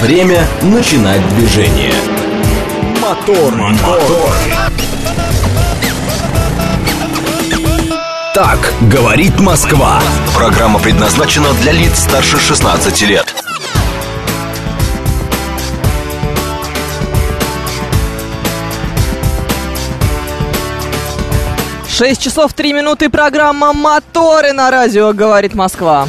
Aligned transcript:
Время 0.00 0.46
начинать 0.62 1.26
движение. 1.34 1.92
Мотор, 3.00 3.54
мотор. 3.54 4.32
Так 8.34 8.72
говорит 8.82 9.38
Москва. 9.40 10.00
Программа 10.34 10.78
предназначена 10.78 11.52
для 11.60 11.72
лиц 11.72 11.98
старше 11.98 12.38
16 12.38 13.02
лет. 13.02 13.34
6 22.02 22.20
часов 22.20 22.52
3 22.54 22.72
минуты. 22.72 23.10
Программа 23.10 23.72
«Моторы» 23.72 24.52
на 24.52 24.70
радио 24.70 25.12
«Говорит 25.12 25.54
Москва». 25.54 26.08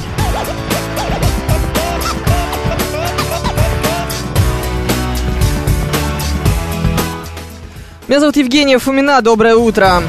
Меня 8.13 8.19
зовут 8.19 8.37
Евгения 8.37 8.77
Фомина. 8.77 9.23
Доброе 9.23 9.55
утро. 9.55 10.03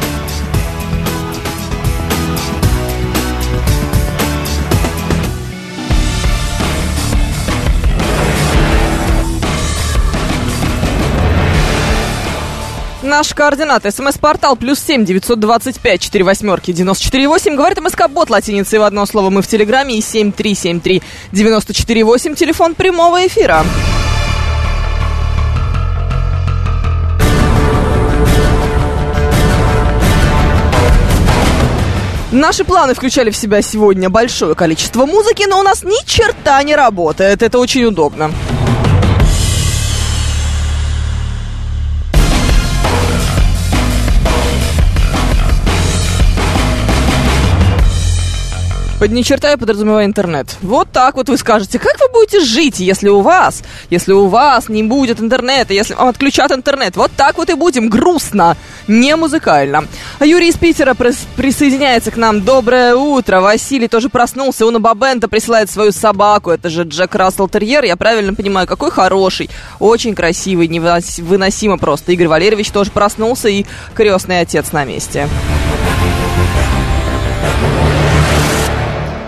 Наш 13.02 13.32
координат. 13.32 13.84
СМС-портал 13.90 14.56
плюс 14.56 14.80
семь 14.80 15.06
девятьсот 15.06 15.40
двадцать 15.40 15.80
пять 15.80 16.02
четыре 16.02 16.24
восьмерки 16.24 16.74
девяносто 16.74 17.04
четыре 17.04 17.26
восемь. 17.26 17.56
Говорит 17.56 17.80
МСК-бот 17.80 18.28
латиницей 18.28 18.80
в 18.80 18.82
одно 18.82 19.06
слово. 19.06 19.30
Мы 19.30 19.40
в 19.40 19.46
Телеграме 19.46 19.96
и 19.96 20.02
семь 20.02 20.30
три 20.30 20.54
семь 20.54 20.78
три 20.78 21.02
девяносто 21.32 21.72
четыре 21.72 22.04
восемь. 22.04 22.34
Телефон 22.34 22.74
прямого 22.74 23.26
эфира. 23.26 23.64
Наши 32.34 32.64
планы 32.64 32.94
включали 32.94 33.30
в 33.30 33.36
себя 33.36 33.62
сегодня 33.62 34.10
большое 34.10 34.56
количество 34.56 35.06
музыки, 35.06 35.44
но 35.48 35.60
у 35.60 35.62
нас 35.62 35.84
ни 35.84 36.04
черта 36.04 36.60
не 36.64 36.74
работает. 36.74 37.42
Это 37.42 37.60
очень 37.60 37.84
удобно. 37.84 38.32
Под 49.04 49.12
ни 49.12 49.20
черта 49.20 49.50
я 49.50 49.58
подразумеваю 49.58 50.06
интернет. 50.06 50.56
Вот 50.62 50.90
так 50.90 51.16
вот 51.16 51.28
вы 51.28 51.36
скажете, 51.36 51.78
как 51.78 52.00
вы 52.00 52.08
будете 52.10 52.40
жить, 52.40 52.80
если 52.80 53.10
у 53.10 53.20
вас, 53.20 53.62
если 53.90 54.14
у 54.14 54.28
вас 54.28 54.70
не 54.70 54.82
будет 54.82 55.20
интернета, 55.20 55.74
если 55.74 55.92
вам 55.92 56.08
отключат 56.08 56.50
интернет. 56.52 56.96
Вот 56.96 57.10
так 57.14 57.36
вот 57.36 57.50
и 57.50 57.52
будем, 57.52 57.90
грустно, 57.90 58.56
не 58.88 59.14
музыкально. 59.14 59.84
Юрий 60.20 60.48
из 60.48 60.56
Питера 60.56 60.94
прис- 60.94 61.26
присоединяется 61.36 62.12
к 62.12 62.16
нам. 62.16 62.40
Доброе 62.46 62.94
утро. 62.94 63.42
Василий 63.42 63.88
тоже 63.88 64.08
проснулся. 64.08 64.64
Уна 64.64 64.80
Бабента 64.80 65.28
присылает 65.28 65.70
свою 65.70 65.92
собаку. 65.92 66.50
Это 66.50 66.70
же 66.70 66.84
Джек 66.84 67.14
Рассел 67.14 67.46
Терьер. 67.46 67.84
Я 67.84 67.96
правильно 67.96 68.32
понимаю, 68.32 68.66
какой 68.66 68.90
хороший, 68.90 69.50
очень 69.80 70.14
красивый, 70.14 70.66
невыносимо 70.66 71.76
просто. 71.76 72.12
Игорь 72.12 72.28
Валерьевич 72.28 72.70
тоже 72.70 72.90
проснулся 72.90 73.50
и 73.50 73.66
крестный 73.94 74.40
отец 74.40 74.72
на 74.72 74.86
месте. 74.86 75.28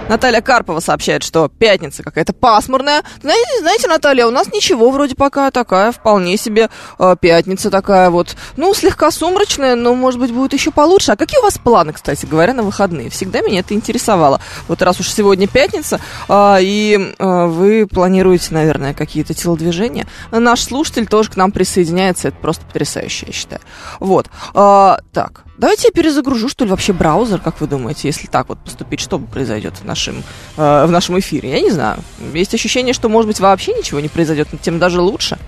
Наталья 0.09 0.41
Карпова 0.41 0.79
сообщает, 0.79 1.25
что 1.25 1.49
пятница 1.49 2.05
какая-то 2.05 2.33
пасмурная. 2.33 3.03
Знаете, 3.23 3.59
знаете, 3.59 3.89
Наталья, 3.89 4.27
у 4.27 4.31
нас 4.31 4.53
ничего 4.53 4.91
вроде 4.93 5.17
пока 5.17 5.51
такая, 5.51 5.91
вполне 5.91 6.37
себе 6.37 6.71
э, 7.01 7.17
пятница 7.21 7.71
такая 7.71 8.11
вот. 8.11 8.37
Ну, 8.57 8.73
слегка 8.73 9.11
сумрачная, 9.11 9.75
но, 9.75 9.97
может 9.97 10.21
быть, 10.21 10.31
будет 10.31 10.53
еще 10.53 10.71
получше. 10.71 11.11
А 11.11 11.17
какие 11.17 11.41
у 11.41 11.43
вас 11.43 11.59
планы, 11.59 11.93
кстати 11.93 12.25
говоря, 12.25 12.55
на 12.55 12.63
выходные? 12.63 13.11
Всегда 13.11 13.41
меня 13.41 13.61
это 13.61 13.75
интересовало. 13.75 14.41
Вот 14.69 14.81
раз 14.81 15.01
уж 15.01 15.11
сегодня 15.11 15.49
пятница, 15.49 16.01
э, 16.29 16.59
и 16.61 17.15
э, 17.19 17.47
вы 17.47 17.89
планируете, 17.89 18.55
наверное, 18.55 18.95
какие-то 18.95 19.35
телодвижения, 19.35 20.07
наш 20.31 20.63
слушатель 20.63 21.09
тоже 21.09 21.31
к 21.31 21.37
нам 21.37 21.51
присоединяется. 21.51 22.29
Это 22.29 22.37
просто 22.37 22.65
потрясающе, 22.65 23.27
я 23.27 23.33
считаю. 23.33 23.61
Вот. 23.99 24.29
Э, 24.55 24.99
так, 25.13 25.46
Давайте 25.59 25.89
я 25.89 25.93
перезагружу, 25.93 26.51
что 26.51 26.65
ли, 26.67 26.71
вообще 26.71 26.93
браузер, 26.93 27.41
как 27.41 27.63
вы 27.63 27.67
думаете, 27.67 28.09
если 28.09 28.27
так 28.27 28.51
вот 28.51 28.59
поступить, 28.59 29.01
что 29.01 29.19
произойдет 29.19 29.77
в 29.77 29.85
нашем, 29.85 30.23
э, 30.59 30.85
в 30.87 30.91
нашем 30.91 31.19
эфире? 31.19 31.51
Я 31.51 31.61
не 31.63 31.71
знаю. 31.71 32.01
Есть 32.35 32.53
ощущение, 32.55 32.93
что, 32.93 33.09
может 33.09 33.27
быть, 33.27 33.41
вообще 33.41 33.73
ничего 33.73 34.01
не 34.01 34.09
произойдет, 34.09 34.49
но 34.53 34.59
тем 34.59 34.79
даже 34.79 35.01
лучше. 35.01 35.39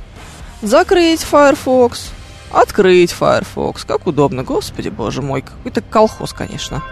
Закрыть 0.62 1.20
Firefox, 1.20 2.12
открыть 2.50 3.12
Firefox. 3.12 3.84
Как 3.84 4.06
удобно, 4.06 4.44
господи, 4.44 4.88
боже 4.88 5.20
мой. 5.20 5.42
Какой-то 5.42 5.82
колхоз, 5.82 6.32
конечно. 6.32 6.82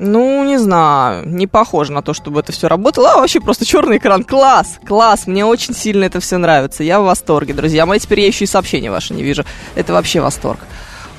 Ну, 0.00 0.37
знаю, 0.68 1.26
не 1.26 1.46
похоже 1.46 1.92
на 1.92 2.02
то, 2.02 2.12
чтобы 2.12 2.40
это 2.40 2.52
все 2.52 2.68
работало. 2.68 3.12
А 3.12 3.16
вообще 3.16 3.40
просто 3.40 3.64
черный 3.64 3.96
экран. 3.96 4.22
Класс, 4.22 4.78
класс, 4.86 5.26
мне 5.26 5.44
очень 5.44 5.74
сильно 5.74 6.04
это 6.04 6.20
все 6.20 6.36
нравится. 6.36 6.84
Я 6.84 7.00
в 7.00 7.04
восторге, 7.04 7.54
друзья 7.54 7.86
мои. 7.86 7.98
Теперь 7.98 8.20
я 8.20 8.26
еще 8.26 8.44
и 8.44 8.48
сообщения 8.48 8.90
ваши 8.90 9.14
не 9.14 9.22
вижу. 9.22 9.44
Это 9.74 9.92
вообще 9.94 10.20
восторг. 10.20 10.60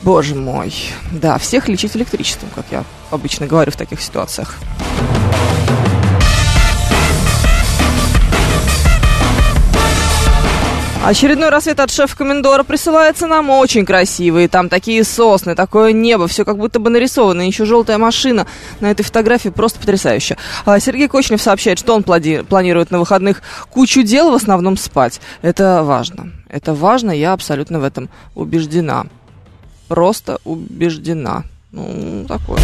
Боже 0.04 0.36
мой. 0.36 0.74
Да, 1.12 1.38
всех 1.40 1.68
лечить 1.68 1.96
электричеством, 1.96 2.50
как 2.56 2.66
я 2.72 2.84
обычно 3.09 3.48
говорю 3.48 3.72
в 3.72 3.76
таких 3.76 4.02
ситуациях. 4.02 4.56
Очередной 11.09 11.50
рассвет 11.50 11.80
от 11.80 11.90
шеф-комендора 11.90 12.62
присылается 12.62 13.25
нам 13.25 13.50
очень 13.50 13.84
красивый. 13.84 14.47
Там 14.47 14.70
такие 14.70 15.03
сосны, 15.03 15.56
такое 15.56 15.92
небо, 15.92 16.28
все 16.28 16.46
как 16.46 16.59
будто 16.59 16.78
бы 16.78 16.92
нарисовано. 16.92 17.47
Еще 17.47 17.66
желтая 17.66 17.97
машина 17.97 18.46
на 18.80 18.92
этой 18.92 19.02
фотографии 19.02 19.50
просто 19.50 19.80
потрясающе. 19.80 20.38
А 20.66 20.80
Сергей 20.80 21.08
Кочнев 21.08 21.42
сообщает, 21.42 21.80
что 21.80 21.96
он 21.96 22.03
планирует 22.03 22.92
на 22.92 23.00
выходных 23.00 23.42
кучу 23.72 24.03
дел, 24.03 24.30
в 24.30 24.36
основном 24.36 24.78
спать. 24.78 25.20
Это 25.42 25.81
важно. 25.81 26.31
Это 26.47 26.75
важно, 26.75 27.09
я 27.09 27.34
абсолютно 27.34 27.80
в 27.80 27.86
этом 27.86 28.08
убеждена. 28.36 29.08
Просто 29.88 30.38
убеждена. 30.44 31.44
Ну, 31.72 32.26
такое, 32.28 32.59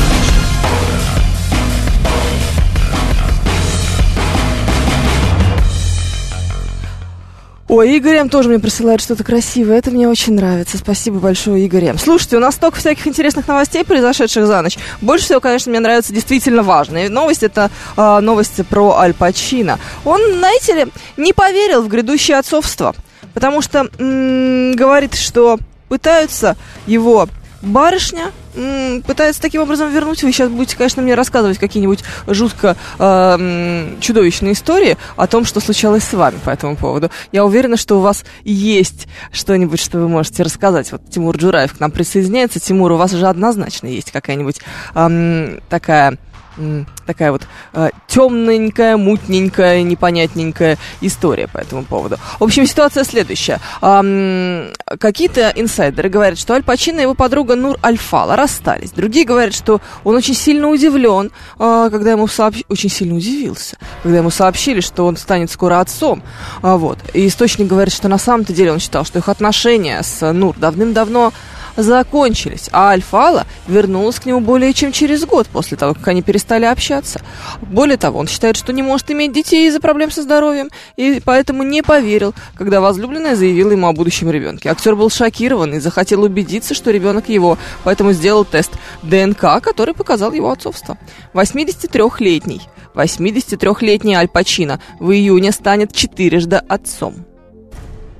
Ой, 7.67 7.95
Игорь 7.97 8.17
М. 8.17 8.29
тоже 8.29 8.47
мне 8.49 8.59
присылает 8.59 9.01
что-то 9.01 9.23
красивое. 9.23 9.79
Это 9.79 9.89
мне 9.89 10.07
очень 10.07 10.33
нравится. 10.33 10.77
Спасибо 10.77 11.17
большое, 11.19 11.65
Игорь 11.65 11.85
М. 11.85 11.97
Слушайте, 11.97 12.37
у 12.37 12.39
нас 12.39 12.53
столько 12.55 12.77
всяких 12.77 13.07
интересных 13.07 13.47
новостей, 13.47 13.83
произошедших 13.83 14.45
за 14.45 14.61
ночь. 14.61 14.77
Больше 15.01 15.25
всего, 15.25 15.39
конечно, 15.39 15.71
мне 15.71 15.79
нравятся 15.79 16.13
действительно 16.13 16.61
важные. 16.61 17.09
Новость 17.09 17.41
это 17.41 17.71
э, 17.97 18.19
новости 18.19 18.61
про 18.61 18.97
Аль 18.99 19.15
Пачино. 19.15 19.79
Он, 20.03 20.21
знаете 20.37 20.73
ли, 20.75 20.85
не 21.17 21.33
поверил 21.33 21.81
в 21.81 21.87
грядущее 21.87 22.37
отцовство. 22.37 22.93
Потому 23.33 23.63
что 23.63 23.89
м- 23.97 24.75
говорит, 24.75 25.15
что 25.15 25.57
пытаются 25.89 26.55
его 26.85 27.27
барышня 27.65 28.31
пытается 29.05 29.41
таким 29.41 29.61
образом 29.61 29.91
вернуть. 29.91 30.23
Вы 30.23 30.31
сейчас 30.31 30.49
будете, 30.49 30.77
конечно, 30.77 31.01
мне 31.01 31.15
рассказывать 31.15 31.57
какие-нибудь 31.57 32.03
жутко 32.27 32.77
э, 32.97 33.95
чудовищные 33.99 34.53
истории 34.53 34.97
о 35.17 35.27
том, 35.27 35.43
что 35.43 35.59
случалось 35.59 36.03
с 36.03 36.13
вами 36.13 36.37
по 36.43 36.51
этому 36.51 36.77
поводу. 36.77 37.11
Я 37.33 37.43
уверена, 37.43 37.75
что 37.75 37.97
у 37.97 38.01
вас 38.01 38.23
есть 38.45 39.07
что-нибудь, 39.31 39.81
что 39.81 39.99
вы 39.99 40.07
можете 40.07 40.43
рассказать. 40.43 40.91
Вот 40.91 41.01
Тимур 41.09 41.35
Джураев 41.35 41.75
к 41.75 41.79
нам 41.81 41.91
присоединяется. 41.91 42.59
Тимур, 42.61 42.93
у 42.93 42.97
вас 42.97 43.13
уже 43.13 43.27
однозначно 43.27 43.87
есть 43.87 44.11
какая-нибудь 44.11 44.61
э, 44.93 45.59
такая 45.69 46.17
такая 47.05 47.31
вот 47.31 47.43
э, 47.73 47.89
темненькая, 48.07 48.97
мутненькая, 48.97 49.83
непонятненькая 49.83 50.77
история 51.01 51.47
по 51.47 51.57
этому 51.57 51.83
поводу. 51.83 52.17
В 52.39 52.43
общем, 52.43 52.65
ситуация 52.65 53.03
следующая. 53.03 53.59
Эм, 53.81 54.73
какие-то 54.99 55.51
инсайдеры 55.55 56.09
говорят, 56.09 56.37
что 56.39 56.53
Аль 56.53 56.63
Пачино 56.63 56.99
и 56.99 57.03
его 57.03 57.13
подруга 57.13 57.55
Нур 57.55 57.77
Альфала 57.83 58.35
расстались. 58.35 58.91
Другие 58.91 59.25
говорят, 59.25 59.53
что 59.53 59.81
он 60.03 60.15
очень 60.15 60.35
сильно 60.35 60.69
удивлен, 60.69 61.31
э, 61.59 61.89
когда 61.91 62.11
ему 62.11 62.27
сообщили... 62.27 62.65
Очень 62.69 62.89
сильно 62.89 63.15
удивился, 63.15 63.77
когда 64.03 64.17
ему 64.17 64.29
сообщили, 64.29 64.81
что 64.81 65.05
он 65.05 65.17
станет 65.17 65.51
скоро 65.51 65.79
отцом. 65.79 66.23
А, 66.61 66.77
вот. 66.77 66.99
И 67.13 67.27
источник 67.27 67.67
говорит, 67.67 67.93
что 67.93 68.07
на 68.07 68.17
самом-то 68.17 68.53
деле 68.53 68.71
он 68.71 68.79
считал, 68.79 69.05
что 69.05 69.19
их 69.19 69.29
отношения 69.29 70.01
с 70.01 70.31
Нур 70.31 70.55
давным-давно 70.57 71.33
закончились, 71.75 72.69
а 72.71 72.89
Альфала 72.89 73.45
вернулась 73.67 74.19
к 74.19 74.25
нему 74.25 74.39
более 74.39 74.73
чем 74.73 74.91
через 74.91 75.25
год 75.25 75.47
после 75.47 75.77
того, 75.77 75.93
как 75.93 76.07
они 76.07 76.21
перестали 76.21 76.65
общаться. 76.65 77.21
Более 77.61 77.97
того, 77.97 78.19
он 78.19 78.27
считает, 78.27 78.57
что 78.57 78.73
не 78.73 78.81
может 78.81 79.11
иметь 79.11 79.33
детей 79.33 79.67
из-за 79.67 79.79
проблем 79.79 80.11
со 80.11 80.21
здоровьем, 80.21 80.69
и 80.95 81.21
поэтому 81.23 81.63
не 81.63 81.81
поверил, 81.81 82.33
когда 82.55 82.81
возлюбленная 82.81 83.35
заявила 83.35 83.71
ему 83.71 83.87
о 83.87 83.93
будущем 83.93 84.29
ребенке. 84.29 84.69
Актер 84.69 84.95
был 84.95 85.09
шокирован 85.09 85.73
и 85.73 85.79
захотел 85.79 86.23
убедиться, 86.23 86.73
что 86.73 86.91
ребенок 86.91 87.29
его, 87.29 87.57
поэтому 87.83 88.13
сделал 88.13 88.45
тест 88.45 88.71
ДНК, 89.03 89.61
который 89.61 89.93
показал 89.93 90.31
его 90.31 90.51
отцовство. 90.51 90.97
83-летний 91.33 92.61
83-летний 92.95 94.15
Аль 94.15 94.29
Пачино 94.29 94.79
в 94.99 95.11
июне 95.11 95.51
станет 95.51 95.93
четырежды 95.93 96.55
отцом. 96.55 97.25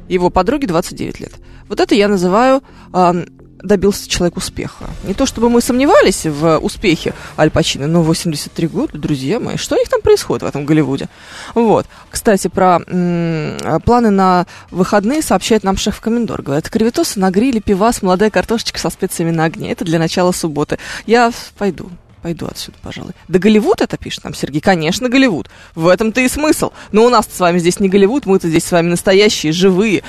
Его 0.08 0.30
подруге 0.30 0.68
29 0.68 1.19
лет. 1.19 1.31
Вот 1.68 1.80
это 1.80 1.96
я 1.96 2.08
называю 2.08 2.62
э, 2.94 3.25
добился 3.65 4.07
человек 4.07 4.38
успеха. 4.38 4.85
Не 5.03 5.13
то 5.13 5.25
чтобы 5.25 5.50
мы 5.50 5.62
сомневались 5.62 6.25
в 6.25 6.57
успехе 6.59 7.13
Аль 7.38 7.50
Пачино, 7.51 7.88
но 7.88 8.01
83 8.01 8.67
года, 8.67 8.97
друзья 8.97 9.39
мои, 9.39 9.57
что 9.57 9.75
у 9.75 9.79
них 9.79 9.89
там 9.89 10.01
происходит 10.01 10.44
в 10.44 10.45
этом 10.45 10.65
Голливуде? 10.65 11.09
Вот. 11.53 11.88
Кстати, 12.09 12.47
про 12.47 12.79
м- 12.88 13.81
планы 13.81 14.09
на 14.09 14.45
выходные 14.71 15.21
сообщает 15.21 15.63
нам 15.63 15.77
шеф-комендор. 15.77 16.41
Говорит, 16.41 16.69
креветосы 16.69 17.19
на 17.19 17.31
гриле, 17.31 17.59
пивас, 17.59 18.01
молодая 18.01 18.29
картошечка 18.29 18.79
со 18.79 18.89
специями 18.89 19.31
на 19.31 19.45
огне. 19.45 19.71
Это 19.71 19.83
для 19.83 20.00
начала 20.00 20.31
субботы. 20.31 20.77
Я 21.06 21.31
пойду 21.57 21.89
пойду 22.21 22.47
отсюда, 22.47 22.75
пожалуй. 22.81 23.12
Да 23.27 23.38
Голливуд 23.38 23.81
это 23.81 23.97
пишет 23.97 24.23
нам 24.23 24.33
Сергей. 24.33 24.59
Конечно, 24.59 25.09
Голливуд. 25.09 25.47
В 25.75 25.88
этом-то 25.88 26.21
и 26.21 26.27
смысл. 26.27 26.71
Но 26.91 27.06
у 27.06 27.09
нас 27.09 27.27
с 27.31 27.39
вами 27.39 27.59
здесь 27.59 27.79
не 27.79 27.88
Голливуд, 27.88 28.25
мы-то 28.25 28.47
здесь 28.50 28.63
с 28.63 28.71
вами 28.71 28.89
настоящие, 28.89 29.51
живые, 29.51 30.01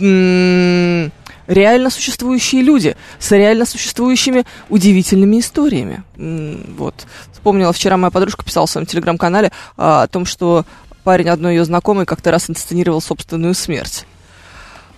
м-м, 0.00 1.12
реально 1.50 1.90
существующие 1.90 2.62
люди 2.62 2.96
с 3.18 3.30
реально 3.32 3.66
существующими 3.66 4.44
удивительными 4.68 5.40
историями. 5.40 6.02
Вот. 6.16 7.06
Вспомнила, 7.32 7.72
вчера 7.72 7.96
моя 7.96 8.10
подружка 8.10 8.44
писала 8.44 8.66
в 8.66 8.70
своем 8.70 8.86
телеграм-канале 8.86 9.50
а, 9.76 10.04
о 10.04 10.08
том, 10.08 10.24
что 10.24 10.64
парень 11.02 11.28
одной 11.28 11.56
ее 11.56 11.64
знакомой 11.64 12.06
как-то 12.06 12.30
раз 12.30 12.48
инсценировал 12.48 13.00
собственную 13.00 13.54
смерть. 13.54 14.06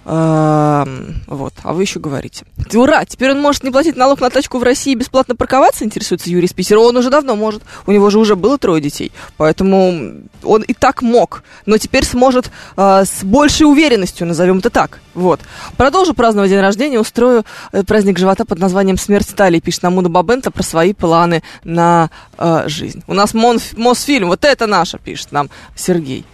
Вот, 0.05 1.55
а 1.63 1.73
вы 1.73 1.83
еще 1.83 2.01
говорите. 2.01 2.45
Ура! 2.75 3.05
Теперь 3.05 3.31
он 3.33 3.41
может 3.41 3.63
не 3.63 3.71
платить 3.71 3.97
налог 3.97 4.21
на 4.21 4.31
тачку 4.31 4.59
в 4.59 4.63
России 4.63 4.93
и 4.93 4.97
бесплатно 4.97 5.37
парковаться, 5.37 5.85
интересуется 5.85 6.29
Юрий 6.29 6.49
Списер. 6.49 6.79
Он 6.79 6.97
уже 6.97 7.09
давно 7.09 7.37
может. 7.37 7.63
У 7.87 7.93
него 7.93 8.11
же 8.11 8.19
уже 8.19 8.35
было 8.35 8.59
трое 8.59 8.83
детей. 8.83 9.13
Поэтому 9.37 10.23
он 10.43 10.63
и 10.63 10.75
так 10.75 11.03
мог. 11.03 11.45
Но 11.67 11.79
теперь 11.79 12.05
сможет 12.05 12.51
э, 12.77 13.05
с 13.05 13.23
большей 13.23 13.65
уверенностью, 13.65 14.27
назовем 14.27 14.59
это 14.59 14.71
так. 14.71 14.99
Вот. 15.15 15.41
Продолжу 15.77 16.15
праздновать 16.15 16.51
день 16.51 16.61
рождения, 16.61 16.99
устрою 16.99 17.45
э, 17.73 17.85
праздник 17.85 18.19
живота 18.19 18.45
под 18.45 18.59
названием 18.59 18.99
«Смерть 18.99 19.31
Стали», 19.31 19.61
пишет 19.61 19.85
Намуда 19.85 20.09
Бабента 20.09 20.51
про 20.51 20.63
свои 20.65 20.95
планы 20.95 21.43
на 21.63 22.11
э, 22.39 22.65
жизнь. 22.67 23.05
У 23.07 23.15
нас 23.15 23.35
Монф, 23.35 23.77
Мосфильм, 23.77 24.29
вот 24.29 24.45
это 24.45 24.67
наше, 24.67 24.99
пишет 24.99 25.31
нам 25.31 25.49
Сергей. 25.77 26.25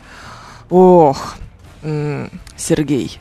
Ох, 0.70 1.36
Сергей. 2.56 3.20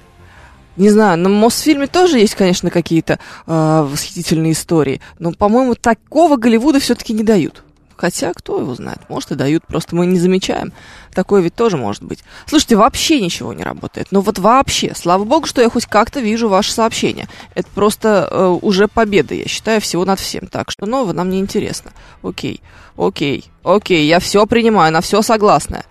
Не 0.77 0.91
знаю, 0.91 1.17
на 1.17 1.27
Мосфильме 1.27 1.87
тоже 1.87 2.19
есть, 2.19 2.35
конечно, 2.35 2.69
какие-то 2.69 3.19
э, 3.47 3.87
восхитительные 3.89 4.53
истории, 4.53 5.01
но, 5.17 5.31
по-моему, 5.31 5.73
такого 5.75 6.37
Голливуда 6.37 6.79
все-таки 6.79 7.13
не 7.13 7.23
дают. 7.23 7.63
Хотя, 7.97 8.31
кто 8.31 8.59
его 8.59 8.75
знает, 8.75 8.99
может 9.09 9.31
и 9.31 9.35
дают, 9.35 9.65
просто 9.65 9.95
мы 9.95 10.05
не 10.05 10.19
замечаем. 10.19 10.71
Такое 11.15 11.41
ведь 11.41 11.55
тоже 11.55 11.77
может 11.77 12.03
быть. 12.03 12.23
Слушайте, 12.45 12.75
вообще 12.75 13.19
ничего 13.19 13.53
не 13.53 13.63
работает. 13.63 14.09
Ну 14.11 14.21
вот 14.21 14.37
вообще, 14.37 14.93
слава 14.95 15.23
богу, 15.23 15.47
что 15.47 15.63
я 15.63 15.69
хоть 15.69 15.87
как-то 15.87 16.19
вижу 16.19 16.47
ваши 16.47 16.71
сообщения. 16.71 17.27
Это 17.55 17.67
просто 17.73 18.27
э, 18.29 18.59
уже 18.61 18.87
победа, 18.87 19.33
я 19.33 19.47
считаю, 19.47 19.81
всего 19.81 20.05
над 20.05 20.19
всем. 20.19 20.45
Так 20.45 20.69
что 20.69 20.85
нового 20.85 21.11
нам 21.11 21.31
не 21.31 21.39
интересно. 21.39 21.91
Окей, 22.21 22.61
окей, 22.97 23.45
окей, 23.63 24.05
я 24.05 24.19
все 24.19 24.45
принимаю, 24.45 24.93
на 24.93 25.01
все 25.01 25.23
согласная. 25.23 25.83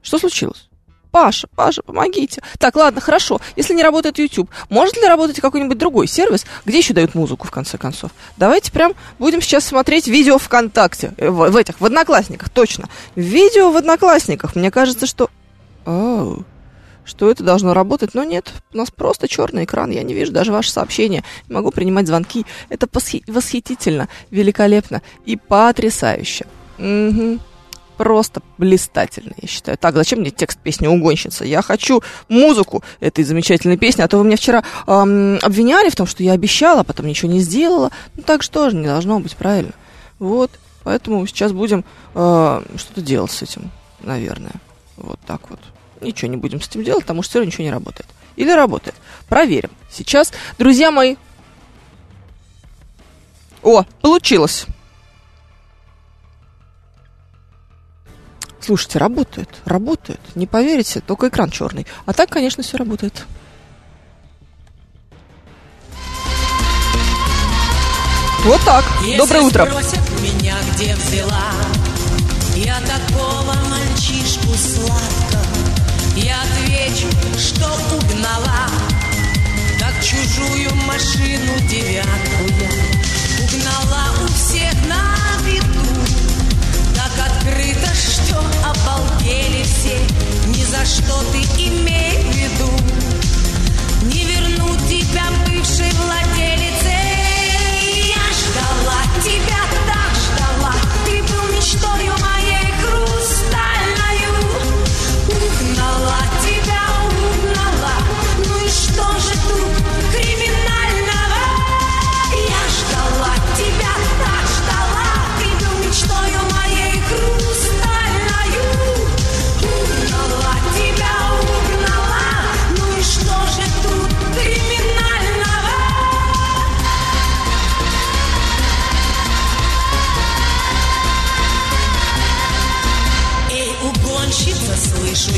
Что 0.00 0.18
случилось? 0.18 0.63
Паша, 1.14 1.46
Паша, 1.54 1.80
помогите. 1.84 2.42
Так, 2.58 2.74
ладно, 2.74 3.00
хорошо. 3.00 3.40
Если 3.54 3.72
не 3.72 3.84
работает 3.84 4.18
YouTube, 4.18 4.50
может 4.68 4.96
ли 4.96 5.06
работать 5.06 5.38
какой-нибудь 5.38 5.78
другой 5.78 6.08
сервис, 6.08 6.44
где 6.64 6.78
еще 6.78 6.92
дают 6.92 7.14
музыку, 7.14 7.46
в 7.46 7.52
конце 7.52 7.78
концов? 7.78 8.10
Давайте 8.36 8.72
прям 8.72 8.94
будем 9.20 9.40
сейчас 9.40 9.64
смотреть 9.64 10.08
видео 10.08 10.38
ВКонтакте. 10.38 11.14
Э, 11.18 11.30
в, 11.30 11.50
в 11.50 11.56
этих, 11.56 11.80
в 11.80 11.84
Одноклассниках, 11.84 12.48
точно. 12.48 12.88
Видео 13.14 13.70
в 13.70 13.76
Одноклассниках. 13.76 14.56
Мне 14.56 14.72
кажется, 14.72 15.06
что... 15.06 15.30
Оу 15.86 16.44
что 17.04 17.30
это 17.30 17.44
должно 17.44 17.74
работать, 17.74 18.14
но 18.14 18.24
нет, 18.24 18.50
у 18.72 18.78
нас 18.78 18.90
просто 18.90 19.28
черный 19.28 19.64
экран, 19.64 19.90
я 19.90 20.02
не 20.02 20.14
вижу 20.14 20.32
даже 20.32 20.52
ваши 20.52 20.72
сообщения, 20.72 21.22
не 21.46 21.54
могу 21.54 21.70
принимать 21.70 22.06
звонки. 22.06 22.46
Это 22.70 22.88
восхитительно, 23.26 24.08
великолепно 24.30 25.02
и 25.26 25.36
потрясающе. 25.36 26.46
Угу 26.78 27.40
просто 27.96 28.42
блистательно, 28.58 29.32
я 29.40 29.48
считаю. 29.48 29.78
Так, 29.78 29.94
зачем 29.94 30.20
мне 30.20 30.30
текст 30.30 30.58
песни 30.58 30.86
«Угонщица»? 30.86 31.44
Я 31.44 31.62
хочу 31.62 32.02
музыку 32.28 32.82
этой 33.00 33.24
замечательной 33.24 33.76
песни. 33.76 34.02
А 34.02 34.08
то 34.08 34.18
вы 34.18 34.24
меня 34.24 34.36
вчера 34.36 34.64
эм, 34.86 35.38
обвиняли 35.42 35.88
в 35.88 35.96
том, 35.96 36.06
что 36.06 36.22
я 36.22 36.32
обещала, 36.32 36.80
а 36.80 36.84
потом 36.84 37.06
ничего 37.06 37.30
не 37.30 37.40
сделала. 37.40 37.90
Ну, 38.14 38.22
так 38.22 38.42
что 38.42 38.70
же 38.70 38.76
не 38.76 38.86
должно 38.86 39.20
быть, 39.20 39.36
правильно? 39.36 39.72
Вот, 40.18 40.50
поэтому 40.82 41.26
сейчас 41.26 41.52
будем 41.52 41.84
э, 42.14 42.62
что-то 42.76 43.00
делать 43.00 43.30
с 43.30 43.42
этим, 43.42 43.70
наверное. 44.00 44.54
Вот 44.96 45.18
так 45.26 45.50
вот. 45.50 45.60
Ничего 46.00 46.30
не 46.30 46.36
будем 46.36 46.60
с 46.60 46.68
этим 46.68 46.84
делать, 46.84 47.02
потому 47.04 47.22
что 47.22 47.30
все 47.30 47.38
равно 47.38 47.48
ничего 47.48 47.64
не 47.64 47.70
работает. 47.70 48.06
Или 48.36 48.50
работает. 48.50 48.96
Проверим. 49.28 49.70
Сейчас, 49.90 50.32
друзья 50.58 50.90
мои... 50.90 51.16
О, 53.62 53.84
получилось. 54.02 54.66
Слушайте, 58.64 58.98
работает, 58.98 59.50
работает. 59.66 60.20
Не 60.34 60.46
поверите, 60.46 61.00
только 61.00 61.28
экран 61.28 61.50
черный. 61.50 61.86
А 62.06 62.14
так, 62.14 62.30
конечно, 62.30 62.62
все 62.62 62.78
работает. 62.78 63.26
Вот 68.44 68.60
так. 68.64 68.82
Если 69.02 69.18
Доброе 69.18 69.42
утро. 69.42 69.64
меня, 70.22 70.56
где 70.72 70.94
взяла, 70.94 71.50
я 72.56 72.80
такого 72.80 73.54
мальчишку 73.68 74.54
сладко, 74.54 75.44
я 76.16 76.36
отвечу, 76.40 77.08
что 77.38 77.66
угнала, 77.94 78.70
как 79.78 79.94
чужую 80.02 80.74
машину 80.86 81.68
девятку 81.68 82.44
я 82.62 82.70
угнала 83.44 84.14
у 84.22 84.26
всех 84.28 84.83
обалдели 88.84 89.62
все 89.62 89.98
Ни 90.48 90.64
за 90.64 90.84
что 90.84 91.22
ты 91.32 91.38
имей 91.60 92.18
в 92.22 92.36
виду. 92.36 92.70
Не 94.12 94.24
верну 94.24 94.76
тебя 94.88 95.24
бывшей 95.46 95.90
владелице 95.92 96.83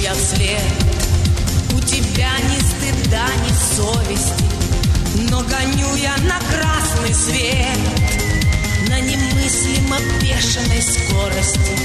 я 0.07 0.15
вслед 0.15 0.63
У 1.75 1.81
тебя 1.81 2.31
ни 2.39 2.59
стыда, 2.61 3.27
ни 3.43 3.53
совести 3.75 4.45
Но 5.29 5.41
гоню 5.41 5.97
я 5.97 6.17
на 6.19 6.39
красный 6.39 7.13
свет. 7.13 7.79
На 8.89 9.01
немыслимо 9.01 9.99
бешеной 10.21 10.83
скорости. 10.83 11.77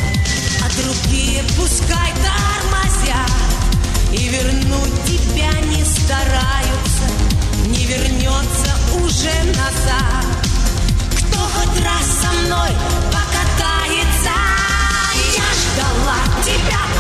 А 0.64 0.70
другие 0.80 1.44
пускай 1.58 2.12
тормозят. 2.26 3.32
И 4.14 4.28
вернуть 4.28 5.04
тебя 5.08 5.52
не 5.74 5.84
стараются 5.84 7.06
Не 7.68 7.86
вернется 7.86 8.72
уже 9.04 9.34
назад. 9.58 10.26
Кто 11.18 11.40
хоть 11.40 11.84
раз 11.84 12.06
со 12.22 12.32
мной 12.44 12.70
покатается? 13.16 14.36
Я 15.34 15.48
ждала 15.64 16.44
тебя, 16.44 16.91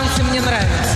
танцы 0.00 0.22
мне 0.22 0.40
нравятся. 0.40 0.89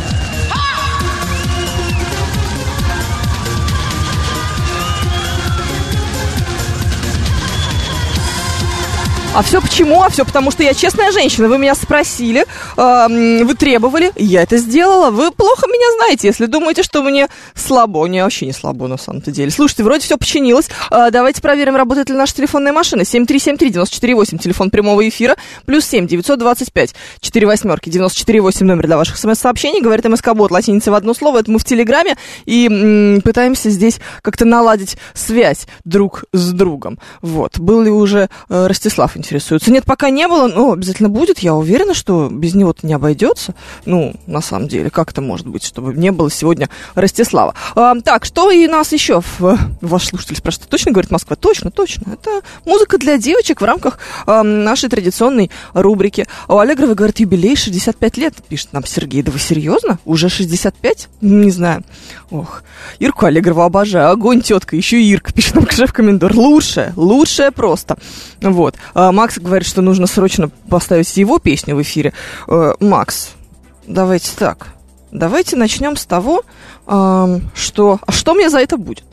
А 9.35 9.43
все 9.43 9.61
почему? 9.61 10.01
А 10.01 10.11
все 10.11 10.25
потому, 10.25 10.53
что 10.53 10.63
я 10.63 10.75
честная 10.75 11.11
женщина. 11.11 11.49
Вы 11.49 11.59
меня 11.59 11.75
спросили, 11.75 12.47
э, 12.77 13.45
вы 13.45 13.55
требовали, 13.55 14.13
я 14.15 14.45
это 14.45 14.59
сделала. 14.59 15.11
Вы 15.11 15.33
плохо 15.33 15.67
меня 15.67 15.97
знаете, 15.97 16.29
если 16.29 16.47
думаете, 16.47 16.85
что 16.85 17.03
мне 17.03 17.27
слабо. 17.57 18.07
Не, 18.07 18.23
вообще 18.23 18.47
не 18.47 18.53
слабо 18.53 18.87
на 18.87 18.97
самом-то 18.97 19.33
деле. 19.33 19.51
Слушайте, 19.51 19.83
вроде 19.83 20.05
все 20.05 20.19
починилось. 20.19 20.69
Э, 20.89 21.11
давайте 21.11 21.43
проверим, 21.43 21.75
работает 21.75 22.11
ли 22.11 22.17
наша 22.17 22.33
телефонная 22.33 22.73
машина. 22.73 23.01
7373948, 23.01 24.39
телефон 24.39 24.71
прямого 24.71 25.09
эфира. 25.09 25.35
Плюс 25.67 25.85
7 25.85 26.07
925 26.07 26.95
4 27.19 27.47
восьмерки 27.49 27.91
948 27.91 28.65
номер 28.65 28.87
для 28.87 28.97
ваших 28.97 29.17
смс-сообщений. 29.17 29.81
Говорит 29.81 30.05
МСК-бот, 30.05 30.53
латиница 30.53 30.93
в 30.93 30.95
одно 30.95 31.13
слово. 31.13 31.41
Это 31.41 31.51
мы 31.51 31.59
в 31.59 31.65
Телеграме. 31.65 32.17
И 32.45 32.69
м, 32.69 33.21
пытаемся 33.21 33.71
здесь 33.71 33.99
как-то 34.23 34.45
наладить 34.45 34.97
связь 35.13 35.67
друг 35.85 36.23
с 36.33 36.53
другом. 36.53 37.01
Вот. 37.21 37.59
Был 37.59 37.83
ли 37.83 37.91
уже 37.91 38.29
э, 38.49 38.67
Ростислав 38.69 39.17
интересуется? 39.25 39.71
Нет, 39.71 39.85
пока 39.85 40.11
не 40.11 40.29
было, 40.29 40.47
но 40.47 40.73
обязательно 40.73 41.09
будет. 41.09 41.39
Я 41.39 41.55
уверена, 41.55 41.95
что 41.95 42.29
без 42.31 42.55
него-то 42.55 42.87
не 42.87 42.93
обойдется. 42.93 43.55
Ну, 43.87 44.15
на 44.27 44.41
самом 44.41 44.69
деле, 44.69 44.91
как 44.91 45.11
это 45.11 45.21
может 45.21 45.47
быть, 45.47 45.65
чтобы 45.65 45.95
не 45.95 46.13
было 46.13 46.31
сегодня 46.31 46.69
Ростислава? 46.95 47.55
А, 47.75 47.95
так, 48.01 48.25
что 48.25 48.51
и 48.51 48.67
нас 48.67 48.93
еще? 48.93 49.23
В, 49.39 49.59
ваш 49.81 50.09
слушатель 50.09 50.37
спрашивает, 50.37 50.69
точно 50.69 50.93
говорит 50.93 51.11
Москва? 51.11 51.37
Точно, 51.37 51.71
точно. 51.71 52.13
Это 52.13 52.43
музыка 52.65 52.99
для 52.99 53.19
девочек 53.19 53.61
в 53.61 53.65
рамках 53.65 53.99
э, 54.27 54.43
нашей 54.43 54.89
традиционной 54.89 55.51
рубрики. 55.73 56.27
У 56.49 56.59
Аллегровой, 56.59 56.95
говорит, 56.95 57.21
юбилей 57.21 57.57
65 57.57 58.17
лет, 58.19 58.35
пишет 58.49 58.73
нам 58.73 58.85
Сергей. 58.85 59.23
Да 59.23 59.33
вы 59.33 59.39
серьезно? 59.39 59.99
Уже 60.05 60.29
65? 60.29 61.09
Не 61.23 61.51
знаю. 61.51 61.83
Ох, 62.35 62.65
Ирку 62.99 63.27
Аллегрову 63.27 63.61
обожаю. 63.61 64.11
Огонь, 64.11 64.41
тетка. 64.41 64.75
Еще 64.75 65.01
Ирка, 65.01 65.33
пишет 65.33 65.55
нам 65.55 65.71
шеф-комендор. 65.71 66.35
Лучшее, 66.35 66.93
лучшее 66.97 67.53
просто. 67.53 67.97
Вот. 68.41 68.75
А 68.93 69.13
Макс 69.13 69.39
говорит, 69.39 69.69
что 69.69 69.83
нужно 69.83 70.09
срочно 70.09 70.51
поставить 70.69 71.17
его 71.17 71.39
песню 71.39 71.77
в 71.77 71.83
эфире. 71.83 72.13
Э, 72.49 72.73
Макс, 72.81 73.31
давайте 73.87 74.33
так. 74.37 74.67
Давайте 75.13 75.55
начнем 75.55 75.97
с 75.97 76.07
того, 76.07 76.43
э, 76.89 77.39
что... 77.55 78.01
А 78.05 78.11
что 78.11 78.35
мне 78.35 78.51
за 78.51 78.59
это 78.59 78.79
будет? 78.79 79.05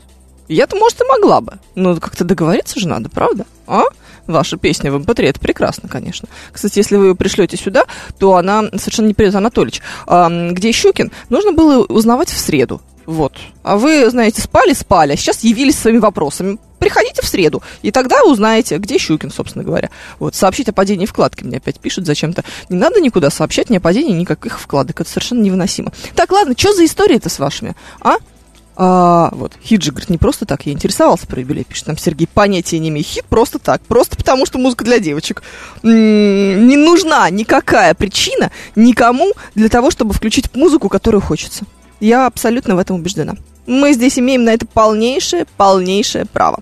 Я-то, 0.48 0.74
может, 0.74 1.00
и 1.00 1.04
могла 1.04 1.40
бы. 1.40 1.60
Но 1.76 1.94
как-то 2.00 2.24
договориться 2.24 2.80
же 2.80 2.88
надо, 2.88 3.08
правда? 3.08 3.46
А? 3.68 3.84
Ваша 4.26 4.56
песня 4.56 4.90
в 4.90 4.96
MP3, 4.96 5.26
это 5.26 5.38
прекрасно, 5.38 5.88
конечно. 5.88 6.28
Кстати, 6.52 6.78
если 6.78 6.96
вы 6.96 7.06
ее 7.06 7.14
пришлете 7.14 7.56
сюда, 7.56 7.84
то 8.18 8.34
она 8.34 8.64
совершенно 8.74 9.06
не 9.06 9.14
придет. 9.14 9.36
Анатольевич, 9.36 9.80
а, 10.06 10.28
где 10.50 10.72
Щукин, 10.72 11.12
нужно 11.28 11.52
было 11.52 11.84
узнавать 11.84 12.28
в 12.28 12.38
среду. 12.38 12.80
Вот. 13.06 13.34
А 13.62 13.76
вы, 13.76 14.08
знаете, 14.10 14.40
спали, 14.40 14.72
спали, 14.72 15.12
а 15.12 15.16
сейчас 15.16 15.44
явились 15.44 15.78
своими 15.78 15.98
вопросами. 15.98 16.58
Приходите 16.78 17.22
в 17.22 17.26
среду, 17.26 17.62
и 17.82 17.92
тогда 17.92 18.24
узнаете, 18.24 18.78
где 18.78 18.98
Щукин, 18.98 19.30
собственно 19.30 19.64
говоря. 19.64 19.90
Вот, 20.18 20.34
сообщить 20.34 20.68
о 20.68 20.72
падении 20.72 21.06
вкладки 21.06 21.44
мне 21.44 21.58
опять 21.58 21.78
пишут 21.78 22.06
зачем-то. 22.06 22.42
Не 22.68 22.76
надо 22.76 23.00
никуда 23.00 23.30
сообщать 23.30 23.70
ни 23.70 23.76
о 23.76 23.80
падении 23.80 24.12
никаких 24.12 24.58
вкладок, 24.58 25.00
это 25.00 25.08
совершенно 25.08 25.42
невыносимо. 25.42 25.92
Так, 26.16 26.32
ладно, 26.32 26.54
что 26.56 26.74
за 26.74 26.84
история-то 26.84 27.28
с 27.28 27.38
вашими, 27.38 27.76
а? 28.00 28.16
А, 28.74 29.28
вот, 29.32 29.52
хит 29.62 29.82
же, 29.82 29.90
говорит, 29.90 30.08
не 30.08 30.16
просто 30.16 30.46
так, 30.46 30.64
я 30.64 30.72
интересовался 30.72 31.26
про 31.26 31.40
юбилей, 31.40 31.64
пишет 31.64 31.88
нам 31.88 31.98
Сергей, 31.98 32.26
понятия 32.26 32.78
не 32.78 32.88
имею, 32.88 33.04
хит 33.04 33.24
просто 33.26 33.58
так, 33.58 33.82
просто 33.82 34.16
потому 34.16 34.46
что 34.46 34.58
музыка 34.58 34.82
для 34.84 34.98
девочек. 34.98 35.42
М-м, 35.82 36.66
не 36.66 36.76
нужна 36.78 37.28
никакая 37.28 37.92
причина 37.94 38.50
никому 38.74 39.34
для 39.54 39.68
того, 39.68 39.90
чтобы 39.90 40.14
включить 40.14 40.54
музыку, 40.56 40.88
которую 40.88 41.20
хочется. 41.20 41.64
Я 42.02 42.26
абсолютно 42.26 42.74
в 42.74 42.80
этом 42.80 42.96
убеждена. 42.96 43.36
Мы 43.64 43.92
здесь 43.92 44.18
имеем 44.18 44.42
на 44.42 44.50
это 44.52 44.66
полнейшее, 44.66 45.46
полнейшее 45.56 46.26
право. 46.26 46.60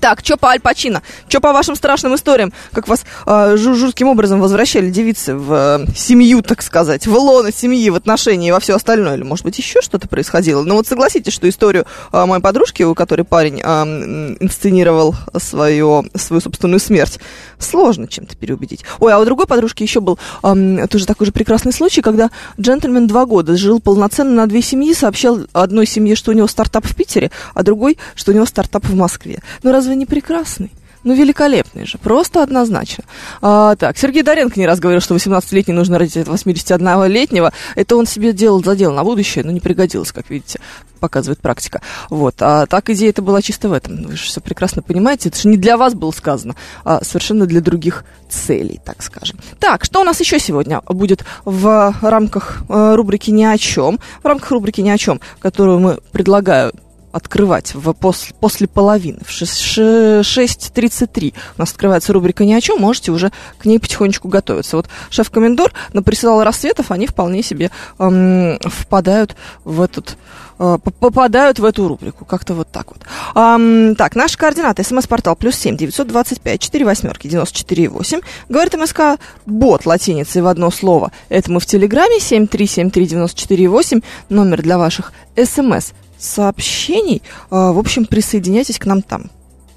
Так, 0.00 0.20
что 0.24 0.36
по 0.36 0.48
Аль 0.48 0.60
Пачино? 0.60 1.02
Что 1.28 1.40
по 1.40 1.52
вашим 1.52 1.76
страшным 1.76 2.14
историям? 2.14 2.52
Как 2.72 2.88
вас 2.88 3.04
э, 3.26 3.56
жутким 3.56 4.08
образом 4.08 4.40
возвращали 4.40 4.90
девицы 4.90 5.34
в 5.34 5.52
э, 5.52 5.86
семью, 5.94 6.42
так 6.42 6.62
сказать, 6.62 7.06
в 7.06 7.14
лоно 7.14 7.52
семьи, 7.52 7.90
в 7.90 7.94
отношении 7.94 8.48
и 8.48 8.52
во 8.52 8.60
все 8.60 8.74
остальное? 8.74 9.16
Или, 9.16 9.22
может 9.22 9.44
быть, 9.44 9.58
еще 9.58 9.80
что-то 9.80 10.08
происходило? 10.08 10.62
Ну 10.62 10.74
вот 10.76 10.86
согласитесь, 10.86 11.32
что 11.32 11.48
историю 11.48 11.86
э, 12.12 12.24
моей 12.24 12.42
подружки, 12.42 12.82
у 12.82 12.94
которой 12.94 13.22
парень 13.22 13.60
э, 13.62 14.36
инсценировал 14.40 15.14
свое, 15.36 16.04
свою 16.14 16.40
собственную 16.40 16.80
смерть, 16.80 17.18
сложно 17.58 18.08
чем-то 18.08 18.36
переубедить. 18.36 18.84
Ой, 18.98 19.12
а 19.12 19.18
у 19.18 19.24
другой 19.24 19.46
подружки 19.46 19.82
еще 19.82 20.00
был 20.00 20.18
э, 20.42 20.86
тоже 20.88 21.06
такой 21.06 21.26
же 21.26 21.32
прекрасный 21.32 21.72
случай, 21.72 22.02
когда 22.02 22.30
джентльмен 22.60 23.06
два 23.06 23.26
года 23.26 23.56
жил 23.56 23.80
полноценно 23.80 24.32
на 24.32 24.46
две 24.46 24.62
семьи, 24.62 24.94
сообщал 24.94 25.40
одной 25.52 25.86
семье, 25.86 26.16
что 26.16 26.30
у 26.30 26.34
него 26.34 26.48
стартап 26.48 26.86
в 26.86 26.94
Питере, 26.94 27.30
а 27.54 27.62
другой, 27.62 27.98
что 28.14 28.32
у 28.32 28.34
него 28.34 28.46
стартап 28.46 28.84
в 28.84 28.94
Москве. 28.94 29.42
Ну 29.62 29.72
разве 29.82 29.96
не 29.96 30.06
прекрасный? 30.06 30.70
Ну, 31.04 31.14
великолепный 31.14 31.84
же, 31.84 31.98
просто 31.98 32.44
однозначно. 32.44 33.02
А, 33.40 33.74
так, 33.74 33.98
Сергей 33.98 34.22
Доренко 34.22 34.60
не 34.60 34.66
раз 34.68 34.78
говорил, 34.78 35.00
что 35.00 35.16
18-летний 35.16 35.74
нужно 35.74 35.98
родить 35.98 36.16
от 36.16 36.28
81-летнего. 36.28 37.52
Это 37.74 37.96
он 37.96 38.06
себе 38.06 38.32
делал 38.32 38.62
задел 38.62 38.92
на 38.92 39.02
будущее, 39.02 39.44
но 39.44 39.50
не 39.50 39.58
пригодилось, 39.58 40.12
как 40.12 40.30
видите, 40.30 40.60
показывает 41.00 41.40
практика. 41.40 41.82
Вот, 42.08 42.36
а 42.38 42.66
так 42.66 42.88
идея 42.90 43.10
это 43.10 43.20
была 43.20 43.42
чисто 43.42 43.68
в 43.68 43.72
этом. 43.72 44.00
Вы 44.04 44.14
же 44.14 44.22
все 44.22 44.40
прекрасно 44.40 44.80
понимаете, 44.80 45.30
это 45.30 45.40
же 45.40 45.48
не 45.48 45.56
для 45.56 45.76
вас 45.76 45.94
было 45.94 46.12
сказано, 46.12 46.54
а 46.84 47.02
совершенно 47.02 47.46
для 47.46 47.60
других 47.60 48.04
целей, 48.30 48.80
так 48.84 49.02
скажем. 49.02 49.40
Так, 49.58 49.84
что 49.84 50.02
у 50.02 50.04
нас 50.04 50.20
еще 50.20 50.38
сегодня 50.38 50.82
будет 50.86 51.24
в 51.44 51.96
рамках 52.00 52.62
э, 52.68 52.94
рубрики 52.94 53.32
«Ни 53.32 53.42
о 53.42 53.58
чем», 53.58 53.98
в 54.22 54.26
рамках 54.26 54.52
рубрики 54.52 54.80
«Ни 54.80 54.90
о 54.90 54.98
чем», 54.98 55.20
которую 55.40 55.80
мы 55.80 55.98
предлагаю 56.12 56.72
открывать 57.12 57.74
в, 57.74 57.92
после, 57.92 58.34
после 58.40 58.66
половины, 58.66 59.20
в 59.24 59.30
6.33 59.30 61.34
у 61.56 61.60
нас 61.60 61.70
открывается 61.70 62.12
рубрика 62.12 62.44
«Ни 62.44 62.54
о 62.54 62.60
чем», 62.60 62.80
можете 62.80 63.12
уже 63.12 63.30
к 63.58 63.66
ней 63.66 63.78
потихонечку 63.78 64.28
готовиться. 64.28 64.76
Вот 64.76 64.88
шеф-комендор 65.10 65.72
наприсылал 65.92 66.42
рассветов, 66.42 66.90
они 66.90 67.06
вполне 67.06 67.42
себе 67.42 67.70
эм, 67.98 68.58
впадают 68.64 69.36
в 69.64 69.80
этот 69.80 70.16
э, 70.58 70.78
попадают 70.82 71.58
в 71.58 71.64
эту 71.64 71.86
рубрику. 71.86 72.24
Как-то 72.24 72.54
вот 72.54 72.68
так 72.68 72.88
вот. 72.88 73.02
Um, 73.34 73.94
так, 73.94 74.16
наши 74.16 74.38
координаты. 74.38 74.82
СМС-портал 74.82 75.36
плюс 75.36 75.56
семь 75.56 75.76
девятьсот 75.76 76.08
двадцать 76.08 76.40
пять 76.40 76.60
четыре 76.60 76.84
восьмерки 76.84 77.28
девяносто 77.28 77.58
четыре 77.58 77.88
восемь. 77.88 78.20
Говорит 78.48 78.74
МСК 78.74 79.18
бот 79.46 79.86
латиницей 79.86 80.42
в 80.42 80.46
одно 80.46 80.70
слово. 80.70 81.12
Это 81.28 81.50
мы 81.50 81.60
в 81.60 81.66
Телеграме 81.66 82.20
семь 82.20 82.46
три 82.46 82.66
семь 82.66 82.90
три 82.90 83.06
девяносто 83.06 83.38
четыре 83.38 83.68
восемь. 83.68 84.00
Номер 84.28 84.62
для 84.62 84.78
ваших 84.78 85.12
СМС 85.36 85.92
сообщений. 86.22 87.22
А, 87.50 87.72
в 87.72 87.78
общем, 87.78 88.06
присоединяйтесь 88.06 88.78
к 88.78 88.86
нам 88.86 89.02
там. 89.02 89.30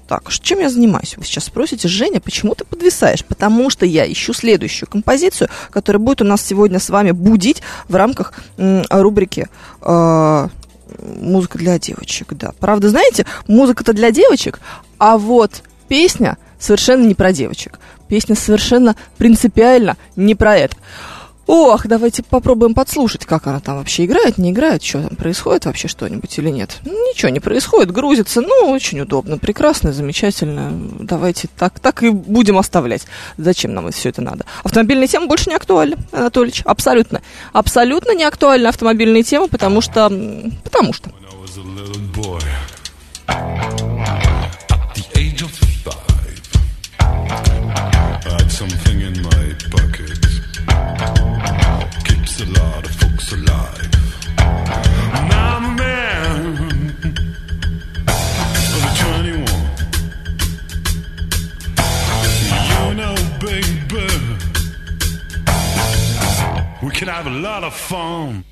Так, 0.08 0.30
чем 0.30 0.60
я 0.60 0.70
занимаюсь? 0.70 1.16
Вы 1.16 1.24
сейчас 1.24 1.44
спросите, 1.44 1.88
Женя, 1.88 2.20
почему 2.20 2.54
ты 2.54 2.64
подвисаешь? 2.64 3.24
Потому 3.24 3.70
что 3.70 3.84
я 3.84 4.10
ищу 4.10 4.32
следующую 4.32 4.88
композицию, 4.88 5.48
которая 5.70 6.00
будет 6.00 6.22
у 6.22 6.24
нас 6.24 6.42
сегодня 6.42 6.78
с 6.78 6.90
вами 6.90 7.10
будить 7.10 7.60
в 7.88 7.96
рамках 7.96 8.32
рубрики 8.56 9.48
э, 9.82 10.48
«Музыка 11.00 11.58
для 11.58 11.78
девочек». 11.80 12.34
Да, 12.34 12.52
правда, 12.60 12.88
знаете, 12.88 13.26
музыка-то 13.48 13.92
для 13.92 14.12
девочек, 14.12 14.60
а 14.98 15.18
вот 15.18 15.64
песня 15.88 16.38
совершенно 16.60 17.04
не 17.04 17.16
про 17.16 17.32
девочек. 17.32 17.80
Песня 18.06 18.36
совершенно 18.36 18.94
принципиально 19.18 19.96
не 20.14 20.36
про 20.36 20.56
это. 20.56 20.76
Ох, 21.46 21.86
давайте 21.86 22.24
попробуем 22.24 22.74
подслушать, 22.74 23.24
как 23.24 23.46
она 23.46 23.60
там 23.60 23.78
вообще 23.78 24.04
играет, 24.04 24.36
не 24.36 24.50
играет, 24.50 24.82
что 24.82 25.00
там 25.02 25.16
происходит 25.16 25.66
вообще 25.66 25.86
что-нибудь 25.86 26.36
или 26.38 26.50
нет. 26.50 26.78
Ничего 26.84 27.28
не 27.28 27.38
происходит, 27.38 27.92
грузится, 27.92 28.40
ну, 28.40 28.70
очень 28.70 29.00
удобно, 29.00 29.38
прекрасно, 29.38 29.92
замечательно. 29.92 30.72
Давайте 31.00 31.48
так, 31.56 31.78
так 31.78 32.02
и 32.02 32.10
будем 32.10 32.58
оставлять. 32.58 33.06
Зачем 33.38 33.74
нам 33.74 33.92
все 33.92 34.08
это 34.08 34.22
надо? 34.22 34.44
Автомобильная 34.64 35.06
тема 35.06 35.26
больше 35.26 35.48
не 35.48 35.56
актуальна, 35.56 35.96
Анатольевич, 36.10 36.62
абсолютно. 36.64 37.22
Абсолютно 37.52 38.12
не 38.12 38.24
актуальна 38.24 38.68
автомобильная 38.68 39.22
тема, 39.22 39.46
потому 39.46 39.80
что... 39.80 40.10
Потому 40.64 40.92
что... 40.92 41.10
can 66.96 67.08
have 67.08 67.26
a 67.26 67.30
lot 67.30 67.62
of 67.62 67.74
fun. 67.74 68.42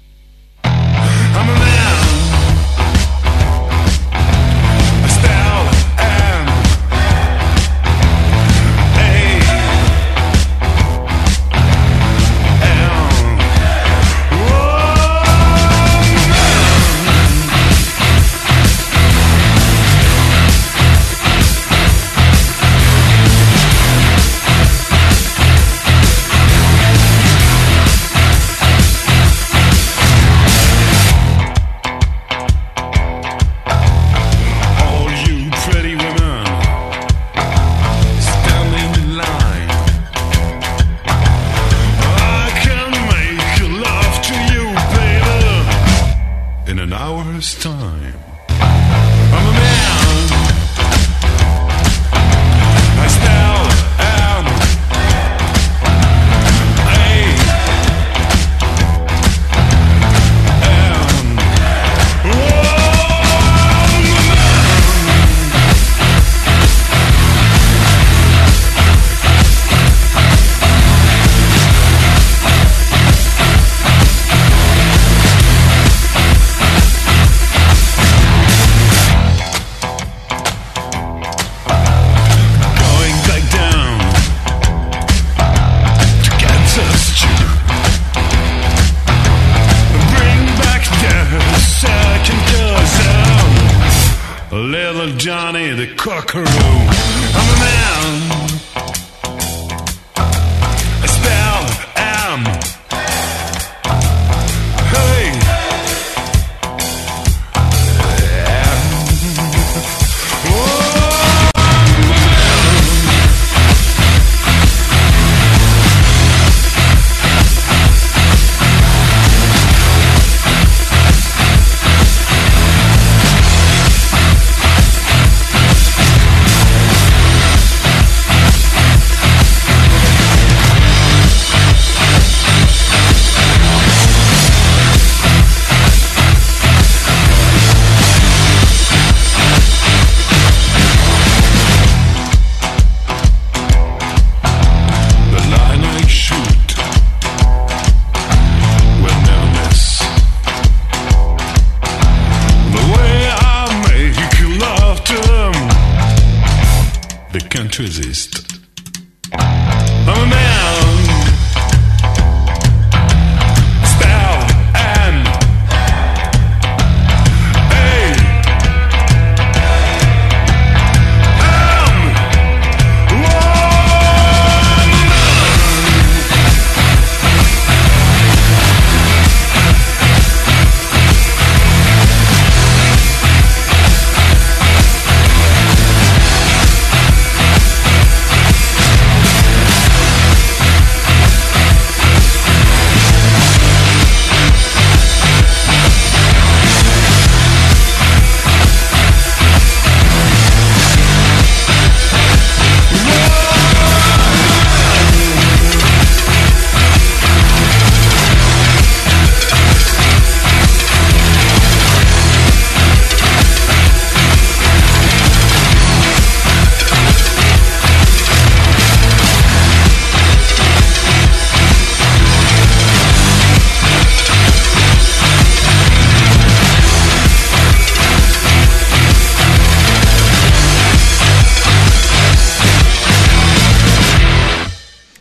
hour's 47.04 47.54
time. 47.56 48.33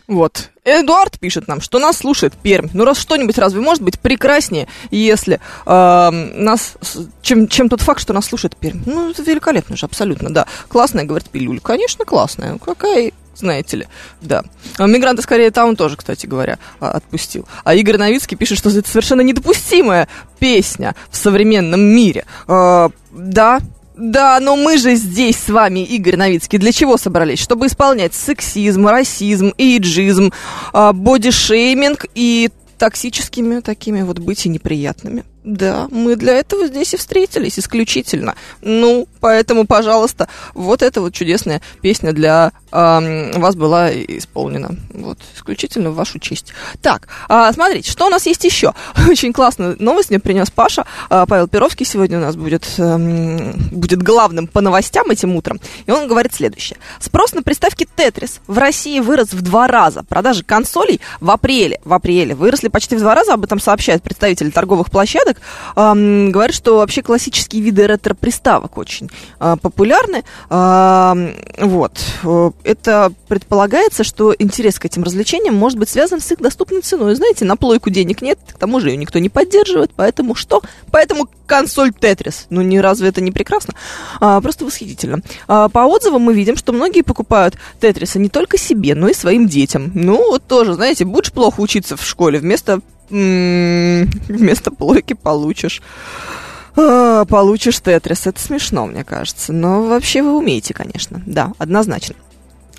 Вот. 0.06 0.50
Эдуард 0.64 1.18
пишет 1.18 1.48
нам, 1.48 1.60
что 1.60 1.78
нас 1.78 1.98
слушает 1.98 2.34
Пермь. 2.34 2.68
Ну, 2.74 2.84
раз 2.84 2.98
что-нибудь 2.98 3.38
разве 3.38 3.60
может 3.60 3.82
быть 3.82 3.98
прекраснее, 3.98 4.68
если 4.90 5.40
э, 5.66 6.10
нас... 6.10 6.74
Чем, 7.22 7.48
чем 7.48 7.68
тот 7.68 7.80
факт, 7.80 8.00
что 8.00 8.12
нас 8.12 8.26
слушает 8.26 8.56
Пермь? 8.56 8.82
Ну, 8.84 9.10
это 9.10 9.22
великолепно 9.22 9.76
же, 9.76 9.86
абсолютно, 9.86 10.32
да. 10.32 10.46
Классная, 10.68 11.04
говорит 11.04 11.30
Пилюль. 11.30 11.60
Конечно, 11.60 12.04
классная. 12.04 12.58
Какая, 12.58 13.12
знаете 13.34 13.78
ли, 13.78 13.86
да. 14.20 14.44
А 14.76 14.86
Мигранты 14.86 15.22
скорее 15.22 15.50
таун 15.50 15.74
тоже, 15.74 15.96
кстати 15.96 16.26
говоря, 16.26 16.58
а, 16.80 16.90
отпустил. 16.90 17.46
А 17.64 17.74
Игорь 17.74 17.96
Новицкий 17.96 18.36
пишет, 18.36 18.58
что 18.58 18.70
это 18.70 18.88
совершенно 18.88 19.22
недопустимая 19.22 20.08
песня 20.38 20.94
в 21.10 21.16
современном 21.16 21.80
мире. 21.80 22.26
Э, 22.46 22.90
да, 23.10 23.60
да, 23.96 24.40
но 24.40 24.56
мы 24.56 24.76
же 24.76 24.96
здесь 24.96 25.36
с 25.36 25.48
вами, 25.48 25.84
Игорь 25.84 26.16
Новицкий, 26.16 26.58
для 26.58 26.72
чего 26.72 26.96
собрались? 26.96 27.38
Чтобы 27.38 27.66
исполнять 27.66 28.14
сексизм, 28.14 28.86
расизм, 28.88 29.52
эйджизм, 29.56 30.32
а, 30.72 30.92
бодишейминг 30.92 32.06
и 32.14 32.50
токсическими 32.76 33.60
такими 33.60 34.02
вот 34.02 34.18
быть 34.18 34.46
и 34.46 34.48
неприятными. 34.48 35.24
Да, 35.44 35.88
мы 35.90 36.16
для 36.16 36.36
этого 36.36 36.66
здесь 36.66 36.94
и 36.94 36.96
встретились 36.96 37.58
исключительно. 37.58 38.34
Ну, 38.62 39.06
поэтому, 39.20 39.66
пожалуйста, 39.66 40.28
вот 40.54 40.82
эта 40.82 41.02
вот 41.02 41.12
чудесная 41.12 41.60
песня 41.82 42.12
для 42.12 42.52
ам, 42.70 43.30
вас 43.32 43.54
была 43.54 43.92
исполнена. 43.92 44.74
Вот, 44.94 45.18
исключительно 45.36 45.90
в 45.90 45.96
вашу 45.96 46.18
честь. 46.18 46.54
Так, 46.80 47.08
а, 47.28 47.52
смотрите, 47.52 47.90
что 47.90 48.06
у 48.06 48.08
нас 48.08 48.24
есть 48.24 48.42
еще? 48.44 48.72
Очень 49.08 49.34
классную 49.34 49.76
новость 49.78 50.08
мне 50.08 50.18
принес 50.18 50.50
Паша. 50.50 50.86
А, 51.10 51.26
Павел 51.26 51.46
Перовский 51.46 51.84
сегодня 51.84 52.18
у 52.18 52.22
нас 52.22 52.36
будет, 52.36 52.66
ам, 52.78 53.52
будет 53.70 54.02
главным 54.02 54.46
по 54.46 54.62
новостям 54.62 55.10
этим 55.10 55.36
утром. 55.36 55.60
И 55.84 55.90
он 55.90 56.08
говорит 56.08 56.32
следующее. 56.34 56.78
Спрос 57.00 57.34
на 57.34 57.42
приставки 57.42 57.86
Tetris 57.96 58.40
в 58.46 58.56
России 58.56 58.98
вырос 59.00 59.34
в 59.34 59.42
два 59.42 59.66
раза. 59.66 60.04
Продажи 60.04 60.42
консолей 60.42 61.02
в 61.20 61.30
апреле, 61.30 61.80
в 61.84 61.92
апреле 61.92 62.34
выросли 62.34 62.68
почти 62.68 62.96
в 62.96 63.00
два 63.00 63.14
раза. 63.14 63.34
Об 63.34 63.44
этом 63.44 63.60
сообщают 63.60 64.02
представители 64.02 64.48
торговых 64.48 64.90
площадок. 64.90 65.33
Ам, 65.74 66.30
говорят, 66.30 66.54
что 66.54 66.76
вообще 66.76 67.02
классические 67.02 67.62
виды 67.62 67.86
ретро-приставок 67.86 68.78
очень 68.78 69.10
а, 69.38 69.56
популярны. 69.56 70.24
Ам, 70.48 71.34
вот. 71.58 71.98
Э, 72.22 72.50
Это 72.64 73.12
предполагается, 73.28 74.04
что 74.04 74.34
интерес 74.38 74.78
к 74.78 74.84
этим 74.84 75.02
развлечениям 75.02 75.54
может 75.54 75.78
быть 75.78 75.88
связан 75.88 76.20
с 76.20 76.30
их 76.32 76.38
доступной 76.38 76.82
ценой. 76.82 77.14
Знаете, 77.14 77.44
на 77.44 77.56
плойку 77.56 77.90
денег 77.90 78.22
нет, 78.22 78.38
к 78.52 78.58
тому 78.58 78.80
же 78.80 78.90
ее 78.90 78.96
никто 78.96 79.18
не 79.18 79.28
поддерживает, 79.28 79.92
поэтому 79.94 80.34
что? 80.34 80.62
Поэтому 80.90 81.28
консоль 81.46 81.92
Тетрис. 81.92 82.46
Ну, 82.50 82.62
не 82.62 82.80
разве 82.80 83.08
это 83.08 83.20
не 83.20 83.30
прекрасно? 83.30 83.74
А, 84.20 84.40
просто 84.40 84.64
восхитительно. 84.64 85.20
А, 85.46 85.68
по 85.68 85.80
отзывам 85.80 86.22
мы 86.22 86.34
видим, 86.34 86.56
что 86.56 86.72
многие 86.72 87.02
покупают 87.02 87.56
Тетрисы 87.80 88.18
не 88.18 88.28
только 88.28 88.58
себе, 88.58 88.94
но 88.94 89.08
и 89.08 89.14
своим 89.14 89.46
детям. 89.46 89.90
Ну, 89.94 90.30
вот 90.30 90.44
тоже, 90.46 90.74
знаете, 90.74 91.04
будешь 91.04 91.32
плохо 91.32 91.60
учиться 91.60 91.96
в 91.96 92.04
школе, 92.04 92.38
вместо, 92.38 92.80
вместо 93.10 94.70
плойки 94.70 95.14
получишь 95.14 95.82
а, 96.76 97.24
получишь 97.24 97.80
Тетрис. 97.80 98.26
Это 98.26 98.40
смешно, 98.40 98.86
мне 98.86 99.04
кажется. 99.04 99.52
Но 99.52 99.84
вообще 99.84 100.22
вы 100.22 100.36
умеете, 100.36 100.74
конечно. 100.74 101.22
Да, 101.26 101.52
однозначно. 101.58 102.16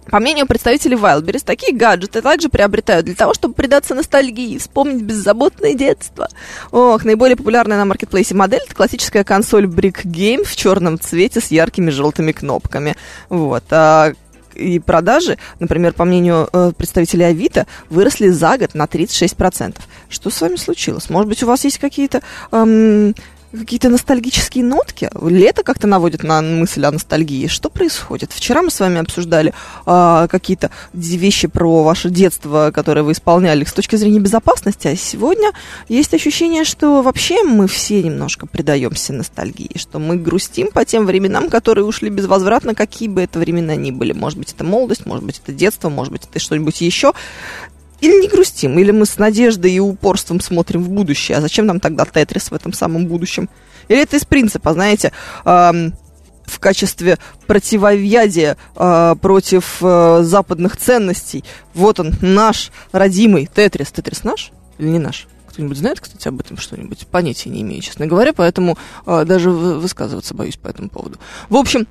По 0.09 0.19
мнению 0.19 0.45
представителей 0.45 0.97
Wildberries, 0.97 1.43
такие 1.43 1.75
гаджеты 1.75 2.21
также 2.21 2.47
приобретают 2.47 3.05
для 3.05 3.15
того, 3.15 3.33
чтобы 3.33 3.55
предаться 3.55 3.95
ностальгии, 3.95 4.59
вспомнить 4.59 5.01
беззаботное 5.01 5.73
детство. 5.73 6.29
Ох, 6.71 7.03
наиболее 7.03 7.35
популярная 7.35 7.77
на 7.77 7.85
маркетплейсе 7.85 8.35
модель– 8.35 8.61
это 8.65 8.75
классическая 8.75 9.23
консоль 9.23 9.65
Brick 9.65 10.03
Game 10.05 10.43
в 10.43 10.55
черном 10.55 10.99
цвете 10.99 11.41
с 11.41 11.47
яркими 11.47 11.89
желтыми 11.89 12.33
кнопками. 12.33 12.95
Вот. 13.29 13.63
А 13.71 14.13
и 14.55 14.79
продажи, 14.79 15.37
например, 15.59 15.93
по 15.93 16.05
мнению 16.05 16.49
э, 16.51 16.71
представителей 16.77 17.25
Авито, 17.25 17.67
выросли 17.89 18.29
за 18.29 18.57
год 18.57 18.73
на 18.73 18.85
36%. 18.85 19.77
Что 20.09 20.29
с 20.29 20.41
вами 20.41 20.55
случилось? 20.55 21.09
Может 21.09 21.29
быть, 21.29 21.43
у 21.43 21.47
вас 21.47 21.63
есть 21.63 21.77
какие-то 21.77 22.21
эм, 22.51 23.13
какие-то 23.55 23.89
ностальгические 23.89 24.63
нотки? 24.63 25.09
Лето 25.21 25.63
как-то 25.63 25.87
наводит 25.87 26.23
на 26.23 26.41
мысль 26.41 26.85
о 26.85 26.91
ностальгии. 26.91 27.47
Что 27.47 27.69
происходит? 27.69 28.31
Вчера 28.31 28.61
мы 28.61 28.71
с 28.71 28.79
вами 28.79 28.99
обсуждали 28.99 29.53
а, 29.85 30.27
какие-то 30.27 30.71
вещи 30.93 31.47
про 31.47 31.83
ваше 31.83 32.09
детство, 32.09 32.71
которые 32.73 33.03
вы 33.03 33.13
исполняли 33.13 33.63
с 33.63 33.73
точки 33.73 33.95
зрения 33.95 34.19
безопасности, 34.19 34.87
а 34.87 34.95
сегодня 34.95 35.51
есть 35.89 36.13
ощущение, 36.13 36.63
что 36.63 37.01
вообще 37.01 37.43
мы 37.43 37.67
все 37.67 38.01
немножко 38.03 38.47
предаемся 38.47 39.13
ностальгии, 39.13 39.71
что 39.75 39.99
мы 39.99 40.17
грустим 40.17 40.71
по 40.71 40.85
тем 40.85 41.05
временам, 41.05 41.49
которые 41.49 41.85
ушли 41.85 42.09
безвозвратно, 42.09 42.75
какие 42.75 43.07
бы 43.07 43.21
это 43.21 43.39
времена 43.39 43.75
ни 43.75 43.91
были. 43.91 44.13
Может 44.13 44.39
быть, 44.39 44.53
это 44.53 44.63
молодость, 44.63 45.05
может 45.05 45.23
быть, 45.23 45.41
это 45.43 45.51
детство, 45.51 45.89
может 45.89 46.11
быть, 46.11 46.23
это 46.29 46.39
что-нибудь 46.39 46.81
еще. 46.81 47.13
Или 48.01 48.21
не 48.21 48.27
грустим, 48.27 48.77
или 48.77 48.91
мы 48.91 49.05
с 49.05 49.17
надеждой 49.17 49.71
и 49.71 49.79
упорством 49.79 50.41
смотрим 50.41 50.83
в 50.83 50.89
будущее. 50.89 51.37
А 51.37 51.41
зачем 51.41 51.65
нам 51.65 51.79
тогда 51.79 52.05
Тетрис 52.05 52.51
в 52.51 52.53
этом 52.53 52.73
самом 52.73 53.07
будущем? 53.07 53.49
Или 53.87 54.01
это 54.01 54.17
из 54.17 54.25
принципа, 54.25 54.73
знаете, 54.73 55.11
эм, 55.45 55.93
в 56.45 56.59
качестве 56.59 57.17
противоядия 57.47 58.57
э, 58.75 59.15
против 59.21 59.77
э, 59.81 60.21
западных 60.23 60.77
ценностей. 60.77 61.43
Вот 61.73 61.99
он, 61.99 62.13
наш 62.21 62.71
родимый 62.91 63.49
Тетрис. 63.53 63.91
Тетрис 63.91 64.23
наш 64.23 64.51
или 64.77 64.89
не 64.89 64.99
наш? 64.99 65.27
Кто-нибудь 65.47 65.77
знает, 65.77 65.99
кстати, 65.99 66.27
об 66.27 66.39
этом 66.39 66.57
что-нибудь? 66.57 67.07
Понятия 67.07 67.49
не 67.49 67.61
имею, 67.61 67.81
честно 67.81 68.07
говоря, 68.07 68.33
поэтому 68.33 68.77
э, 69.05 69.23
даже 69.25 69.49
высказываться 69.49 70.33
боюсь 70.33 70.57
по 70.57 70.67
этому 70.67 70.89
поводу. 70.89 71.17
В 71.49 71.55
общем, 71.55 71.87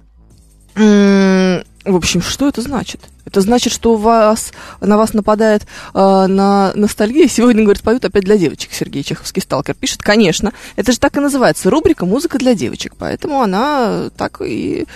в 1.85 1.97
общем, 1.97 2.23
что 2.23 2.49
это 2.49 2.63
значит? 2.63 3.01
Это 3.27 3.41
значит, 3.41 3.73
что 3.73 3.95
у 3.95 3.97
вас, 3.97 4.53
на 4.81 4.97
вас 4.97 5.13
нападает 5.13 5.63
э, 5.63 5.67
на 5.95 6.73
ностальгия. 6.75 7.29
Сегодня, 7.29 7.63
говорит, 7.63 7.83
поют 7.83 8.05
опять 8.05 8.25
для 8.25 8.39
девочек. 8.39 8.73
Сергей 8.73 9.03
Чеховский 9.03 9.43
сталкер 9.43 9.75
пишет. 9.75 10.03
Конечно, 10.03 10.53
это 10.77 10.93
же 10.93 10.99
так 10.99 11.17
и 11.17 11.21
называется. 11.21 11.71
Рубрика 11.71 12.07
«Музыка 12.07 12.39
для 12.39 12.55
девочек». 12.55 12.95
Поэтому 12.99 13.41
она 13.43 14.11
так 14.17 14.41
и, 14.41 14.87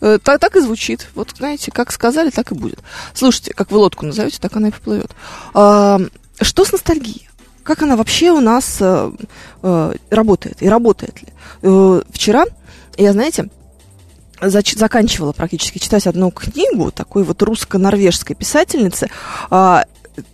э, 0.00 0.18
так, 0.22 0.40
так 0.40 0.56
и 0.56 0.60
звучит. 0.60 1.08
Вот, 1.14 1.32
знаете, 1.36 1.70
как 1.70 1.92
сказали, 1.92 2.30
так 2.30 2.52
и 2.52 2.54
будет. 2.54 2.80
Слушайте, 3.14 3.54
как 3.54 3.70
вы 3.70 3.78
лодку 3.78 4.06
назовете, 4.06 4.38
так 4.40 4.56
она 4.56 4.68
и 4.68 4.72
поплывет. 4.72 5.10
Э, 5.54 5.98
что 6.40 6.64
с 6.64 6.72
ностальгией? 6.72 7.28
Как 7.62 7.82
она 7.82 7.96
вообще 7.96 8.32
у 8.32 8.40
нас 8.40 8.78
э, 8.80 9.12
э, 9.62 9.94
работает? 10.10 10.60
И 10.62 10.68
работает 10.68 11.22
ли? 11.22 11.28
Э, 11.62 12.02
вчера, 12.10 12.44
я, 12.96 13.12
знаете, 13.12 13.48
зач- 14.42 14.76
заканчивала 14.76 15.32
практически 15.32 15.78
читать 15.78 16.06
одну 16.06 16.30
книгу 16.30 16.90
такой 16.90 17.24
вот 17.24 17.42
русско-норвежской 17.42 18.36
писательницы. 18.36 19.08
А, 19.50 19.84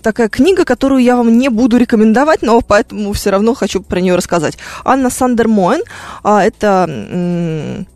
такая 0.03 0.29
книга, 0.29 0.65
которую 0.65 1.03
я 1.03 1.17
вам 1.17 1.39
не 1.39 1.49
буду 1.49 1.77
рекомендовать, 1.77 2.43
но 2.43 2.61
поэтому 2.61 3.13
все 3.13 3.31
равно 3.31 3.55
хочу 3.55 3.83
про 3.83 4.01
нее 4.01 4.17
рассказать. 4.17 4.59
Анна 4.85 5.11
Сандермоен, 5.11 5.83
а, 6.23 6.45
это 6.45 7.87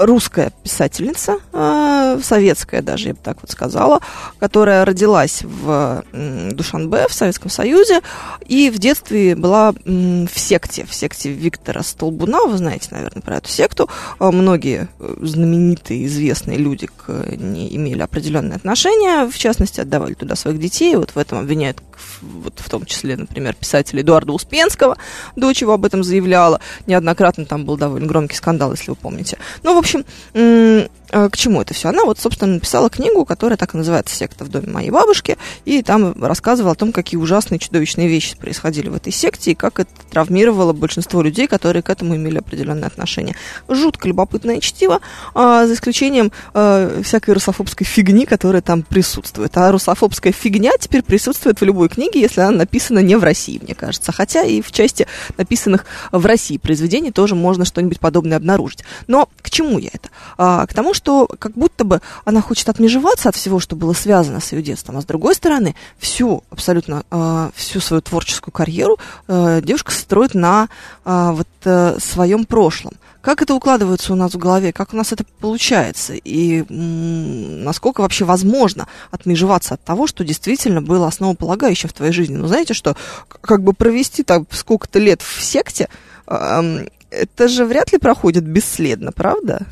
русская 0.00 0.50
писательница, 0.62 1.38
э, 1.52 2.20
советская 2.22 2.80
даже, 2.80 3.08
я 3.08 3.14
бы 3.14 3.20
так 3.22 3.38
вот 3.42 3.50
сказала, 3.50 4.00
которая 4.38 4.84
родилась 4.84 5.42
в 5.42 6.02
э, 6.12 6.50
Душанбе, 6.52 7.06
в 7.08 7.12
Советском 7.12 7.50
Союзе, 7.50 8.00
и 8.46 8.70
в 8.70 8.78
детстве 8.78 9.36
была 9.36 9.74
э, 9.84 10.26
в 10.26 10.38
секте, 10.38 10.86
в 10.86 10.94
секте 10.94 11.30
Виктора 11.30 11.82
Столбуна, 11.82 12.46
вы 12.46 12.56
знаете, 12.56 12.88
наверное, 12.92 13.22
про 13.22 13.36
эту 13.36 13.50
секту. 13.50 13.88
Э, 14.18 14.30
многие 14.30 14.88
знаменитые, 14.98 16.06
известные 16.06 16.56
люди 16.56 16.86
к 16.86 17.08
ней 17.36 17.74
имели 17.76 18.00
определенные 18.00 18.56
отношения, 18.56 19.26
в 19.26 19.36
частности, 19.36 19.80
отдавали 19.80 20.14
туда 20.14 20.34
своих 20.34 20.58
детей, 20.58 20.96
вот 20.96 21.10
в 21.10 21.18
этом 21.18 21.40
обвиняют 21.40 21.82
вот 22.22 22.54
в 22.58 22.68
том 22.68 22.84
числе, 22.84 23.16
например, 23.16 23.54
писателя 23.54 24.02
Эдуарда 24.02 24.32
Успенского, 24.32 24.96
дочь 25.36 25.62
его 25.62 25.72
об 25.72 25.84
этом 25.84 26.04
заявляла, 26.04 26.60
неоднократно 26.86 27.44
там 27.44 27.64
был 27.64 27.76
довольно 27.76 28.06
громкий 28.06 28.36
скандал, 28.36 28.72
если 28.72 28.90
вы 28.90 28.96
помните. 28.96 29.38
Ну, 29.62 29.74
в 29.74 29.78
общем, 29.78 29.89
Э, 30.34 30.88
к 31.10 31.36
чему 31.36 31.62
это 31.62 31.74
все? 31.74 31.88
Она 31.88 32.04
вот, 32.04 32.18
собственно, 32.18 32.54
написала 32.54 32.88
книгу, 32.90 33.24
которая 33.24 33.56
так 33.56 33.74
и 33.74 33.76
называется 33.76 34.14
«Секта 34.14 34.44
в 34.44 34.48
доме 34.48 34.68
моей 34.68 34.90
бабушки», 34.90 35.36
и 35.64 35.82
там 35.82 36.14
рассказывала 36.22 36.72
о 36.72 36.76
том, 36.76 36.92
какие 36.92 37.18
ужасные, 37.18 37.58
чудовищные 37.58 38.08
вещи 38.08 38.36
происходили 38.36 38.88
в 38.88 38.94
этой 38.94 39.12
секте, 39.12 39.52
и 39.52 39.54
как 39.54 39.80
это 39.80 39.90
травмировало 40.10 40.72
большинство 40.72 41.22
людей, 41.22 41.46
которые 41.46 41.82
к 41.82 41.90
этому 41.90 42.16
имели 42.16 42.38
определенное 42.38 42.86
отношение. 42.88 43.36
Жутко 43.68 44.08
любопытное 44.08 44.60
чтиво, 44.60 45.00
а, 45.34 45.66
за 45.66 45.74
исключением 45.74 46.32
а, 46.54 47.02
всякой 47.02 47.34
русофобской 47.34 47.86
фигни, 47.86 48.26
которая 48.26 48.62
там 48.62 48.82
присутствует. 48.82 49.56
А 49.56 49.70
русофобская 49.72 50.32
фигня 50.32 50.72
теперь 50.78 51.02
присутствует 51.02 51.60
в 51.60 51.64
любой 51.64 51.88
книге, 51.88 52.20
если 52.20 52.40
она 52.40 52.58
написана 52.58 53.00
не 53.00 53.16
в 53.16 53.24
России, 53.24 53.60
мне 53.62 53.74
кажется. 53.74 54.12
Хотя 54.12 54.42
и 54.42 54.60
в 54.60 54.72
части 54.72 55.06
написанных 55.36 55.86
в 56.12 56.24
России 56.24 56.58
произведений 56.58 57.12
тоже 57.12 57.34
можно 57.34 57.64
что-нибудь 57.64 58.00
подобное 58.00 58.36
обнаружить. 58.36 58.84
Но 59.06 59.28
к 59.42 59.50
чему 59.50 59.78
я 59.78 59.90
это? 59.92 60.08
А, 60.36 60.66
к 60.66 60.74
тому, 60.74 60.94
что 61.00 61.26
как 61.38 61.52
будто 61.52 61.84
бы 61.84 62.02
она 62.26 62.42
хочет 62.42 62.68
отмежеваться 62.68 63.30
от 63.30 63.34
всего, 63.34 63.58
что 63.58 63.74
было 63.74 63.94
связано 63.94 64.38
с 64.38 64.52
ее 64.52 64.60
детством, 64.60 64.98
а 64.98 65.00
с 65.00 65.06
другой 65.06 65.34
стороны, 65.34 65.74
всю, 65.96 66.44
абсолютно 66.50 67.04
э, 67.10 67.50
всю 67.54 67.80
свою 67.80 68.02
творческую 68.02 68.52
карьеру 68.52 68.98
э, 69.26 69.62
девушка 69.62 69.92
строит 69.92 70.34
на 70.34 70.68
э, 71.06 71.30
вот 71.32 71.48
э, 71.64 71.96
своем 71.98 72.44
прошлом. 72.44 72.92
Как 73.22 73.40
это 73.40 73.54
укладывается 73.54 74.12
у 74.12 74.16
нас 74.16 74.34
в 74.34 74.38
голове, 74.38 74.74
как 74.74 74.92
у 74.92 74.96
нас 74.96 75.12
это 75.12 75.24
получается, 75.40 76.12
и 76.14 76.64
насколько 76.68 78.02
вообще 78.02 78.26
возможно 78.26 78.86
отмежеваться 79.10 79.74
от 79.74 79.82
того, 79.82 80.06
что 80.06 80.22
действительно 80.22 80.82
было 80.82 81.06
основополагающим 81.06 81.88
в 81.88 81.94
твоей 81.94 82.12
жизни. 82.12 82.36
Ну, 82.36 82.46
знаете, 82.46 82.74
что 82.74 82.94
как 83.40 83.62
бы 83.62 83.72
провести 83.72 84.22
так 84.22 84.42
сколько-то 84.50 84.98
лет 84.98 85.22
в 85.22 85.42
секте, 85.42 85.88
э, 86.26 86.88
это 87.10 87.48
же 87.48 87.64
вряд 87.64 87.92
ли 87.92 87.98
проходит 87.98 88.44
бесследно, 88.44 89.12
правда? 89.12 89.66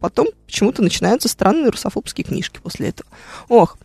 Потом 0.00 0.28
почему-то 0.46 0.82
начинаются 0.82 1.28
странные 1.28 1.70
русофобские 1.70 2.24
книжки 2.24 2.60
после 2.62 2.88
этого. 2.88 3.08
Ох, 3.48 3.78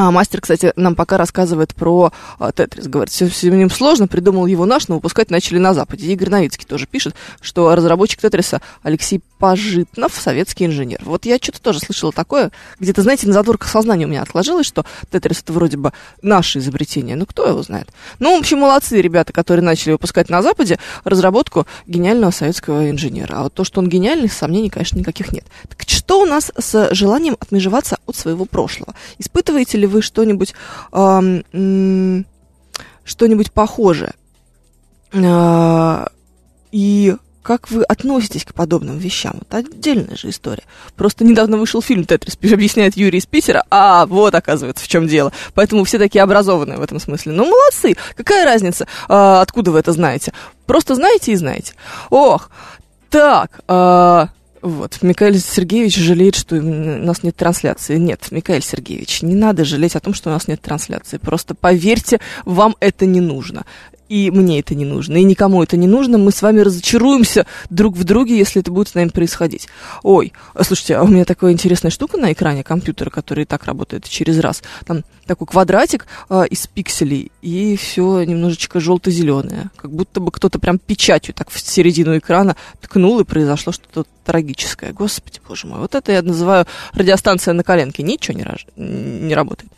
а 0.00 0.12
мастер, 0.12 0.40
кстати, 0.40 0.72
нам 0.76 0.94
пока 0.94 1.16
рассказывает 1.16 1.74
про 1.74 2.12
а, 2.38 2.52
Тетрис. 2.52 2.86
Говорит, 2.86 3.12
все, 3.12 3.28
все 3.28 3.50
ним 3.50 3.68
сложно, 3.68 4.06
придумал 4.06 4.46
его 4.46 4.64
наш, 4.64 4.86
но 4.86 4.94
выпускать 4.94 5.28
начали 5.28 5.58
на 5.58 5.74
Западе. 5.74 6.06
Игорь 6.12 6.28
Новицкий 6.28 6.64
тоже 6.68 6.86
пишет, 6.86 7.16
что 7.40 7.74
разработчик 7.74 8.20
Тетриса 8.20 8.62
Алексей 8.84 9.20
Пожитнов, 9.40 10.14
советский 10.14 10.66
инженер. 10.66 11.00
Вот 11.02 11.24
я 11.24 11.38
что-то 11.38 11.60
тоже 11.60 11.80
слышала 11.80 12.12
такое, 12.12 12.52
где-то, 12.78 13.02
знаете, 13.02 13.26
на 13.26 13.32
задворках 13.32 13.68
сознания 13.68 14.04
у 14.04 14.08
меня 14.08 14.22
отложилось, 14.22 14.66
что 14.66 14.86
Тетрис 15.10 15.42
это 15.42 15.52
вроде 15.52 15.76
бы 15.76 15.92
наше 16.22 16.60
изобретение. 16.60 17.16
Ну, 17.16 17.26
кто 17.26 17.48
его 17.48 17.60
знает? 17.64 17.88
Ну, 18.20 18.36
в 18.36 18.38
общем, 18.38 18.58
молодцы 18.58 19.00
ребята, 19.00 19.32
которые 19.32 19.64
начали 19.64 19.92
выпускать 19.92 20.28
на 20.28 20.42
Западе 20.42 20.78
разработку 21.02 21.66
гениального 21.88 22.30
советского 22.30 22.88
инженера. 22.88 23.34
А 23.38 23.42
вот 23.44 23.54
то, 23.54 23.64
что 23.64 23.80
он 23.80 23.88
гениальный, 23.88 24.28
сомнений, 24.28 24.70
конечно, 24.70 24.96
никаких 24.96 25.32
нет. 25.32 25.44
Так 25.68 25.82
что 25.88 26.20
у 26.20 26.24
нас 26.24 26.52
с 26.56 26.94
желанием 26.94 27.36
отмежеваться 27.40 27.98
от 28.06 28.14
своего 28.14 28.44
прошлого? 28.44 28.94
Испытываете 29.18 29.78
ли 29.78 29.87
вы 29.88 30.02
что-нибудь, 30.02 30.54
э, 30.92 32.22
что-нибудь 33.04 33.52
похожее? 33.52 34.14
Э, 35.12 36.06
и 36.70 37.16
как 37.48 37.70
вы 37.70 37.82
относитесь 37.82 38.44
к 38.44 38.52
подобным 38.52 38.98
вещам? 38.98 39.36
Вот 39.38 39.54
отдельная 39.54 40.16
же 40.16 40.28
история. 40.28 40.64
Просто 40.96 41.24
недавно 41.24 41.56
вышел 41.56 41.80
фильм 41.80 42.04
«Тетрис», 42.04 42.36
объясняет 42.52 42.94
Юрий 42.94 43.20
из 43.20 43.26
Питера, 43.26 43.64
а 43.70 44.04
вот, 44.04 44.34
оказывается, 44.34 44.84
в 44.84 44.88
чем 44.88 45.08
дело. 45.08 45.32
Поэтому 45.54 45.84
все 45.84 45.98
такие 45.98 46.22
образованные 46.22 46.76
в 46.76 46.82
этом 46.82 47.00
смысле. 47.00 47.32
Ну, 47.32 47.46
молодцы. 47.46 47.96
Какая 48.16 48.44
разница, 48.44 48.86
а, 49.08 49.40
откуда 49.40 49.70
вы 49.70 49.78
это 49.78 49.92
знаете? 49.92 50.34
Просто 50.66 50.94
знаете 50.94 51.32
и 51.32 51.36
знаете. 51.36 51.72
Ох, 52.10 52.50
так, 53.08 53.60
а, 53.66 54.28
вот, 54.62 54.98
Михаил 55.02 55.34
Сергеевич 55.34 55.96
жалеет, 55.96 56.34
что 56.34 56.56
у 56.56 56.62
нас 56.62 57.22
нет 57.22 57.36
трансляции. 57.36 57.96
Нет, 57.96 58.28
Михаил 58.30 58.62
Сергеевич, 58.62 59.22
не 59.22 59.34
надо 59.34 59.64
жалеть 59.64 59.96
о 59.96 60.00
том, 60.00 60.14
что 60.14 60.30
у 60.30 60.32
нас 60.32 60.48
нет 60.48 60.60
трансляции. 60.60 61.18
Просто 61.18 61.54
поверьте, 61.54 62.20
вам 62.44 62.76
это 62.80 63.06
не 63.06 63.20
нужно 63.20 63.64
и 64.08 64.30
мне 64.30 64.60
это 64.60 64.74
не 64.74 64.84
нужно, 64.84 65.16
и 65.18 65.24
никому 65.24 65.62
это 65.62 65.76
не 65.76 65.86
нужно, 65.86 66.18
мы 66.18 66.32
с 66.32 66.42
вами 66.42 66.60
разочаруемся 66.60 67.46
друг 67.70 67.96
в 67.96 68.04
друге, 68.04 68.38
если 68.38 68.62
это 68.62 68.70
будет 68.70 68.88
с 68.88 68.94
нами 68.94 69.08
происходить. 69.08 69.68
Ой, 70.02 70.32
слушайте, 70.62 70.96
а 70.96 71.02
у 71.02 71.08
меня 71.08 71.24
такая 71.24 71.52
интересная 71.52 71.90
штука 71.90 72.16
на 72.16 72.32
экране 72.32 72.64
компьютера, 72.64 73.10
который 73.10 73.42
и 73.42 73.46
так 73.46 73.64
работает 73.64 74.08
через 74.08 74.38
раз. 74.38 74.62
Там 74.86 75.04
такой 75.28 75.46
квадратик 75.46 76.06
э, 76.28 76.46
из 76.50 76.66
пикселей, 76.66 77.30
и 77.42 77.76
все 77.76 78.24
немножечко 78.24 78.80
желто-зеленое. 78.80 79.70
Как 79.76 79.92
будто 79.92 80.18
бы 80.20 80.32
кто-то 80.32 80.58
прям 80.58 80.78
печатью 80.78 81.34
так 81.34 81.50
в 81.50 81.60
середину 81.60 82.18
экрана 82.18 82.56
ткнул, 82.80 83.20
и 83.20 83.24
произошло 83.24 83.72
что-то 83.72 84.04
трагическое. 84.24 84.92
Господи, 84.92 85.40
боже 85.46 85.68
мой, 85.68 85.78
вот 85.78 85.94
это 85.94 86.10
я 86.10 86.22
называю 86.22 86.66
радиостанция 86.92 87.54
на 87.54 87.62
коленке. 87.62 88.02
Ничего 88.02 88.36
не, 88.36 88.42
раж... 88.42 88.66
не 88.76 89.34
работает. 89.34 89.70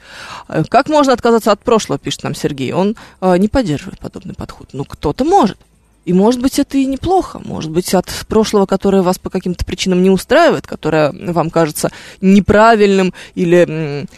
Э, 0.49 0.65
как 0.69 0.89
можно 0.89 1.13
отказаться 1.13 1.53
от 1.53 1.61
прошлого, 1.61 1.99
пишет 1.99 2.23
нам 2.23 2.35
Сергей. 2.35 2.73
Он 2.73 2.97
э, 3.21 3.37
не 3.37 3.49
поддерживает 3.49 3.99
подобный 3.99 4.35
подход. 4.35 4.71
Ну, 4.73 4.85
кто-то 4.85 5.25
может. 5.25 5.59
И 6.07 6.13
может 6.13 6.41
быть 6.41 6.59
это 6.59 6.79
и 6.79 6.87
неплохо, 6.87 7.41
может 7.45 7.71
быть 7.71 7.93
от 7.95 8.07
прошлого, 8.27 8.65
которое 8.65 9.03
вас 9.03 9.19
по 9.19 9.29
каким-то 9.29 9.67
причинам 9.67 10.03
не 10.03 10.09
устраивает, 10.09 10.67
которое 10.67 11.13
вам 11.13 11.51
кажется 11.51 11.91
неправильным 12.23 13.13
или 13.35 14.09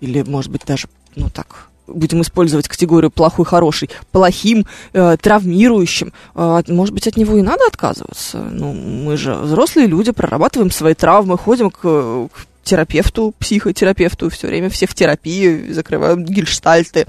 или, 0.00 0.22
может 0.22 0.50
быть, 0.50 0.62
даже, 0.66 0.88
ну 1.16 1.28
так, 1.30 1.68
будем 1.88 2.20
использовать 2.22 2.68
категорию 2.68 3.10
плохой, 3.10 3.44
хороший, 3.44 3.90
плохим, 4.12 4.66
э, 4.92 5.16
травмирующим, 5.20 6.12
э, 6.34 6.62
может 6.68 6.94
быть, 6.94 7.06
от 7.06 7.16
него 7.16 7.36
и 7.36 7.42
надо 7.42 7.66
отказываться. 7.66 8.38
Ну, 8.38 8.72
мы 8.72 9.16
же 9.16 9.34
взрослые 9.34 9.86
люди, 9.86 10.12
прорабатываем 10.12 10.70
свои 10.70 10.94
травмы, 10.94 11.38
ходим 11.38 11.70
к, 11.70 11.80
к 11.80 12.46
терапевту, 12.62 13.34
психотерапевту, 13.38 14.30
все 14.30 14.46
время 14.46 14.68
все 14.68 14.86
в 14.86 14.94
терапии, 14.94 15.72
закрываем 15.72 16.24
гельштальты, 16.24 17.06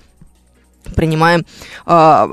принимаем 0.96 1.46
э, 1.86 2.28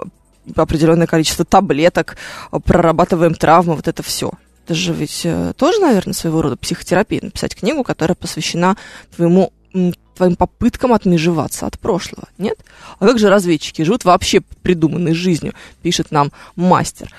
определенное 0.55 1.07
количество 1.07 1.45
таблеток, 1.45 2.17
прорабатываем 2.65 3.35
травмы, 3.35 3.75
вот 3.75 3.89
это 3.89 4.03
все. 4.03 4.31
Это 4.65 4.75
же 4.75 4.93
ведь 4.93 5.23
э, 5.25 5.53
тоже, 5.57 5.81
наверное, 5.81 6.13
своего 6.13 6.43
рода 6.43 6.57
психотерапия, 6.57 7.21
написать 7.23 7.55
книгу, 7.55 7.85
которая 7.85 8.17
посвящена 8.17 8.77
твоему 9.15 9.53
твоим 10.17 10.35
попыткам 10.35 10.93
отмежеваться 10.93 11.67
от 11.67 11.79
прошлого, 11.79 12.29
нет? 12.39 12.59
А 12.99 13.07
как 13.07 13.19
же 13.19 13.29
разведчики 13.29 13.83
живут 13.83 14.05
вообще 14.05 14.41
придуманной 14.63 15.13
жизнью, 15.13 15.53
пишет 15.83 16.11
нам 16.11 16.33
мастер. 16.57 17.13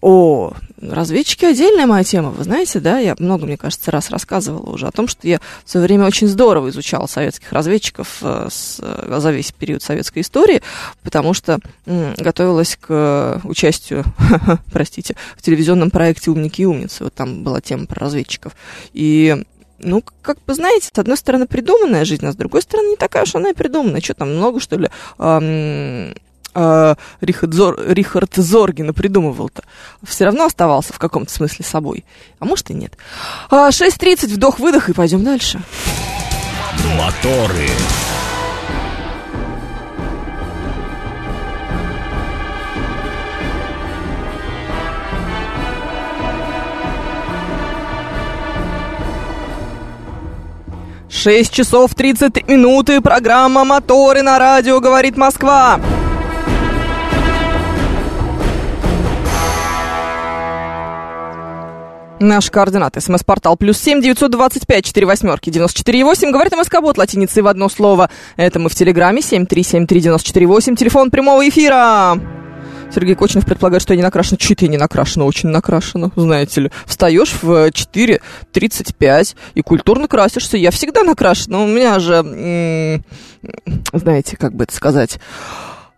О, 0.00 0.52
разведчики 0.82 1.44
отдельная 1.44 1.86
моя 1.86 2.04
тема, 2.04 2.30
вы 2.30 2.44
знаете, 2.44 2.80
да, 2.80 2.98
я 2.98 3.14
много, 3.18 3.46
мне 3.46 3.56
кажется, 3.56 3.90
раз 3.90 4.10
рассказывала 4.10 4.70
уже 4.70 4.86
о 4.86 4.90
том, 4.90 5.08
что 5.08 5.26
я 5.26 5.40
в 5.64 5.70
свое 5.70 5.86
время 5.86 6.06
очень 6.06 6.28
здорово 6.28 6.68
изучала 6.68 7.06
советских 7.06 7.52
разведчиков 7.52 8.18
э, 8.20 8.48
э, 8.80 9.18
за 9.18 9.30
весь 9.30 9.52
период 9.52 9.82
советской 9.82 10.20
истории, 10.20 10.62
потому 11.02 11.32
что 11.32 11.58
готовилась 11.86 12.76
к 12.78 13.40
участию, 13.44 14.04
простите, 14.72 15.16
в 15.36 15.42
телевизионном 15.42 15.90
проекте 15.90 16.30
«Умники 16.30 16.62
и 16.62 16.66
умницы», 16.66 17.04
вот 17.04 17.14
там 17.14 17.42
была 17.42 17.60
тема 17.60 17.86
про 17.86 18.00
разведчиков, 18.00 18.54
и 18.92 19.44
ну, 19.84 20.02
как 20.22 20.42
бы, 20.44 20.54
знаете, 20.54 20.88
с 20.92 20.98
одной 20.98 21.16
стороны, 21.16 21.46
придуманная 21.46 22.04
жизнь, 22.04 22.26
а 22.26 22.32
с 22.32 22.36
другой 22.36 22.62
стороны, 22.62 22.88
не 22.90 22.96
такая 22.96 23.24
уж 23.24 23.34
она 23.34 23.50
и 23.50 23.54
придуманная. 23.54 24.00
Что 24.00 24.14
там, 24.14 24.34
много, 24.34 24.60
что 24.60 24.76
ли, 24.76 24.88
эм, 25.18 26.14
э, 26.54 26.94
Рихард, 27.20 27.54
Зор, 27.54 27.80
Рихард 27.86 28.34
Зоргина 28.34 28.92
придумывал-то? 28.92 29.62
Все 30.02 30.24
равно 30.24 30.46
оставался 30.46 30.92
в 30.92 30.98
каком-то 30.98 31.32
смысле 31.32 31.64
собой. 31.64 32.04
А 32.38 32.44
может 32.44 32.70
и 32.70 32.74
нет. 32.74 32.96
А, 33.50 33.70
6.30, 33.70 34.34
вдох-выдох, 34.34 34.88
и 34.88 34.92
пойдем 34.92 35.22
дальше. 35.22 35.62
Моторы. 36.96 37.68
Шесть 51.14 51.52
часов 51.52 51.94
33 51.94 52.44
минуты, 52.48 53.00
программа 53.00 53.64
«Моторы» 53.64 54.22
на 54.22 54.36
радио 54.36 54.80
«Говорит 54.80 55.16
Москва». 55.16 55.80
Наш 62.18 62.50
координат. 62.50 63.00
СМС-портал 63.00 63.56
плюс 63.56 63.78
семь 63.78 64.02
девятьсот 64.02 64.32
двадцать 64.32 64.66
пять 64.66 64.84
четыре 64.84 65.06
восьмерки 65.06 65.50
девяносто 65.50 65.78
четыре 65.78 66.04
восемь. 66.04 66.32
Говорит 66.32 66.52
МСК-бот 66.52 66.98
латиницей 66.98 67.42
в 67.44 67.46
одно 67.46 67.68
слово. 67.68 68.10
Это 68.36 68.58
мы 68.58 68.68
в 68.68 68.74
Телеграме 68.74 69.22
семь 69.22 69.46
три 69.46 69.62
семь 69.62 69.86
три 69.86 70.00
девяносто 70.00 70.26
четыре 70.26 70.46
восемь. 70.46 70.74
Телефон 70.74 71.12
прямого 71.12 71.48
эфира. 71.48 72.18
Сергей 72.94 73.14
Кочинов 73.14 73.44
предполагает, 73.44 73.82
что 73.82 73.92
я 73.92 73.96
не 73.96 74.02
накрашена. 74.02 74.36
Чуть 74.36 74.62
я 74.62 74.68
не 74.68 74.76
накрашена, 74.76 75.24
очень 75.24 75.48
накрашена, 75.48 76.10
знаете 76.16 76.60
ли. 76.62 76.70
Встаешь 76.86 77.34
в 77.42 77.68
4.35 77.68 79.36
и 79.54 79.62
культурно 79.62 80.06
красишься. 80.06 80.56
Я 80.56 80.70
всегда 80.70 81.02
накрашена. 81.02 81.62
У 81.62 81.66
меня 81.66 81.98
же, 81.98 83.02
знаете, 83.92 84.36
как 84.36 84.54
бы 84.54 84.64
это 84.64 84.74
сказать, 84.74 85.18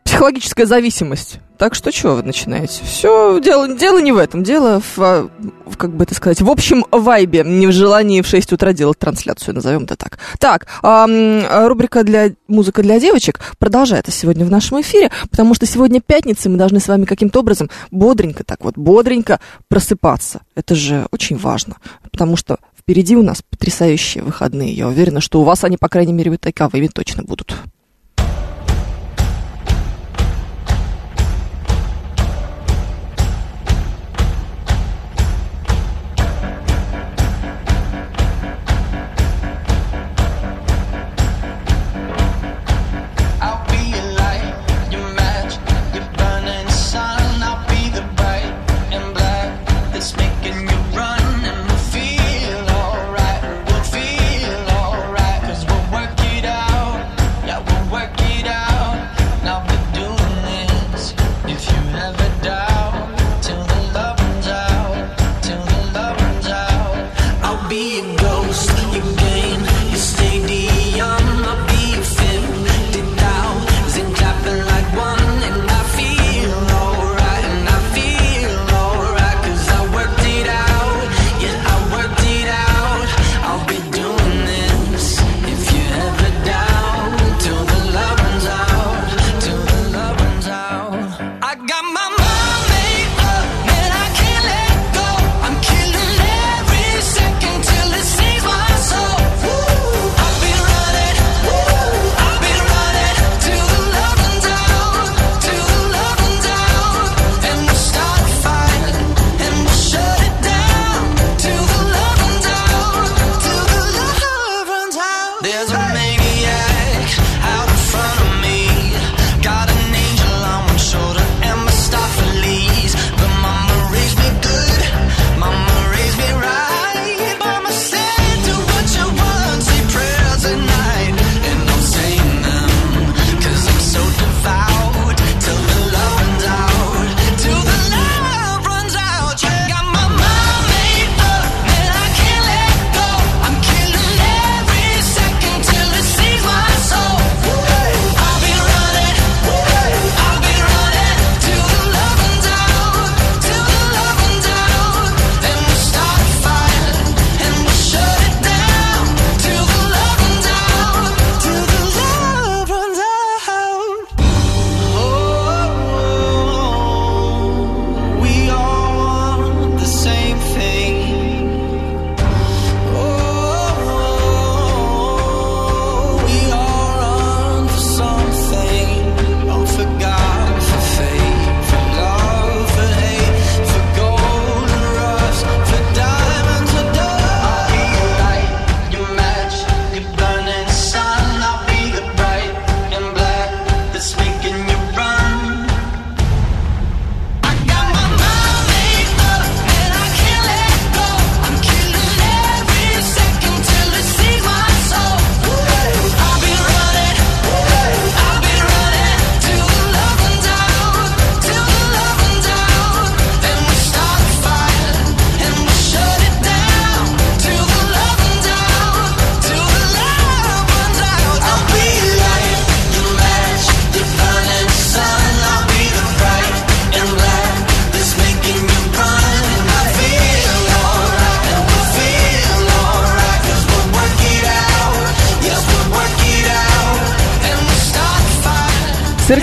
психологическая 0.06 0.66
зависимость. 0.66 1.40
Так 1.58 1.74
что 1.74 1.90
что 1.90 2.14
вы 2.14 2.22
начинаете? 2.22 2.84
Все, 2.84 3.40
дело, 3.40 3.68
дело 3.74 3.98
не 3.98 4.12
в 4.12 4.18
этом. 4.18 4.44
Дело 4.44 4.80
в, 4.80 4.98
а, 4.98 5.28
в, 5.64 5.76
как 5.76 5.94
бы 5.94 6.04
это 6.04 6.14
сказать, 6.14 6.40
в 6.40 6.48
общем 6.48 6.84
вайбе. 6.90 7.42
Не 7.44 7.66
в 7.66 7.72
желании 7.72 8.20
в 8.20 8.26
6 8.26 8.52
утра 8.52 8.72
делать 8.72 8.98
трансляцию, 8.98 9.54
назовем 9.54 9.84
это 9.84 9.96
так. 9.96 10.18
Так, 10.38 10.66
ам, 10.82 11.42
рубрика 11.66 12.04
для 12.04 12.32
музыка 12.46 12.82
для 12.82 13.00
девочек 13.00 13.40
продолжается 13.58 14.12
сегодня 14.12 14.44
в 14.44 14.50
нашем 14.50 14.80
эфире, 14.80 15.10
потому 15.30 15.54
что 15.54 15.66
сегодня 15.66 16.00
пятница, 16.00 16.48
и 16.48 16.52
мы 16.52 16.58
должны 16.58 16.78
с 16.78 16.88
вами 16.88 17.04
каким-то 17.04 17.40
образом 17.40 17.70
бодренько, 17.90 18.44
так 18.44 18.62
вот, 18.62 18.76
бодренько 18.76 19.40
просыпаться. 19.68 20.42
Это 20.54 20.74
же 20.74 21.08
очень 21.10 21.36
важно, 21.36 21.76
потому 22.10 22.36
что 22.36 22.58
впереди 22.78 23.16
у 23.16 23.22
нас 23.22 23.42
потрясающие 23.42 24.22
выходные. 24.22 24.72
Я 24.72 24.86
уверена, 24.88 25.20
что 25.20 25.40
у 25.40 25.44
вас 25.44 25.64
они, 25.64 25.76
по 25.76 25.88
крайней 25.88 26.12
мере, 26.12 26.30
вот 26.30 26.40
таковыми 26.42 26.86
точно 26.86 27.24
будут. 27.24 27.56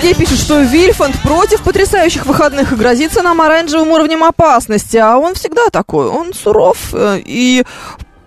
Сергей 0.04 0.26
пишет, 0.26 0.38
что 0.38 0.60
Вильфанд 0.60 1.18
против 1.22 1.62
потрясающих 1.62 2.26
выходных 2.26 2.72
и 2.72 2.76
грозится 2.76 3.22
нам 3.22 3.40
оранжевым 3.40 3.90
уровнем 3.90 4.22
опасности. 4.22 4.98
А 4.98 5.16
он 5.16 5.32
всегда 5.32 5.70
такой. 5.70 6.08
Он 6.08 6.34
суров 6.34 6.90
э, 6.92 7.22
и 7.24 7.64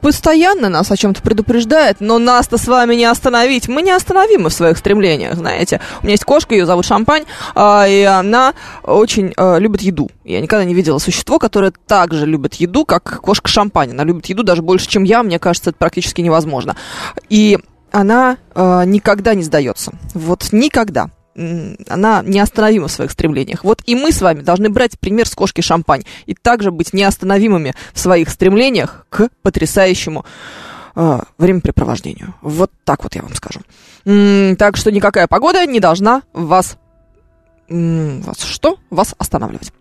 постоянно 0.01 0.69
нас 0.69 0.91
о 0.91 0.97
чем-то 0.97 1.21
предупреждает, 1.21 1.97
но 1.99 2.17
нас-то 2.17 2.57
с 2.57 2.67
вами 2.67 2.95
не 2.95 3.05
остановить. 3.05 3.67
Мы 3.67 3.83
неостановимы 3.83 4.49
в 4.49 4.53
своих 4.53 4.79
стремлениях, 4.79 5.35
знаете. 5.35 5.79
У 6.01 6.05
меня 6.05 6.13
есть 6.13 6.25
кошка, 6.25 6.55
ее 6.55 6.65
зовут 6.65 6.83
Шампань, 6.83 7.25
а, 7.53 7.87
и 7.87 8.01
она 8.01 8.55
очень 8.81 9.35
а, 9.37 9.57
любит 9.59 9.83
еду. 9.83 10.09
Я 10.23 10.41
никогда 10.41 10.65
не 10.65 10.73
видела 10.73 10.97
существо, 10.97 11.37
которое 11.37 11.71
так 11.85 12.11
же 12.11 12.25
любит 12.25 12.55
еду, 12.55 12.85
как 12.85 13.21
кошка 13.21 13.49
Шампань. 13.49 13.91
Она 13.91 14.03
любит 14.03 14.25
еду 14.25 14.41
даже 14.41 14.63
больше, 14.63 14.89
чем 14.89 15.03
я. 15.03 15.21
Мне 15.21 15.37
кажется, 15.37 15.69
это 15.69 15.77
практически 15.77 16.21
невозможно. 16.21 16.75
И 17.29 17.59
она 17.91 18.37
а, 18.55 18.83
никогда 18.83 19.35
не 19.35 19.43
сдается. 19.43 19.91
Вот 20.15 20.47
никогда 20.51 21.11
она 21.87 22.23
неостановима 22.23 22.87
в 22.87 22.91
своих 22.91 23.11
стремлениях. 23.11 23.63
Вот 23.63 23.81
и 23.85 23.95
мы 23.95 24.11
с 24.11 24.21
вами 24.21 24.41
должны 24.41 24.69
брать 24.69 24.99
пример 24.99 25.27
с 25.27 25.35
кошки 25.35 25.61
Шампань 25.61 26.03
и 26.25 26.33
также 26.33 26.71
быть 26.71 26.93
неостановимыми 26.93 27.75
в 27.93 27.99
своих 27.99 28.29
стремлениях 28.29 29.05
к 29.09 29.29
потрясающему 29.43 30.25
э, 30.95 31.19
времяпрепровождению. 31.37 32.33
Вот 32.41 32.71
так 32.83 33.03
вот 33.03 33.15
я 33.15 33.21
вам 33.21 33.33
скажу. 33.35 33.61
Так 34.57 34.77
что 34.77 34.91
никакая 34.91 35.27
погода 35.27 35.65
не 35.65 35.79
должна 35.79 36.23
вас... 36.33 36.77
вас 37.69 38.43
что? 38.43 38.77
Вас 38.89 39.13
останавливать. 39.17 39.71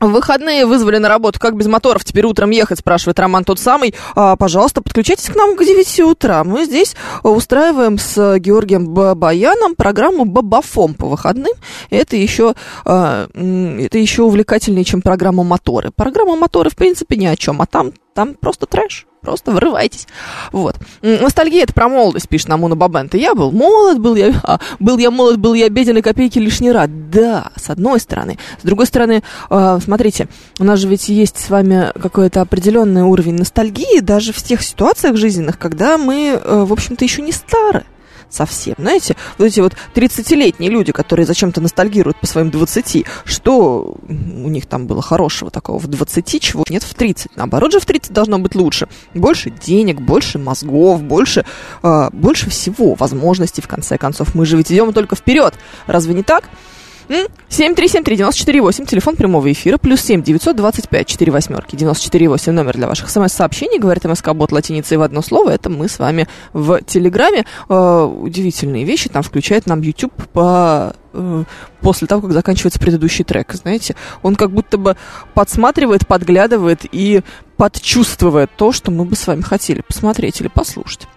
В 0.00 0.08
выходные 0.08 0.64
вызвали 0.64 0.96
на 0.96 1.08
работу, 1.08 1.38
как 1.38 1.56
без 1.56 1.66
моторов 1.66 2.04
теперь 2.04 2.24
утром 2.24 2.50
ехать, 2.50 2.78
спрашивает 2.78 3.18
Роман 3.20 3.44
тот 3.44 3.58
самый. 3.58 3.94
А, 4.14 4.34
пожалуйста, 4.36 4.80
подключайтесь 4.80 5.28
к 5.28 5.36
нам 5.36 5.56
к 5.56 5.64
9 5.64 6.00
утра. 6.00 6.42
Мы 6.42 6.64
здесь 6.64 6.96
устраиваем 7.22 7.98
с 7.98 8.38
Георгием 8.38 8.88
Бабаяном 8.88 9.74
программу 9.74 10.24
«Бабафом» 10.24 10.94
по 10.94 11.06
выходным. 11.06 11.52
Это 11.90 12.16
еще, 12.16 12.54
а, 12.86 13.28
это 13.34 13.98
еще 13.98 14.22
увлекательнее, 14.22 14.84
чем 14.84 15.02
программа 15.02 15.44
«Моторы». 15.44 15.90
Программа 15.94 16.34
«Моторы» 16.34 16.70
в 16.70 16.76
принципе 16.76 17.16
ни 17.16 17.26
о 17.26 17.36
чем, 17.36 17.60
а 17.60 17.66
там, 17.66 17.92
там 18.14 18.34
просто 18.34 18.64
трэш. 18.64 19.06
Просто 19.22 19.52
вырывайтесь. 19.52 20.06
Вот. 20.50 20.76
Ностальгия 21.02 21.64
это 21.64 21.74
про 21.74 21.88
молодость, 21.88 22.28
пишет 22.28 22.48
нам 22.48 22.64
Уна 22.64 22.74
Бабента. 22.74 23.18
Я 23.18 23.34
был 23.34 23.52
молод, 23.52 23.98
был 23.98 24.14
я, 24.14 24.32
а, 24.42 24.60
был 24.78 24.96
я 24.96 25.10
молод, 25.10 25.38
был 25.38 25.52
я 25.52 25.68
беден, 25.68 25.98
и 25.98 26.02
копейки 26.02 26.38
лишний 26.38 26.72
раз. 26.72 26.88
Да, 26.88 27.52
с 27.56 27.68
одной 27.68 28.00
стороны. 28.00 28.38
С 28.62 28.64
другой 28.64 28.86
стороны, 28.86 29.22
а, 29.50 29.78
смотрите, 29.78 30.28
у 30.58 30.64
нас 30.64 30.78
же 30.78 30.88
ведь 30.88 31.10
есть 31.10 31.38
с 31.38 31.50
вами 31.50 31.92
какой-то 32.00 32.40
определенный 32.40 33.02
уровень 33.02 33.34
ностальгии, 33.34 34.00
даже 34.00 34.32
в 34.32 34.42
тех 34.42 34.62
ситуациях 34.62 35.16
жизненных, 35.16 35.58
когда 35.58 35.98
мы, 35.98 36.40
э, 36.42 36.64
в 36.64 36.72
общем-то, 36.72 37.04
еще 37.04 37.20
не 37.20 37.32
стары 37.32 37.84
совсем. 38.30 38.74
Знаете, 38.78 39.16
вот 39.38 39.46
эти 39.46 39.60
вот 39.60 39.74
30-летние 39.94 40.70
люди, 40.70 40.92
которые 40.92 41.26
зачем-то 41.26 41.60
ностальгируют 41.60 42.18
по 42.18 42.26
своим 42.26 42.50
20, 42.50 43.04
что 43.24 43.96
у 44.08 44.48
них 44.48 44.66
там 44.66 44.86
было 44.86 45.02
хорошего 45.02 45.50
такого 45.50 45.78
в 45.78 45.86
20, 45.86 46.42
чего 46.42 46.64
нет 46.68 46.82
в 46.82 46.94
30. 46.94 47.36
Наоборот 47.36 47.72
же 47.72 47.80
в 47.80 47.86
30 47.86 48.12
должно 48.12 48.38
быть 48.38 48.54
лучше. 48.54 48.88
Больше 49.14 49.50
денег, 49.50 50.00
больше 50.00 50.38
мозгов, 50.38 51.02
больше, 51.02 51.44
э, 51.82 52.08
больше 52.12 52.50
всего 52.50 52.94
возможностей, 52.94 53.62
в 53.62 53.68
конце 53.68 53.98
концов. 53.98 54.34
Мы 54.34 54.46
же 54.46 54.56
ведь 54.56 54.72
идем 54.72 54.92
только 54.92 55.16
вперед. 55.16 55.54
Разве 55.86 56.14
не 56.14 56.22
так? 56.22 56.44
М? 57.08 57.26
7373948, 57.48 58.86
телефон 58.86 59.16
прямого 59.16 59.50
эфира, 59.50 59.76
плюс 59.76 60.00
7 60.02 60.22
925 60.22 61.06
4 61.06 61.32
восьмерки, 61.32 61.76
948, 61.76 62.52
номер 62.52 62.76
для 62.76 62.86
ваших 62.86 63.10
смс-сообщений, 63.10 63.78
говорит 63.78 64.04
МСК-бот 64.04 64.52
латиницей 64.52 64.96
в 64.96 65.02
одно 65.02 65.22
слово, 65.22 65.50
это 65.50 65.68
мы 65.68 65.88
с 65.88 65.98
вами 65.98 66.28
в 66.52 66.80
Телеграме. 66.82 67.44
Э, 67.68 68.04
удивительные 68.04 68.84
вещи, 68.84 69.08
там 69.08 69.22
включает 69.22 69.66
нам 69.66 69.80
YouTube 69.80 70.14
по 70.32 70.94
э, 71.12 71.44
после 71.80 72.06
того, 72.06 72.22
как 72.22 72.32
заканчивается 72.32 72.78
предыдущий 72.78 73.24
трек, 73.24 73.52
знаете, 73.54 73.96
он 74.22 74.36
как 74.36 74.52
будто 74.52 74.78
бы 74.78 74.96
подсматривает, 75.34 76.06
подглядывает 76.06 76.86
и 76.92 77.22
подчувствует 77.56 78.50
то, 78.56 78.72
что 78.72 78.90
мы 78.90 79.04
бы 79.04 79.16
с 79.16 79.26
вами 79.26 79.42
хотели 79.42 79.82
посмотреть 79.82 80.40
или 80.40 80.48
послушать. 80.48 81.08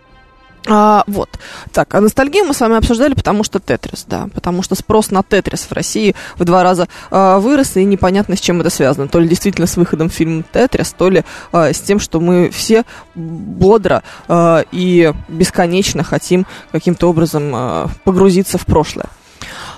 А, 0.67 1.03
вот. 1.07 1.29
Так, 1.71 1.93
а 1.93 2.01
ностальгию 2.01 2.45
мы 2.45 2.53
с 2.53 2.61
вами 2.61 2.77
обсуждали, 2.77 3.13
потому 3.13 3.43
что 3.43 3.59
Тетрис, 3.59 4.05
да. 4.07 4.27
Потому 4.33 4.63
что 4.63 4.75
спрос 4.75 5.11
на 5.11 5.23
Тетрис 5.23 5.61
в 5.61 5.71
России 5.73 6.15
в 6.37 6.45
два 6.45 6.63
раза 6.63 6.87
а, 7.11 7.39
вырос, 7.39 7.75
и 7.75 7.83
непонятно, 7.83 8.37
с 8.37 8.39
чем 8.39 8.61
это 8.61 8.69
связано. 8.69 9.07
То 9.07 9.19
ли 9.19 9.27
действительно 9.27 9.67
с 9.67 9.75
выходом 9.75 10.09
фильма 10.09 10.43
Тетрис, 10.43 10.93
то 10.97 11.09
ли 11.09 11.23
а, 11.51 11.73
с 11.73 11.81
тем, 11.81 11.99
что 11.99 12.19
мы 12.19 12.49
все 12.49 12.85
бодро 13.15 14.03
а, 14.27 14.63
и 14.71 15.13
бесконечно 15.27 16.03
хотим 16.03 16.45
каким-то 16.71 17.09
образом 17.09 17.51
а, 17.53 17.89
погрузиться 18.05 18.57
в 18.57 18.65
прошлое. 18.65 19.07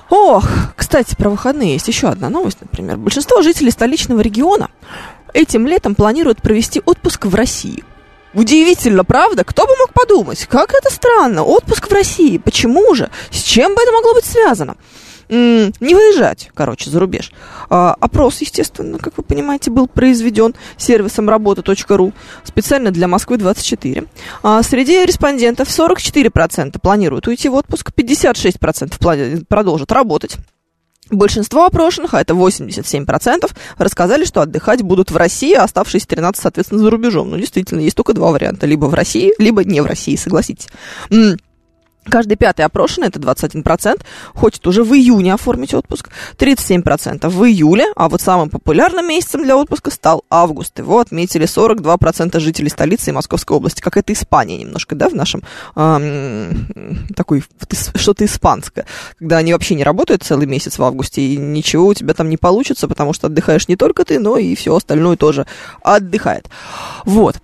Ох, 0.10 0.48
кстати, 0.76 1.16
про 1.16 1.30
выходные 1.30 1.74
есть 1.74 1.88
еще 1.88 2.10
одна 2.10 2.30
новость, 2.30 2.62
например. 2.62 2.98
Большинство 2.98 3.42
жителей 3.42 3.72
столичного 3.72 4.22
региона 4.22 4.70
этим 5.34 5.66
летом 5.66 5.96
планируют 5.96 6.42
провести 6.42 6.82
отпуск 6.86 7.26
в 7.26 7.34
России. 7.34 7.84
Удивительно, 8.36 9.04
правда? 9.04 9.44
Кто 9.44 9.66
бы 9.66 9.72
мог 9.80 9.94
подумать? 9.94 10.46
Как 10.46 10.74
это 10.74 10.94
странно. 10.94 11.44
Отпуск 11.44 11.90
в 11.90 11.94
России. 11.94 12.38
Почему 12.38 12.94
же? 12.94 13.10
С 13.32 13.42
чем 13.42 13.74
бы 13.74 13.82
это 13.82 13.92
могло 13.94 14.14
быть 14.14 14.26
связано? 14.26 14.76
Не 15.28 15.72
выезжать, 15.96 16.52
короче, 16.54 16.92
за 16.92 17.00
рубеж. 17.00 17.32
А, 17.70 17.96
опрос, 18.00 18.42
естественно, 18.42 19.00
как 19.00 19.18
вы 19.18 19.24
понимаете, 19.24 19.72
был 19.72 19.88
произведен 19.88 20.54
сервисом 20.78 21.30
работа.ру 21.30 22.14
специально 22.44 22.92
для 22.92 23.08
Москвы 23.08 23.38
24. 23.38 24.04
А, 24.44 24.62
среди 24.62 25.04
респондентов 25.04 25.68
44% 25.70 26.80
планируют 26.80 27.28
уйти 27.28 27.50
в 27.50 27.56
отпуск, 27.56 27.92
56% 27.92 29.00
плани- 29.00 29.44
продолжат 29.48 29.92
работать. 29.92 30.38
Большинство 31.12 31.66
опрошенных, 31.66 32.14
а 32.14 32.22
это 32.22 32.34
87%, 32.34 33.52
рассказали, 33.78 34.26
что 34.26 34.42
отдыхать 34.42 34.82
будут 34.82 35.12
в 35.12 35.18
России, 35.18 35.54
а 35.54 35.64
оставшиеся 35.64 36.08
13, 36.08 36.42
соответственно, 36.42 36.82
за 36.82 36.90
рубежом. 36.90 37.30
Ну, 37.30 37.38
действительно, 37.38 37.82
есть 37.82 37.96
только 37.96 38.14
два 38.14 38.32
варианта. 38.32 38.66
Либо 38.66 38.86
в 38.86 38.94
России, 38.94 39.34
либо 39.38 39.64
не 39.64 39.82
в 39.82 39.86
России, 39.86 40.16
согласитесь. 40.16 40.68
Каждый 42.10 42.36
пятый 42.36 42.62
опрошенный, 42.64 43.08
это 43.08 43.20
21%, 43.20 44.02
хочет 44.36 44.66
уже 44.68 44.84
в 44.84 44.94
июне 44.94 45.34
оформить 45.34 45.74
отпуск, 45.74 46.10
37% 46.38 47.28
в 47.30 47.44
июле, 47.46 47.86
а 47.96 48.10
вот 48.10 48.22
самым 48.22 48.50
популярным 48.50 49.08
месяцем 49.08 49.44
для 49.44 49.58
отпуска 49.58 49.90
стал 49.90 50.24
август. 50.30 50.78
Его 50.78 51.00
отметили 51.00 51.48
42% 51.48 52.40
жителей 52.40 52.70
столицы 52.70 53.10
и 53.10 53.14
Московской 53.14 53.58
области. 53.58 53.82
Как 53.82 53.98
это 53.98 54.14
Испания 54.14 54.58
немножко, 54.58 54.96
да, 54.96 55.10
в 55.10 55.16
нашем 55.16 55.42
ам, 55.74 56.68
такой 57.16 57.44
что-то 57.96 58.24
испанское, 58.26 58.86
когда 59.18 59.38
они 59.38 59.54
вообще 59.54 59.74
не 59.74 59.84
работают 59.84 60.22
целый 60.22 60.46
месяц 60.46 60.78
в 60.78 60.84
августе, 60.84 61.22
и 61.22 61.38
ничего 61.38 61.88
у 61.88 61.94
тебя 61.96 62.14
там 62.14 62.30
не 62.30 62.38
получится, 62.38 62.88
потому 62.88 63.14
что 63.14 63.28
отдыхаешь 63.28 63.68
не 63.68 63.78
только 63.78 64.06
ты, 64.06 64.20
но 64.20 64.38
и 64.38 64.54
все 64.54 64.76
остальное 64.76 65.18
тоже 65.18 65.48
отдыхает. 65.82 66.50
Вот. 67.04 67.38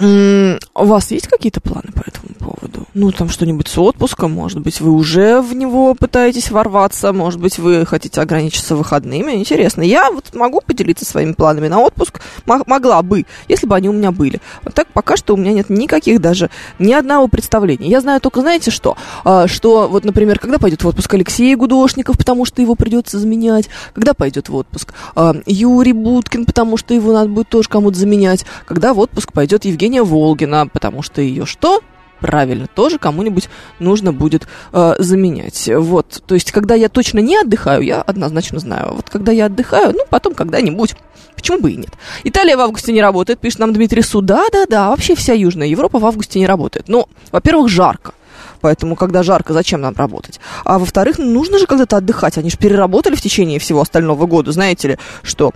У 0.00 0.84
вас 0.84 1.10
есть 1.12 1.28
какие-то 1.28 1.60
планы 1.60 1.92
по 1.94 2.00
этому 2.00 2.34
поводу? 2.38 2.86
Ну, 2.94 3.12
там 3.12 3.28
что-нибудь 3.28 3.68
с 3.68 3.78
отпуском, 3.78 4.32
может 4.32 4.58
быть, 4.60 4.80
вы 4.80 4.90
уже 4.90 5.40
в 5.40 5.54
него 5.54 5.94
пытаетесь 5.94 6.50
ворваться, 6.50 7.12
может 7.12 7.40
быть, 7.40 7.58
вы 7.58 7.86
хотите 7.86 8.20
ограничиться 8.20 8.74
выходными. 8.74 9.32
Интересно. 9.32 9.82
Я 9.82 10.10
вот 10.10 10.34
могу 10.34 10.60
поделиться 10.60 11.04
своими 11.04 11.32
планами 11.32 11.68
на 11.68 11.78
отпуск, 11.80 12.20
Мо- 12.44 12.64
могла 12.66 13.02
бы, 13.02 13.24
если 13.46 13.66
бы 13.68 13.76
они 13.76 13.88
у 13.88 13.92
меня 13.92 14.10
были. 14.10 14.40
Вот 14.64 14.74
так 14.74 14.88
пока 14.92 15.16
что 15.16 15.34
у 15.34 15.36
меня 15.36 15.52
нет 15.52 15.70
никаких 15.70 16.20
даже, 16.20 16.50
ни 16.80 16.92
одного 16.92 17.28
представления. 17.28 17.88
Я 17.88 18.00
знаю 18.00 18.20
только, 18.20 18.40
знаете 18.40 18.72
что? 18.72 18.96
А, 19.24 19.46
Что 19.46 19.88
вот, 19.88 20.04
например, 20.04 20.40
когда 20.40 20.58
пойдет 20.58 20.82
в 20.82 20.88
отпуск 20.88 21.14
Алексей 21.14 21.54
Гудошников, 21.54 22.18
потому 22.18 22.44
что 22.44 22.60
его 22.60 22.74
придется 22.74 23.18
заменять, 23.20 23.68
когда 23.92 24.12
пойдет 24.12 24.48
в 24.48 24.54
отпуск 24.56 24.92
а, 25.14 25.34
Юрий 25.46 25.92
Будкин, 25.92 26.46
потому 26.46 26.76
что 26.76 26.94
его 26.94 27.12
надо 27.12 27.28
будет 27.28 27.48
тоже 27.48 27.68
кому-то 27.68 27.96
заменять, 27.96 28.44
когда 28.66 28.92
в 28.92 28.98
отпуск 28.98 29.32
пойдет 29.32 29.64
Евгения 29.84 30.02
Волгина, 30.02 30.66
потому 30.66 31.02
что 31.02 31.20
ее 31.20 31.44
что? 31.44 31.82
Правильно, 32.18 32.66
тоже 32.66 32.98
кому-нибудь 32.98 33.50
нужно 33.80 34.14
будет 34.14 34.48
э, 34.72 34.94
заменять. 34.98 35.68
Вот, 35.68 36.22
то 36.26 36.34
есть, 36.34 36.52
когда 36.52 36.74
я 36.74 36.88
точно 36.88 37.18
не 37.18 37.36
отдыхаю, 37.36 37.82
я 37.82 38.00
однозначно 38.00 38.60
знаю. 38.60 38.94
Вот 38.94 39.10
когда 39.10 39.30
я 39.30 39.46
отдыхаю, 39.46 39.92
ну, 39.92 40.04
потом 40.08 40.32
когда-нибудь. 40.34 40.94
Почему 41.34 41.60
бы 41.60 41.72
и 41.72 41.76
нет? 41.76 41.90
Италия 42.22 42.56
в 42.56 42.60
августе 42.60 42.92
не 42.94 43.02
работает, 43.02 43.40
пишет 43.40 43.58
нам 43.58 43.74
Дмитрий 43.74 44.00
Су. 44.00 44.22
Да, 44.22 44.46
да, 44.50 44.64
да, 44.66 44.88
вообще 44.88 45.14
вся 45.14 45.34
Южная 45.34 45.66
Европа 45.66 45.98
в 45.98 46.06
августе 46.06 46.38
не 46.38 46.46
работает. 46.46 46.88
Ну, 46.88 47.08
во-первых, 47.30 47.68
жарко. 47.68 48.14
Поэтому, 48.62 48.96
когда 48.96 49.22
жарко, 49.22 49.52
зачем 49.52 49.82
нам 49.82 49.94
работать? 49.94 50.40
А 50.64 50.78
во-вторых, 50.78 51.18
ну, 51.18 51.26
нужно 51.26 51.58
же 51.58 51.66
когда-то 51.66 51.98
отдыхать. 51.98 52.38
Они 52.38 52.48
же 52.48 52.56
переработали 52.56 53.16
в 53.16 53.20
течение 53.20 53.58
всего 53.58 53.82
остального 53.82 54.24
года. 54.24 54.50
Знаете 54.50 54.88
ли, 54.88 54.98
что 55.22 55.52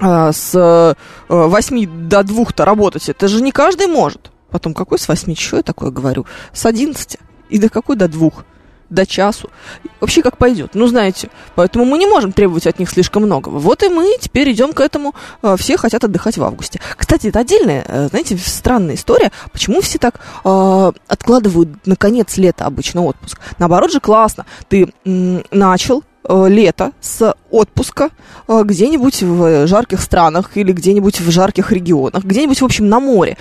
с 0.00 0.50
э, 0.54 0.94
8 1.28 2.08
до 2.08 2.20
2-то 2.20 2.64
работать, 2.64 3.08
это 3.08 3.28
же 3.28 3.42
не 3.42 3.52
каждый 3.52 3.86
может. 3.86 4.30
Потом, 4.50 4.74
какой 4.74 4.98
с 4.98 5.08
8? 5.08 5.34
Что 5.34 5.56
я 5.56 5.62
такое 5.62 5.90
говорю? 5.90 6.26
С 6.52 6.66
11 6.66 7.18
и 7.48 7.58
до 7.58 7.68
какой 7.68 7.96
до 7.96 8.08
2? 8.08 8.30
до 8.90 9.06
часу. 9.06 9.50
Вообще 10.00 10.22
как 10.22 10.36
пойдет. 10.36 10.70
Ну, 10.74 10.86
знаете, 10.86 11.28
поэтому 11.54 11.84
мы 11.84 11.98
не 11.98 12.06
можем 12.06 12.32
требовать 12.32 12.66
от 12.66 12.78
них 12.78 12.88
слишком 12.90 13.24
многого. 13.24 13.58
Вот 13.58 13.82
и 13.82 13.88
мы 13.88 14.16
теперь 14.20 14.52
идем 14.52 14.72
к 14.72 14.80
этому. 14.80 15.14
Э, 15.42 15.56
Все 15.58 15.76
хотят 15.76 16.04
отдыхать 16.04 16.38
в 16.38 16.44
августе. 16.44 16.80
Кстати, 16.96 17.28
это 17.28 17.40
отдельная, 17.40 17.84
э, 17.86 18.08
знаете, 18.08 18.36
странная 18.38 18.94
история. 18.94 19.32
Почему 19.52 19.80
все 19.80 19.98
так 19.98 20.20
э, 20.44 20.92
откладывают 21.08 21.86
на 21.86 21.96
конец 21.96 22.36
лета 22.36 22.66
обычно 22.66 23.02
отпуск? 23.02 23.40
Наоборот 23.58 23.90
же 23.90 24.00
классно. 24.00 24.46
Ты 24.68 24.92
м, 25.04 25.42
начал 25.50 26.00
э, 26.00 26.02
лето 26.28 26.92
с 27.00 27.34
отпуска 27.50 28.10
э, 28.48 28.62
где-нибудь 28.64 29.22
в 29.22 29.66
жарких 29.66 30.00
странах 30.00 30.50
или 30.54 30.72
где-нибудь 30.72 31.20
в 31.20 31.30
жарких 31.30 31.72
регионах, 31.72 32.24
где-нибудь, 32.24 32.60
в 32.60 32.64
общем, 32.64 32.88
на 32.88 33.00
море. 33.00 33.36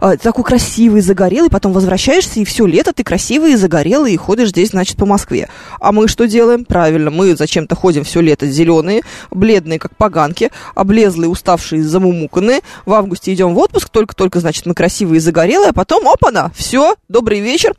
Э, 0.00 0.12
Ты 0.12 0.18
такой 0.18 0.44
красивый, 0.44 1.00
загорелый, 1.00 1.50
потом 1.50 1.72
возвращаешься, 1.72 2.40
и 2.40 2.44
все 2.44 2.66
лето 2.66 2.92
ты 2.92 3.04
красивый 3.04 3.52
и 3.52 3.56
загорелый, 3.56 4.12
и 4.12 4.16
ходишь 4.16 4.50
здесь, 4.50 4.70
значит, 4.70 4.96
по 4.96 5.06
Москве. 5.06 5.48
А 5.80 5.92
мы 5.92 6.08
что 6.08 6.26
делаем? 6.26 6.64
Правильно, 6.64 7.10
мы 7.10 7.36
зачем-то 7.36 7.74
ходим 7.74 8.04
все 8.04 8.20
лето 8.20 8.46
зеленые, 8.46 9.02
бледные, 9.30 9.78
как 9.78 9.96
поганки, 9.96 10.50
облезлые, 10.74 11.28
уставшие, 11.28 11.82
замумуканные. 11.82 12.60
В 12.86 12.94
августе 12.94 13.32
идем 13.32 13.54
в 13.54 13.58
отпуск, 13.58 13.88
только-только, 13.88 14.40
значит, 14.40 14.66
мы 14.66 14.74
красивые 14.74 15.18
и 15.18 15.20
загорелые, 15.20 15.70
а 15.70 15.72
потом, 15.72 16.08
опа-на, 16.08 16.50
все, 16.54 16.96
добрый 17.08 17.40
вечер. 17.40 17.74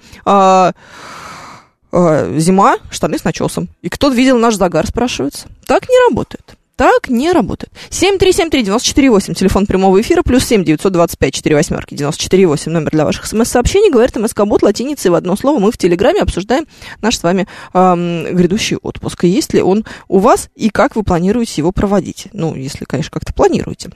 Э, 1.95 2.33
зима, 2.39 2.77
штаны 2.89 3.19
с 3.19 3.23
начесом. 3.23 3.69
И 3.83 3.89
кто 3.89 4.09
видел 4.09 4.39
наш 4.39 4.55
загар, 4.55 4.87
спрашивается. 4.87 5.47
Так 5.67 5.87
не 5.87 6.09
работает. 6.09 6.55
Так 6.75 7.07
не 7.07 7.31
работает. 7.31 7.71
7373948, 7.91 9.35
телефон 9.35 9.67
прямого 9.67 10.01
эфира, 10.01 10.23
плюс 10.23 10.43
7 10.43 10.63
925 10.63 11.33
4 11.35 11.55
восьмерки 11.55 11.93
948, 11.93 12.71
номер 12.71 12.89
для 12.89 13.05
ваших 13.05 13.27
смс-сообщений. 13.27 13.91
Говорит 13.91 14.15
МСК-бот 14.15 14.63
латиницей 14.63 15.11
в 15.11 15.13
одно 15.13 15.35
слово. 15.35 15.59
Мы 15.59 15.71
в 15.71 15.77
Телеграме 15.77 16.21
обсуждаем 16.21 16.65
наш 16.99 17.19
с 17.19 17.21
вами 17.21 17.47
эм, 17.75 18.35
грядущий 18.35 18.77
отпуск. 18.77 19.25
И 19.25 19.27
есть 19.27 19.53
ли 19.53 19.61
он 19.61 19.85
у 20.07 20.17
вас, 20.17 20.49
и 20.55 20.71
как 20.71 20.95
вы 20.95 21.03
планируете 21.03 21.53
его 21.57 21.71
проводить? 21.71 22.27
Ну, 22.33 22.55
если, 22.55 22.85
конечно, 22.85 23.11
как-то 23.11 23.33
планируете. 23.33 23.91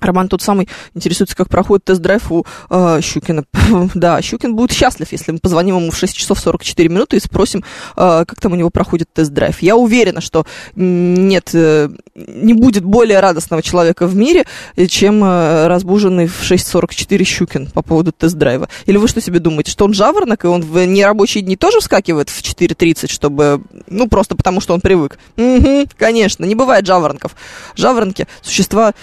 Роман 0.00 0.28
тот 0.28 0.42
самый 0.42 0.68
интересуется, 0.94 1.36
как 1.36 1.48
проходит 1.48 1.84
тест-драйв 1.84 2.30
у 2.32 2.44
э, 2.70 3.00
Щукина. 3.02 3.44
да, 3.94 4.20
Щукин 4.22 4.54
будет 4.56 4.72
счастлив, 4.72 5.10
если 5.12 5.32
мы 5.32 5.38
позвоним 5.38 5.76
ему 5.76 5.90
в 5.90 5.96
6 5.96 6.16
часов 6.16 6.38
44 6.38 6.88
минуты 6.88 7.16
и 7.16 7.20
спросим, 7.20 7.64
э, 7.96 8.24
как 8.26 8.40
там 8.40 8.52
у 8.52 8.56
него 8.56 8.70
проходит 8.70 9.12
тест-драйв. 9.12 9.60
Я 9.60 9.76
уверена, 9.76 10.20
что 10.20 10.46
нет, 10.74 11.50
э, 11.54 11.90
не 12.14 12.54
будет 12.54 12.84
более 12.84 13.20
радостного 13.20 13.62
человека 13.62 14.06
в 14.06 14.16
мире, 14.16 14.46
чем 14.88 15.22
э, 15.24 15.66
разбуженный 15.66 16.26
в 16.26 16.42
6.44 16.42 17.24
Щукин 17.24 17.66
по 17.66 17.82
поводу 17.82 18.12
тест-драйва. 18.12 18.68
Или 18.86 18.96
вы 18.96 19.08
что 19.08 19.20
себе 19.20 19.38
думаете, 19.38 19.70
что 19.70 19.84
он 19.84 19.94
жаворонок, 19.94 20.44
и 20.44 20.48
он 20.48 20.62
в 20.62 20.84
нерабочие 20.86 21.42
дни 21.42 21.56
тоже 21.56 21.80
вскакивает 21.80 22.28
в 22.28 22.42
4.30, 22.42 23.10
чтобы, 23.10 23.62
ну, 23.86 24.08
просто 24.08 24.34
потому 24.34 24.60
что 24.60 24.74
он 24.74 24.80
привык? 24.80 25.18
Угу, 25.36 25.86
конечно, 25.98 26.44
не 26.44 26.54
бывает 26.54 26.86
жаворонков. 26.86 27.36
Жаворонки– 27.76 28.26
существа 28.42 28.94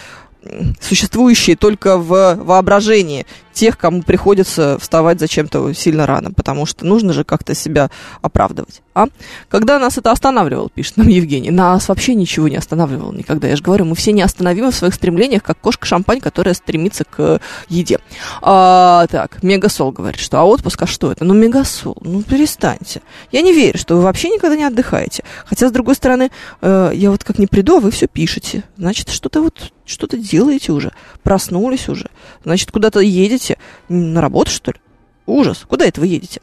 существующие 0.79 1.55
только 1.55 1.97
в 1.97 2.35
воображении 2.35 3.25
тех, 3.57 3.77
кому 3.77 4.03
приходится 4.03 4.77
вставать 4.79 5.19
зачем-то 5.19 5.73
сильно 5.73 6.05
рано, 6.05 6.31
потому 6.31 6.65
что 6.67 6.85
нужно 6.85 7.11
же 7.11 7.23
как-то 7.23 7.55
себя 7.55 7.89
оправдывать. 8.21 8.81
А 8.93 9.07
когда 9.49 9.79
нас 9.79 9.97
это 9.97 10.11
останавливало, 10.11 10.69
пишет 10.69 10.97
нам 10.97 11.07
Евгений, 11.07 11.49
нас 11.49 11.89
вообще 11.89 12.13
ничего 12.13 12.47
не 12.47 12.55
останавливало 12.55 13.11
никогда. 13.11 13.47
Я 13.47 13.55
же 13.55 13.63
говорю, 13.63 13.85
мы 13.85 13.95
все 13.95 14.11
неостановимы 14.11 14.71
в 14.71 14.75
своих 14.75 14.93
стремлениях, 14.93 15.41
как 15.41 15.59
кошка-шампань, 15.59 16.19
которая 16.19 16.53
стремится 16.53 17.03
к 17.03 17.41
еде. 17.67 17.99
А, 18.41 19.07
так, 19.07 19.41
Мегасол 19.41 19.91
говорит, 19.91 20.19
что 20.19 20.39
а 20.39 20.43
отпуск, 20.43 20.83
а 20.83 20.87
что 20.87 21.11
это? 21.11 21.25
Ну, 21.25 21.33
Мегасол, 21.33 21.97
ну 22.01 22.21
перестаньте. 22.21 23.01
Я 23.31 23.41
не 23.41 23.53
верю, 23.53 23.79
что 23.79 23.95
вы 23.95 24.03
вообще 24.03 24.29
никогда 24.29 24.55
не 24.55 24.65
отдыхаете. 24.65 25.23
Хотя, 25.45 25.67
с 25.69 25.71
другой 25.71 25.95
стороны, 25.95 26.29
э, 26.61 26.91
я 26.93 27.09
вот 27.09 27.23
как 27.23 27.39
не 27.39 27.47
приду, 27.47 27.77
а 27.77 27.79
вы 27.79 27.89
все 27.89 28.07
пишете. 28.07 28.63
Значит, 28.77 29.09
что-то 29.09 29.41
вот 29.41 29.71
что-то 29.87 30.17
делаете 30.17 30.73
уже, 30.73 30.91
проснулись 31.23 31.87
уже, 31.89 32.09
значит, 32.43 32.71
куда-то 32.71 32.99
едете, 32.99 33.46
на 33.87 34.19
работу, 34.21 34.51
что 34.51 34.71
ли? 34.71 34.77
Ужас, 35.25 35.65
куда 35.67 35.85
это 35.85 36.01
вы 36.01 36.07
едете? 36.07 36.41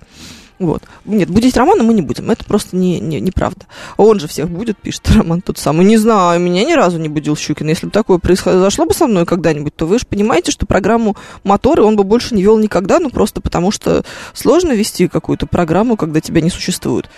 Вот. 0.60 0.84
Нет, 1.04 1.30
будить 1.30 1.56
Романа 1.56 1.82
мы 1.82 1.94
не 1.94 2.02
будем, 2.02 2.30
это 2.30 2.44
просто 2.44 2.76
не, 2.76 3.00
не, 3.00 3.20
неправда. 3.20 3.66
Он 3.96 4.20
же 4.20 4.28
всех 4.28 4.48
будет, 4.48 4.78
пишет 4.78 5.10
Роман 5.10 5.42
тот 5.42 5.58
самый. 5.58 5.84
Не 5.84 5.96
знаю, 5.96 6.40
меня 6.40 6.64
ни 6.64 6.74
разу 6.74 6.98
не 6.98 7.08
будил 7.08 7.36
Щукин. 7.36 7.68
Если 7.68 7.86
бы 7.86 7.92
такое 7.92 8.18
произошло 8.18 8.86
бы 8.86 8.94
со 8.94 9.08
мной 9.08 9.26
когда-нибудь, 9.26 9.74
то 9.74 9.86
вы 9.86 9.98
же 9.98 10.06
понимаете, 10.06 10.52
что 10.52 10.64
программу 10.64 11.16
«Моторы» 11.42 11.82
он 11.82 11.96
бы 11.96 12.04
больше 12.04 12.36
не 12.36 12.42
вел 12.42 12.56
никогда, 12.58 13.00
ну 13.00 13.10
просто 13.10 13.40
потому 13.40 13.72
что 13.72 14.04
сложно 14.32 14.72
вести 14.72 15.08
какую-то 15.08 15.46
программу, 15.46 15.96
когда 15.96 16.20
тебя 16.20 16.40
не 16.40 16.50
существует. 16.50 17.10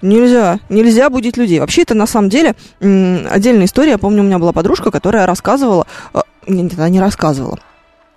Нельзя, 0.00 0.60
нельзя 0.68 1.10
будить 1.10 1.36
людей. 1.36 1.58
Вообще, 1.58 1.82
это 1.82 1.94
на 1.94 2.06
самом 2.06 2.28
деле 2.28 2.54
отдельная 2.80 3.64
история. 3.64 3.92
Я 3.92 3.98
помню, 3.98 4.22
у 4.22 4.26
меня 4.26 4.38
была 4.38 4.52
подружка, 4.52 4.90
которая 4.92 5.26
рассказывала... 5.26 5.86
э, 6.14 6.20
Нет, 6.46 6.74
она 6.76 6.88
не 6.88 7.00
рассказывала. 7.00 7.58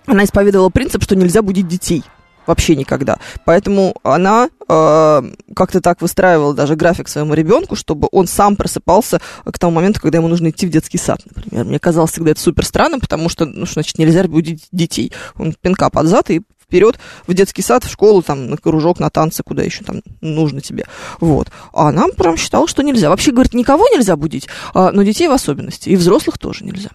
Она 0.06 0.24
исповедовала 0.24 0.70
принцип, 0.70 1.02
что 1.02 1.16
нельзя 1.16 1.42
будить 1.42 1.68
детей. 1.68 2.02
Вообще 2.46 2.74
никогда. 2.74 3.18
Поэтому 3.44 3.94
она 4.02 4.48
э, 4.68 5.22
как-то 5.54 5.80
так 5.80 6.00
выстраивала 6.00 6.54
даже 6.54 6.74
график 6.74 7.08
своему 7.08 7.34
ребенку, 7.34 7.76
чтобы 7.76 8.08
он 8.10 8.26
сам 8.26 8.56
просыпался 8.56 9.20
к 9.44 9.58
тому 9.58 9.74
моменту, 9.74 10.00
когда 10.00 10.18
ему 10.18 10.28
нужно 10.28 10.50
идти 10.50 10.66
в 10.66 10.70
детский 10.70 10.98
сад, 10.98 11.20
например. 11.26 11.64
Мне 11.66 11.78
казалось 11.78 12.12
всегда 12.12 12.32
это 12.32 12.40
супер 12.40 12.64
странно, 12.64 12.98
потому 12.98 13.28
что, 13.28 13.44
ну, 13.44 13.66
значит, 13.66 13.98
нельзя 13.98 14.24
будить 14.24 14.66
детей. 14.72 15.12
Он 15.38 15.52
пинка 15.52 15.90
под 15.90 16.06
зад 16.06 16.30
и 16.30 16.40
вперед 16.60 16.98
в 17.26 17.34
детский 17.34 17.62
сад, 17.62 17.84
в 17.84 17.90
школу, 17.90 18.22
там, 18.22 18.48
на 18.48 18.56
кружок, 18.56 19.00
на 19.00 19.10
танцы, 19.10 19.42
куда 19.42 19.62
еще 19.62 19.84
там 19.84 20.02
нужно 20.20 20.60
тебе. 20.60 20.86
Вот. 21.18 21.48
А 21.72 21.88
она 21.88 22.06
прям 22.16 22.36
считала, 22.36 22.66
что 22.68 22.82
нельзя. 22.82 23.10
Вообще, 23.10 23.32
говорит, 23.32 23.54
никого 23.54 23.86
нельзя 23.88 24.16
будить, 24.16 24.48
а, 24.72 24.92
но 24.92 25.02
детей 25.02 25.28
в 25.28 25.32
особенности. 25.32 25.88
И 25.90 25.96
взрослых 25.96 26.38
тоже 26.38 26.64
нельзя. 26.64 26.90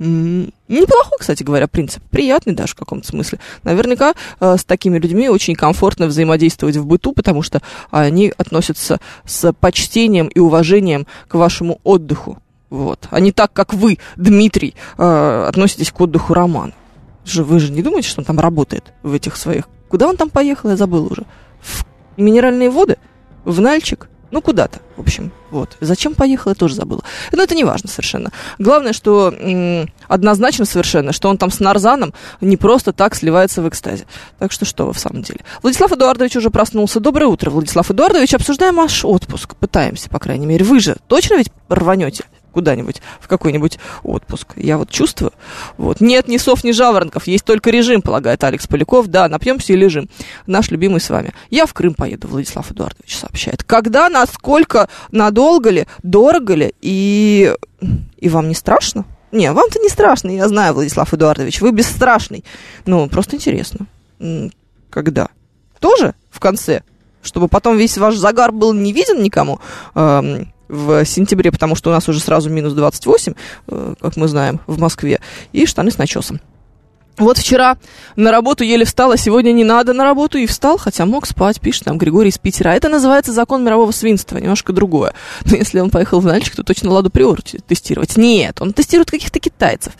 Неплохой, 0.00 1.18
кстати 1.18 1.42
говоря, 1.42 1.68
принцип. 1.68 2.02
Приятный 2.10 2.54
даже 2.54 2.72
в 2.72 2.76
каком-то 2.76 3.06
смысле. 3.06 3.38
Наверняка 3.64 4.14
э, 4.40 4.56
с 4.56 4.64
такими 4.64 4.98
людьми 4.98 5.28
очень 5.28 5.54
комфортно 5.54 6.06
взаимодействовать 6.06 6.76
в 6.76 6.86
быту, 6.86 7.12
потому 7.12 7.42
что 7.42 7.60
они 7.90 8.32
относятся 8.38 8.98
с 9.26 9.52
почтением 9.52 10.28
и 10.28 10.38
уважением 10.38 11.06
к 11.28 11.34
вашему 11.34 11.80
отдыху. 11.84 12.38
Вот. 12.70 13.08
А 13.10 13.20
не 13.20 13.30
так, 13.30 13.52
как 13.52 13.74
вы, 13.74 13.98
Дмитрий, 14.16 14.74
э, 14.96 15.44
относитесь 15.46 15.90
к 15.92 16.00
отдыху 16.00 16.32
Романа. 16.32 16.72
Вы 17.26 17.60
же 17.60 17.70
не 17.70 17.82
думаете, 17.82 18.08
что 18.08 18.22
он 18.22 18.24
там 18.24 18.40
работает 18.40 18.94
в 19.02 19.12
этих 19.12 19.36
своих... 19.36 19.68
Куда 19.90 20.08
он 20.08 20.16
там 20.16 20.30
поехал, 20.30 20.70
я 20.70 20.76
забыл 20.76 21.12
уже. 21.12 21.26
В 21.60 21.84
минеральные 22.16 22.70
воды? 22.70 22.96
В 23.44 23.60
Нальчик? 23.60 24.08
Ну, 24.30 24.40
куда-то, 24.40 24.80
в 24.96 25.00
общем, 25.00 25.32
вот. 25.50 25.76
Зачем 25.80 26.14
поехал, 26.14 26.50
я 26.50 26.54
тоже 26.54 26.74
забыла. 26.74 27.02
Но 27.32 27.42
это 27.42 27.54
не 27.54 27.64
важно 27.64 27.88
совершенно. 27.88 28.30
Главное, 28.58 28.92
что 28.92 29.34
однозначно 30.06 30.64
совершенно, 30.64 31.12
что 31.12 31.28
он 31.28 31.38
там 31.38 31.50
с 31.50 31.60
Нарзаном 31.60 32.14
не 32.40 32.56
просто 32.56 32.92
так 32.92 33.14
сливается 33.14 33.62
в 33.62 33.68
экстазе. 33.68 34.06
Так 34.38 34.52
что 34.52 34.64
что 34.64 34.86
вы 34.86 34.92
в 34.92 34.98
самом 34.98 35.22
деле. 35.22 35.40
Владислав 35.62 35.92
Эдуардович 35.92 36.36
уже 36.36 36.50
проснулся. 36.50 37.00
Доброе 37.00 37.26
утро, 37.26 37.50
Владислав 37.50 37.90
Эдуардович. 37.90 38.34
Обсуждаем 38.34 38.76
ваш 38.76 39.04
отпуск. 39.04 39.56
Пытаемся, 39.56 40.08
по 40.08 40.18
крайней 40.18 40.46
мере. 40.46 40.64
Вы 40.64 40.80
же 40.80 40.96
точно 41.08 41.34
ведь 41.34 41.50
рванете? 41.68 42.24
Куда-нибудь 42.50 43.00
в 43.20 43.28
какой-нибудь 43.28 43.78
отпуск. 44.02 44.48
Я 44.56 44.78
вот 44.78 44.90
чувствую. 44.90 45.32
Вот. 45.76 46.00
Нет 46.00 46.28
ни 46.28 46.36
сов, 46.36 46.64
ни 46.64 46.72
жаворонков. 46.72 47.26
Есть 47.26 47.44
только 47.44 47.70
режим, 47.70 48.02
полагает 48.02 48.44
Алекс 48.44 48.66
Поляков. 48.66 49.06
Да, 49.06 49.28
напьемся 49.28 49.72
и 49.72 49.76
лежим. 49.76 50.08
Наш 50.46 50.70
любимый 50.70 51.00
с 51.00 51.10
вами. 51.10 51.32
Я 51.50 51.66
в 51.66 51.72
Крым 51.72 51.94
поеду, 51.94 52.28
Владислав 52.28 52.70
Эдуардович 52.70 53.16
сообщает. 53.16 53.64
Когда, 53.64 54.08
насколько, 54.08 54.88
надолго 55.10 55.70
ли, 55.70 55.86
дорого 56.02 56.54
ли 56.54 56.74
и... 56.80 57.54
И 58.18 58.28
вам 58.28 58.48
не 58.48 58.54
страшно? 58.54 59.04
Не, 59.32 59.52
вам-то 59.52 59.78
не 59.78 59.88
страшно, 59.88 60.30
я 60.30 60.48
знаю, 60.48 60.74
Владислав 60.74 61.14
Эдуардович. 61.14 61.60
Вы 61.60 61.70
бесстрашный. 61.70 62.44
Ну, 62.84 63.08
просто 63.08 63.36
интересно. 63.36 63.86
Когда? 64.90 65.28
Тоже 65.78 66.14
в 66.30 66.40
конце? 66.40 66.82
Чтобы 67.22 67.48
потом 67.48 67.76
весь 67.76 67.96
ваш 67.98 68.16
загар 68.16 68.50
был 68.50 68.72
не 68.72 68.92
виден 68.92 69.22
никому? 69.22 69.60
Эм, 69.94 70.52
в 70.70 71.04
сентябре, 71.04 71.50
потому 71.50 71.74
что 71.74 71.90
у 71.90 71.92
нас 71.92 72.08
уже 72.08 72.20
сразу 72.20 72.48
минус 72.50 72.72
28, 72.72 73.34
э, 73.68 73.94
как 74.00 74.16
мы 74.16 74.28
знаем, 74.28 74.60
в 74.66 74.78
Москве, 74.78 75.20
и 75.52 75.66
штаны 75.66 75.90
с 75.90 75.98
начесом. 75.98 76.40
Вот 77.18 77.36
вчера 77.36 77.76
на 78.16 78.30
работу 78.30 78.64
еле 78.64 78.86
встал, 78.86 79.12
а 79.12 79.18
сегодня 79.18 79.52
не 79.52 79.62
надо 79.62 79.92
на 79.92 80.04
работу 80.04 80.38
и 80.38 80.46
встал, 80.46 80.78
хотя 80.78 81.04
мог 81.04 81.26
спать, 81.26 81.60
пишет 81.60 81.84
нам 81.84 81.98
Григорий 81.98 82.30
из 82.30 82.38
Питера. 82.38 82.70
Это 82.70 82.88
называется 82.88 83.32
закон 83.32 83.62
мирового 83.62 83.90
свинства, 83.90 84.38
немножко 84.38 84.72
другое. 84.72 85.12
Но 85.44 85.56
если 85.56 85.80
он 85.80 85.90
поехал 85.90 86.20
в 86.20 86.24
Нальчик, 86.24 86.56
то 86.56 86.62
точно 86.62 86.90
Ладу 86.90 87.10
Приор 87.10 87.42
те- 87.42 87.58
тестировать. 87.58 88.16
Нет, 88.16 88.62
он 88.62 88.72
тестирует 88.72 89.10
каких-то 89.10 89.38
китайцев. 89.38 89.92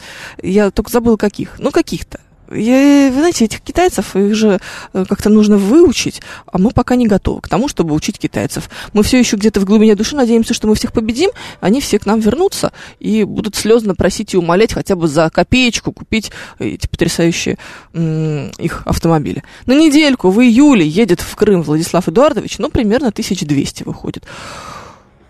Я 0.42 0.70
только 0.70 0.90
забыл 0.90 1.18
каких. 1.18 1.56
Ну, 1.58 1.70
каких-то. 1.70 2.20
Я, 2.50 3.10
вы 3.10 3.18
знаете, 3.18 3.44
этих 3.44 3.60
китайцев, 3.60 4.16
их 4.16 4.34
же 4.34 4.60
э, 4.92 5.04
как-то 5.08 5.30
нужно 5.30 5.56
выучить, 5.56 6.20
а 6.46 6.58
мы 6.58 6.70
пока 6.70 6.96
не 6.96 7.06
готовы 7.06 7.40
к 7.40 7.48
тому, 7.48 7.68
чтобы 7.68 7.94
учить 7.94 8.18
китайцев. 8.18 8.68
Мы 8.92 9.02
все 9.02 9.18
еще 9.18 9.36
где-то 9.36 9.60
в 9.60 9.64
глубине 9.64 9.94
души 9.94 10.16
надеемся, 10.16 10.52
что 10.52 10.66
мы 10.66 10.74
всех 10.74 10.92
победим, 10.92 11.30
они 11.60 11.80
все 11.80 11.98
к 11.98 12.06
нам 12.06 12.18
вернутся 12.18 12.72
и 12.98 13.22
будут 13.24 13.54
слезно 13.54 13.94
просить 13.94 14.34
и 14.34 14.36
умолять 14.36 14.72
хотя 14.72 14.96
бы 14.96 15.06
за 15.06 15.30
копеечку 15.30 15.92
купить 15.92 16.32
эти 16.58 16.86
потрясающие 16.88 17.56
их 17.94 18.82
автомобили. 18.84 19.42
На 19.66 19.72
недельку 19.72 20.30
в 20.30 20.40
июле 20.40 20.86
едет 20.86 21.20
в 21.20 21.36
Крым 21.36 21.62
Владислав 21.62 22.08
Эдуардович, 22.08 22.58
ну, 22.58 22.70
примерно 22.70 23.08
1200 23.08 23.84
выходит. 23.84 24.24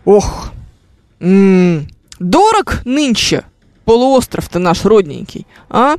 Ох, 0.05 0.51
м, 1.21 1.87
дорог 2.19 2.83
нынче 2.85 3.45
полуостров-то 3.85 4.59
наш 4.59 4.85
родненький, 4.85 5.47
а? 5.69 5.97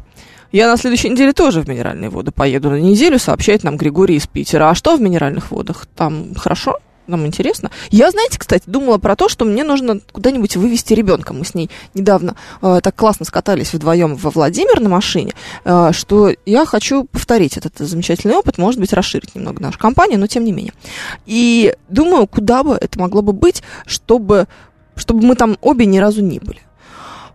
Я 0.52 0.68
на 0.68 0.78
следующей 0.78 1.10
неделе 1.10 1.34
тоже 1.34 1.62
в 1.62 1.68
минеральные 1.68 2.10
воды 2.10 2.32
поеду 2.32 2.70
на 2.70 2.80
неделю, 2.80 3.20
сообщает 3.20 3.64
нам 3.64 3.78
Григорий 3.78 4.16
из 4.16 4.28
Питера. 4.28 4.70
А 4.70 4.76
что 4.76 4.96
в 4.96 5.02
минеральных 5.02 5.52
водах? 5.52 5.88
Там 5.96 6.36
хорошо? 6.36 6.78
Нам 7.08 7.26
интересно. 7.26 7.72
Я, 7.90 8.12
знаете, 8.12 8.38
кстати, 8.38 8.64
думала 8.68 8.98
про 8.98 9.16
то, 9.16 9.28
что 9.28 9.44
мне 9.44 9.64
нужно 9.64 10.00
куда-нибудь 10.12 10.56
вывести 10.56 10.94
ребенка. 10.94 11.34
Мы 11.34 11.46
с 11.46 11.54
ней 11.54 11.70
недавно 11.94 12.36
э, 12.62 12.80
так 12.82 12.96
классно 12.96 13.26
скатались 13.26 13.74
вдвоем 13.74 14.16
во 14.16 14.30
Владимир 14.30 14.80
на 14.80 14.88
машине, 14.88 15.34
э, 15.66 15.92
что 15.94 16.32
я 16.46 16.66
хочу 16.66 17.06
повторить 17.06 17.58
этот 17.58 17.78
замечательный 17.80 18.36
опыт, 18.36 18.58
может 18.58 18.80
быть, 18.80 18.94
расширить 18.94 19.36
немного 19.36 19.62
нашу 19.62 19.80
компанию, 19.80 20.20
но 20.20 20.28
тем 20.28 20.46
не 20.46 20.52
менее. 20.52 20.74
И 21.26 21.74
думаю, 21.90 22.28
куда 22.28 22.64
бы 22.64 22.76
это 22.80 23.00
могло 23.00 23.22
бы 23.22 23.34
быть, 23.34 23.64
чтобы, 23.86 24.48
чтобы 24.96 25.26
мы 25.26 25.36
там 25.36 25.58
обе 25.62 25.86
ни 25.86 25.98
разу 25.98 26.22
не 26.22 26.40
были. 26.40 26.62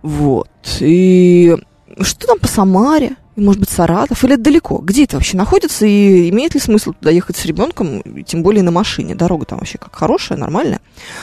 Вот. 0.01 0.49
И 0.81 1.57
что 2.01 2.27
там 2.27 2.39
по 2.39 2.49
Самаре? 2.49 3.17
Может 3.37 3.61
быть, 3.61 3.69
Саратов? 3.69 4.25
Или 4.25 4.35
это 4.35 4.45
далеко? 4.45 4.79
Где 4.79 5.05
это 5.05 5.17
вообще 5.17 5.37
находится? 5.37 5.85
И 5.85 6.31
имеет 6.31 6.55
ли 6.55 6.61
смысл 6.61 6.95
туда 6.95 7.11
ехать 7.11 7.37
с 7.37 7.45
ребенком, 7.45 8.03
тем 8.25 8.43
более 8.43 8.63
на 8.63 8.71
машине? 8.71 9.15
Дорога 9.15 9.45
там 9.45 9.59
вообще 9.59 9.77
как 9.77 9.95
хорошая, 9.95 10.39
нормальная? 10.39 10.81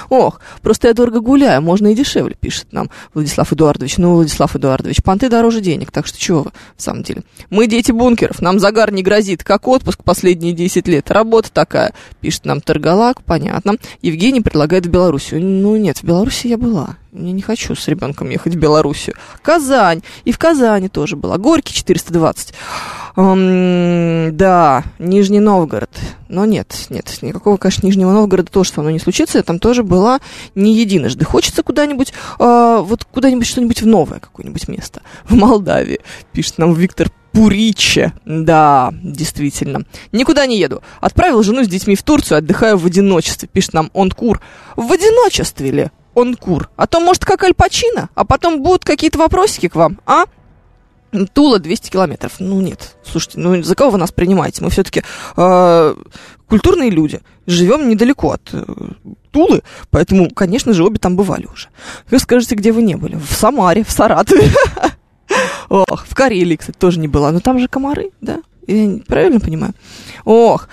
Ох, 0.09 0.39
просто 0.61 0.89
я 0.89 0.93
дорого 0.93 1.21
гуляю, 1.21 1.63
можно 1.63 1.88
и 1.88 1.95
дешевле, 1.95 2.36
пишет 2.39 2.67
нам 2.71 2.91
Владислав 3.15 3.51
Эдуардович. 3.51 3.97
Ну, 3.97 4.13
Владислав 4.13 4.55
Эдуардович, 4.55 5.01
понты 5.01 5.28
дороже 5.28 5.61
денег, 5.61 5.89
так 5.89 6.05
что 6.05 6.19
чего 6.19 6.43
вы, 6.43 6.51
в 6.78 6.82
самом 6.84 7.01
деле? 7.01 7.24
Мы 7.49 7.65
дети 7.65 7.91
бункеров, 7.91 8.41
нам 8.41 8.59
загар 8.59 8.91
не 8.91 9.01
грозит, 9.01 9.43
как 9.43 9.67
отпуск 9.67 10.03
последние 10.03 10.53
10 10.53 10.88
лет. 10.88 11.09
Работа 11.09 11.51
такая, 11.51 11.93
пишет 12.21 12.45
нам 12.45 12.61
Таргалак, 12.61 13.24
понятно. 13.24 13.78
Евгений 14.03 14.41
предлагает 14.41 14.86
в 14.86 14.89
Белоруссию. 14.89 15.41
Ну, 15.43 15.76
нет, 15.78 15.97
в 15.97 16.03
Беларуси 16.03 16.45
я 16.45 16.57
была. 16.59 16.97
Я 17.14 17.32
не 17.32 17.43
хочу 17.43 17.76
с 17.76 17.88
ребенком 17.88 18.30
ехать 18.32 18.55
в 18.55 18.57
Белоруссию. 18.57 19.16
Казань. 19.43 20.01
И 20.26 20.32
в 20.32 20.39
Казани 20.39 20.89
тоже 20.89 21.16
была. 21.16 21.38
Горький 21.38 21.74
420. 21.74 22.53
Эм, 23.16 24.36
да, 24.36 24.84
Нижний 24.97 25.39
Новгород. 25.39 25.91
Но 26.28 26.45
нет, 26.45 26.88
нет, 26.89 27.20
никакого, 27.22 27.57
конечно, 27.57 27.86
Нижнего 27.86 28.11
Новгорода 28.11 28.51
тоже 28.51 28.72
со 28.72 28.82
мной 28.82 28.93
не 28.93 28.99
случится. 28.99 29.38
Я 29.38 29.43
там 29.43 29.59
тоже 29.59 29.84
была 29.84 30.22
не 30.55 30.76
единожды. 30.76 31.24
Хочется 31.24 31.61
куда-нибудь, 31.61 32.14
э, 32.39 32.80
вот 32.84 33.03
куда-нибудь 33.05 33.45
что-нибудь 33.45 33.84
в 33.84 33.86
новое 33.86 34.20
какое-нибудь 34.20 34.68
место. 34.68 35.03
В 35.26 35.36
Молдавии, 35.36 35.99
пишет 36.32 36.57
нам 36.57 36.74
Виктор 36.74 37.11
Пуриче. 37.32 38.14
Да, 38.26 38.91
действительно. 39.03 39.84
Никуда 40.11 40.47
не 40.47 40.57
еду. 40.57 40.82
Отправил 40.99 41.43
жену 41.43 41.64
с 41.64 41.68
детьми 41.68 41.95
в 41.95 42.01
Турцию, 42.01 42.39
отдыхаю 42.39 42.78
в 42.78 42.86
одиночестве, 42.88 43.47
пишет 43.51 43.74
нам 43.74 43.91
Онкур. 43.93 44.41
В 44.76 44.91
одиночестве 44.91 45.70
ли? 45.70 45.91
Онкур. 46.16 46.70
А 46.76 46.88
то, 46.88 46.99
может, 46.99 47.26
как 47.26 47.43
Аль 47.43 47.53
Пачино, 47.53 48.09
а 48.16 48.26
потом 48.26 48.61
будут 48.61 48.86
какие-то 48.86 49.20
вопросики 49.20 49.68
к 49.68 49.76
вам, 49.76 49.99
а? 50.05 50.26
Тула 51.34 51.59
200 51.59 51.91
километров. 51.91 52.34
Ну 52.39 52.59
нет, 52.61 52.95
слушайте, 53.05 53.39
ну 53.39 53.61
за 53.61 53.76
кого 53.76 53.91
вы 53.91 53.97
нас 53.99 54.11
принимаете? 54.11 54.64
Мы 54.64 54.72
все-таки 54.72 55.03
э, 55.38 55.95
культурные 56.47 56.89
люди, 56.89 57.22
живем 57.45 57.88
недалеко 57.88 58.32
от 58.32 58.49
э, 58.51 58.64
Тулы, 59.32 59.64
поэтому, 59.89 60.30
конечно 60.30 60.74
же, 60.74 60.84
обе 60.84 60.99
там 60.99 61.16
бывали 61.16 61.45
уже. 61.45 61.70
Вы 62.09 62.20
скажете, 62.20 62.55
где 62.55 62.72
вы 62.72 62.82
не 62.82 62.95
были? 62.95 63.16
В 63.16 63.32
Самаре, 63.34 63.84
в 63.84 63.91
Саратове. 63.91 64.51
Ох, 65.70 66.05
в 66.07 66.16
Карелии, 66.16 66.55
кстати, 66.55 66.78
тоже 66.78 66.99
не 66.99 67.07
была. 67.07 67.32
Но 67.32 67.39
там 67.39 67.59
же 67.59 67.68
комары, 67.68 68.11
да? 68.22 68.41
Я 68.68 68.99
правильно 69.07 69.39
понимаю? 69.39 69.74
Ох, 70.24 70.70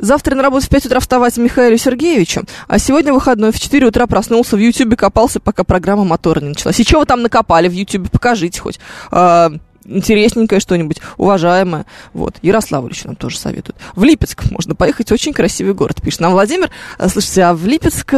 Завтра 0.00 0.34
на 0.34 0.42
работу 0.42 0.66
в 0.66 0.68
5 0.68 0.86
утра 0.86 1.00
вставать 1.00 1.36
Михаилу 1.36 1.76
Сергеевичу, 1.76 2.42
а 2.68 2.78
сегодня 2.78 3.12
выходной 3.12 3.52
в 3.52 3.60
4 3.60 3.86
утра 3.86 4.06
проснулся, 4.06 4.56
в 4.56 4.58
Ютубе 4.58 4.96
копался, 4.96 5.40
пока 5.40 5.62
программа 5.62 6.04
мотора 6.04 6.40
не 6.40 6.48
началась. 6.48 6.80
И 6.80 6.84
что 6.84 7.00
вы 7.00 7.06
там 7.06 7.22
накопали 7.22 7.68
в 7.68 7.72
Ютубе? 7.72 8.08
Покажите 8.10 8.60
хоть. 8.60 8.80
А, 9.10 9.52
интересненькое 9.84 10.60
что-нибудь, 10.60 10.98
уважаемое. 11.18 11.86
Вот, 12.14 12.36
Ярославль 12.42 12.92
еще 12.92 13.08
нам 13.08 13.16
тоже 13.16 13.38
советуют. 13.38 13.76
В 13.94 14.02
Липецк 14.04 14.50
можно 14.50 14.74
поехать, 14.74 15.12
очень 15.12 15.32
красивый 15.32 15.74
город, 15.74 16.00
пишет 16.02 16.20
нам 16.20 16.32
Владимир. 16.32 16.70
А, 16.98 17.08
Слушайте, 17.08 17.42
а 17.44 17.54
в 17.54 17.66
Липецк... 17.66 18.14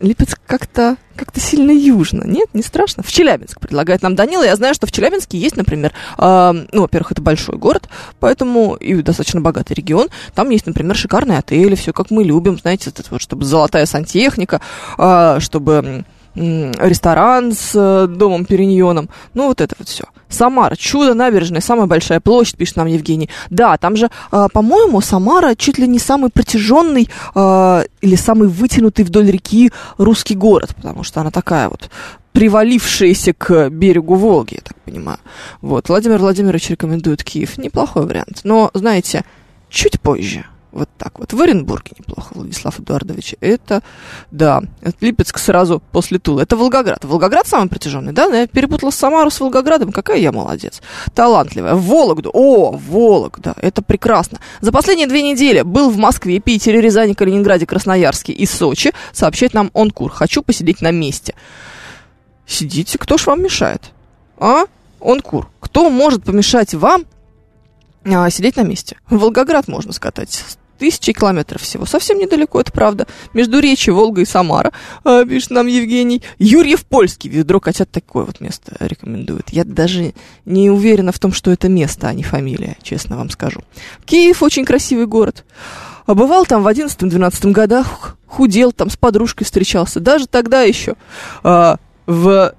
Липецк 0.00 0.40
как-то 0.46 0.96
как 1.16 1.28
сильно 1.36 1.70
южно. 1.70 2.24
Нет, 2.24 2.48
не 2.54 2.62
страшно. 2.62 3.02
В 3.02 3.12
Челябинск 3.12 3.60
предлагает 3.60 4.02
нам 4.02 4.14
Данила. 4.14 4.44
Я 4.44 4.56
знаю, 4.56 4.74
что 4.74 4.86
в 4.86 4.92
Челябинске 4.92 5.38
есть, 5.38 5.56
например, 5.56 5.92
э, 6.18 6.52
ну, 6.72 6.80
во-первых, 6.80 7.12
это 7.12 7.20
большой 7.20 7.58
город, 7.58 7.88
поэтому 8.18 8.74
и 8.76 8.94
достаточно 9.02 9.40
богатый 9.40 9.74
регион. 9.74 10.08
Там 10.34 10.50
есть, 10.50 10.66
например, 10.66 10.96
шикарные 10.96 11.38
отели, 11.38 11.74
все 11.74 11.92
как 11.92 12.10
мы 12.10 12.24
любим, 12.24 12.58
знаете, 12.58 12.92
вот, 13.10 13.20
чтобы 13.20 13.44
золотая 13.44 13.84
сантехника, 13.84 14.60
э, 14.96 15.36
чтобы 15.40 16.04
ресторан 16.34 17.52
с 17.52 17.72
э, 17.74 18.06
домом 18.06 18.44
Периньоном. 18.44 19.08
Ну, 19.34 19.48
вот 19.48 19.60
это 19.60 19.74
вот 19.78 19.88
все. 19.88 20.04
Самара, 20.28 20.76
чудо 20.76 21.14
набережная, 21.14 21.60
самая 21.60 21.86
большая 21.86 22.20
площадь, 22.20 22.56
пишет 22.56 22.76
нам 22.76 22.86
Евгений. 22.86 23.28
Да, 23.50 23.76
там 23.76 23.96
же, 23.96 24.10
э, 24.30 24.46
по-моему, 24.52 25.00
Самара 25.00 25.54
чуть 25.54 25.78
ли 25.78 25.86
не 25.86 25.98
самый 25.98 26.30
протяженный 26.30 27.08
э, 27.34 27.84
или 28.00 28.16
самый 28.16 28.48
вытянутый 28.48 29.04
вдоль 29.04 29.30
реки 29.30 29.72
русский 29.98 30.34
город, 30.34 30.74
потому 30.74 31.02
что 31.02 31.20
она 31.20 31.30
такая 31.30 31.68
вот 31.68 31.90
привалившаяся 32.32 33.34
к 33.34 33.68
берегу 33.68 34.14
Волги, 34.14 34.54
я 34.54 34.60
так 34.62 34.76
понимаю. 34.86 35.18
Вот, 35.60 35.90
Владимир 35.90 36.18
Владимирович 36.18 36.70
рекомендует 36.70 37.22
Киев. 37.22 37.58
Неплохой 37.58 38.06
вариант. 38.06 38.40
Но, 38.44 38.70
знаете, 38.72 39.24
чуть 39.68 40.00
позже. 40.00 40.46
Вот 40.72 40.88
так 40.96 41.18
вот. 41.18 41.34
В 41.34 41.40
Оренбурге 41.40 41.92
неплохо, 41.98 42.32
Владислав 42.34 42.80
Эдуардович. 42.80 43.36
Это, 43.40 43.82
да, 44.30 44.62
Липецк 45.02 45.36
сразу 45.36 45.82
после 45.92 46.18
Тулы. 46.18 46.42
Это 46.42 46.56
Волгоград. 46.56 47.04
Волгоград 47.04 47.46
самый 47.46 47.68
протяженный, 47.68 48.12
да? 48.12 48.24
Я 48.24 48.46
перепутала 48.46 48.90
Самару 48.90 49.30
с 49.30 49.38
Волгоградом. 49.38 49.92
Какая 49.92 50.18
я 50.18 50.32
молодец. 50.32 50.80
Талантливая. 51.14 51.74
Вологду. 51.74 52.30
О, 52.32 52.72
Вологда. 52.72 53.54
Это 53.60 53.82
прекрасно. 53.82 54.38
За 54.62 54.72
последние 54.72 55.06
две 55.06 55.22
недели 55.22 55.60
был 55.60 55.90
в 55.90 55.98
Москве, 55.98 56.40
Питере, 56.40 56.80
Рязани, 56.80 57.12
Калининграде, 57.12 57.66
Красноярске 57.66 58.32
и 58.32 58.46
Сочи. 58.46 58.92
Сообщает 59.12 59.52
нам 59.52 59.70
Онкур. 59.74 60.10
Хочу 60.10 60.42
посидеть 60.42 60.80
на 60.80 60.90
месте. 60.90 61.34
Сидите, 62.46 62.96
кто 62.96 63.18
ж 63.18 63.26
вам 63.26 63.42
мешает? 63.42 63.90
А? 64.38 64.64
Онкур. 65.00 65.50
Кто 65.60 65.90
может 65.90 66.24
помешать 66.24 66.72
вам 66.72 67.04
а, 68.06 68.30
сидеть 68.30 68.56
на 68.56 68.62
месте? 68.62 68.96
В 69.10 69.18
Волгоград 69.18 69.68
можно 69.68 69.92
скатать. 69.92 70.42
Тысячи 70.82 71.12
километров 71.12 71.62
всего. 71.62 71.86
Совсем 71.86 72.18
недалеко, 72.18 72.60
это 72.60 72.72
правда. 72.72 73.06
Между 73.34 73.60
Речи, 73.60 73.90
Волга 73.90 74.22
и 74.22 74.24
Самара, 74.24 74.72
а, 75.04 75.24
пишет 75.24 75.50
нам 75.50 75.68
Евгений. 75.68 76.22
Юрьев 76.40 76.84
Польский. 76.86 77.30
Ведро 77.30 77.60
котят 77.60 77.88
такое 77.92 78.24
вот 78.24 78.40
место 78.40 78.74
рекомендует. 78.80 79.50
Я 79.50 79.62
даже 79.62 80.12
не 80.44 80.70
уверена 80.70 81.12
в 81.12 81.20
том, 81.20 81.32
что 81.32 81.52
это 81.52 81.68
место, 81.68 82.08
а 82.08 82.12
не 82.14 82.24
фамилия, 82.24 82.76
честно 82.82 83.16
вам 83.16 83.30
скажу. 83.30 83.60
Киев 84.06 84.42
очень 84.42 84.64
красивый 84.64 85.06
город. 85.06 85.44
А 86.04 86.14
бывал 86.14 86.46
там 86.46 86.64
в 86.64 86.66
11-12 86.66 87.52
годах, 87.52 88.16
худел, 88.26 88.72
там 88.72 88.90
с 88.90 88.96
подружкой 88.96 89.44
встречался. 89.44 90.00
Даже 90.00 90.26
тогда 90.26 90.62
еще 90.62 90.96
а, 91.44 91.76
в... 92.06 92.56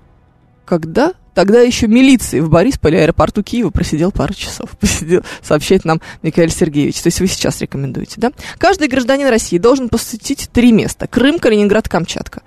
Когда? 0.63 1.11
Тогда 1.33 1.61
еще 1.61 1.87
милиции 1.87 2.39
в 2.39 2.49
Борисполе, 2.49 3.01
аэропорту 3.01 3.43
Киева, 3.43 3.69
просидел 3.69 4.11
пару 4.11 4.33
часов. 4.33 4.69
Посидел, 4.79 5.23
сообщает 5.41 5.85
нам 5.85 6.01
Михаил 6.21 6.49
Сергеевич. 6.49 7.01
То 7.01 7.07
есть 7.07 7.19
вы 7.19 7.27
сейчас 7.27 7.61
рекомендуете, 7.61 8.15
да? 8.17 8.31
Каждый 8.57 8.87
гражданин 8.87 9.27
России 9.27 9.57
должен 9.57 9.89
посетить 9.89 10.49
три 10.51 10.71
места. 10.71 11.07
Крым, 11.07 11.39
Калининград, 11.39 11.89
Камчатка. 11.89 12.41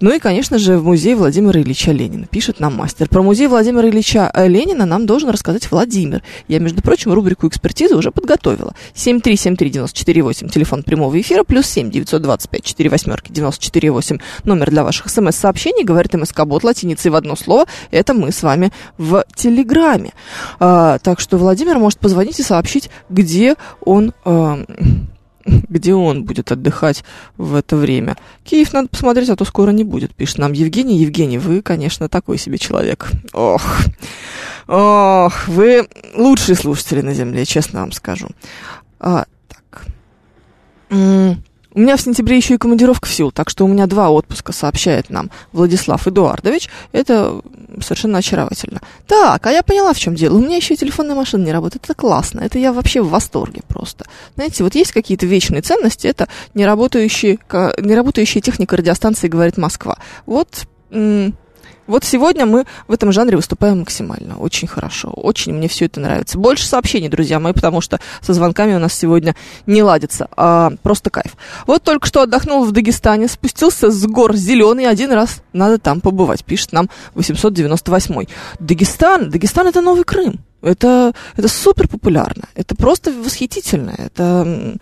Ну 0.00 0.14
и, 0.14 0.18
конечно 0.18 0.58
же, 0.58 0.78
в 0.78 0.84
музей 0.84 1.14
Владимира 1.14 1.60
Ильича 1.60 1.92
Ленина, 1.92 2.26
пишет 2.26 2.58
нам 2.58 2.74
мастер. 2.74 3.06
Про 3.06 3.22
музей 3.22 3.48
Владимира 3.48 3.86
Ильича 3.86 4.30
э, 4.32 4.48
Ленина 4.48 4.86
нам 4.86 5.04
должен 5.04 5.28
рассказать 5.28 5.70
Владимир. 5.70 6.22
Я, 6.48 6.58
между 6.58 6.80
прочим, 6.80 7.12
рубрику 7.12 7.46
экспертизы 7.46 7.94
уже 7.94 8.10
подготовила. 8.10 8.74
7373948, 8.94 10.48
телефон 10.48 10.84
прямого 10.84 11.20
эфира, 11.20 11.44
плюс 11.44 11.66
7 11.66 11.90
925 11.90 12.64
4 12.64 12.88
восьмерки 12.88 13.30
948, 13.30 14.18
номер 14.44 14.70
для 14.70 14.84
ваших 14.84 15.10
смс-сообщений, 15.10 15.84
говорит 15.84 16.14
МСК-бот 16.14 16.64
латиницей 16.64 17.10
в 17.10 17.14
одно 17.14 17.36
слово. 17.36 17.66
Это 17.90 18.14
мы 18.14 18.32
с 18.32 18.42
вами 18.42 18.72
в 18.96 19.22
Телеграме. 19.34 20.12
А, 20.58 20.98
так 20.98 21.20
что 21.20 21.36
Владимир 21.36 21.78
может 21.78 21.98
позвонить 21.98 22.40
и 22.40 22.42
сообщить, 22.42 22.88
где 23.10 23.54
он... 23.84 24.14
а, 24.24 24.64
где 25.44 25.94
он 25.94 26.24
будет 26.24 26.52
отдыхать 26.52 27.04
в 27.36 27.54
это 27.54 27.76
время. 27.76 28.16
Киев 28.44 28.72
надо 28.72 28.88
посмотреть, 28.88 29.30
а 29.30 29.36
то 29.36 29.44
скоро 29.44 29.70
не 29.70 29.84
будет, 29.84 30.14
пишет 30.14 30.38
нам 30.38 30.52
Евгений. 30.52 30.98
Евгений, 30.98 31.38
вы, 31.38 31.62
конечно, 31.62 32.08
такой 32.08 32.38
себе 32.38 32.58
человек. 32.58 33.10
Ох. 33.32 33.62
Ох, 34.66 35.48
вы 35.48 35.88
лучшие 36.14 36.56
слушатели 36.56 37.00
на 37.00 37.14
Земле, 37.14 37.44
честно 37.44 37.80
вам 37.80 37.92
скажу. 37.92 38.28
А, 38.98 39.24
так. 39.48 39.84
У 41.72 41.80
меня 41.80 41.96
в 41.96 42.00
сентябре 42.00 42.36
еще 42.36 42.54
и 42.54 42.58
командировка 42.58 43.08
в 43.08 43.12
силу, 43.12 43.30
так 43.30 43.48
что 43.48 43.64
у 43.64 43.68
меня 43.68 43.86
два 43.86 44.10
отпуска, 44.10 44.52
сообщает 44.52 45.08
нам 45.08 45.30
Владислав 45.52 46.06
Эдуардович. 46.08 46.68
Это 46.90 47.40
совершенно 47.80 48.18
очаровательно. 48.18 48.80
Так, 49.06 49.46
а 49.46 49.52
я 49.52 49.62
поняла, 49.62 49.92
в 49.92 49.98
чем 49.98 50.16
дело. 50.16 50.36
У 50.36 50.40
меня 50.40 50.56
еще 50.56 50.74
и 50.74 50.76
телефонная 50.76 51.14
машина 51.14 51.44
не 51.44 51.52
работает. 51.52 51.84
Это 51.84 51.94
классно. 51.94 52.40
Это 52.40 52.58
я 52.58 52.72
вообще 52.72 53.02
в 53.02 53.10
восторге 53.10 53.60
просто. 53.68 54.06
Знаете, 54.34 54.64
вот 54.64 54.74
есть 54.74 54.92
какие-то 54.92 55.26
вечные 55.26 55.62
ценности. 55.62 56.08
Это 56.08 56.26
неработающие, 56.54 57.36
ка- 57.36 57.74
неработающая 57.78 58.42
техника 58.42 58.76
радиостанции 58.76 59.28
«Говорит 59.28 59.56
Москва». 59.56 59.96
Вот 60.26 60.66
вот 61.90 62.04
сегодня 62.04 62.46
мы 62.46 62.64
в 62.86 62.92
этом 62.92 63.10
жанре 63.10 63.36
выступаем 63.36 63.80
максимально. 63.80 64.38
Очень 64.38 64.68
хорошо. 64.68 65.08
Очень 65.10 65.54
мне 65.54 65.66
все 65.66 65.86
это 65.86 66.00
нравится. 66.00 66.38
Больше 66.38 66.66
сообщений, 66.66 67.08
друзья 67.08 67.40
мои, 67.40 67.52
потому 67.52 67.80
что 67.80 67.98
со 68.20 68.32
звонками 68.32 68.74
у 68.74 68.78
нас 68.78 68.94
сегодня 68.94 69.34
не 69.66 69.82
ладится. 69.82 70.28
А, 70.36 70.72
просто 70.82 71.10
кайф. 71.10 71.36
Вот 71.66 71.82
только 71.82 72.06
что 72.06 72.22
отдохнул 72.22 72.64
в 72.64 72.70
Дагестане, 72.70 73.26
спустился 73.26 73.90
с 73.90 74.06
гор 74.06 74.36
зеленый. 74.36 74.86
Один 74.86 75.10
раз 75.10 75.42
надо 75.52 75.78
там 75.78 76.00
побывать, 76.00 76.44
пишет 76.44 76.72
нам 76.72 76.88
898. 77.14 78.26
Дагестан, 78.60 79.28
Дагестан 79.28 79.66
это 79.66 79.80
новый 79.80 80.04
Крым. 80.04 80.40
Это, 80.62 81.12
это 81.36 81.48
супер 81.48 81.88
популярно. 81.88 82.44
Это 82.54 82.76
просто 82.76 83.10
восхитительно. 83.12 83.94
Это 83.98 84.76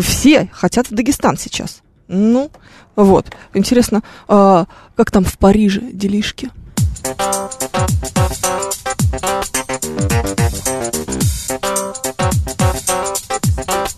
все 0.00 0.48
хотят 0.52 0.90
в 0.90 0.94
Дагестан 0.94 1.36
сейчас. 1.36 1.83
Ну, 2.08 2.50
вот. 2.96 3.26
Интересно, 3.54 4.02
а, 4.28 4.66
как 4.96 5.10
там 5.10 5.24
в 5.24 5.38
Париже 5.38 5.80
делишки? 5.80 6.50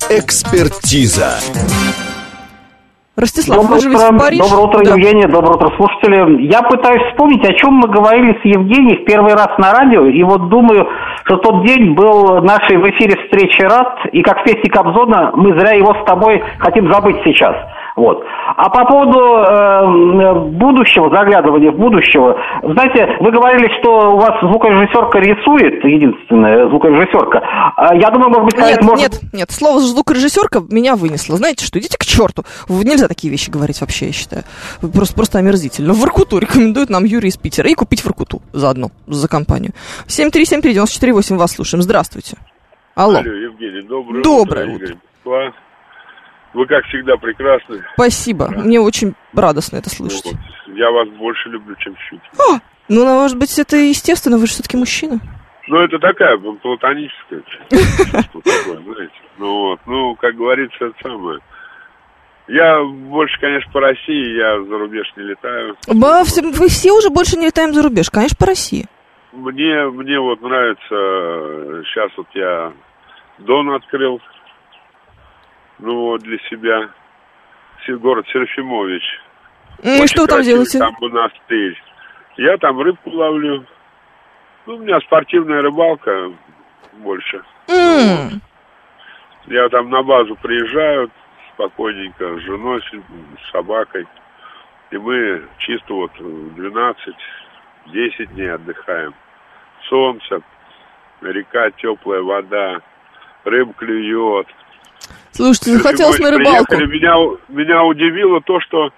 Экспертиза. 0.08 1.34
Ростислав, 3.16 3.62
Доброе 3.62 3.80
вы 3.80 3.94
утро, 3.94 4.12
в 4.12 4.18
Париже? 4.18 4.42
доброе 4.42 4.66
утро, 4.66 4.84
Да. 4.84 4.90
Евгения, 4.90 5.26
доброе 5.26 5.56
утро, 5.56 5.72
слушатели. 5.76 6.46
Я 6.52 6.60
пытаюсь 6.62 7.02
вспомнить, 7.10 7.42
о 7.48 7.54
чем 7.54 7.74
мы 7.74 7.88
говорили 7.88 8.38
с 8.42 8.44
Евгенией 8.44 9.02
в 9.02 9.06
первый 9.06 9.32
раз 9.32 9.48
на 9.56 9.72
радио, 9.72 10.04
и 10.06 10.22
вот 10.22 10.50
думаю, 10.50 10.86
что 11.24 11.38
тот 11.38 11.66
день 11.66 11.94
был 11.94 12.42
нашей 12.42 12.76
в 12.76 12.84
эфире 12.90 13.16
встречи 13.24 13.62
рад, 13.62 13.88
и 14.12 14.20
как 14.22 14.40
в 14.40 14.44
песне 14.44 14.70
Кобзона, 14.70 15.32
мы 15.34 15.58
зря 15.58 15.72
его 15.72 15.94
с 15.94 16.04
тобой 16.06 16.42
хотим 16.58 16.92
забыть 16.92 17.16
сейчас. 17.24 17.56
Вот. 17.96 18.22
А 18.56 18.68
по 18.68 18.84
поводу 18.84 19.18
э, 19.18 20.34
будущего, 20.50 21.08
заглядывания 21.16 21.72
в 21.72 21.78
будущего, 21.78 22.36
знаете, 22.62 23.16
вы 23.20 23.30
говорили, 23.30 23.68
что 23.80 24.12
у 24.12 24.18
вас 24.18 24.38
звукорежиссерка 24.42 25.18
рисует, 25.18 25.82
единственная 25.82 26.68
звукорежиссерка. 26.68 27.40
А 27.74 27.94
Я 27.94 28.10
думаю, 28.10 28.28
может 28.28 28.44
быть, 28.44 28.58
Нет, 28.58 28.82
может... 28.82 29.02
нет, 29.02 29.32
нет, 29.32 29.50
слово 29.50 29.80
звукорежиссерка 29.80 30.60
меня 30.68 30.94
вынесло. 30.94 31.36
Знаете 31.36 31.64
что, 31.64 31.78
идите 31.78 31.96
к 31.96 32.04
черту. 32.04 32.44
Нельзя 32.68 33.08
такие 33.08 33.30
вещи 33.30 33.50
говорить 33.50 33.80
вообще, 33.80 34.06
я 34.06 34.12
считаю. 34.12 34.42
Просто, 34.80 35.16
просто 35.16 35.38
омерзительно. 35.38 35.94
В 35.94 36.00
Воркуту 36.00 36.38
рекомендует 36.38 36.90
нам 36.90 37.04
Юрий 37.04 37.30
из 37.30 37.38
Питера. 37.38 37.70
И 37.70 37.74
купить 37.74 38.04
Воркуту 38.04 38.42
заодно, 38.52 38.90
за 39.06 39.26
компанию. 39.26 39.72
7373948 40.06 41.36
вас 41.36 41.54
слушаем. 41.54 41.82
Здравствуйте. 41.82 42.36
Алло. 42.94 43.20
Алло, 43.20 43.32
Евгений, 43.32 43.82
доброе, 43.88 44.22
Доброе 44.22 44.66
утро. 44.66 44.84
Игорь 44.86 44.96
Москва. 45.24 45.65
Вы, 46.56 46.64
как 46.66 46.86
всегда, 46.86 47.18
прекрасны. 47.18 47.84
Спасибо. 47.92 48.48
Мне 48.48 48.80
очень 48.80 49.14
радостно 49.34 49.76
это 49.76 49.90
слышать. 49.90 50.24
Вот. 50.24 50.34
Я 50.74 50.90
вас 50.90 51.06
больше 51.10 51.50
люблю, 51.50 51.76
чем 51.76 51.94
чуть. 52.08 52.22
Ну, 52.38 52.58
ну, 52.88 53.04
может 53.04 53.36
быть, 53.38 53.58
это 53.58 53.76
естественно, 53.76 54.38
вы 54.38 54.46
же 54.46 54.52
все-таки 54.52 54.78
мужчина. 54.78 55.20
Ну, 55.68 55.76
это 55.80 55.98
такая 55.98 56.38
платоническая 56.38 57.42
такое, 57.68 58.82
знаете. 58.82 59.12
Ну, 59.36 59.52
вот. 59.68 59.80
Ну, 59.84 60.14
как 60.14 60.34
говорится, 60.34 60.76
это 60.86 60.94
самое. 61.02 61.40
Я 62.48 62.82
больше, 62.82 63.38
конечно, 63.38 63.70
по 63.72 63.80
России, 63.80 64.38
я 64.38 64.58
за 64.64 64.78
рубеж 64.78 65.12
не 65.16 65.24
летаю. 65.24 65.76
Ба, 65.88 66.24
все- 66.24 66.40
вы 66.40 66.68
все 66.68 66.92
уже 66.92 67.10
больше 67.10 67.36
не 67.36 67.48
летаем 67.48 67.74
за 67.74 67.82
рубеж, 67.82 68.08
конечно, 68.08 68.36
по 68.40 68.46
России. 68.46 68.86
Мне, 69.32 69.90
мне 69.90 70.18
вот 70.18 70.40
нравится, 70.40 71.82
сейчас 71.84 72.10
вот 72.16 72.28
я 72.32 72.72
Дон 73.40 73.74
открыл, 73.74 74.22
ну 75.78 76.00
вот, 76.02 76.22
для 76.22 76.38
себя, 76.50 76.88
Се- 77.84 77.96
город 77.98 78.26
Серафимович. 78.32 79.02
Ну 79.82 79.90
и 79.90 79.94
Очень 80.00 80.06
что 80.08 80.26
там 80.26 80.42
делаете? 80.42 80.78
Там 80.78 80.96
монастырь. 81.00 81.80
Я 82.36 82.56
там 82.58 82.80
рыбку 82.80 83.10
ловлю. 83.10 83.64
Ну, 84.66 84.76
у 84.76 84.78
меня 84.78 85.00
спортивная 85.00 85.62
рыбалка 85.62 86.32
больше. 86.94 87.42
М, 87.68 88.40
Я 89.46 89.68
там 89.68 89.90
на 89.90 90.02
базу 90.02 90.34
приезжаю 90.36 91.10
спокойненько 91.54 92.36
с 92.36 92.40
женой, 92.42 92.82
с 92.82 93.50
собакой. 93.52 94.06
И 94.90 94.98
мы 94.98 95.42
чисто 95.58 95.94
вот 95.94 96.12
12-10 96.18 98.26
дней 98.34 98.52
отдыхаем. 98.52 99.14
Солнце, 99.88 100.40
река, 101.20 101.70
теплая 101.72 102.22
вода, 102.22 102.80
рыб 103.44 103.74
клюет. 103.76 104.48
Слушайте, 105.32 105.72
захотелось 105.72 106.18
на 106.18 106.30
рыбалку. 106.30 106.76
приехали, 106.76 106.98
Меня, 106.98 107.36
меня 107.48 107.84
удивило 107.84 108.40
то, 108.40 108.60
что, 108.60 108.90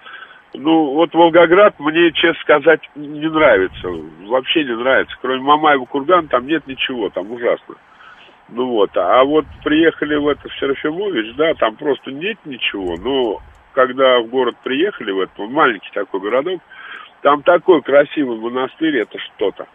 ну, 0.53 0.93
вот 0.93 1.13
Волгоград 1.13 1.79
мне, 1.79 2.11
честно 2.13 2.41
сказать, 2.41 2.81
не 2.95 3.27
нравится. 3.29 3.87
Вообще 4.27 4.63
не 4.63 4.75
нравится. 4.75 5.15
Кроме 5.21 5.41
Мамаева 5.41 5.85
курган 5.85 6.27
там 6.27 6.47
нет 6.47 6.65
ничего, 6.67 7.09
там 7.09 7.31
ужасно. 7.31 7.75
Ну 8.51 8.65
вот, 8.67 8.89
а 8.95 9.23
вот 9.23 9.45
приехали 9.63 10.15
в 10.15 10.27
это 10.27 10.49
в 10.49 10.59
Серафимович, 10.59 11.35
да, 11.35 11.53
там 11.53 11.75
просто 11.75 12.11
нет 12.11 12.37
ничего. 12.45 12.95
Но 12.97 13.41
когда 13.73 14.19
в 14.21 14.27
город 14.27 14.55
приехали, 14.63 15.11
в 15.11 15.19
этот 15.19 15.37
маленький 15.37 15.91
такой 15.93 16.19
городок, 16.19 16.59
там 17.21 17.43
такой 17.43 17.81
красивый 17.83 18.37
монастырь, 18.39 18.97
это 18.97 19.17
что-то. 19.19 19.67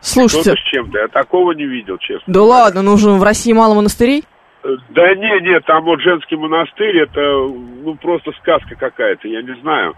Слушайте, 0.00 0.42
Что-то 0.42 0.60
с 0.60 0.64
чем-то. 0.72 0.98
Я 0.98 1.08
такого 1.08 1.52
не 1.52 1.66
видел, 1.66 1.98
честно. 1.98 2.24
да 2.26 2.42
ладно, 2.42 2.82
ну 2.82 2.94
уже 2.94 3.10
в 3.10 3.22
России 3.22 3.52
мало 3.52 3.74
монастырей? 3.74 4.24
Да 4.62 5.14
не, 5.14 5.40
не, 5.40 5.58
там 5.60 5.84
вот 5.84 6.00
женский 6.00 6.36
монастырь, 6.36 6.98
это 6.98 7.20
ну 7.20 7.94
просто 7.94 8.32
сказка 8.32 8.74
какая-то, 8.74 9.26
я 9.26 9.40
не 9.40 9.54
знаю. 9.62 9.94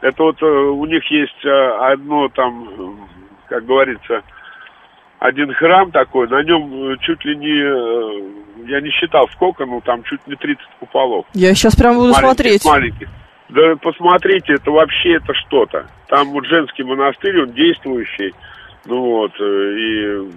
Это 0.00 0.22
вот 0.22 0.40
э, 0.40 0.46
у 0.46 0.84
них 0.86 1.04
есть 1.10 1.44
э, 1.44 1.50
одно 1.80 2.28
там, 2.28 3.08
как 3.48 3.64
говорится, 3.64 4.22
один 5.18 5.52
храм 5.54 5.90
такой, 5.90 6.28
на 6.28 6.42
нем 6.44 6.92
э, 6.92 6.96
чуть 7.00 7.24
ли 7.24 7.34
не, 7.36 8.68
я 8.70 8.80
не 8.80 8.90
считал 8.90 9.28
сколько, 9.32 9.66
ну 9.66 9.80
там 9.80 10.04
чуть 10.04 10.24
не 10.28 10.36
30 10.36 10.62
куполов. 10.78 11.26
Я 11.34 11.54
сейчас 11.54 11.74
прям 11.74 11.94
буду 11.94 12.12
Маленьких, 12.12 12.26
смотреть. 12.26 12.64
Маленьких. 12.64 13.08
Да 13.48 13.76
посмотрите, 13.76 14.54
это 14.54 14.70
вообще 14.70 15.14
это 15.16 15.34
что-то. 15.34 15.86
Там 16.08 16.28
вот 16.28 16.46
женский 16.46 16.84
монастырь, 16.84 17.42
он 17.42 17.52
действующий. 17.52 18.32
Ну 18.86 19.00
вот, 19.00 19.32
и 19.40 20.28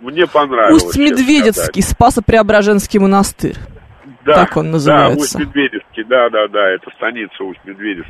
мне 0.00 0.26
понравилось. 0.26 0.84
Усть-Медведецкий, 0.84 1.82
Спасо-Преображенский 1.82 2.98
монастырь. 3.00 3.56
Да, 4.24 4.34
Так 4.34 4.56
он 4.56 4.70
называется. 4.72 5.38
Да, 5.38 5.44
Усть-Медведецкий, 5.44 6.04
да, 6.04 6.28
да, 6.30 6.48
да, 6.48 6.68
это 6.70 6.90
станица 6.96 7.44
Усть-Медведецк. 7.44 8.08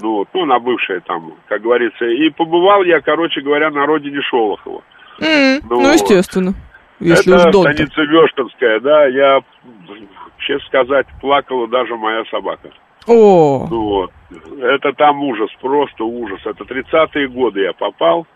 Ну 0.00 0.12
вот, 0.18 0.28
ну, 0.32 0.42
она 0.44 0.58
бывшая 0.60 1.00
там, 1.00 1.32
как 1.48 1.62
говорится. 1.62 2.04
И 2.04 2.30
побывал 2.30 2.84
я, 2.84 3.00
короче 3.00 3.40
говоря, 3.40 3.70
на 3.70 3.84
родине 3.86 4.20
Шолохова. 4.22 4.82
М, 5.20 5.60
Ну, 5.68 5.80
Ну, 5.80 5.92
естественно. 5.92 6.54
Если 7.00 7.34
это 7.34 7.46
уж 7.48 7.52
Дон. 7.52 7.62
станица 7.72 8.02
Вештанская, 8.02 8.80
да, 8.80 9.06
я, 9.06 9.40
честно 10.38 10.66
сказать, 10.66 11.06
плакала 11.20 11.66
даже 11.68 11.96
моя 11.96 12.24
собака. 12.30 12.70
О, 13.06 13.66
Ну 13.70 13.80
вот, 13.82 14.10
это 14.60 14.92
там 14.92 15.22
ужас, 15.22 15.48
просто 15.60 16.04
ужас. 16.04 16.40
Это 16.44 16.64
30-е 16.64 17.28
годы 17.28 17.62
я 17.62 17.72
попал. 17.72 18.26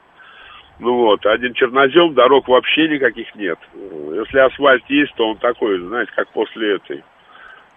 Ну 0.82 0.96
вот, 0.96 1.24
один 1.26 1.54
чернозем, 1.54 2.12
дорог 2.12 2.48
вообще 2.48 2.88
никаких 2.88 3.32
нет. 3.36 3.56
Если 3.72 4.38
асфальт 4.38 4.82
есть, 4.88 5.14
то 5.14 5.28
он 5.28 5.36
такой, 5.38 5.78
знаете, 5.78 6.10
как 6.16 6.28
после 6.30 6.74
этой 6.74 7.04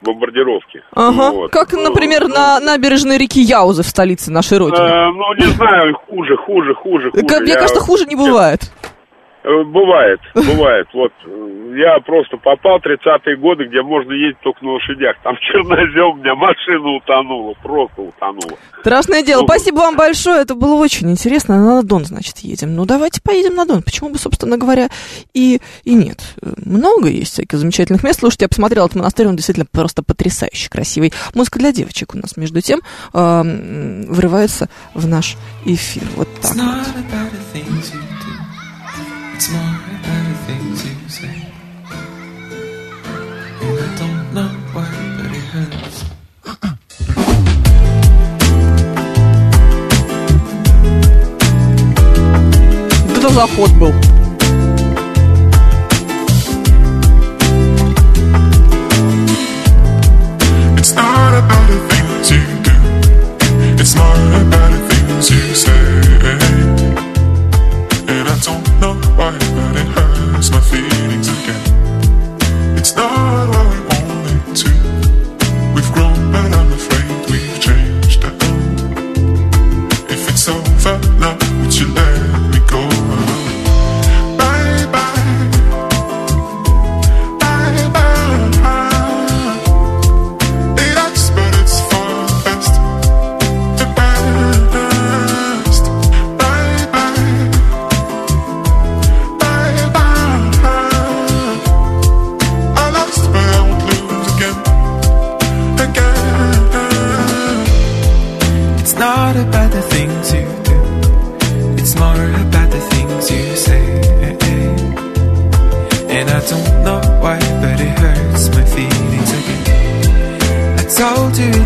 бомбардировки. 0.01 0.82
ага. 0.91 1.32
Вот. 1.32 1.51
Как, 1.51 1.72
Ну, 1.74 1.84
например, 1.84 2.28
ну, 2.28 2.34
на 2.34 2.60
набережной 2.60 3.18
реки 3.20 3.41
Яузы 3.41 3.84
в 3.84 3.88
столице 3.88 4.32
нашей 4.32 4.58
родины. 4.58 4.84
э, 4.84 5.06
ну, 5.12 5.34
не 5.36 5.45
знаю, 5.53 5.93
хуже, 6.08 6.36
хуже, 6.36 6.74
хуже, 6.74 7.12
хуже. 7.12 7.26
Как- 7.28 7.41
Мне 7.41 7.51
Я- 7.53 7.60
кажется, 7.60 7.80
хуже 7.80 8.06
не 8.06 8.16
бывает. 8.16 8.62
Э, 8.64 8.88
Бывает, 9.46 10.20
бывает. 10.34 10.88
Вот 10.93 11.12
э, 11.24 11.76
я 11.78 12.00
просто 12.00 12.38
попал 12.38 12.80
в 12.80 12.86
30-е 12.86 13.38
годы, 13.38 13.66
где 13.66 13.84
можно 13.84 14.12
ездить 14.12 14.41
только 14.41 14.66
на 14.66 14.72
лошадях. 14.72 15.18
Там 15.24 15.36
чернозем, 15.39 16.14
у 16.14 16.16
меня 16.16 16.34
машина 16.34 16.89
утонула, 16.96 17.54
просто 17.62 18.02
утонула. 18.02 18.58
Страшное 18.80 19.22
дело. 19.22 19.41
Ну, 19.41 19.48
Спасибо 19.48 19.78
вам 19.78 19.96
большое. 19.98 20.41
Это 20.41 20.56
было 20.56 20.74
очень 20.76 21.12
интересно. 21.12 21.64
На 21.64 21.84
Дон, 21.84 22.06
значит, 22.06 22.39
едем. 22.39 22.76
Ну, 22.76 22.86
давайте 22.86 23.22
поедем 23.22 23.54
на 23.54 23.66
Дон. 23.68 23.84
Почему 23.84 24.10
бы, 24.10 24.18
собственно 24.18 24.58
говоря, 24.58 24.89
и, 25.36 25.60
и 25.84 25.93
нет. 25.93 26.22
Э, 26.41 26.48
Много 26.66 27.10
есть 27.10 27.34
всяких 27.34 27.60
замечательных 27.60 28.04
мест. 28.04 28.22
Слушайте, 28.22 28.46
я 28.46 28.50
посмотрела 28.50 28.86
этот 28.86 28.98
монастырь, 28.98 29.28
он 29.28 29.36
действительно 29.36 29.68
просто 29.72 30.02
потрясающе 30.02 30.70
красивый. 30.72 31.14
Музыка 31.36 31.60
для 31.60 31.72
девочек 31.72 32.16
у 32.16 32.18
нас, 32.18 32.36
между 32.36 32.62
тем, 32.62 32.80
э, 33.14 33.43
врывается 34.10 34.70
в 34.96 35.08
наш 35.08 35.36
эфир. 35.66 36.04
Вот 36.16 36.28
так 36.41 36.56
вот. 36.56 38.24
It's 39.34 39.49
more 39.51 39.78
about 39.97 40.22
the 40.28 40.34
things 40.47 40.84
you 40.86 40.97
say. 41.09 41.38
And 43.62 43.78
I 43.78 43.88
don't 44.01 44.34
know 44.34 44.51
why, 44.72 44.91
but 45.16 45.30
it 45.38 45.47
hurts. 45.53 46.05
Вот 53.07 53.18
это 53.18 53.28
заход 53.30 53.70
был. 53.78 53.95
It's 60.76 60.93
not 60.95 61.34
about 61.34 61.66
the 61.68 61.78
things 61.88 62.30
you 62.30 62.43
do. 62.62 62.76
It's 63.80 63.95
more 63.97 64.14
about 64.43 64.70
the 64.72 64.80
things 64.88 65.30
you 65.30 65.55
say. 65.55 66.43
It's 72.86 72.95
not 72.95 73.74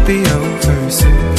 be 0.10 0.26
over 0.26 0.90
soon. 0.90 1.36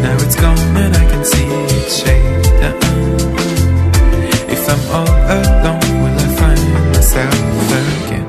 Now 0.00 0.16
it's 0.24 0.36
gone 0.36 0.76
and 0.84 0.96
I 0.96 1.04
can 1.12 1.22
see 1.32 1.44
it 1.44 1.88
shade. 2.00 2.46
Uh-uh. 2.68 4.54
If 4.56 4.62
I'm 4.72 4.82
all 4.96 5.16
alone, 5.36 5.88
will 6.02 6.18
I 6.24 6.28
find 6.40 6.62
myself 6.94 7.72
again? 7.82 8.26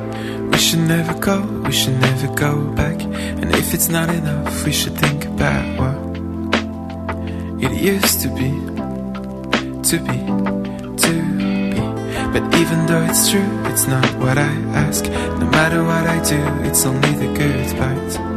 We 0.52 0.58
should 0.58 0.86
never 0.96 1.14
go, 1.28 1.38
we 1.68 1.72
should 1.72 2.00
never 2.02 2.28
go 2.36 2.52
back. 2.82 3.02
And 3.40 3.56
if 3.56 3.74
it's 3.74 3.88
not 3.88 4.10
enough, 4.10 4.66
we 4.66 4.74
should 4.74 4.98
think 5.04 5.24
about 5.34 5.66
what 5.80 5.98
it 7.66 7.74
used 7.94 8.20
to 8.24 8.30
be, 8.40 8.52
to 9.90 9.96
be, 10.08 10.20
to 11.04 11.14
be. 11.40 11.52
But 12.34 12.44
even 12.62 12.80
though 12.88 13.04
it's 13.10 13.32
true, 13.32 13.52
it's 13.72 13.88
not 13.88 14.08
what 14.22 14.38
I 14.38 14.54
ask. 14.86 15.06
No 15.42 15.46
matter 15.58 15.82
what 15.82 16.04
I 16.16 16.18
do, 16.34 16.42
it's 16.68 16.86
only 16.86 17.14
the 17.24 17.30
good 17.40 17.78
part 17.78 18.37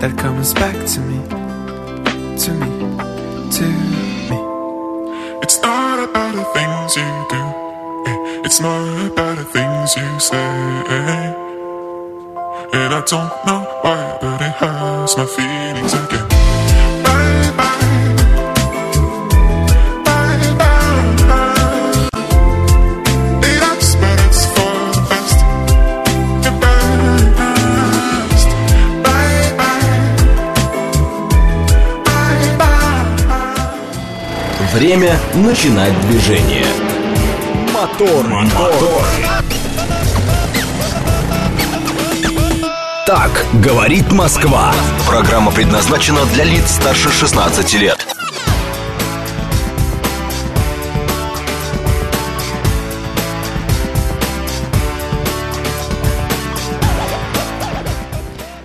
that 0.00 0.16
comes 0.16 0.54
back 0.54 0.74
to 0.74 1.00
me, 1.00 1.18
to 2.38 2.52
me, 2.54 2.70
to 3.52 3.64
me. 3.90 4.38
It's 5.42 5.60
not 5.60 6.08
about 6.08 6.34
the 6.34 6.44
things 6.54 6.96
you 6.96 7.26
do. 7.28 7.42
It's 8.42 8.60
more 8.62 9.06
about 9.08 9.36
the 9.36 9.44
things 9.44 9.96
you 9.96 10.20
say. 10.20 10.36
And 12.72 12.94
I 12.94 13.02
don't 13.06 13.46
know 13.46 13.62
why, 13.82 14.18
but 14.22 14.40
it 14.40 14.52
hurts 14.52 15.16
my 15.18 15.26
feelings 15.26 15.92
again. 15.92 16.29
Время 35.00 35.18
начинать 35.32 35.98
движение. 36.02 36.66
Мотор, 37.72 38.26
мотор. 38.26 39.02
Так 43.06 43.46
говорит 43.64 44.12
Москва. 44.12 44.74
Программа 45.08 45.52
предназначена 45.52 46.26
для 46.34 46.44
лиц 46.44 46.72
старше 46.72 47.08
16 47.10 47.74
лет. 47.76 48.06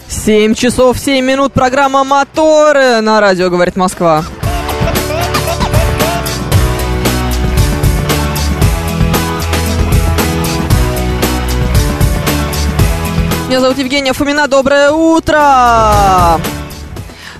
Семь 0.10 0.54
часов 0.54 1.00
семь 1.00 1.24
минут. 1.24 1.54
Программа 1.54 2.04
«Моторы» 2.04 3.00
на 3.00 3.22
радио 3.22 3.50
«Говорит 3.50 3.78
Москва». 3.78 4.26
Меня 13.48 13.60
зовут 13.60 13.78
Евгения 13.78 14.12
Фомина. 14.12 14.48
Доброе 14.48 14.90
утро! 14.92 16.42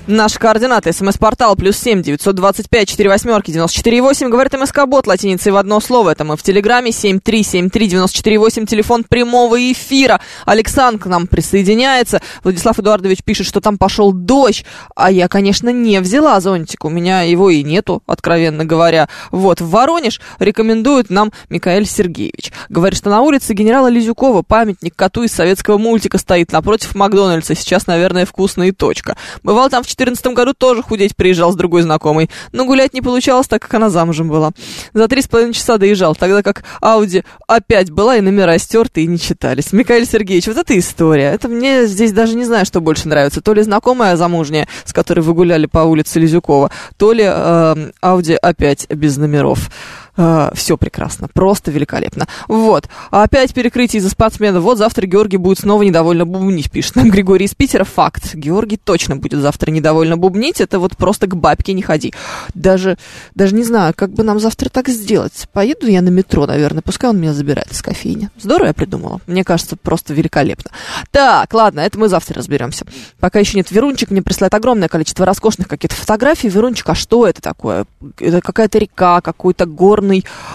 Наши 0.08 0.38
координаты. 0.38 0.92
СМС-портал 0.92 1.56
плюс 1.56 1.76
семь 1.76 2.00
девятьсот 2.00 2.36
двадцать 2.36 2.70
пять 2.70 2.88
четыре 2.88 3.08
восьмерки 3.08 3.50
девяносто 3.50 3.76
четыре 3.76 4.00
восемь. 4.00 4.28
Говорит 4.28 4.52
МСК-бот 4.52 5.08
латиницей 5.08 5.50
в 5.50 5.56
одно 5.56 5.80
слово. 5.80 6.10
Это 6.10 6.22
мы 6.22 6.36
в 6.36 6.44
Телеграме 6.44 6.92
семь 6.92 7.18
три 7.18 7.42
семь 7.42 7.70
три 7.70 7.88
девяносто 7.88 8.18
четыре 8.18 8.38
восемь. 8.38 8.66
Телефон 8.66 9.02
прямого 9.02 9.56
эфира. 9.72 10.20
Александр 10.44 11.02
к 11.02 11.06
нам 11.06 11.26
присоединяется. 11.26 12.22
Владислав 12.44 12.78
Эдуардович 12.78 13.24
пишет, 13.24 13.48
что 13.48 13.60
там 13.60 13.78
пошел 13.78 14.12
дождь. 14.12 14.64
А 14.94 15.10
я, 15.10 15.26
конечно, 15.26 15.70
не 15.70 16.00
взяла 16.00 16.38
зонтик. 16.38 16.84
У 16.84 16.88
меня 16.88 17.22
его 17.22 17.50
и 17.50 17.64
нету, 17.64 18.04
откровенно 18.06 18.64
говоря. 18.64 19.08
Вот, 19.32 19.60
в 19.60 19.70
Воронеж 19.70 20.20
рекомендует 20.38 21.10
нам 21.10 21.32
Микаэль 21.48 21.84
Сергеевич. 21.86 22.52
Говорит, 22.68 22.96
что 22.96 23.10
на 23.10 23.22
улице 23.22 23.54
генерала 23.54 23.88
Лизюкова 23.88 24.42
памятник 24.42 24.94
коту 24.94 25.24
из 25.24 25.32
советского 25.32 25.78
мультика 25.78 26.18
стоит 26.18 26.52
напротив 26.52 26.94
Макдональдса. 26.94 27.56
Сейчас, 27.56 27.88
наверное, 27.88 28.24
вкусная 28.24 28.72
точка. 28.72 29.16
Бывал 29.42 29.68
там 29.68 29.82
в 29.82 29.95
2014 29.96 30.26
году 30.34 30.54
тоже 30.54 30.82
худеть 30.82 31.16
приезжал 31.16 31.52
с 31.52 31.56
другой 31.56 31.82
знакомой. 31.82 32.30
Но 32.52 32.64
гулять 32.64 32.94
не 32.94 33.02
получалось, 33.02 33.48
так 33.48 33.62
как 33.62 33.74
она 33.74 33.90
замужем 33.90 34.28
была. 34.28 34.52
За 34.92 35.08
три 35.08 35.22
с 35.22 35.28
половиной 35.28 35.54
часа 35.54 35.78
доезжал, 35.78 36.14
тогда 36.14 36.42
как 36.42 36.64
Ауди 36.80 37.24
опять 37.46 37.90
была 37.90 38.16
и 38.16 38.20
номера 38.20 38.58
стерты 38.58 39.02
и 39.02 39.06
не 39.06 39.18
читались. 39.18 39.72
Михаил 39.72 40.06
Сергеевич, 40.06 40.46
вот 40.46 40.56
эта 40.56 40.78
история. 40.78 41.32
Это 41.32 41.48
мне 41.48 41.86
здесь 41.86 42.12
даже 42.12 42.34
не 42.36 42.44
знаю, 42.44 42.66
что 42.66 42.80
больше 42.80 43.08
нравится. 43.08 43.40
То 43.40 43.54
ли 43.54 43.62
знакомая 43.62 44.16
замужняя, 44.16 44.68
с 44.84 44.92
которой 44.92 45.20
вы 45.20 45.34
гуляли 45.34 45.66
по 45.66 45.80
улице 45.80 46.20
Лизюкова, 46.20 46.70
то 46.96 47.12
ли 47.12 47.24
э, 47.26 47.90
Ауди 48.00 48.34
опять 48.34 48.88
без 48.88 49.16
номеров. 49.16 49.70
Все 50.16 50.76
прекрасно, 50.76 51.28
просто 51.32 51.70
великолепно. 51.70 52.26
Вот, 52.48 52.88
опять 53.10 53.54
перекрытие 53.54 54.00
из-за 54.00 54.10
спортсменов. 54.10 54.62
Вот 54.62 54.78
завтра 54.78 55.06
Георгий 55.06 55.36
будет 55.36 55.60
снова 55.60 55.82
недовольно 55.82 56.24
бубнить, 56.26 56.70
пишет 56.70 56.96
нам 56.96 57.10
Григорий 57.10 57.46
из 57.46 57.54
Питера. 57.54 57.84
Факт, 57.84 58.34
Георгий 58.34 58.76
точно 58.76 59.16
будет 59.16 59.40
завтра 59.40 59.70
недовольно 59.70 60.16
бубнить. 60.16 60.60
Это 60.60 60.78
вот 60.78 60.96
просто 60.96 61.26
к 61.26 61.36
бабке 61.36 61.72
не 61.72 61.82
ходи. 61.82 62.14
Даже, 62.54 62.96
даже 63.34 63.54
не 63.54 63.64
знаю, 63.64 63.92
как 63.94 64.12
бы 64.12 64.22
нам 64.22 64.40
завтра 64.40 64.68
так 64.68 64.88
сделать. 64.88 65.48
Поеду 65.52 65.86
я 65.86 66.00
на 66.02 66.08
метро, 66.08 66.46
наверное, 66.46 66.82
пускай 66.82 67.10
он 67.10 67.18
меня 67.18 67.34
забирает 67.34 67.72
из 67.72 67.82
кофейни. 67.82 68.30
Здорово 68.38 68.68
я 68.68 68.74
придумала. 68.74 69.20
Мне 69.26 69.44
кажется, 69.44 69.76
просто 69.76 70.14
великолепно. 70.14 70.70
Так, 71.10 71.52
ладно, 71.52 71.80
это 71.80 71.98
мы 71.98 72.08
завтра 72.08 72.36
разберемся. 72.36 72.86
Пока 73.20 73.38
еще 73.38 73.56
нет. 73.58 73.70
Верунчик 73.70 74.10
мне 74.10 74.22
присылает 74.22 74.54
огромное 74.54 74.88
количество 74.88 75.26
роскошных 75.26 75.68
каких-то 75.68 75.96
фотографий. 75.96 76.48
Верунчик, 76.48 76.88
а 76.88 76.94
что 76.94 77.26
это 77.26 77.42
такое? 77.42 77.86
Это 78.18 78.40
какая-то 78.40 78.78
река, 78.78 79.20
какой-то 79.20 79.66
горный 79.66 80.05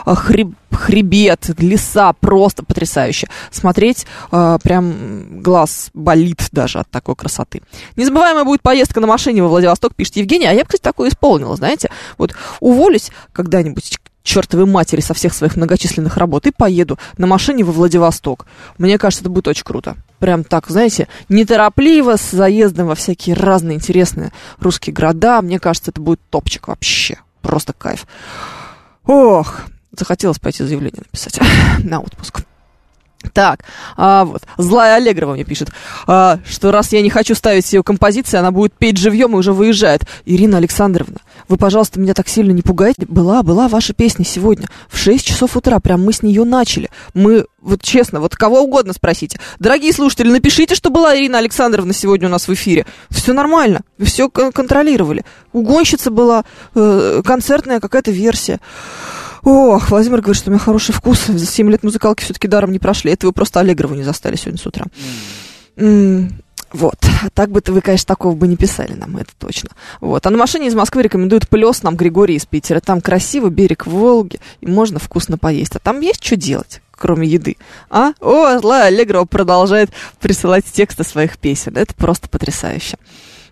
а, 0.06 0.16
хреб, 0.16 0.56
хребет, 0.72 1.50
леса, 1.60 2.14
просто 2.14 2.64
потрясающе. 2.64 3.28
Смотреть 3.52 4.06
э, 4.32 4.58
прям 4.64 5.42
глаз 5.42 5.90
болит 5.94 6.48
даже 6.52 6.80
от 6.80 6.90
такой 6.90 7.16
красоты. 7.16 7.62
Незабываемая 7.96 8.44
будет 8.44 8.62
поездка 8.62 9.00
на 9.00 9.08
машине 9.08 9.44
во 9.44 9.50
Владивосток, 9.50 9.96
пишет 9.96 10.18
Евгений. 10.18 10.46
А 10.46 10.54
я 10.54 10.62
бы, 10.62 10.66
кстати, 10.66 10.82
такое 10.82 11.10
исполнила, 11.10 11.56
знаете. 11.56 11.90
Вот 12.18 12.34
уволюсь 12.60 13.12
когда-нибудь 13.34 14.00
чертовой 14.24 14.66
матери 14.66 15.02
со 15.02 15.14
всех 15.14 15.34
своих 15.34 15.56
многочисленных 15.56 16.18
работ 16.18 16.46
и 16.48 16.52
поеду 16.52 17.00
на 17.18 17.28
машине 17.28 17.64
во 17.64 17.72
Владивосток. 17.72 18.46
Мне 18.78 18.98
кажется, 18.98 19.24
это 19.24 19.30
будет 19.30 19.48
очень 19.48 19.64
круто. 19.64 19.96
Прям 20.20 20.44
так, 20.44 20.68
знаете, 20.68 21.08
неторопливо, 21.30 22.18
с 22.18 22.32
заездом 22.32 22.88
во 22.88 22.96
всякие 22.96 23.36
разные 23.36 23.78
интересные 23.78 24.32
русские 24.60 24.94
города. 24.94 25.42
Мне 25.42 25.60
кажется, 25.60 25.92
это 25.92 26.02
будет 26.02 26.20
топчик 26.30 26.68
вообще. 26.68 27.18
Просто 27.42 27.74
кайф. 27.74 28.06
Ох, 29.06 29.62
Захотелось 29.98 30.40
пойти 30.40 30.64
заявление 30.64 31.02
написать 31.02 31.40
на 31.84 32.00
отпуск. 32.00 32.42
Так, 33.34 33.64
а 33.98 34.26
вот, 34.26 34.44
злая 34.58 34.96
Аллегрова 34.96 35.34
мне 35.34 35.44
пишет, 35.44 35.70
а, 36.08 36.40
что 36.48 36.72
раз 36.72 36.92
я 36.92 37.02
не 37.02 37.10
хочу 37.10 37.36
ставить 37.36 37.72
ее 37.72 37.84
композиции, 37.84 38.38
она 38.38 38.52
будет 38.52 38.74
петь 38.74 38.98
живьем 38.98 39.36
и 39.36 39.38
уже 39.38 39.54
выезжает. 39.54 40.04
Ирина 40.26 40.58
Александровна, 40.58 41.18
вы, 41.48 41.58
пожалуйста, 41.58 42.00
меня 42.00 42.14
так 42.14 42.28
сильно 42.28 42.52
не 42.52 42.62
пугайте. 42.62 43.06
Была, 43.08 43.44
была 43.44 43.68
ваша 43.68 43.94
песня 43.94 44.26
сегодня 44.26 44.68
в 44.90 44.98
6 44.98 45.26
часов 45.26 45.56
утра, 45.56 45.80
прям 45.80 46.04
мы 46.04 46.14
с 46.14 46.24
нее 46.24 46.44
начали. 46.44 46.90
Мы, 47.14 47.46
вот 47.62 47.82
честно, 47.82 48.20
вот 48.20 48.36
кого 48.36 48.62
угодно 48.62 48.94
спросите. 48.94 49.40
Дорогие 49.60 49.94
слушатели, 49.94 50.30
напишите, 50.30 50.76
что 50.76 50.90
была 50.90 51.16
Ирина 51.18 51.38
Александровна 51.38 51.94
сегодня 51.94 52.28
у 52.28 52.32
нас 52.32 52.48
в 52.48 52.54
эфире. 52.54 52.86
Все 53.10 53.34
нормально, 53.34 53.82
все 54.00 54.30
контролировали. 54.30 55.26
Угонщица 55.54 56.12
была, 56.12 56.44
э, 56.76 57.22
концертная 57.24 57.80
какая-то 57.80 58.12
версия. 58.12 58.60
Ох, 59.44 59.90
Владимир 59.90 60.22
говорит, 60.22 60.40
что 60.40 60.50
у 60.50 60.54
меня 60.54 60.60
хороший 60.64 60.94
вкус. 60.94 61.26
За 61.28 61.46
7 61.46 61.70
лет 61.70 61.84
музыкалки 61.84 62.24
все-таки 62.24 62.48
даром 62.48 62.72
не 62.72 62.80
прошли. 62.80 63.12
Это 63.12 63.28
вы 63.28 63.34
просто 63.34 63.60
Аллегрову 63.60 63.96
не 63.96 64.04
застали 64.04 64.36
сегодня 64.36 64.60
с 64.60 64.66
утра. 64.66 64.86
М, 65.78 66.42
Вот. 66.74 66.96
Так 67.34 67.52
бы 67.52 67.62
вы, 67.68 67.82
конечно, 67.82 68.08
такого 68.08 68.34
бы 68.34 68.48
не 68.48 68.56
писали 68.56 68.94
нам, 68.94 69.18
это 69.18 69.32
точно. 69.38 69.72
Вот. 70.00 70.26
А 70.26 70.30
на 70.30 70.38
машине 70.38 70.68
из 70.68 70.76
Москвы 70.76 71.04
рекомендуют 71.04 71.50
плес 71.50 71.84
нам 71.84 71.98
Григорий 71.98 72.36
из 72.36 72.46
Питера. 72.46 72.80
Там 72.80 73.02
красиво, 73.02 73.50
берег 73.50 73.86
Волги, 73.86 74.40
и 74.62 74.68
можно 74.68 74.98
вкусно 74.98 75.38
поесть. 75.38 75.76
А 75.76 75.80
там 75.80 76.00
есть 76.00 76.24
что 76.24 76.36
делать? 76.36 76.82
кроме 77.02 77.28
еды. 77.28 77.58
А? 77.90 78.12
О, 78.20 78.46
Аллегрова 78.46 79.26
продолжает 79.26 79.90
присылать 80.20 80.66
тексты 80.66 81.04
своих 81.04 81.40
песен. 81.40 81.76
Это 81.76 81.96
просто 81.96 82.30
потрясающе. 82.30 82.98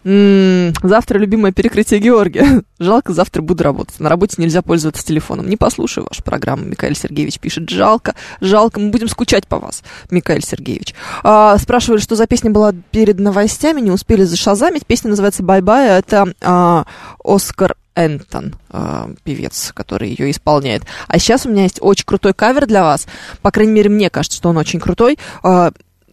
Завтра 0.04 1.18
любимое 1.18 1.52
перекрытие 1.52 2.00
Георгия. 2.00 2.64
Жалко, 2.80 3.14
завтра 3.14 3.42
буду 3.42 3.64
работать. 3.64 4.00
На 4.00 4.10
работе 4.10 4.36
нельзя 4.38 4.62
пользоваться 4.62 5.06
телефоном. 5.06 5.50
Не 5.50 5.58
послушаю 5.58 6.08
вашу 6.10 6.24
программу, 6.24 6.64
Михаил 6.64 6.96
Сергеевич 6.96 7.40
пишет. 7.40 7.70
Жалко, 7.70 8.16
жалко, 8.40 8.80
мы 8.80 8.90
будем 8.90 9.10
скучать 9.10 9.48
по 9.48 9.60
вас, 9.60 9.84
Михаил 10.10 10.42
Сергеевич. 10.42 10.96
А, 11.24 11.58
спрашивали, 11.58 12.00
что 12.00 12.16
за 12.16 12.28
песня 12.28 12.52
была 12.52 12.74
перед 12.92 13.20
новостями, 13.20 13.82
не 13.82 13.92
успели 13.92 14.24
зашазамить. 14.24 14.86
Песня 14.86 15.10
называется 15.10 15.44
«Bye 15.44 15.69
Bye», 15.69 16.00
это 16.00 16.34
а, 16.42 16.86
Oscar 17.24 17.76
Anton, 17.96 18.56
а, 18.70 19.10
певец, 19.24 19.72
который 19.74 20.10
ее 20.10 20.32
исполняет. 20.32 20.84
А 21.08 21.20
сейчас 21.20 21.46
у 21.46 21.50
меня 21.50 21.64
есть 21.64 21.80
очень 21.82 22.06
крутой 22.06 22.34
кавер 22.34 22.66
для 22.66 22.84
вас. 22.84 23.08
По 23.42 23.52
крайней 23.52 23.74
мере, 23.74 23.90
мне 23.90 24.10
кажется, 24.10 24.38
что 24.38 24.50
он 24.50 24.58
очень 24.58 24.80
крутой. 24.80 25.18
А, 25.44 25.72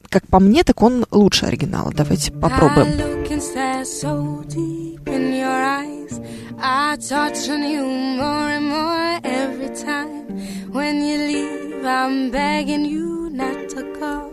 как 0.09 0.27
по 0.27 0.41
мне, 0.41 0.65
так 0.65 0.83
он 0.83 1.07
лучше 1.11 1.47
оригинала. 1.47 1.93
Давайте 1.93 2.33
попробуем. 2.33 3.26
Look 3.37 3.45
stare 3.45 3.85
so 3.85 4.43
deep 4.49 5.07
in 5.07 5.35
your 5.35 5.61
eyes. 5.79 6.19
I 6.59 6.97
touch 6.97 7.51
on 7.51 7.63
you 7.65 7.85
more 7.85 8.49
and 8.57 8.67
more 8.67 9.21
every 9.25 9.77
time. 9.77 10.25
When 10.73 11.05
you 11.05 11.19
leave, 11.19 11.85
I'm 11.85 12.31
begging 12.31 12.87
you 12.87 13.29
not 13.29 13.69
to 13.75 13.83
go. 14.01 14.33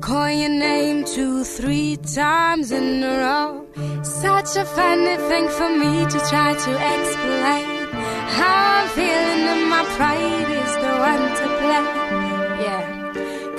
Call 0.00 0.30
your 0.30 0.48
name 0.48 1.04
two, 1.04 1.44
three 1.44 1.98
times 1.98 2.72
in 2.72 3.02
a 3.02 3.18
row. 3.18 3.66
Such 4.02 4.56
a 4.56 4.64
funny 4.64 5.16
thing 5.28 5.46
for 5.50 5.68
me 5.68 6.06
to 6.06 6.18
try 6.30 6.54
to 6.64 6.72
explain. 6.94 7.66
How 8.38 8.80
I'm 8.80 8.88
feeling 8.96 9.42
and 9.52 9.68
my 9.68 9.84
pride 9.96 10.50
is 10.62 10.72
the 10.84 10.92
one 11.10 11.24
to 11.38 11.46
blame. 11.60 12.07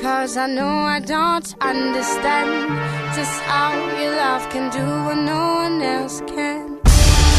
Cause 0.02 0.38
I 0.38 0.48
know 0.48 0.86
I 0.86 1.02
don't 1.02 1.56
understand 1.60 2.70
just 3.18 3.42
how 3.42 3.74
your 4.00 4.16
love 4.16 4.50
can 4.50 4.72
do 4.72 4.86
what 5.06 5.18
no 5.18 5.42
one 5.64 5.82
else 5.82 6.22
can. 6.22 6.80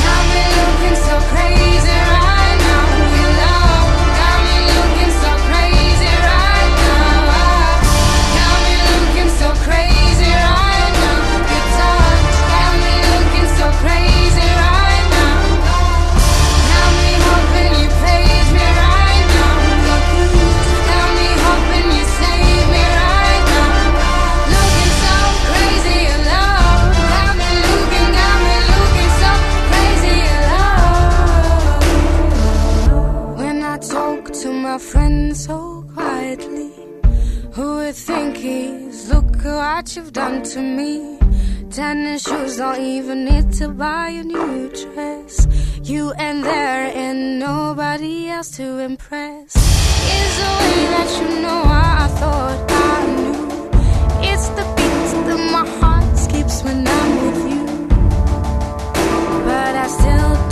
Got 0.05 0.23
me 0.33 0.43
looking 0.59 0.97
so 1.07 1.17
crazy 1.33 1.80
what 39.75 39.95
you've 39.95 40.12
done 40.12 40.43
to 40.43 40.61
me. 40.61 41.16
Tennis 41.71 42.23
shoes 42.25 42.57
don't 42.57 42.81
even 42.81 43.25
need 43.25 43.53
to 43.61 43.68
buy 43.68 44.09
a 44.09 44.25
new 44.25 44.68
dress. 44.83 45.47
You 45.83 46.12
and 46.27 46.43
there 46.43 46.87
and 47.05 47.39
nobody 47.39 48.29
else 48.29 48.51
to 48.59 48.66
impress. 48.91 49.49
Is 50.16 50.33
the 50.43 50.51
way 50.61 50.79
that 50.95 51.11
you 51.21 51.29
know 51.45 51.62
I 51.64 52.07
thought 52.21 52.61
I 52.93 52.97
knew. 53.16 53.45
It's 54.31 54.49
the 54.59 54.64
beat 54.77 55.11
that 55.27 55.43
my 55.57 55.64
heart 55.79 56.18
skips 56.25 56.57
when 56.64 56.81
I'm 56.99 57.11
with 57.23 57.43
you. 57.53 57.66
But 59.49 59.75
I 59.85 59.87
still 59.99 60.50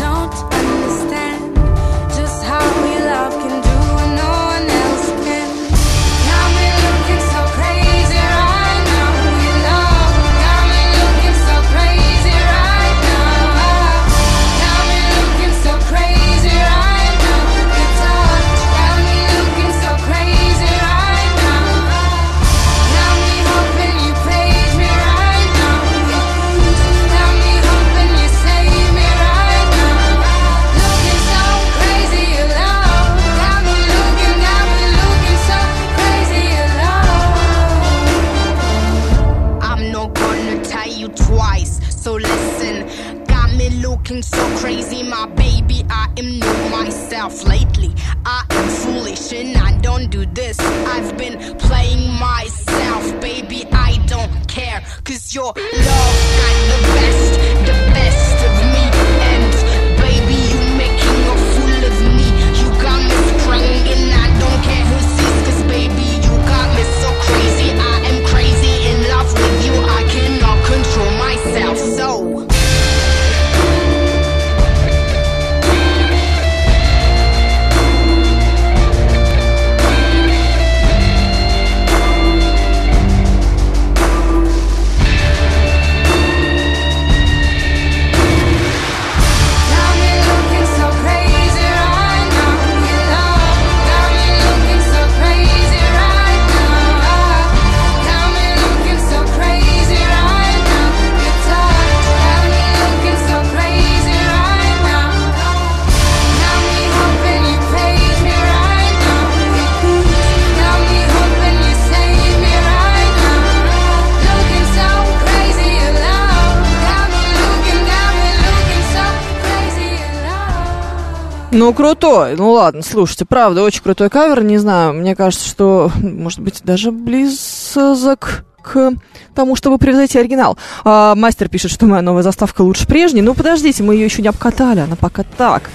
крутой. 121.79 122.35
Ну, 122.35 122.51
ладно, 122.51 122.83
слушайте, 122.83 123.25
правда, 123.25 123.63
очень 123.63 123.83
крутой 123.83 124.11
кавер. 124.11 124.43
Не 124.43 124.59
знаю, 124.59 124.95
мне 124.95 125.15
кажется, 125.15 125.49
что, 125.49 125.93
может 126.03 126.41
быть, 126.41 126.63
даже 126.65 126.91
близок 126.91 128.45
к 128.61 128.95
тому, 129.33 129.55
чтобы 129.55 129.79
превзойти 129.79 130.19
оригинал. 130.19 130.59
А, 130.85 131.15
мастер 131.15 131.49
пишет, 131.49 131.71
что 131.71 131.87
моя 131.87 132.03
новая 132.03 132.25
заставка 132.25 132.63
лучше 132.63 132.85
прежней. 132.89 133.23
Ну, 133.23 133.33
подождите, 133.33 133.85
мы 133.85 133.95
ее 133.95 134.07
еще 134.07 134.23
не 134.23 134.29
обкатали, 134.29 134.81
она 134.81 134.97
пока 134.97 135.23
так. 135.23 135.71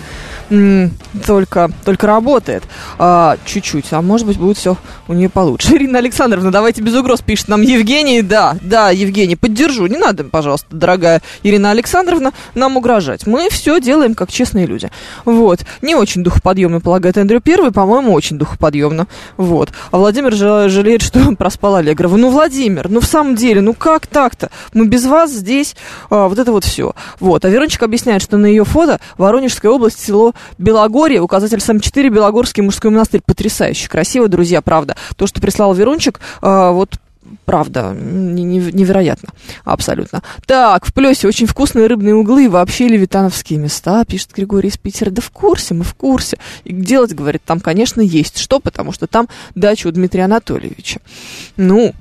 Только, 1.25 1.71
только 1.83 2.07
работает. 2.07 2.63
А, 2.99 3.37
чуть-чуть. 3.45 3.85
А 3.91 4.01
может 4.01 4.27
быть, 4.27 4.37
будет 4.37 4.57
все 4.57 4.77
у 5.07 5.13
нее 5.13 5.29
получше. 5.29 5.73
Ирина 5.75 5.99
Александровна, 5.99 6.51
давайте 6.51 6.81
без 6.81 6.95
угроз, 6.95 7.21
пишет 7.21 7.47
нам 7.47 7.61
Евгений. 7.61 8.21
Да, 8.21 8.55
да, 8.61 8.91
Евгений, 8.91 9.35
поддержу. 9.35 9.87
Не 9.87 9.97
надо, 9.97 10.23
пожалуйста, 10.25 10.67
дорогая 10.75 11.21
Ирина 11.43 11.71
Александровна, 11.71 12.33
нам 12.55 12.77
угрожать. 12.77 13.25
Мы 13.25 13.49
все 13.49 13.79
делаем 13.79 14.13
как 14.13 14.31
честные 14.31 14.65
люди. 14.65 14.91
Вот. 15.25 15.61
Не 15.81 15.95
очень 15.95 16.23
духоподъемно, 16.23 16.81
полагает 16.81 17.17
Эндрю 17.17 17.41
Первый, 17.41 17.71
по-моему, 17.71 18.13
очень 18.13 18.37
духоподъемно. 18.37 19.07
Вот. 19.37 19.71
А 19.91 19.97
Владимир 19.97 20.33
жа- 20.33 20.69
жалеет, 20.69 21.01
что 21.01 21.35
проспал 21.37 21.75
Аллегрова. 21.75 22.17
Ну, 22.17 22.29
Владимир, 22.29 22.89
ну, 22.89 22.99
в 22.99 23.05
самом 23.05 23.35
деле, 23.35 23.61
ну, 23.61 23.73
как 23.73 24.07
так-то? 24.07 24.49
Мы 24.73 24.87
без 24.87 25.05
вас 25.05 25.31
здесь, 25.31 25.75
а, 26.09 26.27
вот 26.27 26.37
это 26.37 26.51
вот 26.51 26.63
все. 26.63 26.93
Вот. 27.19 27.43
А 27.43 27.49
Верончик 27.49 27.81
объясняет, 27.83 28.21
что 28.21 28.37
на 28.37 28.45
ее 28.45 28.65
фото 28.65 28.99
Воронежская 29.17 29.71
область, 29.71 29.99
село 29.99 30.33
Белогорье, 30.57 31.21
указатель 31.21 31.59
САМ-4, 31.59 32.09
Белогорский 32.09 32.63
мужской 32.63 32.91
монастырь. 32.91 33.21
Потрясающе 33.25 33.89
красиво, 33.89 34.27
друзья, 34.27 34.61
правда. 34.61 34.95
То, 35.15 35.27
что 35.27 35.41
прислал 35.41 35.73
Верончик, 35.73 36.19
а, 36.41 36.71
вот 36.71 36.97
Правда, 37.45 37.95
не- 37.97 38.43
не- 38.43 38.71
невероятно, 38.71 39.29
абсолютно. 39.63 40.21
Так, 40.45 40.85
в 40.85 40.93
плюсе 40.93 41.27
очень 41.27 41.47
вкусные 41.47 41.87
рыбные 41.87 42.15
углы 42.15 42.45
и 42.45 42.47
вообще 42.47 42.87
левитановские 42.87 43.59
места, 43.59 44.03
пишет 44.05 44.31
Григорий 44.35 44.69
из 44.69 44.77
Питера. 44.77 45.09
Да 45.09 45.21
в 45.21 45.29
курсе, 45.31 45.73
мы 45.73 45.83
в 45.83 45.93
курсе. 45.93 46.37
И 46.63 46.73
делать, 46.73 47.13
говорит, 47.13 47.41
там, 47.45 47.59
конечно, 47.59 48.01
есть 48.01 48.37
что, 48.37 48.59
потому 48.59 48.91
что 48.91 49.07
там 49.07 49.27
дача 49.55 49.87
у 49.87 49.91
Дмитрия 49.91 50.25
Анатольевича. 50.25 50.99
Ну, 51.57 51.93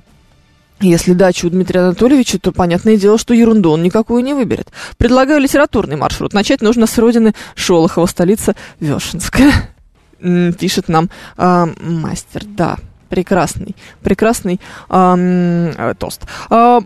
если 0.83 1.13
дача 1.13 1.45
у 1.45 1.49
Дмитрия 1.49 1.81
Анатольевича, 1.81 2.39
то 2.39 2.51
понятное 2.51 2.97
дело, 2.97 3.17
что 3.17 3.33
ерунду 3.33 3.71
он 3.71 3.83
никакую 3.83 4.23
не 4.23 4.33
выберет. 4.33 4.69
Предлагаю 4.97 5.39
литературный 5.39 5.95
маршрут. 5.95 6.33
Начать 6.33 6.61
нужно 6.61 6.87
с 6.87 6.97
родины 6.97 7.33
Шолохова, 7.55 8.05
столица 8.05 8.55
Вешенская. 8.79 9.51
М, 10.19 10.53
Пишет 10.53 10.89
нам 10.89 11.09
а, 11.37 11.67
мастер. 11.81 12.43
Да, 12.45 12.77
прекрасный, 13.09 13.75
прекрасный 14.01 14.59
э, 14.89 15.93
тост. 15.97 16.21
А, 16.49 16.81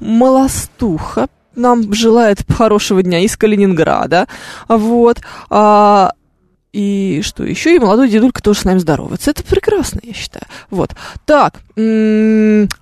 Молостуха 0.00 1.28
нам 1.56 1.92
желает 1.92 2.44
хорошего 2.50 3.02
дня 3.02 3.20
из 3.20 3.36
Калининграда. 3.36 4.26
Вот. 4.68 5.18
А, 5.48 6.12
и 6.72 7.20
что 7.24 7.44
еще? 7.44 7.74
И 7.74 7.78
молодой 7.78 8.08
дедулька 8.08 8.42
тоже 8.42 8.60
с 8.60 8.64
нами 8.64 8.78
здоровается. 8.78 9.30
Это 9.30 9.42
прекрасно, 9.42 10.00
я 10.02 10.12
считаю. 10.12 10.44
Вот. 10.70 10.94
Так, 11.24 11.60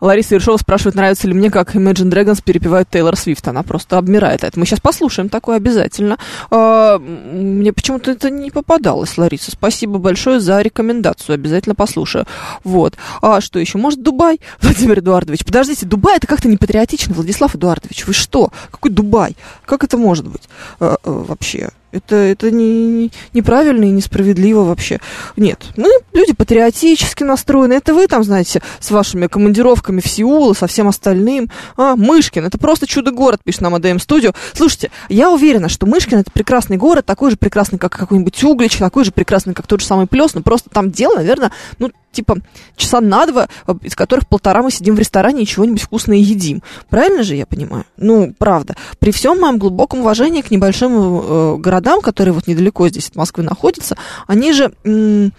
Лариса 0.01 0.35
Ершова 0.35 0.57
спрашивает, 0.57 0.95
нравится 0.95 1.27
ли 1.27 1.35
мне, 1.35 1.51
как 1.51 1.75
Imagine 1.75 2.11
Dragons 2.11 2.43
перепевают 2.43 2.89
Тейлор 2.91 3.17
Свифт. 3.17 3.47
Она 3.49 3.63
просто 3.63 3.99
обмирает. 3.99 4.45
Это 4.45 4.59
мы 4.59 4.67
сейчас 4.67 4.81
послушаем 4.81 5.29
такое 5.29 5.57
обязательно. 5.57 6.19
А, 6.51 6.99
мне 6.99 7.73
почему-то 7.73 8.11
это 8.11 8.31
не 8.31 8.51
попадалось, 8.51 9.17
Лариса. 9.19 9.51
Спасибо 9.51 9.99
большое 9.99 10.41
за 10.41 10.61
рекомендацию. 10.61 11.35
Обязательно 11.35 11.75
послушаю. 11.75 12.27
Вот. 12.65 12.97
А 13.23 13.41
что 13.41 13.59
еще? 13.59 13.79
Может, 13.79 14.03
Дубай? 14.03 14.41
Владимир 14.63 15.01
Эдуардович. 15.01 15.45
Подождите, 15.45 15.87
Дубай 15.87 16.17
это 16.17 16.27
как-то 16.27 16.49
не 16.49 16.57
патриотично, 16.57 17.15
Владислав 17.15 17.55
Эдуардович. 17.55 18.07
Вы 18.07 18.13
что? 18.13 18.51
Какой 18.71 18.91
Дубай? 18.91 19.37
Как 19.65 19.85
это 19.85 19.97
может 19.97 20.27
быть 20.27 20.49
а, 20.81 20.97
а, 21.03 21.11
вообще? 21.11 21.71
Это, 21.91 22.17
это 22.17 22.51
не, 22.51 22.87
не- 22.87 23.13
неправильно 23.33 23.85
и 23.85 23.91
несправедливо 23.91 24.63
вообще. 24.63 25.01
Нет, 25.37 25.65
мы 25.77 25.89
люди 26.13 26.35
патриотически 26.35 27.23
настроены. 27.23 27.75
Это 27.75 27.95
вы 27.95 28.07
там, 28.09 28.25
знаете, 28.25 28.61
с 28.89 28.91
вашими 28.91 29.27
командировками 29.27 30.01
в 30.01 30.09
Сеул 30.09 30.53
и 30.53 30.57
со 30.57 30.67
всем 30.67 30.89
остальным. 30.89 31.51
А, 31.77 31.95
Мышкин, 31.95 32.45
это 32.45 32.57
просто 32.57 32.87
чудо-город, 32.87 33.41
пишет 33.45 33.61
нам 33.61 33.75
АДМ 33.75 33.99
Студио. 33.99 34.33
Слушайте, 34.55 34.91
я 35.11 35.31
уверена, 35.31 35.69
что 35.69 35.87
Мышкин 35.87 36.19
это 36.19 36.31
прекрасный 36.31 36.79
город, 36.79 37.05
такой 37.05 37.31
же 37.31 37.37
прекрасный, 37.37 37.79
как 37.79 37.93
какой-нибудь 37.93 38.43
Углич, 38.43 38.79
такой 38.79 39.05
же 39.05 39.13
прекрасный, 39.13 39.53
как 39.53 39.67
тот 39.67 39.81
же 39.81 39.87
самый 39.87 40.07
Плес, 40.07 40.35
но 40.35 40.41
просто 40.41 40.71
там 40.71 40.91
дело, 40.91 41.17
наверное, 41.17 41.53
ну, 41.79 41.91
типа, 42.13 42.39
часа 42.77 43.01
на 43.03 43.27
два, 43.27 43.49
э, 43.67 43.75
из 43.83 43.95
которых 43.95 44.27
полтора 44.27 44.63
мы 44.63 44.71
сидим 44.71 44.97
в 44.97 44.99
ресторане 44.99 45.43
и 45.43 45.47
чего-нибудь 45.47 45.83
вкусное 45.83 46.17
едим. 46.17 46.63
Правильно 46.89 47.23
же 47.23 47.35
я 47.37 47.45
понимаю? 47.45 47.85
Ну, 47.99 48.35
правда. 48.39 48.75
При 48.99 49.13
всем 49.13 49.39
моем 49.39 49.59
глубоком 49.59 50.01
уважении 50.01 50.41
к 50.41 50.51
небольшим 50.51 50.93
э, 50.95 51.57
городам, 51.59 52.01
которые 52.01 52.33
вот 52.33 52.47
недалеко 52.47 52.89
здесь 52.89 53.09
от 53.09 53.17
Москвы 53.17 53.45
находятся, 53.45 53.97
они 54.27 54.53
же... 54.53 54.73
м, 54.85 55.33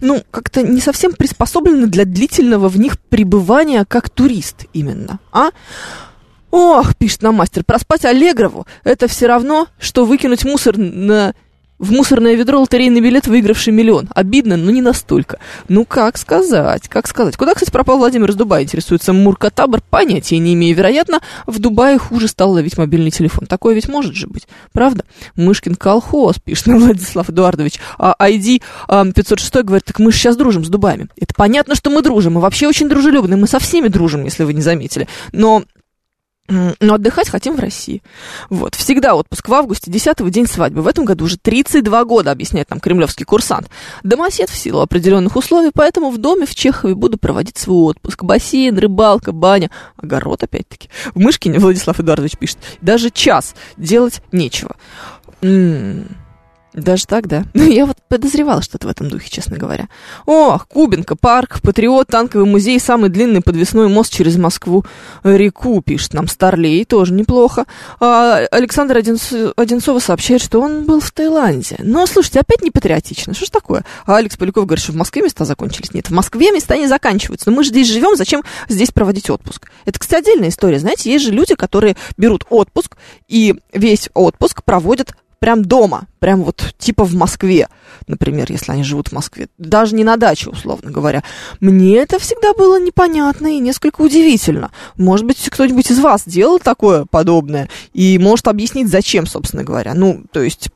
ну, 0.00 0.22
как-то 0.30 0.62
не 0.62 0.80
совсем 0.80 1.12
приспособлены 1.12 1.86
для 1.86 2.04
длительного 2.04 2.68
в 2.68 2.78
них 2.78 2.98
пребывания 3.00 3.84
как 3.84 4.10
турист 4.10 4.66
именно, 4.72 5.20
а? 5.32 5.50
Ох, 6.50 6.94
пишет 6.96 7.22
нам 7.22 7.34
мастер, 7.36 7.64
проспать 7.64 8.04
Аллегрову– 8.04 8.66
это 8.84 9.08
все 9.08 9.26
равно, 9.26 9.68
что 9.78 10.04
выкинуть 10.04 10.44
мусор 10.44 10.78
на... 10.78 11.34
В 11.78 11.92
мусорное 11.92 12.34
ведро 12.36 12.60
лотерейный 12.60 13.02
билет, 13.02 13.26
выигравший 13.26 13.72
миллион. 13.72 14.08
Обидно, 14.14 14.56
но 14.56 14.70
не 14.70 14.80
настолько. 14.80 15.38
Ну, 15.68 15.84
как 15.84 16.16
сказать, 16.16 16.88
как 16.88 17.06
сказать. 17.06 17.36
Куда, 17.36 17.52
кстати, 17.52 17.70
пропал 17.70 17.98
Владимир 17.98 18.30
из 18.30 18.34
Дубая, 18.34 18.62
интересуется 18.62 19.12
Мурка 19.12 19.50
Табор. 19.50 19.82
Понятия 19.90 20.38
не 20.38 20.54
имею. 20.54 20.74
Вероятно, 20.74 21.20
в 21.46 21.58
Дубае 21.58 21.98
хуже 21.98 22.28
стал 22.28 22.52
ловить 22.52 22.78
мобильный 22.78 23.10
телефон. 23.10 23.46
Такое 23.46 23.74
ведь 23.74 23.88
может 23.88 24.14
же 24.14 24.26
быть. 24.26 24.48
Правда? 24.72 25.04
Мышкин 25.34 25.74
колхоз, 25.74 26.36
пишет 26.38 26.68
нам 26.68 26.78
Владислав 26.80 27.28
Эдуардович. 27.28 27.78
А 27.98 28.14
ID 28.18 28.62
а, 28.88 29.04
506 29.04 29.54
говорит, 29.56 29.84
так 29.84 29.98
мы 29.98 30.12
же 30.12 30.18
сейчас 30.18 30.36
дружим 30.36 30.64
с 30.64 30.68
Дубаями. 30.68 31.08
Это 31.20 31.34
понятно, 31.34 31.74
что 31.74 31.90
мы 31.90 32.00
дружим. 32.00 32.34
Мы 32.34 32.40
вообще 32.40 32.68
очень 32.68 32.88
дружелюбны. 32.88 33.36
Мы 33.36 33.46
со 33.46 33.58
всеми 33.58 33.88
дружим, 33.88 34.24
если 34.24 34.44
вы 34.44 34.54
не 34.54 34.62
заметили. 34.62 35.08
Но 35.32 35.64
Но 36.48 36.94
отдыхать 36.94 37.28
хотим 37.28 37.56
в 37.56 37.60
России. 37.60 38.02
Вот. 38.50 38.74
Всегда 38.74 39.14
отпуск 39.14 39.48
в 39.48 39.54
августе, 39.54 39.90
10 39.90 40.30
день 40.30 40.46
свадьбы. 40.46 40.82
В 40.82 40.86
этом 40.86 41.04
году 41.04 41.24
уже 41.24 41.36
32 41.38 42.04
года, 42.04 42.30
объясняет 42.30 42.70
нам 42.70 42.80
кремлевский 42.80 43.24
курсант. 43.24 43.68
Домосед 44.02 44.50
в 44.50 44.56
силу 44.56 44.80
определенных 44.80 45.36
условий, 45.36 45.70
поэтому 45.74 46.10
в 46.10 46.18
доме 46.18 46.46
в 46.46 46.54
Чехове 46.54 46.94
буду 46.94 47.18
проводить 47.18 47.58
свой 47.58 47.90
отпуск. 47.90 48.22
Бассейн, 48.22 48.78
рыбалка, 48.78 49.32
баня, 49.32 49.70
огород 49.96 50.42
опять-таки. 50.42 50.88
В 51.14 51.18
Мышкине 51.18 51.58
Владислав 51.58 51.98
Эдуардович 52.00 52.36
пишет, 52.36 52.58
даже 52.80 53.10
час 53.10 53.54
делать 53.76 54.22
нечего. 54.32 54.76
М, 55.42 56.08
Даже 56.76 57.06
так, 57.06 57.26
да? 57.26 57.44
Ну, 57.54 57.64
я 57.66 57.86
вот 57.86 57.96
подозревала 58.08 58.60
что-то 58.60 58.86
в 58.86 58.90
этом 58.90 59.08
духе, 59.08 59.30
честно 59.30 59.56
говоря. 59.56 59.88
О, 60.26 60.58
Кубинка, 60.58 61.16
парк, 61.16 61.60
Патриот, 61.62 62.08
танковый 62.08 62.46
музей, 62.46 62.78
самый 62.78 63.08
длинный 63.08 63.40
подвесной 63.40 63.88
мост 63.88 64.12
через 64.12 64.36
Москву 64.36 64.84
реку, 65.24 65.80
пишет 65.80 66.12
нам 66.12 66.28
Старлей, 66.28 66.84
тоже 66.84 67.14
неплохо. 67.14 67.64
А, 67.98 68.40
Александр 68.50 68.98
Одинц- 68.98 69.54
Одинцова 69.56 69.98
сообщает, 70.00 70.42
что 70.42 70.60
он 70.60 70.84
был 70.84 71.00
в 71.00 71.10
Таиланде. 71.10 71.76
Но, 71.78 72.06
слушайте, 72.06 72.40
опять 72.40 72.62
не 72.62 72.70
патриотично, 72.70 73.32
что 73.32 73.46
ж 73.46 73.50
такое? 73.50 73.84
А 74.04 74.16
Алекс 74.16 74.36
Поляков 74.36 74.66
говорит, 74.66 74.82
что 74.82 74.92
в 74.92 74.96
Москве 74.96 75.22
места 75.22 75.46
закончились. 75.46 75.94
Нет, 75.94 76.08
в 76.10 76.12
Москве 76.12 76.52
места 76.52 76.76
не 76.76 76.86
заканчиваются. 76.86 77.50
Но 77.50 77.56
мы 77.56 77.64
же 77.64 77.70
здесь 77.70 77.88
живем, 77.88 78.16
зачем 78.16 78.42
здесь 78.68 78.90
проводить 78.90 79.30
отпуск? 79.30 79.70
Это, 79.86 79.98
кстати, 79.98 80.26
отдельная 80.26 80.50
история. 80.50 80.78
Знаете, 80.78 81.10
есть 81.10 81.24
же 81.24 81.32
люди, 81.32 81.54
которые 81.54 81.96
берут 82.18 82.44
отпуск 82.50 82.96
и 83.28 83.54
весь 83.72 84.10
отпуск 84.12 84.62
проводят 84.62 85.12
прям 85.38 85.64
дома, 85.64 86.06
прям 86.18 86.42
вот 86.42 86.74
типа 86.78 87.04
в 87.04 87.14
Москве, 87.14 87.68
например, 88.06 88.46
если 88.50 88.72
они 88.72 88.82
живут 88.82 89.08
в 89.08 89.12
Москве, 89.12 89.48
даже 89.58 89.94
не 89.94 90.04
на 90.04 90.16
даче, 90.16 90.50
условно 90.50 90.90
говоря. 90.90 91.22
Мне 91.60 91.96
это 91.96 92.18
всегда 92.18 92.52
было 92.54 92.80
непонятно 92.80 93.46
и 93.48 93.60
несколько 93.60 94.00
удивительно. 94.00 94.70
Может 94.96 95.26
быть, 95.26 95.48
кто-нибудь 95.50 95.90
из 95.90 95.98
вас 95.98 96.22
делал 96.26 96.58
такое 96.58 97.04
подобное 97.04 97.68
и 97.92 98.18
может 98.18 98.48
объяснить, 98.48 98.88
зачем, 98.88 99.26
собственно 99.26 99.64
говоря. 99.64 99.94
Ну, 99.94 100.24
то 100.32 100.42
есть 100.42 100.68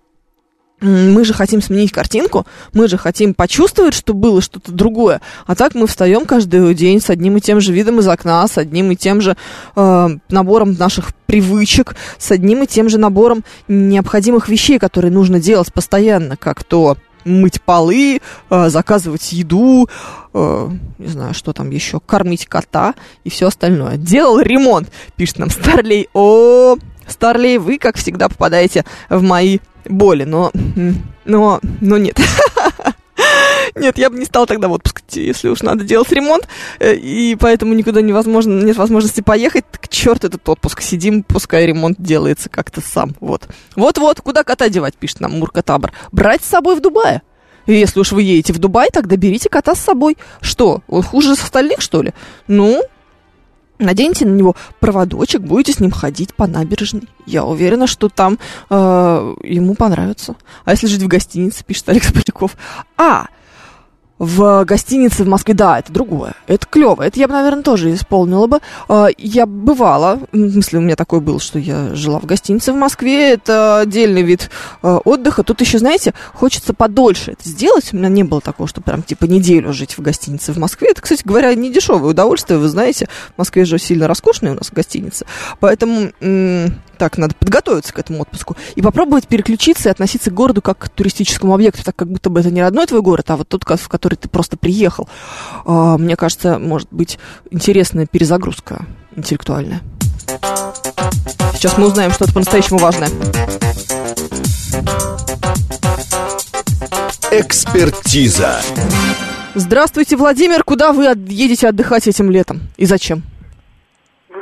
мы 0.81 1.25
же 1.25 1.35
хотим 1.35 1.63
сменить 1.63 1.93
картинку, 1.93 2.47
мы 2.73 2.89
же 2.89 2.97
хотим 2.97 3.35
почувствовать, 3.35 3.95
что 3.95 4.15
было 4.15 4.41
что-то 4.41 4.73
другое. 4.73 5.21
А 5.47 5.55
так 5.55 5.75
мы 5.75 5.87
встаем 5.87 6.25
каждый 6.25 6.75
день 6.75 7.01
с 7.01 7.11
одним 7.11 7.37
и 7.37 7.41
тем 7.41 7.61
же 7.61 7.73
видом 7.73 8.01
из 8.01 8.09
окна, 8.09 8.47
с 8.47 8.59
одним 8.59 8.91
и 8.91 8.97
тем 8.97 9.21
же 9.21 9.37
э, 9.77 10.09
набором 10.29 10.75
наших 10.75 11.15
привычек, 11.27 11.97
с 12.19 12.31
одним 12.31 12.63
и 12.63 12.67
тем 12.67 12.89
же 12.89 12.99
набором 12.99 13.45
необходимых 13.69 14.49
вещей, 14.49 14.79
которые 14.79 15.13
нужно 15.13 15.41
делать 15.41 15.73
постоянно, 15.73 16.37
как 16.37 16.65
то 16.65 16.97
мыть 17.25 17.61
полы, 17.61 18.21
э, 18.51 18.69
заказывать 18.69 19.33
еду, 19.33 19.89
э, 20.33 20.71
не 20.99 21.07
знаю, 21.07 21.35
что 21.35 21.53
там 21.53 21.71
еще, 21.71 22.01
кормить 22.01 22.47
кота 22.47 22.95
и 23.25 23.31
все 23.31 23.49
остальное. 23.49 23.97
Делал 23.97 24.41
ремонт, 24.41 24.91
пишет 25.17 25.39
нам 25.39 25.51
Старлей. 25.51 26.09
О, 26.15 26.77
Старлей, 27.07 27.59
вы, 27.59 27.79
как 27.79 27.97
всегда, 27.97 28.29
попадаете 28.29 28.85
в 29.09 29.23
мои 29.23 29.59
боли, 29.87 30.25
но, 30.25 30.53
но, 31.25 31.61
но 31.81 31.99
нет. 31.99 32.19
Нет, 33.77 33.99
я 33.99 34.11
бы 34.11 34.19
не 34.19 34.25
стала 34.25 34.47
тогда 34.47 34.69
в 34.69 34.73
отпуск 34.73 35.01
идти, 35.01 35.25
если 35.25 35.49
уж 35.49 35.63
надо 35.63 35.85
делать 35.85 36.11
ремонт, 36.11 36.49
э, 36.81 36.95
и 36.95 37.37
поэтому 37.37 37.75
никуда 37.75 38.03
невозможно, 38.03 38.63
нет 38.63 38.77
возможности 38.77 39.21
поехать, 39.21 39.65
к 39.71 39.89
черт 39.89 40.25
этот 40.25 40.49
отпуск, 40.49 40.81
сидим, 40.81 41.23
пускай 41.23 41.67
ремонт 41.67 41.97
делается 42.01 42.49
как-то 42.49 42.81
сам, 42.81 43.15
вот. 43.21 43.49
Вот-вот, 43.77 44.21
куда 44.21 44.43
кота 44.43 44.69
девать, 44.69 44.95
пишет 44.95 45.21
нам 45.21 45.39
Мурка 45.39 45.63
Табор. 45.63 45.93
Брать 46.11 46.43
с 46.43 46.49
собой 46.49 46.77
в 46.77 46.81
Дубае. 46.81 47.23
И 47.67 47.75
если 47.75 48.01
уж 48.01 48.13
вы 48.13 48.23
едете 48.23 48.53
в 48.53 48.59
Дубай, 48.59 48.89
тогда 48.93 49.17
берите 49.17 49.49
кота 49.49 49.75
с 49.75 49.81
собой. 49.81 50.17
Что, 50.41 50.83
он 50.89 51.03
хуже 51.03 51.33
остальных, 51.33 51.81
что 51.81 52.03
ли? 52.03 52.13
Ну, 52.49 52.83
Наденьте 53.81 54.27
на 54.27 54.35
него 54.35 54.55
проводочек, 54.79 55.41
будете 55.41 55.73
с 55.73 55.81
ним 55.81 55.91
ходить 55.91 56.35
по 56.35 56.47
набережной. 56.47 57.09
Я 57.25 57.45
уверена, 57.45 57.87
что 57.87 58.11
там 58.11 58.39
э, 58.69 59.35
ему 59.43 59.75
понравится. 59.75 60.37
А 60.67 60.73
если 60.73 60.87
жить 60.87 61.03
в 61.03 61.09
гостинице, 61.09 61.65
пишет 61.65 61.89
Алекс 61.89 62.13
Поляков. 62.13 62.57
А, 62.99 63.27
в 64.21 64.65
гостинице 64.67 65.25
в 65.25 65.29
Москве, 65.29 65.55
да, 65.55 65.79
это 65.79 65.91
другое. 65.91 66.35
Это 66.47 66.67
клево. 66.67 67.03
Это 67.03 67.19
я 67.19 67.27
бы, 67.27 67.33
наверное, 67.33 67.63
тоже 67.63 67.93
исполнила 67.95 68.47
бы. 68.47 68.61
Э, 68.91 69.07
Я 69.17 69.47
бывала, 69.47 70.21
в 70.31 70.51
смысле, 70.51 70.79
у 70.79 70.83
меня 70.83 70.95
такой 70.95 71.21
был, 71.21 71.41
что 71.41 71.59
я 71.59 71.95
жила 71.95 72.21
в 72.21 72.27
гостинице 72.27 72.73
в 72.73 72.77
Москве. 72.77 73.33
Это 73.33 73.79
отдельный 73.79 74.21
вид 74.21 74.51
э, 74.83 74.99
отдыха. 75.05 75.43
Тут 75.43 75.63
еще, 75.63 75.79
знаете, 75.79 76.13
хочется 76.35 76.75
подольше 76.75 77.33
это 77.33 77.49
сделать. 77.49 77.95
У 77.95 77.97
меня 77.97 78.11
не 78.11 78.23
было 78.23 78.43
такого, 78.43 78.69
что 78.69 78.83
прям 78.83 79.03
типа 79.03 79.25
неделю 79.25 79.73
жить 79.73 79.97
в 79.97 80.03
гостинице 80.03 80.53
в 80.53 80.59
Москве. 80.59 80.89
Это, 80.91 81.01
кстати 81.01 81.23
говоря, 81.25 81.55
не 81.55 81.73
дешевое 81.73 82.11
удовольствие. 82.11 82.59
Вы 82.59 82.69
знаете, 82.69 83.09
в 83.35 83.39
Москве 83.39 83.65
же 83.65 83.79
сильно 83.79 84.07
роскошная 84.07 84.53
у 84.53 84.57
нас 84.57 84.71
гостиница. 84.71 85.25
Поэтому 85.61 86.11
так, 87.01 87.17
надо 87.17 87.35
подготовиться 87.35 87.95
к 87.95 87.99
этому 87.99 88.21
отпуску 88.21 88.59
и 88.75 88.83
попробовать 88.83 89.27
переключиться 89.27 89.89
и 89.89 89.93
относиться 89.93 90.31
к 90.31 90.35
городу 90.35 90.61
как 90.61 90.77
к 90.77 90.89
туристическому 90.91 91.55
объекту, 91.55 91.83
так 91.83 91.97
как 91.97 92.09
будто 92.09 92.29
бы 92.29 92.41
это 92.41 92.51
не 92.51 92.61
родной 92.61 92.87
твой 92.87 93.01
город, 93.01 93.31
а 93.31 93.39
вот 93.39 93.49
тот, 93.49 93.65
в 93.65 93.89
который 93.89 94.10
ты 94.17 94.29
просто 94.29 94.57
приехал. 94.57 95.09
А, 95.65 95.99
Мне 95.99 96.17
кажется, 96.17 96.59
может 96.59 96.89
быть 96.91 97.19
интересная 97.51 98.07
перезагрузка 98.07 98.87
интеллектуальная. 99.17 99.81
Сейчас 101.55 101.77
мы 101.77 101.87
узнаем 101.87 102.13
что-то 102.13 102.33
по-настоящему 102.33 102.79
важное. 102.79 103.09
Экспертиза. 107.31 108.61
Здравствуйте, 109.55 110.17
Владимир. 110.17 110.65
Куда 110.65 110.93
вы 110.93 111.05
едете 111.05 111.69
отдыхать 111.69 112.07
этим 112.09 112.31
летом? 112.31 112.63
И 112.77 112.87
зачем? 112.87 113.23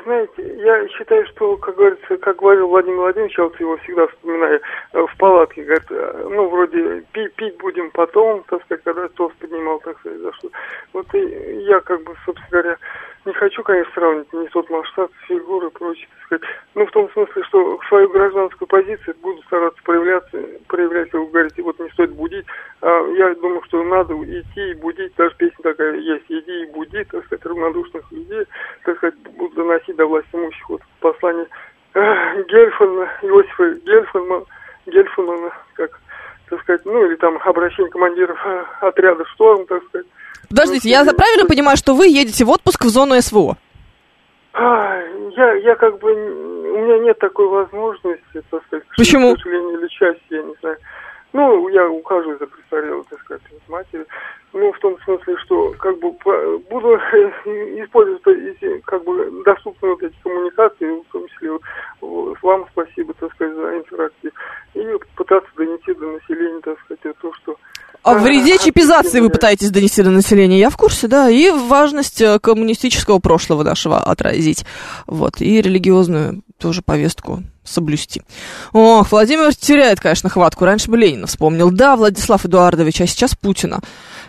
Знаете, 0.09 0.57
я 0.65 0.89
считаю, 0.89 1.27
что, 1.27 1.59
как 1.59 1.77
говорится, 1.77 2.17
как 2.17 2.39
говорил 2.39 2.69
Владимир 2.69 2.97
Владимирович, 2.97 3.37
я 3.37 3.45
вот 3.45 3.61
его 3.61 3.77
всегда 3.77 4.07
вспоминаю, 4.07 4.59
э, 4.95 5.07
в 5.07 5.17
палатке, 5.19 5.65
говорит, 5.65 5.85
э, 5.91 6.29
ну, 6.31 6.49
вроде, 6.49 7.03
пить, 7.13 7.35
пить 7.35 7.59
будем 7.59 7.91
потом, 7.91 8.43
так 8.49 8.65
сказать, 8.65 8.83
когда 8.85 9.07
тост 9.09 9.37
поднимал, 9.37 9.81
так 9.81 9.99
сказать, 9.99 10.19
за 10.21 10.33
что. 10.33 10.49
Вот 10.95 11.15
и 11.15 11.19
я, 11.67 11.81
как 11.81 12.03
бы, 12.05 12.15
собственно 12.25 12.49
говоря, 12.51 12.79
не 13.29 13.35
хочу, 13.35 13.63
конечно, 13.63 13.93
сравнивать 13.93 14.33
не 14.33 14.49
тот 14.49 14.71
масштаб, 14.71 15.11
фигуры 15.27 15.69
и 15.69 15.71
прочее, 15.71 16.09
так 16.09 16.25
сказать. 16.25 16.57
Ну, 16.75 16.87
в 16.87 16.91
том 16.91 17.11
смысле, 17.13 17.43
что 17.45 17.79
свою 17.87 18.09
гражданскую 18.09 18.67
позицию 18.67 19.15
буду 19.23 19.43
стараться 19.43 19.81
проявляться, 19.85 20.43
проявлять, 20.67 21.11
как 21.11 21.21
вы 21.21 21.27
говорите, 21.27 21.63
вот 21.63 21.79
не 21.79 21.91
стоит 21.91 22.11
будить. 22.13 22.47
А 22.81 23.07
я 23.19 23.35
думаю, 23.35 23.63
что 23.67 23.85
надо 23.85 24.15
идти 24.15 24.71
и 24.71 24.75
будить, 24.75 25.15
даже 25.17 25.35
песня 25.37 25.63
такая 25.63 25.97
есть, 25.97 26.25
иди 26.29 26.63
и 26.63 26.73
буди, 26.73 27.05
так 27.05 27.25
сказать, 27.27 27.45
равнодушных 27.45 28.11
людей, 28.13 28.47
так 28.85 28.97
сказать, 28.97 29.19
буду 29.37 29.55
доносить 29.57 29.97
до 29.97 30.07
власти 30.07 30.29
имущих 30.33 30.69
вот 30.71 30.81
послание 31.01 31.47
э, 31.95 32.43
Гельфана, 32.45 33.11
Иосифа 33.23 33.73
Гельфана, 33.85 34.45
Гельфана, 34.87 35.53
как, 35.75 36.01
так 36.49 36.63
сказать, 36.63 36.87
ну, 36.87 37.05
или 37.05 37.17
там 37.17 37.39
обращение 37.45 37.93
командиров 37.93 38.41
э, 38.43 38.65
отряда 38.81 39.27
«Шторм», 39.27 39.67
так 39.67 39.85
сказать. 39.85 40.07
Подождите, 40.49 40.89
я 40.89 41.05
правильно 41.05 41.47
понимаю, 41.47 41.77
что 41.77 41.95
вы 41.95 42.09
едете 42.09 42.45
в 42.45 42.51
отпуск 42.51 42.85
в 42.85 42.89
зону 42.89 43.21
СВО? 43.21 43.57
А, 44.55 45.01
я, 45.37 45.53
я 45.55 45.75
как 45.77 45.99
бы, 45.99 46.13
у 46.13 46.79
меня 46.79 46.99
нет 46.99 47.19
такой 47.19 47.49
возможности, 47.49 48.43
так 48.51 48.65
сказать. 48.67 48.85
Почему? 48.97 49.35
К 49.35 49.39
сожалению, 49.39 49.81
или 49.81 49.89
счастью, 49.89 50.23
я 50.31 50.43
не 50.43 50.55
знаю. 50.61 50.79
Ну, 51.35 51.69
я 51.69 51.87
ухаживаю 51.89 52.39
за 52.39 52.47
престарелой, 52.47 53.05
так 53.11 53.21
сказать, 53.21 53.43
матери. 53.69 54.07
Ну, 54.55 54.73
в 54.73 54.79
том 54.79 54.99
смысле, 55.05 55.37
что 55.45 55.75
как 55.79 55.99
бы 55.99 56.13
по- 56.15 56.59
буду 56.71 56.95
использовать 57.85 58.83
как 58.85 59.05
бы, 59.05 59.43
доступные 59.45 59.93
вот 59.93 60.03
эти 60.03 60.17
коммуникации, 60.23 61.03
в 61.03 61.13
том 61.13 61.29
числе 61.29 61.51
вам 62.01 62.67
спасибо, 62.73 63.13
так 63.15 63.33
сказать, 63.35 63.55
за 63.55 63.77
интерактив. 63.77 64.33
И 64.75 64.87
пытаться 65.17 65.51
донести 65.57 65.93
до 65.95 66.13
населения, 66.13 66.61
так 66.61 66.79
сказать, 66.81 67.17
то, 67.21 67.33
что... 67.35 67.57
О 68.03 68.15
вреде 68.15 68.59
чипизации 68.59 69.21
вы 69.21 69.29
пытаетесь 69.29 69.71
донести 69.71 70.03
до 70.03 70.11
населения, 70.11 70.59
я 70.59 70.71
в 70.71 70.77
курсе, 70.77 71.09
да, 71.09 71.29
и 71.29 71.51
важность 71.51 72.21
э, 72.21 72.39
коммунистического 72.39 73.19
прошлого 73.19 73.65
нашего 73.65 74.01
отразить, 74.01 74.65
вот, 75.07 75.41
и 75.41 75.61
религиозную 75.61 76.43
тоже 76.59 76.83
повестку 76.83 77.43
соблюсти. 77.65 78.23
Ох, 78.73 79.13
Владимир 79.13 79.55
теряет, 79.55 80.01
конечно, 80.01 80.29
хватку. 80.29 80.65
Раньше 80.65 80.91
бы 80.91 80.97
Ленина 80.97 81.27
вспомнил. 81.27 81.71
Да, 81.71 81.97
Владислав 81.97 82.45
Эдуардович, 82.47 83.01
а 83.03 83.07
сейчас 83.07 83.35
Путина. 83.35 83.81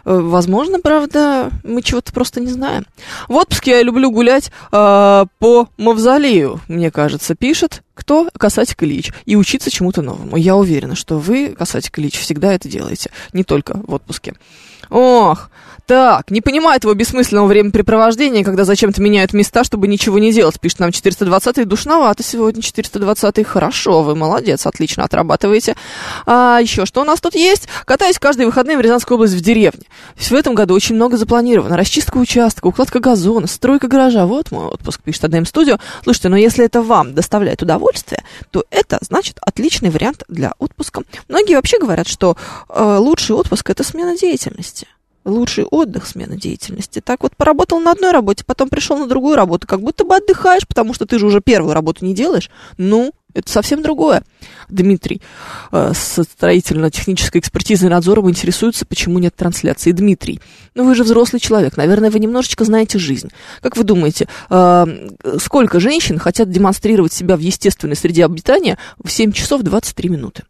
Э, 0.06 0.20
Возможно, 0.20 0.80
правда, 0.80 1.52
мы 1.64 1.82
чего-то 1.82 2.12
просто 2.12 2.40
не 2.40 2.48
знаем. 2.48 2.86
В 3.28 3.36
отпуске 3.36 3.72
я 3.72 3.84
люблю 3.84 4.12
гулять 4.12 4.52
э, 4.72 5.26
по 5.40 5.70
мавзолею, 5.78 6.62
мне 6.68 6.92
кажется, 6.92 7.36
пишет 7.36 7.84
кто? 8.00 8.30
Касатик 8.38 8.82
Ильич. 8.82 9.12
И 9.26 9.36
учиться 9.36 9.70
чему-то 9.70 10.02
новому. 10.02 10.38
Я 10.38 10.56
уверена, 10.56 10.96
что 10.96 11.20
вы, 11.20 11.50
Касатик 11.50 12.00
Ильич, 12.00 12.18
всегда 12.18 12.54
это 12.54 12.70
делаете. 12.70 13.12
Не 13.34 13.44
только 13.44 13.74
в 13.76 13.94
отпуске. 13.94 14.36
Ох, 14.90 15.50
так, 15.90 16.30
не 16.30 16.40
понимаю 16.40 16.78
этого 16.78 16.94
бессмысленного 16.94 17.48
времяпрепровождения, 17.48 18.44
когда 18.44 18.64
зачем-то 18.64 19.02
меняют 19.02 19.34
места, 19.34 19.64
чтобы 19.64 19.88
ничего 19.88 20.20
не 20.20 20.32
делать. 20.32 20.60
Пишет 20.60 20.78
нам 20.78 20.92
420-й, 20.92 21.66
душновато 21.66 22.22
сегодня 22.22 22.62
420-й. 22.62 23.44
Хорошо, 23.44 24.04
вы 24.04 24.16
молодец, 24.16 24.68
отлично 24.68 25.04
отрабатываете. 25.04 25.76
А 26.28 26.60
еще 26.62 26.86
что 26.86 27.02
у 27.02 27.06
нас 27.06 27.20
тут 27.20 27.34
есть? 27.34 27.68
Катаюсь 27.86 28.20
каждые 28.20 28.46
выходные 28.46 28.78
в 28.78 28.82
Рязанскую 28.82 29.16
область 29.16 29.34
в 29.34 29.42
деревне. 29.42 29.82
В 30.16 30.32
этом 30.32 30.54
году 30.54 30.76
очень 30.76 30.94
много 30.94 31.18
запланировано. 31.18 31.76
Расчистка 31.76 32.18
участка, 32.18 32.68
укладка 32.68 33.00
газона, 33.00 33.48
стройка 33.48 33.88
гаража. 33.88 34.28
Вот 34.28 34.52
мой 34.52 34.68
отпуск, 34.68 35.02
пишет 35.02 35.24
АДМ 35.24 35.46
Студио. 35.46 35.80
Слушайте, 36.04 36.30
но 36.30 36.38
если 36.38 36.64
это 36.64 36.84
вам 36.84 37.16
доставляет 37.16 37.64
удовольствие, 37.64 38.24
то 38.52 38.64
это, 38.70 39.00
значит, 39.02 39.40
отличный 39.42 39.90
вариант 39.90 40.22
для 40.28 40.54
отпуска. 40.60 41.02
Многие 41.30 41.56
вообще 41.56 41.80
говорят, 41.80 42.08
что 42.08 42.38
э, 42.70 42.98
лучший 43.00 43.36
отпуск– 43.36 43.68
это 43.72 43.84
смена 43.84 44.16
деятельности 44.16 44.79
лучший 45.30 45.64
отдых, 45.66 46.08
смена 46.08 46.36
деятельности. 46.36 47.02
Так 47.02 47.24
вот, 47.24 47.36
поработал 47.36 47.80
на 47.80 47.92
одной 47.92 48.12
работе, 48.12 48.44
потом 48.46 48.70
пришел 48.70 48.98
на 48.98 49.08
другую 49.08 49.36
работу, 49.36 49.68
как 49.68 49.82
будто 49.82 50.04
бы 50.04 50.16
отдыхаешь, 50.16 50.68
потому 50.68 50.94
что 50.94 51.06
ты 51.06 51.20
же 51.20 51.26
уже 51.26 51.42
первую 51.42 51.74
работу 51.74 52.06
не 52.06 52.14
делаешь. 52.14 52.50
Ну, 52.78 53.14
это 53.34 53.52
совсем 53.52 53.84
другое. 53.84 54.24
Дмитрий 54.70 55.22
э, 55.72 55.94
с 55.94 56.24
строительно-технической 56.24 57.40
экспертизой 57.40 57.88
и 57.88 57.92
надзором 57.92 58.30
интересуется, 58.30 58.86
почему 58.86 59.20
нет 59.20 59.36
трансляции. 59.36 59.92
Дмитрий, 59.92 60.42
ну 60.74 60.84
вы 60.84 60.96
же 60.96 61.04
взрослый 61.04 61.40
человек, 61.40 61.78
наверное, 61.78 62.10
вы 62.10 62.20
немножечко 62.20 62.66
знаете 62.66 62.98
жизнь. 62.98 63.30
Как 63.62 63.78
вы 63.78 63.84
думаете, 63.84 64.28
э, 64.50 64.86
сколько 65.40 65.80
женщин 65.80 66.18
хотят 66.18 66.50
демонстрировать 66.50 67.14
себя 67.14 67.36
в 67.36 67.40
естественной 67.40 67.96
среде 67.96 68.26
обитания 68.26 68.80
в 69.04 69.12
7 69.12 69.32
часов 69.32 69.62
23 69.62 70.10
минуты? 70.10 70.44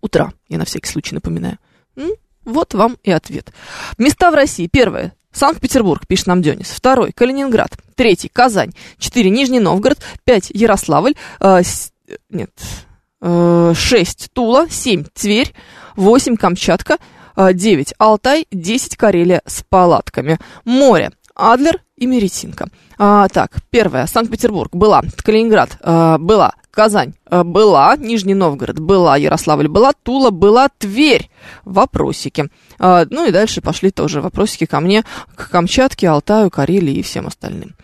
Утра, 0.00 0.32
я 0.48 0.58
на 0.58 0.64
всякий 0.64 0.88
случай 0.88 1.14
напоминаю. 1.14 1.58
М? 1.96 2.10
Вот 2.48 2.72
вам 2.72 2.96
и 3.04 3.10
ответ. 3.10 3.52
Места 3.98 4.30
в 4.30 4.34
России. 4.34 4.68
Первое. 4.72 5.12
Санкт-Петербург, 5.32 6.06
пишет 6.06 6.26
нам 6.28 6.40
Денис. 6.40 6.68
Второй. 6.70 7.12
Калининград. 7.12 7.70
Третий. 7.94 8.28
Казань. 8.32 8.72
Четыре. 8.98 9.28
Нижний 9.28 9.60
Новгород. 9.60 9.98
Пять. 10.24 10.50
Ярославль. 10.50 11.14
Э, 11.40 11.62
с- 11.62 11.92
нет. 12.30 12.50
Э, 13.20 13.74
шесть. 13.76 14.30
Тула. 14.32 14.66
Семь. 14.70 15.04
Тверь. 15.12 15.52
Восемь. 15.94 16.36
Камчатка. 16.36 16.96
Э, 17.36 17.52
Девять. 17.52 17.92
Алтай. 17.98 18.46
Десять. 18.50 18.96
Карелия 18.96 19.42
с 19.44 19.62
палатками. 19.68 20.38
Море. 20.64 21.10
Адлер 21.34 21.80
и 21.96 22.06
Меретинка. 22.06 22.68
А, 22.98 23.28
так, 23.28 23.52
первое. 23.70 24.06
Санкт-Петербург 24.06 24.74
была. 24.74 25.02
Калининград 25.22 25.76
а, 25.82 26.16
была. 26.18 26.54
Казань 26.70 27.14
а, 27.26 27.44
была. 27.44 27.96
Нижний 27.96 28.34
Новгород 28.34 28.78
была. 28.78 29.16
Ярославль 29.16 29.68
была. 29.68 29.92
Тула 29.92 30.30
была. 30.30 30.68
Тверь. 30.78 31.30
Вопросики. 31.64 32.48
А, 32.78 33.06
ну 33.10 33.26
и 33.26 33.32
дальше 33.32 33.60
пошли 33.60 33.90
тоже 33.90 34.20
вопросики 34.20 34.66
ко 34.66 34.80
мне, 34.80 35.04
к 35.34 35.50
Камчатке, 35.50 36.08
Алтаю, 36.08 36.50
Карелии 36.50 36.94
и 36.94 37.02
всем 37.02 37.26
остальным. 37.26 37.74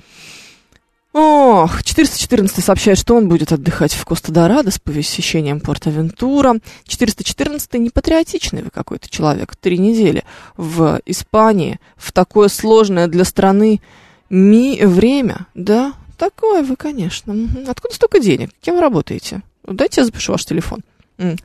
Ох, 1.17 1.85
414 1.85 2.65
сообщает, 2.65 2.99
что 2.99 3.15
он 3.15 3.29
будет 3.29 3.53
отдыхать 3.53 3.93
в 3.93 4.05
Коста-Дорадо 4.05 4.73
с 4.73 4.81
посещением 4.81 5.61
Порт-Авентура. 5.61 6.57
414 6.89 7.75
непатриотичный 7.75 8.65
вы 8.65 8.71
какой-то 8.71 9.09
человек. 9.09 9.55
Три 9.55 9.79
недели 9.79 10.25
в 10.57 11.01
Испании, 11.07 11.79
в 11.97 12.11
такое 12.11 12.49
сложное 12.49 13.07
для 13.07 13.23
страны 13.23 13.81
ми 14.29 14.81
время. 14.85 15.47
Да, 15.55 15.93
такое 16.17 16.63
вы, 16.63 16.77
конечно. 16.77 17.35
Откуда 17.69 17.95
столько 17.95 18.21
денег? 18.21 18.51
Кем 18.61 18.77
вы 18.77 18.81
работаете? 18.81 19.43
Дайте 19.65 20.01
я 20.01 20.05
запишу 20.05 20.33
ваш 20.33 20.45
телефон. 20.45 20.81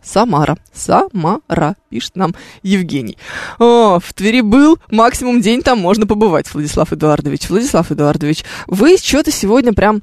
Самара. 0.02 0.58
Самара, 0.74 1.76
пишет 1.90 2.16
нам 2.16 2.34
Евгений. 2.64 3.18
О, 3.60 4.00
в 4.00 4.14
Твери 4.14 4.42
был, 4.42 4.80
максимум 4.90 5.42
день 5.42 5.62
там 5.62 5.80
можно 5.80 6.08
побывать, 6.08 6.52
Владислав 6.54 6.92
Эдуардович. 6.92 7.50
Владислав 7.50 7.92
Эдуардович, 7.92 8.44
вы 8.68 8.98
что-то 8.98 9.32
сегодня 9.32 9.74
прям 9.74 10.02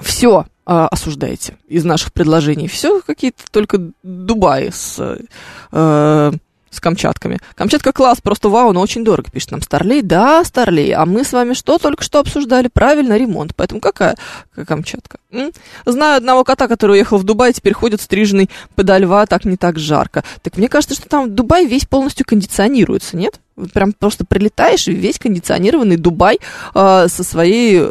все 0.00 0.46
осуждаете 0.64 1.56
из 1.66 1.84
наших 1.86 2.12
предложений. 2.12 2.68
Все 2.68 3.00
какие-то 3.00 3.42
только 3.50 3.90
Дубаи 4.02 4.68
с, 4.68 5.18
э, 5.72 6.32
с 6.70 6.80
Камчатками. 6.80 7.38
Камчатка 7.54 7.92
класс, 7.92 8.20
просто 8.20 8.48
вау, 8.48 8.72
но 8.72 8.80
очень 8.80 9.04
дорого, 9.04 9.30
пишет 9.30 9.50
нам 9.52 9.62
Старлей. 9.62 10.02
Да, 10.02 10.44
Старлей, 10.44 10.92
а 10.92 11.06
мы 11.06 11.24
с 11.24 11.32
вами 11.32 11.54
что 11.54 11.78
только 11.78 12.02
что 12.04 12.20
обсуждали? 12.20 12.68
Правильно, 12.72 13.16
ремонт. 13.16 13.54
Поэтому 13.56 13.80
какая, 13.80 14.16
Камчатка? 14.66 15.18
М? 15.30 15.52
Знаю 15.84 16.18
одного 16.18 16.44
кота, 16.44 16.68
который 16.68 16.92
уехал 16.92 17.18
в 17.18 17.24
Дубай, 17.24 17.52
теперь 17.52 17.72
ходит 17.72 18.00
стриженный 18.00 18.50
подо 18.74 18.98
льва, 18.98 19.26
так 19.26 19.44
не 19.44 19.56
так 19.56 19.78
жарко. 19.78 20.24
Так 20.42 20.56
мне 20.56 20.68
кажется, 20.68 20.94
что 20.94 21.08
там 21.08 21.34
Дубай 21.34 21.66
весь 21.66 21.86
полностью 21.86 22.26
кондиционируется, 22.26 23.16
нет? 23.16 23.40
Прям 23.72 23.92
просто 23.92 24.24
прилетаешь, 24.24 24.88
и 24.88 24.92
весь 24.92 25.18
кондиционированный 25.18 25.96
Дубай 25.96 26.38
э, 26.74 27.06
со 27.08 27.24
своей... 27.24 27.88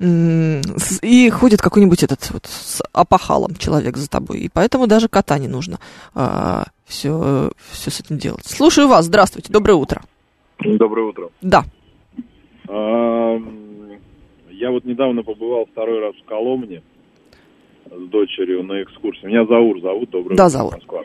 И 0.00 1.30
ходит 1.30 1.62
какой-нибудь 1.62 2.02
этот 2.02 2.28
вот 2.30 2.46
с 2.46 2.82
опахалом 2.92 3.54
человек 3.54 3.96
за 3.96 4.08
тобой. 4.08 4.40
И 4.40 4.48
поэтому 4.48 4.88
даже 4.88 5.08
кота 5.08 5.38
не 5.38 5.46
нужно 5.46 5.78
а, 6.14 6.64
все, 6.84 7.50
все 7.70 7.90
с 7.90 8.00
этим 8.00 8.18
делать. 8.18 8.44
Слушаю 8.46 8.88
вас. 8.88 9.06
Здравствуйте. 9.06 9.52
Доброе 9.52 9.74
утро. 9.74 10.02
Доброе 10.60 11.06
утро. 11.08 11.30
Да. 11.42 11.64
Я 14.50 14.70
вот 14.70 14.84
недавно 14.84 15.22
побывал 15.22 15.66
второй 15.66 16.00
раз 16.00 16.14
в 16.16 16.24
Коломне 16.24 16.82
с 17.90 18.08
дочерью 18.08 18.62
на 18.62 18.82
экскурсии. 18.82 19.26
Меня 19.26 19.44
Заур 19.46 19.80
зовут. 19.80 20.10
Доброе 20.10 20.36
Да, 20.36 20.44
утро, 20.46 20.50
Заур. 20.58 20.74
Москва. 20.74 21.02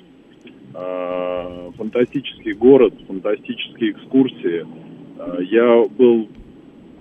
А, 0.75 1.71
Фантастический 1.77 2.53
город, 2.53 2.93
фантастические 3.07 3.91
экскурсии. 3.91 4.65
А, 5.17 5.41
Я 5.41 5.87
был 5.89 6.29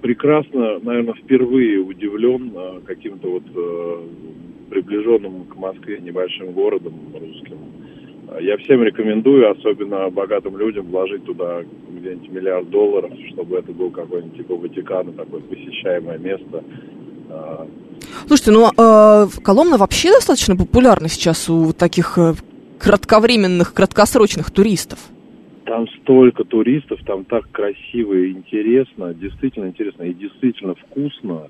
прекрасно, 0.00 0.78
наверное, 0.80 1.14
впервые 1.14 1.78
удивлен 1.80 2.52
а, 2.56 2.80
каким-то 2.80 3.30
вот 3.30 3.42
э, 3.54 4.08
приближенным 4.70 5.44
к 5.44 5.56
Москве 5.56 6.00
небольшим 6.00 6.52
городом 6.52 6.94
русским. 7.12 7.58
Я 8.40 8.56
всем 8.58 8.82
рекомендую, 8.82 9.50
особенно 9.50 10.10
богатым 10.10 10.58
людям, 10.58 10.86
вложить 10.86 11.24
туда 11.24 11.62
где-нибудь 11.88 12.30
миллиард 12.30 12.68
долларов, 12.70 13.10
чтобы 13.32 13.56
это 13.58 13.72
был 13.72 13.90
какой-нибудь 13.90 14.36
типа 14.36 14.54
Ватикана, 14.54 15.12
такое 15.12 15.40
посещаемое 15.40 16.18
место. 16.18 16.62
А, 17.30 17.66
Слушайте, 18.26 18.52
ну 18.52 18.66
э, 18.66 19.26
Коломна 19.42 19.78
вообще 19.78 20.10
достаточно 20.10 20.56
популярна 20.56 21.08
сейчас 21.08 21.48
у 21.48 21.72
таких 21.72 22.18
э, 22.18 22.34
кратковременных, 22.78 23.74
краткосрочных 23.74 24.50
туристов. 24.50 24.98
Там 25.64 25.86
столько 26.00 26.44
туристов, 26.44 27.00
там 27.04 27.24
так 27.24 27.50
красиво 27.50 28.14
и 28.14 28.32
интересно, 28.32 29.12
действительно 29.14 29.66
интересно 29.66 30.04
и 30.04 30.14
действительно 30.14 30.74
вкусно, 30.74 31.48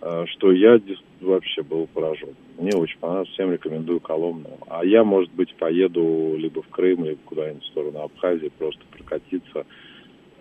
что 0.00 0.52
я 0.52 0.80
вообще 1.20 1.62
был 1.62 1.86
поражен. 1.86 2.34
Мне 2.58 2.72
очень 2.74 2.98
понравилось, 2.98 3.30
всем 3.30 3.52
рекомендую 3.52 4.00
Коломну. 4.00 4.58
А 4.68 4.84
я, 4.84 5.04
может 5.04 5.32
быть, 5.32 5.54
поеду 5.54 6.34
либо 6.36 6.62
в 6.62 6.68
Крым, 6.68 7.04
либо 7.04 7.18
куда-нибудь 7.24 7.64
в 7.64 7.66
сторону 7.66 8.02
Абхазии, 8.02 8.52
просто 8.58 8.80
прокатиться 8.90 9.66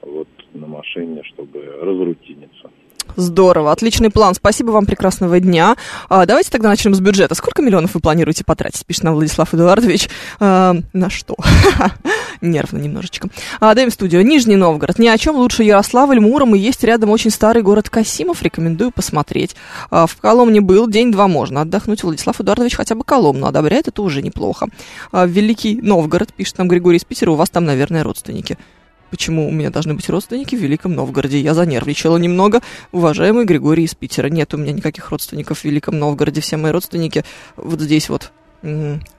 вот 0.01 0.27
на 0.53 0.67
машине, 0.67 1.23
чтобы 1.23 1.63
разрутиниться. 1.81 2.71
Здорово, 3.15 3.71
отличный 3.71 4.09
план. 4.09 4.35
Спасибо 4.35 4.71
вам, 4.71 4.85
прекрасного 4.85 5.39
дня. 5.39 5.75
А, 6.09 6.25
давайте 6.25 6.51
тогда 6.51 6.69
начнем 6.69 6.93
с 6.93 6.99
бюджета. 6.99 7.35
Сколько 7.35 7.61
миллионов 7.61 7.93
вы 7.93 7.99
планируете 7.99 8.43
потратить, 8.43 8.85
пишет 8.85 9.03
нам 9.03 9.15
Владислав 9.15 9.53
Эдуардович. 9.53 10.09
А, 10.39 10.75
на 10.93 11.09
что? 11.09 11.35
Нервно 12.41 12.77
немножечко. 12.77 13.29
А, 13.59 13.73
даем 13.73 13.91
студию. 13.91 14.25
Нижний 14.25 14.55
Новгород. 14.55 14.99
Ни 14.99 15.07
о 15.07 15.17
чем 15.17 15.35
лучше 15.35 15.63
Ярославль, 15.63 16.19
Муром. 16.19 16.55
И 16.55 16.59
есть 16.59 16.83
рядом 16.83 17.09
очень 17.09 17.31
старый 17.31 17.63
город 17.63 17.89
Касимов. 17.89 18.41
Рекомендую 18.41 18.91
посмотреть. 18.91 19.55
А, 19.89 20.05
в 20.07 20.15
Коломне 20.17 20.61
был. 20.61 20.87
День-два 20.87 21.27
можно 21.27 21.61
отдохнуть. 21.61 22.03
Владислав 22.03 22.39
Эдуардович 22.39 22.75
хотя 22.75 22.95
бы 22.95 23.03
Коломну 23.03 23.47
одобряет. 23.47 23.87
Это 23.87 24.01
уже 24.01 24.21
неплохо. 24.21 24.67
А, 25.11 25.25
Великий 25.25 25.79
Новгород, 25.81 26.33
пишет 26.33 26.57
нам 26.57 26.67
Григорий 26.67 26.97
из 26.97 27.05
Питера. 27.05 27.31
У 27.31 27.35
вас 27.35 27.49
там, 27.49 27.65
наверное, 27.65 28.03
родственники. 28.03 28.57
Почему 29.09 29.47
у 29.47 29.51
меня 29.51 29.69
должны 29.69 29.93
быть 29.93 30.09
родственники 30.09 30.55
в 30.55 30.59
Великом 30.59 30.93
Новгороде? 30.93 31.39
Я 31.39 31.53
занервничала 31.53 32.17
немного. 32.17 32.61
Уважаемый 32.91 33.45
Григорий 33.45 33.83
из 33.83 33.95
Питера. 33.95 34.27
Нет 34.27 34.53
у 34.53 34.57
меня 34.57 34.73
никаких 34.73 35.09
родственников 35.11 35.59
в 35.59 35.63
Великом 35.63 35.97
Новгороде. 35.97 36.41
Все 36.41 36.57
мои 36.57 36.71
родственники 36.71 37.23
вот 37.55 37.79
здесь 37.79 38.09
вот, 38.09 38.31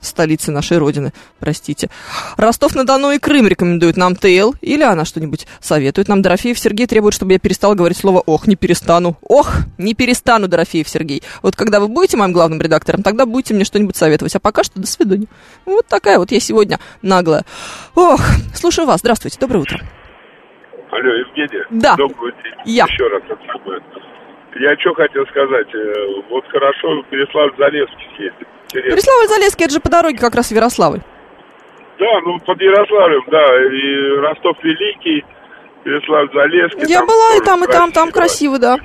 столице 0.01 0.51
нашей 0.51 0.77
родины, 0.77 1.13
простите. 1.39 1.89
Ростов-на-Дону 2.37 3.11
и 3.11 3.19
Крым 3.19 3.47
рекомендуют 3.47 3.97
нам 3.97 4.15
ТЛ. 4.15 4.53
Или 4.61 4.83
она 4.83 5.05
что-нибудь 5.05 5.47
советует 5.59 6.07
нам. 6.07 6.21
Дорофеев 6.21 6.59
Сергей 6.59 6.87
требует, 6.87 7.13
чтобы 7.13 7.33
я 7.33 7.39
перестал 7.39 7.75
говорить 7.75 7.97
слово 7.97 8.21
«ох». 8.25 8.47
Не 8.47 8.55
перестану. 8.55 9.17
Ох, 9.21 9.51
не 9.77 9.93
перестану, 9.93 10.47
Дорофеев 10.47 10.87
Сергей. 10.87 11.23
Вот 11.41 11.55
когда 11.55 11.79
вы 11.79 11.87
будете 11.87 12.17
моим 12.17 12.31
главным 12.33 12.61
редактором, 12.61 13.03
тогда 13.03 13.25
будете 13.25 13.53
мне 13.53 13.63
что-нибудь 13.63 13.95
советовать. 13.95 14.35
А 14.35 14.39
пока 14.39 14.63
что 14.63 14.79
до 14.79 14.87
свидания. 14.87 15.27
Вот 15.65 15.87
такая 15.87 16.19
вот 16.19 16.31
я 16.31 16.39
сегодня 16.39 16.79
наглая. 17.01 17.43
Ох, 17.95 18.19
слушаю 18.53 18.85
вас. 18.87 18.99
Здравствуйте, 18.99 19.37
доброе 19.39 19.59
утро. 19.59 19.79
Алло, 20.91 21.13
Евгения. 21.13 21.65
Да. 21.69 21.95
Добрый 21.95 22.33
день. 22.43 22.53
Я. 22.65 22.85
Еще 22.85 23.07
раз. 23.07 23.21
Я 24.59 24.75
что 24.79 24.93
хотел 24.95 25.25
сказать. 25.27 25.67
э, 25.73 25.93
Вот 26.29 26.43
хорошо 26.47 27.01
в 27.03 27.13
Переславль-Залесский 27.13 28.15
съездить. 28.17 28.47
Интересно. 28.69 28.95
Переславль-Залесский, 28.95 29.65
это 29.65 29.73
же 29.73 29.79
по 29.79 29.89
дороге 29.89 30.17
как 30.17 30.35
раз 30.35 30.49
в 30.49 30.55
Ярославль. 30.55 31.01
Да, 31.99 32.21
ну 32.23 32.39
под 32.39 32.61
Ярославлем, 32.61 33.23
да. 33.27 33.43
И 33.65 34.19
Ростов-Великий, 34.21 35.25
Переславль-Залесский. 35.83 36.87
Я 36.87 37.05
была 37.05 37.35
и 37.35 37.41
там, 37.41 37.63
и 37.63 37.67
там, 37.67 37.91
там 37.91 38.11
красиво, 38.11 38.59
да. 38.59 38.77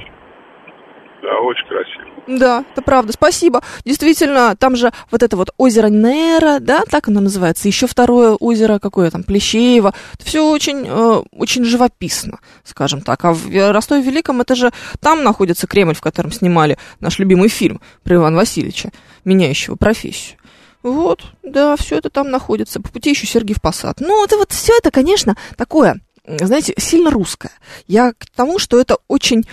Да, 1.23 1.39
очень 1.41 1.67
красиво. 1.69 2.14
Да, 2.27 2.65
это 2.73 2.83
правда. 2.83 3.13
Спасибо. 3.13 3.63
Действительно, 3.85 4.57
там 4.57 4.77
же 4.77 4.93
вот 5.11 5.23
это 5.23 5.37
вот 5.37 5.51
озеро 5.57 5.89
Нера, 5.89 6.59
да, 6.61 6.83
так 6.89 7.09
оно 7.09 7.21
называется. 7.21 7.69
Еще 7.69 7.87
второе 7.87 8.33
озеро, 8.33 8.79
какое 8.79 9.11
там, 9.11 9.23
Плещеево. 9.23 9.95
Это 10.15 10.25
все 10.25 10.49
очень, 10.49 10.85
э, 10.87 11.23
очень 11.33 11.65
живописно, 11.65 12.41
скажем 12.65 13.03
так. 13.03 13.25
А 13.25 13.33
в 13.33 13.73
Ростове-Великом 13.73 14.41
это 14.41 14.55
же 14.55 14.73
там 15.01 15.23
находится 15.23 15.67
Кремль, 15.67 15.95
в 15.95 16.01
котором 16.01 16.33
снимали 16.33 16.79
наш 17.01 17.19
любимый 17.19 17.49
фильм 17.49 17.81
про 18.03 18.17
Ивана 18.17 18.37
Васильевича, 18.37 18.91
меняющего 19.25 19.77
профессию. 19.77 20.39
Вот, 20.83 21.23
да, 21.43 21.77
все 21.77 21.97
это 21.97 22.11
там 22.11 22.31
находится. 22.31 22.81
По 22.81 22.91
пути 22.91 23.11
еще 23.11 23.27
Сергиев 23.27 23.61
Посад. 23.61 24.01
Ну, 24.01 24.23
это 24.23 24.37
вот 24.37 24.53
все 24.53 24.77
это, 24.77 24.91
конечно, 24.91 25.35
такое, 25.57 26.01
знаете, 26.27 26.75
сильно 26.77 27.11
русское. 27.11 27.53
Я 27.87 28.13
к 28.13 28.27
тому, 28.35 28.59
что 28.59 28.79
это 28.79 28.99
очень 29.09 29.45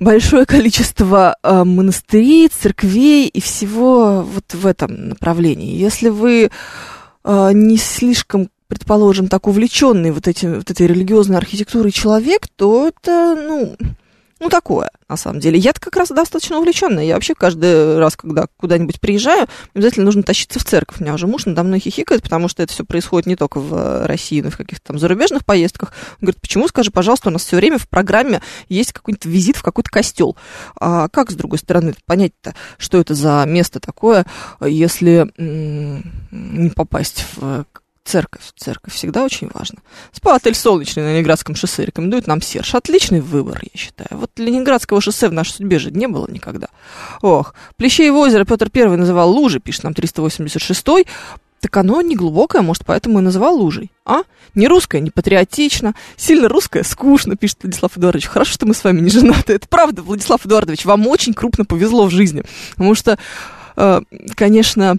большое 0.00 0.46
количество 0.46 1.36
э, 1.42 1.64
монастырей, 1.64 2.48
церквей 2.48 3.28
и 3.28 3.40
всего 3.40 4.22
вот 4.22 4.54
в 4.54 4.66
этом 4.66 5.08
направлении. 5.08 5.76
Если 5.76 6.08
вы 6.08 6.50
э, 7.24 7.50
не 7.52 7.76
слишком, 7.76 8.50
предположим, 8.68 9.28
так 9.28 9.46
увлеченный 9.46 10.10
вот, 10.10 10.28
этим, 10.28 10.56
вот 10.56 10.70
этой 10.70 10.86
религиозной 10.86 11.38
архитектурой 11.38 11.92
человек, 11.92 12.48
то 12.56 12.88
это, 12.88 13.34
ну, 13.36 13.76
ну, 14.40 14.48
такое, 14.50 14.90
на 15.08 15.16
самом 15.16 15.40
деле. 15.40 15.58
Я-то 15.58 15.80
как 15.80 15.96
раз 15.96 16.08
достаточно 16.08 16.58
увлеченная. 16.58 17.04
Я 17.04 17.14
вообще 17.14 17.34
каждый 17.34 17.98
раз, 17.98 18.16
когда 18.16 18.46
куда-нибудь 18.56 19.00
приезжаю, 19.00 19.48
обязательно 19.74 20.04
нужно 20.04 20.22
тащиться 20.22 20.60
в 20.60 20.64
церковь. 20.64 21.00
У 21.00 21.02
меня 21.02 21.14
уже 21.14 21.26
муж 21.26 21.46
надо 21.46 21.64
мной 21.64 21.80
хихикает, 21.80 22.22
потому 22.22 22.48
что 22.48 22.62
это 22.62 22.72
все 22.72 22.84
происходит 22.84 23.26
не 23.26 23.36
только 23.36 23.58
в 23.58 23.74
э, 23.74 24.06
России, 24.06 24.40
но 24.40 24.48
и 24.48 24.50
в 24.50 24.56
каких-то 24.56 24.88
там 24.88 24.98
зарубежных 24.98 25.44
поездках. 25.44 25.92
Он 26.20 26.26
говорит, 26.26 26.40
почему, 26.40 26.68
скажи, 26.68 26.90
пожалуйста, 26.90 27.28
у 27.28 27.32
нас 27.32 27.44
все 27.44 27.56
время 27.56 27.78
в 27.78 27.88
программе 27.88 28.40
есть 28.68 28.92
какой-нибудь 28.92 29.24
визит 29.24 29.56
в 29.56 29.62
какой-то 29.62 29.90
костел. 29.90 30.36
А 30.80 31.08
как, 31.08 31.30
с 31.30 31.34
другой 31.34 31.58
стороны, 31.58 31.94
понять-то, 32.06 32.54
что 32.78 32.98
это 32.98 33.14
за 33.14 33.44
место 33.46 33.80
такое, 33.80 34.24
если 34.60 35.30
не 35.36 36.70
попасть 36.70 37.24
в 37.36 37.64
церковь. 38.08 38.42
Церковь 38.56 38.94
всегда 38.94 39.22
очень 39.24 39.50
важно. 39.52 39.80
Спа-отель 40.12 40.54
«Солнечный» 40.54 41.02
на 41.02 41.12
Ленинградском 41.12 41.54
шоссе 41.54 41.84
рекомендует 41.84 42.26
нам 42.26 42.40
Серж. 42.40 42.74
Отличный 42.74 43.20
выбор, 43.20 43.60
я 43.62 43.78
считаю. 43.78 44.08
Вот 44.12 44.30
Ленинградского 44.38 45.00
шоссе 45.00 45.28
в 45.28 45.32
нашей 45.32 45.52
судьбе 45.52 45.78
же 45.78 45.90
не 45.90 46.08
было 46.08 46.26
никогда. 46.28 46.68
Ох, 47.20 47.54
Плещеево 47.76 48.16
озеро 48.18 48.44
Петр 48.44 48.70
Первый 48.70 48.96
называл 48.96 49.30
лужей, 49.30 49.60
пишет 49.60 49.84
нам 49.84 49.92
386-й. 49.92 51.06
Так 51.60 51.76
оно 51.76 52.00
не 52.00 52.14
глубокое, 52.14 52.62
может, 52.62 52.86
поэтому 52.86 53.18
и 53.18 53.22
называл 53.22 53.56
лужей. 53.56 53.90
А? 54.06 54.22
Не 54.54 54.68
русское, 54.68 55.00
не 55.00 55.10
патриотично. 55.10 55.94
Сильно 56.16 56.48
русское, 56.48 56.84
скучно, 56.84 57.36
пишет 57.36 57.58
Владислав 57.62 57.98
Эдуардович. 57.98 58.26
Хорошо, 58.26 58.52
что 58.52 58.66
мы 58.66 58.74
с 58.74 58.84
вами 58.84 59.00
не 59.00 59.10
женаты. 59.10 59.54
Это 59.54 59.68
правда, 59.68 60.02
Владислав 60.02 60.46
Эдуардович, 60.46 60.84
вам 60.84 61.06
очень 61.08 61.34
крупно 61.34 61.64
повезло 61.64 62.06
в 62.06 62.10
жизни. 62.10 62.44
Потому 62.70 62.94
что, 62.94 63.18
э, 63.76 64.00
конечно, 64.34 64.98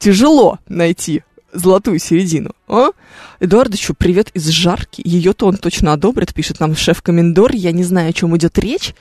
тяжело 0.00 0.58
найти 0.68 1.22
золотую 1.52 1.98
середину. 1.98 2.52
А? 2.68 2.90
Эдуардовичу 3.40 3.94
привет 3.94 4.30
из 4.34 4.46
жарки. 4.48 5.02
Ее-то 5.04 5.46
он 5.46 5.56
точно 5.56 5.92
одобрит, 5.92 6.34
пишет 6.34 6.60
нам 6.60 6.76
шеф-комендор. 6.76 7.52
Я 7.52 7.72
не 7.72 7.84
знаю, 7.84 8.10
о 8.10 8.12
чем 8.12 8.36
идет 8.36 8.58
речь. 8.58 8.94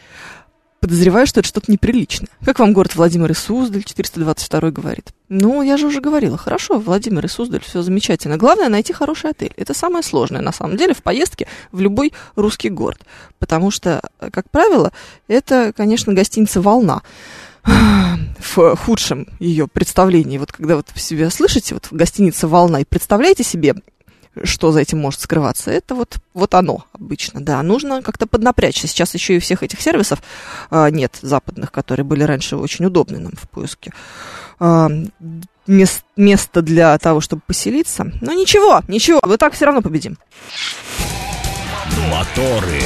подозреваю, 0.79 1.27
что 1.27 1.41
это 1.41 1.49
что-то 1.49 1.71
неприличное. 1.71 2.29
Как 2.43 2.59
вам 2.59 2.73
город 2.73 2.95
Владимир 2.95 3.29
и 3.31 3.33
Суздаль, 3.33 3.83
422 3.83 4.71
говорит. 4.71 5.13
Ну, 5.27 5.61
я 5.61 5.77
же 5.77 5.87
уже 5.87 5.99
говорила, 6.01 6.37
хорошо, 6.37 6.79
Владимир 6.79 7.25
и 7.25 7.27
Суздаль, 7.27 7.61
все 7.61 7.81
замечательно. 7.81 8.37
Главное 8.37 8.69
найти 8.69 8.93
хороший 8.93 9.31
отель. 9.31 9.53
Это 9.57 9.73
самое 9.73 10.03
сложное, 10.03 10.41
на 10.41 10.53
самом 10.53 10.77
деле, 10.77 10.93
в 10.93 11.03
поездке 11.03 11.47
в 11.71 11.81
любой 11.81 12.13
русский 12.35 12.69
город. 12.69 13.01
Потому 13.39 13.71
что, 13.71 14.01
как 14.31 14.49
правило, 14.49 14.91
это, 15.27 15.73
конечно, 15.75 16.13
гостиница 16.13 16.61
«Волна» 16.61 17.01
в 18.39 18.75
худшем 18.75 19.27
ее 19.39 19.67
представлении. 19.67 20.37
Вот 20.37 20.51
когда 20.51 20.75
вот 20.75 20.87
в 20.93 20.99
себе 20.99 21.29
слышите, 21.29 21.73
вот 21.73 21.87
гостиница 21.91 22.47
«Волна» 22.47 22.81
и 22.81 22.85
представляете 22.85 23.43
себе, 23.43 23.75
что 24.43 24.71
за 24.71 24.81
этим 24.81 24.99
может 24.99 25.19
скрываться, 25.21 25.71
это 25.71 25.95
вот, 25.95 26.17
вот 26.33 26.53
оно 26.53 26.85
обычно, 26.93 27.41
да. 27.41 27.61
Нужно 27.63 28.01
как-то 28.01 28.27
поднапрячься. 28.27 28.87
Сейчас 28.87 29.13
еще 29.13 29.35
и 29.35 29.39
всех 29.39 29.63
этих 29.63 29.81
сервисов 29.81 30.21
а, 30.69 30.89
нет, 30.89 31.17
западных, 31.21 31.71
которые 31.71 32.05
были 32.05 32.23
раньше 32.23 32.55
очень 32.55 32.85
удобны 32.85 33.19
нам 33.19 33.33
в 33.33 33.49
поиске. 33.49 33.91
А, 34.59 34.89
мест, 35.67 36.03
место 36.15 36.61
для 36.61 36.97
того, 36.97 37.21
чтобы 37.21 37.41
поселиться. 37.45 38.11
Но 38.21 38.33
ничего, 38.33 38.81
ничего, 38.87 39.19
мы 39.25 39.37
так 39.37 39.53
все 39.53 39.65
равно 39.65 39.81
победим. 39.81 40.17
Моторы. 42.09 42.81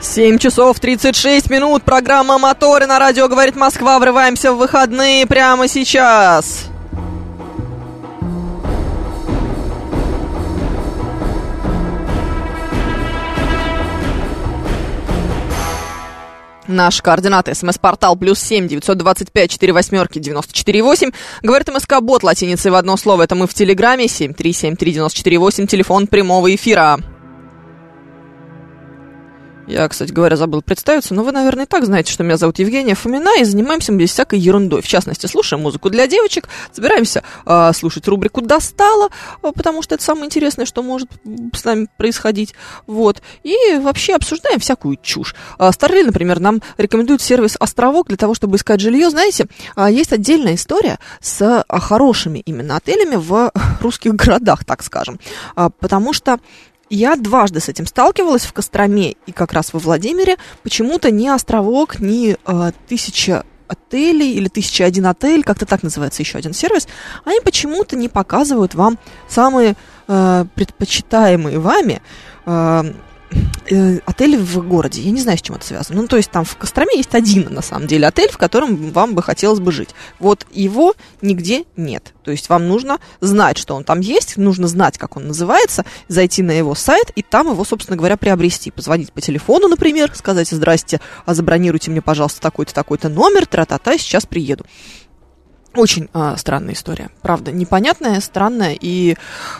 7 0.00 0.38
часов 0.38 0.78
36 0.78 1.50
минут. 1.50 1.82
Программа 1.82 2.38
«Моторы» 2.38 2.86
на 2.86 2.98
радио 2.98 3.26
«Говорит 3.28 3.56
Москва». 3.56 3.98
Врываемся 3.98 4.52
в 4.52 4.58
выходные 4.58 5.26
прямо 5.26 5.66
сейчас. 5.66 6.66
Наш 16.68 17.02
координаты. 17.02 17.54
СМС-портал 17.54 18.14
плюс 18.14 18.38
семь 18.38 18.68
девятьсот 18.68 18.98
двадцать 18.98 19.32
пять 19.32 19.50
четыре 19.50 19.72
восьмерки 19.72 20.18
девяносто 20.18 20.52
четыре 20.52 20.82
восемь. 20.82 21.10
Говорит 21.42 21.68
МСК 21.72 22.00
Бот 22.00 22.22
латиницей 22.22 22.70
в 22.70 22.74
одно 22.74 22.96
слово. 22.96 23.22
Это 23.22 23.34
мы 23.34 23.46
в 23.46 23.54
Телеграме. 23.54 24.06
Семь 24.06 24.34
три 24.34 24.52
семь 24.52 24.76
три 24.76 24.92
девяносто 24.92 25.18
четыре 25.18 25.38
восемь. 25.38 25.66
Телефон 25.66 26.06
прямого 26.06 26.54
эфира. 26.54 27.00
Я, 29.68 29.86
кстати 29.86 30.10
говоря, 30.12 30.34
забыл 30.36 30.62
представиться, 30.62 31.12
но 31.12 31.22
вы, 31.22 31.30
наверное, 31.30 31.64
и 31.64 31.68
так 31.68 31.84
знаете, 31.84 32.10
что 32.10 32.24
меня 32.24 32.38
зовут 32.38 32.58
Евгения 32.58 32.94
Фомина, 32.94 33.38
и 33.38 33.44
занимаемся 33.44 33.92
мы 33.92 33.98
здесь 33.98 34.12
всякой 34.12 34.38
ерундой. 34.38 34.80
В 34.80 34.88
частности, 34.88 35.26
слушаем 35.26 35.62
музыку 35.62 35.90
для 35.90 36.06
девочек, 36.06 36.48
собираемся 36.72 37.22
э, 37.44 37.72
слушать 37.74 38.08
рубрику 38.08 38.40
«Достала», 38.40 39.10
э, 39.42 39.52
потому 39.54 39.82
что 39.82 39.94
это 39.94 40.02
самое 40.02 40.24
интересное, 40.24 40.64
что 40.64 40.82
может 40.82 41.10
с 41.54 41.64
нами 41.64 41.86
происходить. 41.98 42.54
Вот. 42.86 43.20
И 43.42 43.54
вообще 43.78 44.14
обсуждаем 44.14 44.58
всякую 44.58 44.96
чушь. 45.02 45.34
Э, 45.58 45.70
Старлей, 45.70 46.04
например, 46.04 46.40
нам 46.40 46.62
рекомендует 46.78 47.20
сервис 47.20 47.54
«Островок» 47.60 48.08
для 48.08 48.16
того, 48.16 48.32
чтобы 48.32 48.56
искать 48.56 48.80
жилье. 48.80 49.10
Знаете, 49.10 49.48
есть 49.90 50.14
отдельная 50.14 50.54
история 50.54 50.98
с 51.20 51.62
хорошими 51.68 52.38
именно 52.38 52.76
отелями 52.76 53.16
в 53.16 53.52
русских 53.82 54.14
городах, 54.14 54.64
так 54.64 54.82
скажем. 54.82 55.20
Потому 55.54 56.14
что 56.14 56.38
я 56.90 57.16
дважды 57.16 57.60
с 57.60 57.68
этим 57.68 57.86
сталкивалась 57.86 58.44
в 58.44 58.52
Костроме 58.52 59.12
и 59.26 59.32
как 59.32 59.52
раз 59.52 59.72
во 59.72 59.78
Владимире. 59.78 60.36
Почему-то 60.62 61.10
ни 61.10 61.28
островок, 61.28 62.00
ни 62.00 62.36
э, 62.44 62.72
тысяча 62.88 63.44
отелей 63.68 64.32
или 64.32 64.48
тысяча 64.48 64.84
один 64.84 65.06
отель, 65.06 65.44
как-то 65.44 65.66
так 65.66 65.82
называется 65.82 66.22
еще 66.22 66.38
один 66.38 66.54
сервис, 66.54 66.88
они 67.24 67.40
почему-то 67.40 67.96
не 67.96 68.08
показывают 68.08 68.74
вам 68.74 68.98
самые 69.28 69.76
э, 70.06 70.44
предпочитаемые 70.54 71.58
вами 71.58 72.00
э, 72.46 72.92
э, 73.70 73.98
отели 74.04 74.36
в 74.36 74.66
городе. 74.66 75.00
Я 75.02 75.10
не 75.10 75.20
знаю, 75.20 75.38
с 75.38 75.42
чем 75.42 75.56
это 75.56 75.66
связано. 75.66 76.02
Ну, 76.02 76.08
то 76.08 76.16
есть 76.16 76.30
там 76.30 76.44
в 76.44 76.56
Костроме 76.56 76.96
есть 76.96 77.14
один, 77.14 77.52
на 77.52 77.62
самом 77.62 77.86
деле, 77.86 78.06
отель, 78.06 78.30
в 78.30 78.38
котором 78.38 78.90
вам 78.90 79.14
бы 79.14 79.22
хотелось 79.22 79.60
бы 79.60 79.72
жить. 79.72 79.90
Вот 80.18 80.46
его 80.50 80.94
нигде 81.20 81.64
нет. 81.76 82.14
То 82.24 82.30
есть 82.30 82.48
вам 82.48 82.68
нужно 82.68 82.98
знать, 83.20 83.58
что 83.58 83.74
он 83.74 83.84
там 83.84 84.00
есть, 84.00 84.36
нужно 84.36 84.68
знать, 84.68 84.98
как 84.98 85.16
он 85.16 85.28
называется, 85.28 85.84
зайти 86.08 86.42
на 86.42 86.52
его 86.52 86.74
сайт 86.74 87.10
и 87.14 87.22
там 87.22 87.48
его, 87.50 87.64
собственно 87.64 87.96
говоря, 87.96 88.16
приобрести. 88.16 88.70
Позвонить 88.70 89.12
по 89.12 89.20
телефону, 89.20 89.68
например, 89.68 90.12
сказать, 90.14 90.48
здрасте, 90.48 91.00
а 91.24 91.34
забронируйте 91.34 91.90
мне, 91.90 92.02
пожалуйста, 92.02 92.40
такой-то, 92.40 92.74
такой-то 92.74 93.08
номер, 93.08 93.46
тра-та-та, 93.46 93.98
сейчас 93.98 94.26
приеду. 94.26 94.64
Очень 95.74 96.08
э, 96.14 96.34
странная 96.38 96.72
история, 96.72 97.10
правда, 97.20 97.52
непонятная, 97.52 98.20
странная, 98.20 98.76
и 98.80 99.16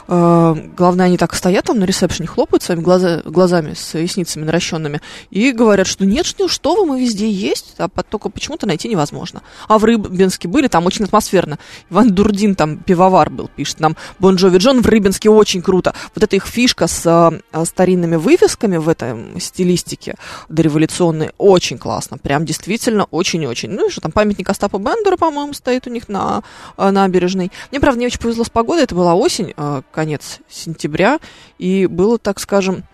э, 0.08 0.54
главное, 0.76 1.06
они 1.06 1.18
так 1.18 1.34
стоят 1.34 1.66
там 1.66 1.78
на 1.78 1.84
ресепшене, 1.84 2.26
хлопают 2.26 2.62
своими 2.62 2.80
глаза, 2.82 3.20
глазами 3.24 3.74
с 3.74 3.94
ресницами 3.94 4.44
наращенными 4.44 5.02
и 5.30 5.52
говорят, 5.52 5.86
что 5.86 6.06
нет, 6.06 6.24
что, 6.24 6.48
что 6.48 6.76
вы, 6.76 6.86
мы 6.86 7.00
везде 7.02 7.30
есть, 7.30 7.74
а 7.76 7.88
только 7.88 8.30
почему-то 8.30 8.66
найти 8.66 8.88
невозможно. 8.88 9.42
А 9.68 9.78
в 9.78 9.84
Рыбинске 9.84 10.48
были, 10.48 10.66
там 10.68 10.86
очень 10.86 11.04
атмосферно. 11.04 11.58
Иван 11.90 12.10
Дурдин 12.14 12.54
там 12.54 12.78
пивовар 12.78 13.28
был, 13.28 13.50
пишет 13.54 13.78
нам 13.78 13.94
Бон 14.18 14.36
Джови 14.36 14.58
Джон 14.58 14.82
в 14.82 14.86
Рыбинске 14.86 15.28
очень 15.28 15.60
круто. 15.60 15.94
Вот 16.14 16.24
эта 16.24 16.36
их 16.36 16.46
фишка 16.46 16.86
с 16.86 17.04
э, 17.52 17.64
старинными 17.66 18.16
вывесками 18.16 18.78
в 18.78 18.88
этой 18.88 19.40
стилистике 19.40 20.16
дореволюционной 20.48 21.32
очень 21.36 21.76
классно, 21.76 22.16
прям 22.16 22.46
действительно 22.46 23.04
очень-очень. 23.04 23.70
Ну 23.70 23.88
и 23.88 23.90
что 23.90 24.00
там, 24.00 24.10
памятник 24.10 24.48
Остапа 24.48 24.78
Бендера, 24.78 25.18
по-моему, 25.18 25.52
стоит 25.52 25.86
у 25.86 25.90
них 25.90 25.97
на 26.06 26.42
э, 26.76 26.90
набережной. 26.90 27.50
Мне, 27.72 27.80
правда, 27.80 27.98
не 27.98 28.06
очень 28.06 28.20
повезло 28.20 28.44
с 28.44 28.50
погодой, 28.50 28.84
это 28.84 28.94
была 28.94 29.14
осень, 29.14 29.54
э, 29.56 29.82
конец 29.90 30.38
сентября, 30.48 31.18
и 31.58 31.86
было, 31.86 32.18
так 32.18 32.38
скажем, 32.38 32.84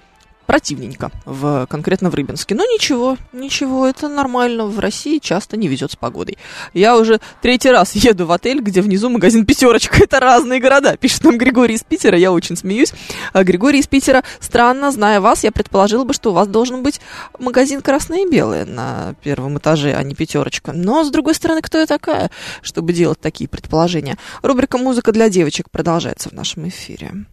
противненько, 0.47 1.11
в, 1.25 1.67
конкретно 1.69 2.11
в 2.11 2.15
Рыбинске. 2.15 2.55
Но 2.55 2.65
ничего, 2.65 3.17
ничего, 3.33 3.87
это 3.87 4.09
нормально. 4.09 4.67
В 4.67 4.79
России 4.79 5.19
часто 5.19 5.57
не 5.57 5.69
везет 5.69 5.93
с 5.93 5.97
погодой. 5.97 6.39
Я 6.73 6.97
уже 6.97 7.21
третий 7.43 7.71
раз 7.71 7.95
еду 7.95 8.27
в 8.27 8.33
отель, 8.33 8.61
где 8.61 8.81
внизу 8.81 9.09
магазин 9.11 9.47
«Пятерочка». 9.47 9.99
Это 10.05 10.21
разные 10.21 10.61
города, 10.61 10.97
пишет 11.01 11.25
нам 11.25 11.39
Григорий 11.39 11.75
из 11.75 11.83
Питера. 11.83 12.19
Я 12.19 12.33
очень 12.33 12.57
смеюсь. 12.57 12.93
А 13.33 13.45
Григорий 13.45 13.81
из 13.81 13.87
Питера, 13.87 14.23
странно, 14.41 14.91
зная 14.91 15.21
вас, 15.21 15.45
я 15.45 15.53
предположила 15.53 16.05
бы, 16.05 16.13
что 16.13 16.31
у 16.31 16.35
вас 16.35 16.49
должен 16.49 16.83
быть 16.83 17.01
магазин 17.39 17.81
«Красное 17.81 18.25
и 18.25 18.31
белое» 18.31 18.65
на 18.65 19.15
первом 19.23 19.59
этаже, 19.59 19.95
а 19.95 20.03
не 20.03 20.15
«Пятерочка». 20.15 20.73
Но, 20.73 21.05
с 21.05 21.11
другой 21.11 21.35
стороны, 21.35 21.63
кто 21.63 21.79
я 21.79 21.87
такая, 21.87 22.31
чтобы 22.63 22.93
делать 22.93 23.21
такие 23.21 23.49
предположения? 23.49 24.19
Рубрика 24.43 24.79
«Музыка 24.79 25.13
для 25.13 25.29
девочек» 25.29 25.71
продолжается 25.71 26.29
в 26.29 26.33
нашем 26.33 26.69
эфире. 26.69 27.27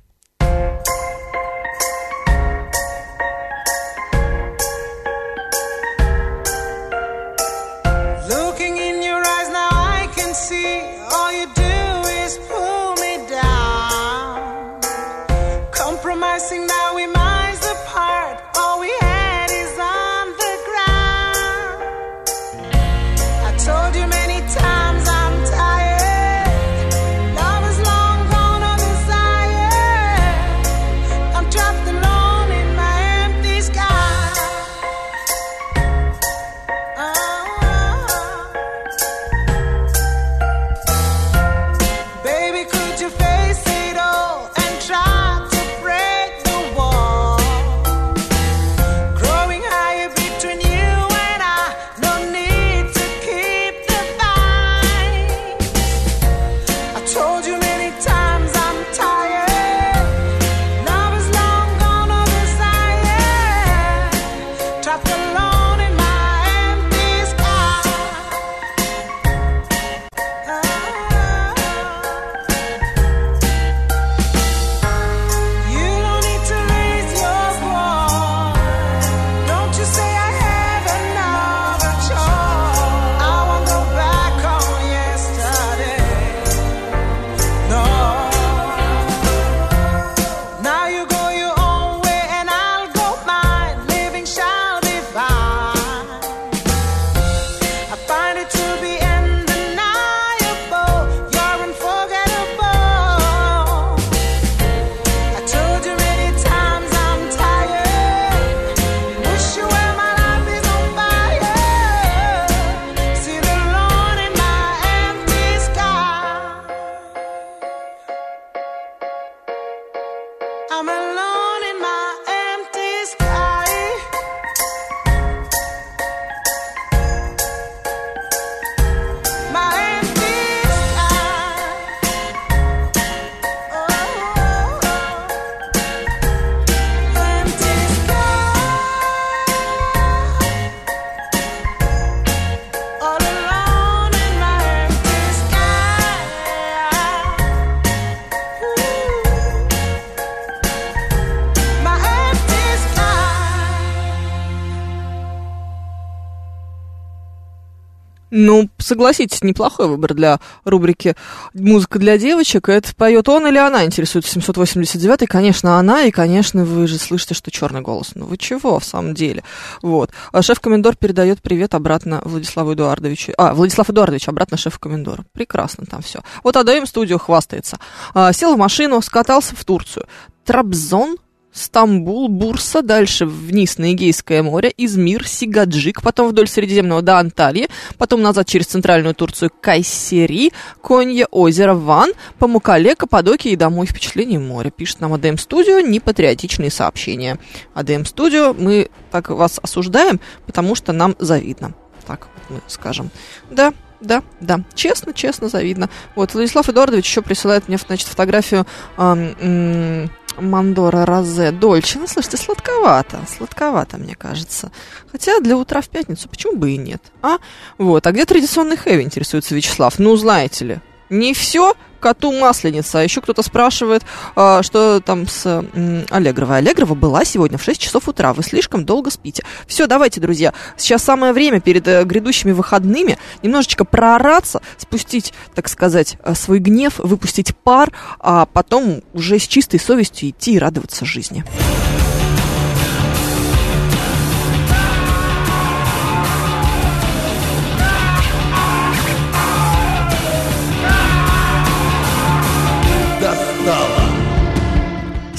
Ну, 158.32 158.70
согласитесь, 158.78 159.44
неплохой 159.44 159.88
выбор 159.88 160.14
для 160.14 160.40
рубрики 160.64 161.16
«Музыка 161.54 162.00
для 162.00 162.18
девочек». 162.18 162.70
Это 162.70 162.96
поет 162.96 163.28
он 163.28 163.46
или 163.46 163.58
она, 163.58 163.86
интересуется 163.86 164.40
789-й. 164.40 165.28
Конечно, 165.28 165.78
она, 165.78 166.04
и, 166.04 166.12
конечно, 166.12 166.64
вы 166.64 166.88
же 166.88 166.98
слышите, 166.98 167.34
что 167.34 167.52
черный 167.52 167.82
голос. 167.82 168.12
Ну, 168.16 168.26
вы 168.26 168.38
чего, 168.38 168.80
в 168.80 168.86
самом 168.86 169.14
деле? 169.14 169.44
Вот. 169.82 170.12
А 170.32 170.42
шеф-комендор 170.42 170.96
передает 170.96 171.42
привет 171.42 171.76
обратно 171.76 172.22
Владиславу 172.24 172.74
Эдуардовичу. 172.74 173.34
А, 173.38 173.54
Владислав 173.54 173.90
Эдуардович 173.90 174.30
обратно 174.30 174.56
шеф-комендору. 174.56 175.26
Прекрасно 175.34 175.86
там 175.86 176.02
все. 176.02 176.22
Вот 176.42 176.56
Адаем 176.56 176.86
студио 176.86 177.18
хвастается. 177.18 177.80
А, 178.14 178.32
сел 178.32 178.56
в 178.56 178.58
машину, 178.58 179.02
скатался 179.02 179.58
в 179.58 179.66
Турцию. 179.66 180.08
Трабзон, 180.46 181.18
Стамбул, 181.54 182.30
Бурса, 182.30 182.82
дальше 182.82 183.26
вниз 183.26 183.78
на 183.78 183.94
Эгейское 183.94 184.42
море, 184.42 184.74
Измир, 184.78 185.28
Сигаджик, 185.28 186.02
потом 186.02 186.30
вдоль 186.30 186.48
Средиземного 186.48 187.02
до 187.02 187.20
Анталии, 187.20 187.68
потом 187.98 188.22
назад 188.22 188.48
через 188.48 188.68
центральную 188.68 189.14
Турцию 189.14 189.52
Кайсери, 189.62 190.54
Конье, 190.82 191.28
озеро 191.30 191.74
Ван, 191.74 192.12
Памукале, 192.40 192.96
Каппадокия 192.96 193.54
и 193.54 193.58
домой. 193.58 193.88
Впечатление 193.88 194.40
моря. 194.40 194.70
Пишет 194.70 195.02
нам 195.02 195.14
АДМ 195.14 195.38
Студио 195.38 195.80
непатриотичные 195.82 196.72
сообщения. 196.72 197.38
АДМ 197.74 198.06
Студио, 198.06 198.54
мы 198.54 198.90
так 199.12 199.30
вас 199.30 199.60
осуждаем, 199.62 200.20
потому 200.46 200.76
что 200.76 200.94
нам 200.94 201.16
завидно. 201.20 201.74
Так 202.08 202.28
мы 202.50 202.62
скажем. 202.68 203.12
Да, 203.50 203.74
да, 204.02 204.24
да, 204.40 204.62
честно, 204.74 205.14
честно, 205.14 205.48
завидно. 205.48 205.90
Вот, 206.16 206.34
Владислав 206.34 206.68
Эдуардович 206.68 207.06
еще 207.06 207.22
присылает 207.22 207.68
мне, 207.68 207.78
значит, 207.78 208.08
фотографию 208.08 208.66
ам, 208.98 209.36
м, 209.40 210.12
Мандора 210.38 211.06
Розе 211.06 211.52
Дольче. 211.52 212.00
Ну, 212.00 212.08
слушайте, 212.08 212.38
сладковато, 212.38 213.20
сладковато, 213.38 213.98
мне 213.98 214.16
кажется. 214.16 214.72
Хотя 215.12 215.40
для 215.40 215.58
утра 215.58 215.82
в 215.82 215.90
пятницу 215.90 216.30
почему 216.30 216.56
бы 216.56 216.72
и 216.72 216.78
нет, 216.78 217.02
а? 217.22 217.38
Вот, 217.78 218.08
а 218.08 218.12
где 218.12 218.26
традиционный 218.26 218.78
хэви, 218.78 219.04
интересуется 219.04 219.56
Вячеслав? 219.56 220.00
Ну, 220.00 220.16
знаете 220.16 220.66
ли, 220.66 220.80
не 221.10 221.34
все 221.34 221.76
коту 222.02 222.34
масленица. 222.34 223.00
А 223.00 223.04
еще 223.04 223.22
кто-то 223.22 223.42
спрашивает, 223.44 224.04
а, 224.36 224.62
что 224.64 225.00
там 225.00 225.28
с 225.28 225.64
Аллегровой. 226.10 226.58
Аллегрова 226.58 226.96
была 226.96 227.24
сегодня 227.24 227.58
в 227.58 227.64
6 227.64 227.80
часов 227.80 228.10
утра. 228.10 228.34
Вы 228.34 228.44
слишком 228.44 228.84
долго 228.84 229.10
спите. 229.10 229.44
Все, 229.68 229.88
давайте, 229.88 230.20
друзья. 230.20 230.54
Сейчас 230.76 231.04
самое 231.04 231.32
время 231.32 231.62
перед 231.62 231.88
э, 231.88 232.04
грядущими 232.04 232.52
выходными 232.52 233.18
немножечко 233.44 233.86
проораться, 233.86 234.62
спустить, 234.78 235.34
так 235.54 235.70
сказать, 235.70 236.18
э, 236.24 236.34
свой 236.36 236.60
гнев, 236.60 237.00
выпустить 237.00 237.56
пар, 237.56 237.92
а 238.20 238.46
потом 238.46 239.02
уже 239.14 239.40
с 239.40 239.48
чистой 239.48 239.80
совестью 239.80 240.30
идти 240.30 240.56
и 240.56 240.60
радоваться 240.60 241.06
жизни. 241.06 241.46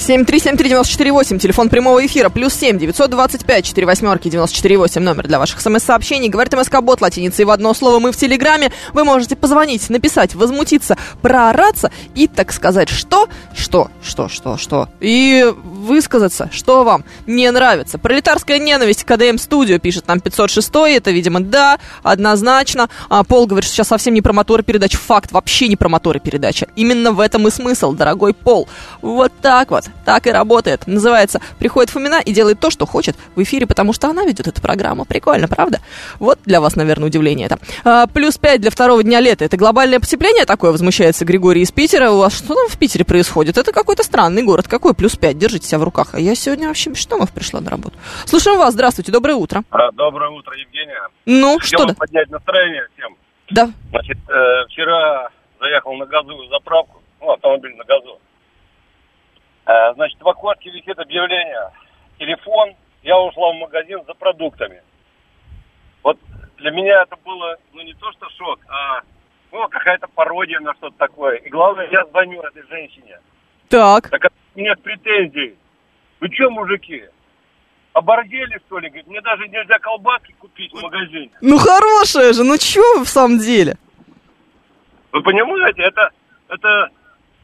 7373948, 0.03 1.39
телефон 1.39 1.69
прямого 1.69 2.05
эфира, 2.05 2.27
плюс 2.27 2.53
7 2.55 2.77
925 2.77 3.65
4 3.65 3.87
восьмерки 3.87 4.29
948, 4.29 5.01
номер 5.01 5.27
для 5.27 5.39
ваших 5.39 5.61
смс-сообщений. 5.61 6.27
Говорит 6.27 6.53
МСК-бот 6.53 6.99
латиницей 6.99 7.45
в 7.45 7.49
одно 7.49 7.73
слово. 7.73 7.99
Мы 7.99 8.11
в 8.11 8.17
Телеграме. 8.17 8.73
Вы 8.91 9.05
можете 9.05 9.37
позвонить, 9.37 9.89
написать, 9.89 10.35
возмутиться, 10.35 10.97
проораться 11.21 11.89
и, 12.15 12.27
так 12.27 12.51
сказать, 12.51 12.89
что, 12.89 13.29
что, 13.55 13.89
что, 14.03 14.27
что, 14.27 14.57
что. 14.57 14.89
И 14.99 15.45
высказаться, 15.63 16.49
что 16.51 16.83
вам 16.83 17.05
не 17.25 17.49
нравится. 17.49 17.97
Пролетарская 17.97 18.59
ненависть 18.59 19.05
КДМ 19.05 19.37
Студио 19.37 19.79
пишет 19.79 20.07
нам 20.07 20.19
506 20.19 20.69
это, 20.87 21.11
видимо, 21.11 21.39
да, 21.39 21.79
однозначно. 22.03 22.89
А 23.07 23.23
Пол 23.23 23.47
говорит, 23.47 23.65
что 23.65 23.77
сейчас 23.77 23.87
совсем 23.87 24.13
не 24.13 24.21
про 24.21 24.33
моторы 24.33 24.63
передач. 24.63 24.97
Факт, 24.97 25.31
вообще 25.31 25.69
не 25.69 25.77
про 25.77 25.87
моторы 25.87 26.19
передача. 26.19 26.67
Именно 26.75 27.13
в 27.13 27.21
этом 27.21 27.47
и 27.47 27.51
смысл, 27.51 27.93
дорогой 27.93 28.33
Пол. 28.33 28.67
Вот 29.01 29.31
так 29.41 29.71
вот. 29.71 29.85
Так 30.05 30.27
и 30.27 30.31
работает. 30.31 30.87
Называется 30.87 31.39
«Приходит 31.59 31.89
Фомина 31.89 32.21
и 32.23 32.33
делает 32.33 32.59
то, 32.59 32.69
что 32.69 32.85
хочет 32.85 33.15
в 33.35 33.41
эфире, 33.43 33.65
потому 33.67 33.93
что 33.93 34.07
она 34.09 34.25
ведет 34.25 34.47
эту 34.47 34.61
программу». 34.61 35.05
Прикольно, 35.05 35.47
правда? 35.47 35.79
Вот 36.19 36.39
для 36.45 36.59
вас, 36.61 36.75
наверное, 36.75 37.07
удивление 37.07 37.45
это. 37.45 37.57
А, 37.83 38.07
плюс 38.07 38.37
5 38.37 38.61
для 38.61 38.71
второго 38.71 39.03
дня 39.03 39.19
лета. 39.19 39.45
Это 39.45 39.57
глобальное 39.57 39.99
потепление 39.99 40.45
такое, 40.45 40.71
возмущается 40.71 41.25
Григорий 41.25 41.61
из 41.61 41.71
Питера. 41.71 42.11
У 42.11 42.19
вас 42.19 42.37
что 42.37 42.55
там 42.55 42.67
в 42.67 42.77
Питере 42.77 43.05
происходит? 43.05 43.57
Это 43.57 43.71
какой-то 43.71 44.03
странный 44.03 44.43
город. 44.43 44.67
Какой 44.67 44.93
плюс 44.93 45.15
5? 45.15 45.37
Держите 45.37 45.67
себя 45.67 45.79
в 45.79 45.83
руках. 45.83 46.09
А 46.13 46.19
я 46.19 46.35
сегодня 46.35 46.67
вообще 46.67 46.89
без 46.89 46.99
штанов 46.99 47.31
пришла 47.31 47.61
на 47.61 47.69
работу. 47.69 47.97
Слушаем 48.25 48.57
вас. 48.59 48.73
Здравствуйте. 48.73 49.11
Доброе 49.11 49.35
утро. 49.35 49.63
А, 49.69 49.91
Доброе 49.91 50.29
утро, 50.31 50.53
Евгения. 50.57 50.99
Ну, 51.25 51.57
Хотел 51.59 51.79
что 51.79 51.87
да? 51.87 51.93
поднять 51.93 52.29
настроение 52.29 52.87
всем. 52.95 53.15
Да. 53.51 53.69
Значит, 53.91 54.17
э, 54.27 54.65
вчера 54.69 55.29
заехал 55.59 55.93
на 55.93 56.05
газовую 56.05 56.49
заправку, 56.49 57.01
ну, 57.21 57.31
автомобиль 57.31 57.75
на 57.75 57.83
газу. 57.85 58.19
Э, 59.65 59.93
значит, 59.93 60.21
в 60.21 60.27
окошке 60.27 60.69
висит 60.71 60.99
объявление. 60.99 61.71
Телефон, 62.19 62.73
я 63.01 63.17
ушла 63.17 63.51
в 63.51 63.55
магазин 63.55 64.01
за 64.05 64.13
продуктами. 64.13 64.81
Вот 66.03 66.17
для 66.57 66.71
меня 66.71 67.03
это 67.03 67.15
было, 67.23 67.57
ну, 67.73 67.81
не 67.81 67.93
то 67.93 68.11
что 68.11 68.27
шок, 68.37 68.59
а, 68.67 69.01
ну, 69.51 69.67
какая-то 69.69 70.07
пародия 70.07 70.59
на 70.59 70.73
что-то 70.75 70.97
такое. 70.97 71.37
И 71.37 71.49
главное, 71.49 71.87
я 71.91 72.05
звоню 72.05 72.41
этой 72.41 72.63
женщине. 72.67 73.19
Так. 73.69 74.09
Так 74.09 74.31
у 74.55 74.59
меня 74.59 74.75
претензии. 74.75 75.55
Вы 76.19 76.29
что, 76.33 76.49
мужики? 76.49 77.03
Обордели, 77.93 78.59
что 78.65 78.79
ли? 78.79 78.89
Говорит, 78.89 79.07
мне 79.07 79.21
даже 79.21 79.47
нельзя 79.47 79.77
колбаски 79.79 80.33
купить 80.39 80.71
в 80.73 80.81
магазине. 80.81 81.31
Ну, 81.41 81.57
хорошая 81.57 82.33
же. 82.33 82.43
Ну, 82.43 82.57
чё 82.57 82.81
вы 82.97 83.05
в 83.05 83.09
самом 83.09 83.37
деле? 83.37 83.77
Вы 85.11 85.21
понимаете, 85.21 85.83
это, 85.83 86.09
это 86.49 86.89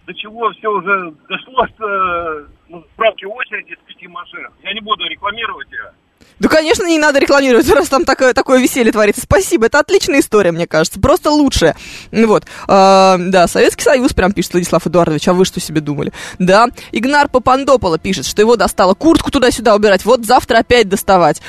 до 0.09 0.15
чего 0.15 0.51
все 0.57 0.67
уже 0.67 1.13
дошло 1.29 1.67
с 1.67 2.47
ну, 2.67 2.83
справки 2.93 3.25
очереди 3.25 3.77
с 3.79 3.87
пяти 3.87 4.07
машин. 4.07 4.47
Я 4.63 4.73
не 4.73 4.81
буду 4.81 5.05
рекламировать 5.07 5.71
ее. 5.71 5.91
Да, 6.39 6.49
конечно, 6.49 6.87
не 6.87 6.97
надо 6.97 7.19
рекламировать, 7.19 7.69
раз 7.73 7.89
там 7.89 8.05
такое, 8.05 8.33
такое 8.33 8.59
веселье 8.59 8.91
творится. 8.91 9.21
Спасибо, 9.21 9.67
это 9.67 9.77
отличная 9.77 10.21
история, 10.21 10.51
мне 10.51 10.65
кажется, 10.65 10.99
просто 10.99 11.29
лучшая. 11.29 11.75
Ну 12.09 12.27
Вот, 12.27 12.45
А, 12.67 13.17
да, 13.19 13.47
Советский 13.47 13.83
Союз, 13.83 14.13
прям 14.13 14.33
пишет 14.33 14.53
Владислав 14.53 14.87
Эдуардович, 14.87 15.27
а 15.27 15.33
вы 15.33 15.45
что 15.45 15.59
себе 15.59 15.79
думали? 15.79 16.11
Да, 16.39 16.69
Игнар 16.91 17.29
Папандопола 17.29 17.99
пишет, 17.99 18.25
что 18.25 18.41
его 18.41 18.55
достало 18.55 18.95
куртку 18.95 19.29
туда-сюда 19.29 19.75
убирать, 19.75 20.05
вот 20.05 20.25
завтра 20.25 20.57
опять 20.57 20.89
доставать. 20.89 21.39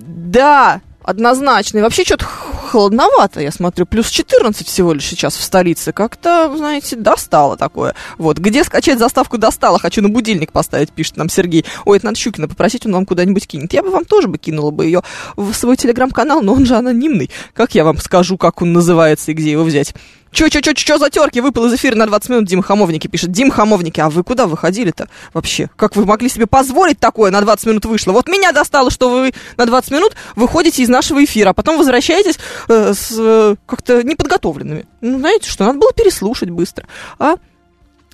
Да, 0.00 0.80
однозначно. 1.04 1.78
И 1.78 1.82
вообще 1.82 2.04
что-то 2.04 2.26
холодновато, 2.72 3.40
я 3.40 3.50
смотрю. 3.50 3.86
Плюс 3.86 4.08
14 4.08 4.66
всего 4.66 4.92
лишь 4.94 5.04
сейчас 5.04 5.36
в 5.36 5.42
столице. 5.42 5.92
Как-то, 5.92 6.52
знаете, 6.56 6.96
достало 6.96 7.56
такое. 7.56 7.94
Вот. 8.18 8.38
Где 8.38 8.64
скачать 8.64 8.98
заставку 8.98 9.38
достало? 9.38 9.78
Хочу 9.78 10.00
на 10.02 10.08
будильник 10.08 10.52
поставить, 10.52 10.90
пишет 10.90 11.16
нам 11.16 11.28
Сергей. 11.28 11.64
Ой, 11.84 11.98
это 11.98 12.06
надо 12.06 12.18
Щукина 12.18 12.48
попросить, 12.48 12.86
он 12.86 12.92
вам 12.92 13.06
куда-нибудь 13.06 13.46
кинет. 13.46 13.72
Я 13.72 13.82
бы 13.82 13.90
вам 13.90 14.04
тоже 14.04 14.28
бы 14.28 14.38
кинула 14.38 14.70
бы 14.70 14.86
ее 14.86 15.02
в 15.36 15.52
свой 15.52 15.76
телеграм-канал, 15.76 16.42
но 16.42 16.54
он 16.54 16.64
же 16.64 16.74
анонимный. 16.74 17.30
Как 17.52 17.74
я 17.74 17.84
вам 17.84 17.98
скажу, 17.98 18.38
как 18.38 18.62
он 18.62 18.72
называется 18.72 19.30
и 19.32 19.34
где 19.34 19.50
его 19.52 19.64
взять? 19.64 19.94
Чё, 20.32 20.48
чё, 20.48 20.62
чё, 20.62 20.72
чё 20.72 20.96
за 20.96 21.10
терки? 21.10 21.42
Выпал 21.42 21.66
из 21.66 21.74
эфира 21.74 21.94
на 21.94 22.06
20 22.06 22.30
минут 22.30 22.46
Дима 22.46 22.62
Хамовники 22.62 23.06
пишет. 23.06 23.30
Дим 23.30 23.50
Хамовники, 23.50 24.00
а 24.00 24.08
вы 24.08 24.24
куда 24.24 24.46
выходили-то 24.46 25.08
вообще? 25.34 25.68
Как 25.76 25.94
вы 25.94 26.06
могли 26.06 26.30
себе 26.30 26.46
позволить 26.46 26.98
такое 26.98 27.30
на 27.30 27.42
20 27.42 27.66
минут 27.66 27.84
вышло? 27.84 28.12
Вот 28.12 28.28
меня 28.28 28.52
достало, 28.52 28.90
что 28.90 29.10
вы 29.10 29.34
на 29.58 29.66
20 29.66 29.90
минут 29.90 30.16
выходите 30.34 30.82
из 30.82 30.88
нашего 30.88 31.22
эфира, 31.22 31.50
а 31.50 31.52
потом 31.52 31.76
возвращаетесь 31.76 32.38
э, 32.68 32.94
с 32.94 33.14
э, 33.18 33.56
как-то 33.66 34.02
неподготовленными. 34.02 34.86
Ну, 35.02 35.18
знаете 35.18 35.50
что, 35.50 35.64
надо 35.64 35.78
было 35.78 35.92
переслушать 35.92 36.48
быстро. 36.48 36.86
А 37.18 37.34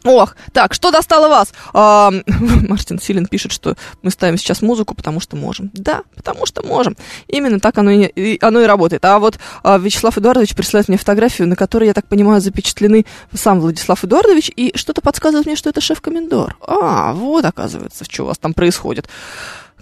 Ох, 0.04 0.36
так, 0.52 0.74
что 0.74 0.90
достало 0.90 1.28
вас? 1.28 1.52
А, 1.72 2.10
Мартин 2.26 3.00
Силин 3.00 3.26
пишет, 3.26 3.52
что 3.52 3.74
мы 4.02 4.10
ставим 4.10 4.36
сейчас 4.38 4.62
музыку, 4.62 4.94
потому 4.94 5.20
что 5.20 5.36
можем. 5.36 5.70
Да, 5.74 6.02
потому 6.14 6.46
что 6.46 6.64
можем. 6.66 6.96
Именно 7.26 7.60
так 7.60 7.76
оно 7.78 7.90
и, 7.90 8.06
и- 8.06 8.38
оно 8.40 8.60
и 8.60 8.66
работает. 8.66 9.04
А 9.04 9.18
вот 9.18 9.38
а, 9.62 9.78
Вячеслав 9.78 10.16
Эдуардович 10.16 10.54
присылает 10.54 10.88
мне 10.88 10.98
фотографию, 10.98 11.48
на 11.48 11.56
которой, 11.56 11.86
я 11.86 11.94
так 11.94 12.06
понимаю, 12.08 12.40
запечатлены 12.40 13.06
сам 13.34 13.60
Владислав 13.60 14.04
Эдуардович, 14.04 14.50
и 14.54 14.76
что-то 14.76 15.00
подсказывает 15.00 15.46
мне, 15.46 15.56
что 15.56 15.70
это 15.70 15.80
шеф-комендор. 15.80 16.56
А, 16.60 17.12
вот, 17.12 17.44
оказывается, 17.44 18.04
что 18.08 18.22
у 18.24 18.26
вас 18.26 18.38
там 18.38 18.54
происходит. 18.54 19.08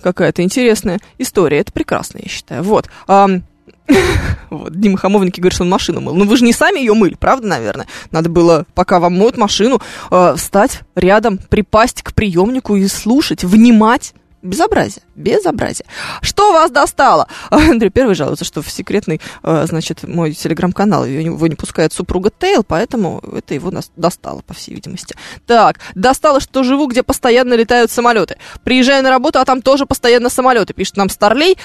Какая-то 0.03 0.43
интересная 0.43 1.01
история. 1.19 1.59
Это 1.61 1.73
прекрасно, 1.73 2.19
я 2.23 2.29
считаю. 2.29 2.63
Вот. 2.63 2.89
ам, 3.07 3.45
вот, 4.51 4.79
Дима 4.79 4.99
Хамовники 4.99 5.41
говорит, 5.41 5.55
что 5.55 5.65
он 5.65 5.71
машину 5.71 6.01
мыл. 6.01 6.15
Ну, 6.15 6.25
вы 6.25 6.37
же 6.37 6.45
не 6.45 6.53
сами 6.53 6.79
ее 6.81 6.95
мыли, 6.95 7.15
правда, 7.15 7.47
наверное? 7.47 7.87
Надо 8.11 8.29
было, 8.29 8.67
пока 8.75 8.99
вам 9.01 9.19
моют 9.19 9.37
машину, 9.37 9.81
э, 10.11 10.35
встать 10.37 10.81
рядом, 10.95 11.39
припасть 11.39 12.03
к 12.03 12.15
приемнику 12.15 12.77
и 12.77 12.87
слушать, 12.89 13.45
внимать. 13.45 14.15
Безобразие, 14.43 15.03
безобразие. 15.17 15.87
Что 16.21 16.53
вас 16.53 16.71
достало? 16.71 17.27
Андрей 17.51 17.91
Первый 17.91 18.15
жалуется, 18.15 18.45
что 18.45 18.63
в 18.63 18.71
секретный, 18.71 19.21
э, 19.43 19.65
значит, 19.67 20.05
мой 20.07 20.35
телеграм-канал 20.35 21.05
его 21.05 21.47
не 21.49 21.57
пускает 21.57 21.93
супруга 21.93 22.31
Тейл, 22.31 22.63
поэтому 22.63 23.21
это 23.37 23.55
его 23.55 23.73
нас- 23.73 23.91
достало, 23.97 24.43
по 24.43 24.55
всей 24.55 24.75
видимости. 24.75 25.17
Так, 25.47 25.81
достало, 25.97 26.39
что 26.39 26.63
живу, 26.63 26.87
где 26.87 27.03
постоянно 27.03 27.55
летают 27.55 27.91
самолеты. 27.91 28.37
Приезжаю 28.63 29.03
на 29.03 29.11
работу, 29.11 29.41
а 29.41 29.45
там 29.45 29.63
тоже 29.63 29.85
постоянно 29.85 30.29
самолеты, 30.29 30.75
пишет 30.75 30.97
нам 30.97 31.09
Старлей. 31.09 31.57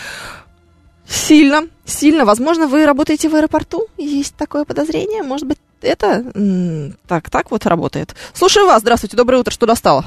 Сильно, 1.06 1.62
сильно. 1.86 2.26
Возможно, 2.26 2.68
вы 2.68 2.86
работаете 2.86 3.30
в 3.30 3.36
аэропорту? 3.36 3.88
Есть 3.98 4.38
такое 4.38 4.66
подозрение? 4.66 5.24
Может 5.24 5.48
быть, 5.48 5.58
это 5.82 6.24
так, 7.08 7.30
так 7.30 7.52
вот 7.52 7.66
работает. 7.66 8.16
Слушаю 8.34 8.68
вас. 8.68 8.82
Здравствуйте. 8.82 9.18
Доброе 9.18 9.38
утро. 9.38 9.52
Что 9.52 9.66
достало? 9.66 10.04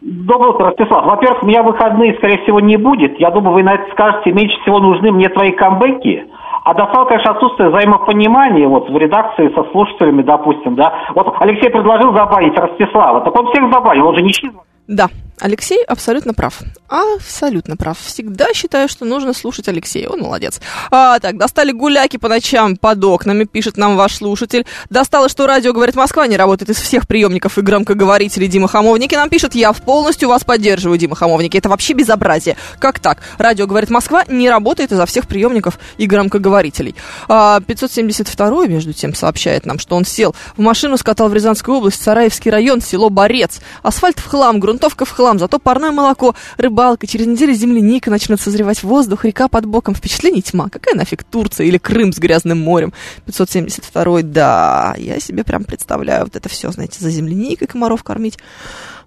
Доброе 0.00 0.52
утро, 0.52 0.66
Ростислав. 0.66 1.06
Во-первых, 1.06 1.42
у 1.42 1.46
меня 1.46 1.62
выходные, 1.62 2.14
скорее 2.18 2.38
всего, 2.44 2.60
не 2.60 2.76
будет. 2.76 3.18
Я 3.18 3.30
думаю, 3.30 3.54
вы 3.54 3.62
на 3.64 3.74
это 3.74 3.90
скажете, 3.92 4.30
меньше 4.30 4.56
всего 4.62 4.78
нужны 4.78 5.10
мне 5.10 5.28
твои 5.28 5.50
камбэки. 5.50 6.24
А 6.64 6.74
достал, 6.74 7.06
конечно, 7.06 7.32
отсутствие 7.32 7.70
взаимопонимания 7.70 8.68
вот 8.68 8.90
в 8.90 8.96
редакции 8.96 9.48
со 9.54 9.64
слушателями, 9.72 10.22
допустим, 10.22 10.76
да. 10.76 10.92
Вот 11.14 11.34
Алексей 11.40 11.70
предложил 11.70 12.12
забанить 12.12 12.56
Ростислава. 12.56 13.22
Так 13.22 13.34
он 13.34 13.50
всех 13.50 13.72
забанил, 13.72 14.06
он 14.06 14.14
же 14.16 14.22
не 14.22 14.32
чист. 14.32 14.54
Да, 14.86 15.08
Алексей 15.40 15.82
абсолютно 15.84 16.34
прав. 16.34 16.60
Абсолютно 16.88 17.76
прав. 17.76 17.98
Всегда 18.00 18.52
считаю, 18.54 18.88
что 18.88 19.04
нужно 19.04 19.32
слушать 19.34 19.68
Алексея. 19.68 20.08
Он 20.08 20.20
молодец. 20.20 20.60
А, 20.90 21.18
так, 21.18 21.36
достали 21.36 21.72
гуляки 21.72 22.16
по 22.16 22.28
ночам 22.28 22.76
под 22.76 23.04
окнами, 23.04 23.44
пишет 23.44 23.76
нам 23.76 23.96
ваш 23.96 24.16
слушатель. 24.16 24.66
Достало, 24.90 25.28
что 25.28 25.46
радио 25.46 25.72
«Говорит 25.72 25.96
Москва» 25.96 26.26
не 26.26 26.36
работает 26.36 26.70
из 26.70 26.78
всех 26.78 27.06
приемников 27.06 27.58
и 27.58 27.60
громкоговорителей 27.60 28.48
Дима 28.48 28.68
Хамовники. 28.68 29.14
Нам 29.14 29.28
пишет, 29.28 29.54
я 29.54 29.72
полностью 29.72 30.28
вас 30.28 30.44
поддерживаю, 30.44 30.98
Дима 30.98 31.14
Хамовники. 31.14 31.58
Это 31.58 31.68
вообще 31.68 31.92
безобразие. 31.92 32.56
Как 32.78 32.98
так? 32.98 33.18
Радио 33.36 33.66
«Говорит 33.66 33.90
Москва» 33.90 34.24
не 34.26 34.48
работает 34.48 34.92
изо 34.92 35.04
всех 35.06 35.28
приемников 35.28 35.78
и 35.98 36.06
громкоговорителей. 36.06 36.94
А, 37.28 37.60
572 37.60 38.66
между 38.66 38.92
тем, 38.92 39.14
сообщает 39.14 39.66
нам, 39.66 39.78
что 39.78 39.94
он 39.94 40.04
сел 40.04 40.34
в 40.56 40.60
машину, 40.60 40.96
скатал 40.96 41.28
в 41.28 41.34
Рязанскую 41.34 41.76
область, 41.76 42.02
Сараевский 42.02 42.50
район, 42.50 42.80
село 42.80 43.10
Борец. 43.10 43.60
Асфальт 43.82 44.18
в 44.18 44.26
хлам, 44.26 44.58
грунтовка 44.58 45.04
в 45.04 45.10
хлам, 45.10 45.27
зато 45.36 45.58
парное 45.58 45.90
молоко, 45.90 46.34
рыбалка, 46.56 47.06
через 47.06 47.26
неделю 47.26 47.52
земляника 47.52 48.10
начнет 48.10 48.40
созревать 48.40 48.82
воздух, 48.82 49.24
река 49.24 49.48
под 49.48 49.66
боком, 49.66 49.94
впечатлений 49.94 50.42
тьма. 50.42 50.68
Какая 50.68 50.94
нафиг 50.94 51.24
Турция 51.24 51.66
или 51.66 51.78
Крым 51.78 52.12
с 52.12 52.18
грязным 52.18 52.60
морем? 52.60 52.92
572 53.26 54.22
да, 54.22 54.94
я 54.96 55.18
себе 55.18 55.42
прям 55.42 55.64
представляю 55.64 56.24
вот 56.24 56.36
это 56.36 56.48
все, 56.48 56.70
знаете, 56.70 56.98
за 57.00 57.10
земляникой 57.10 57.66
комаров 57.66 58.04
кормить. 58.04 58.38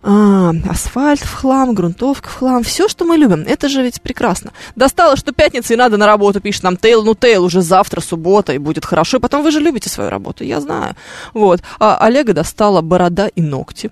А, 0.03 0.52
асфальт 0.68 1.22
в 1.22 1.34
хлам, 1.34 1.76
грунтовка 1.76 2.27
в 2.27 2.35
хлам, 2.35 2.64
все, 2.64 2.88
что 2.88 3.06
мы 3.06 3.18
любим, 3.18 3.43
это 3.48 3.69
же 3.69 3.84
ведь 3.84 4.02
прекрасно. 4.02 4.52
Достало, 4.76 5.15
что 5.15 5.31
пятница 5.31 5.73
и 5.73 5.77
надо 5.77 5.98
на 5.98 6.07
работу, 6.07 6.41
пишет 6.41 6.64
нам 6.64 6.76
Тейл, 6.76 7.03
ну 7.03 7.14
Тейл, 7.14 7.43
уже 7.43 7.61
завтра 7.61 8.02
суббота 8.02 8.52
и 8.53 8.57
будет 8.57 8.84
хорошо, 8.84 9.18
и 9.18 9.19
потом 9.19 9.43
вы 9.43 9.52
же 9.52 9.60
любите 9.60 9.89
свою 9.89 10.10
работу, 10.10 10.43
я 10.43 10.60
знаю. 10.60 10.95
Вот, 11.34 11.61
а 11.80 11.98
Олега 11.98 12.34
достала 12.34 12.81
борода 12.81 13.27
и 13.27 13.41
ногти. 13.41 13.91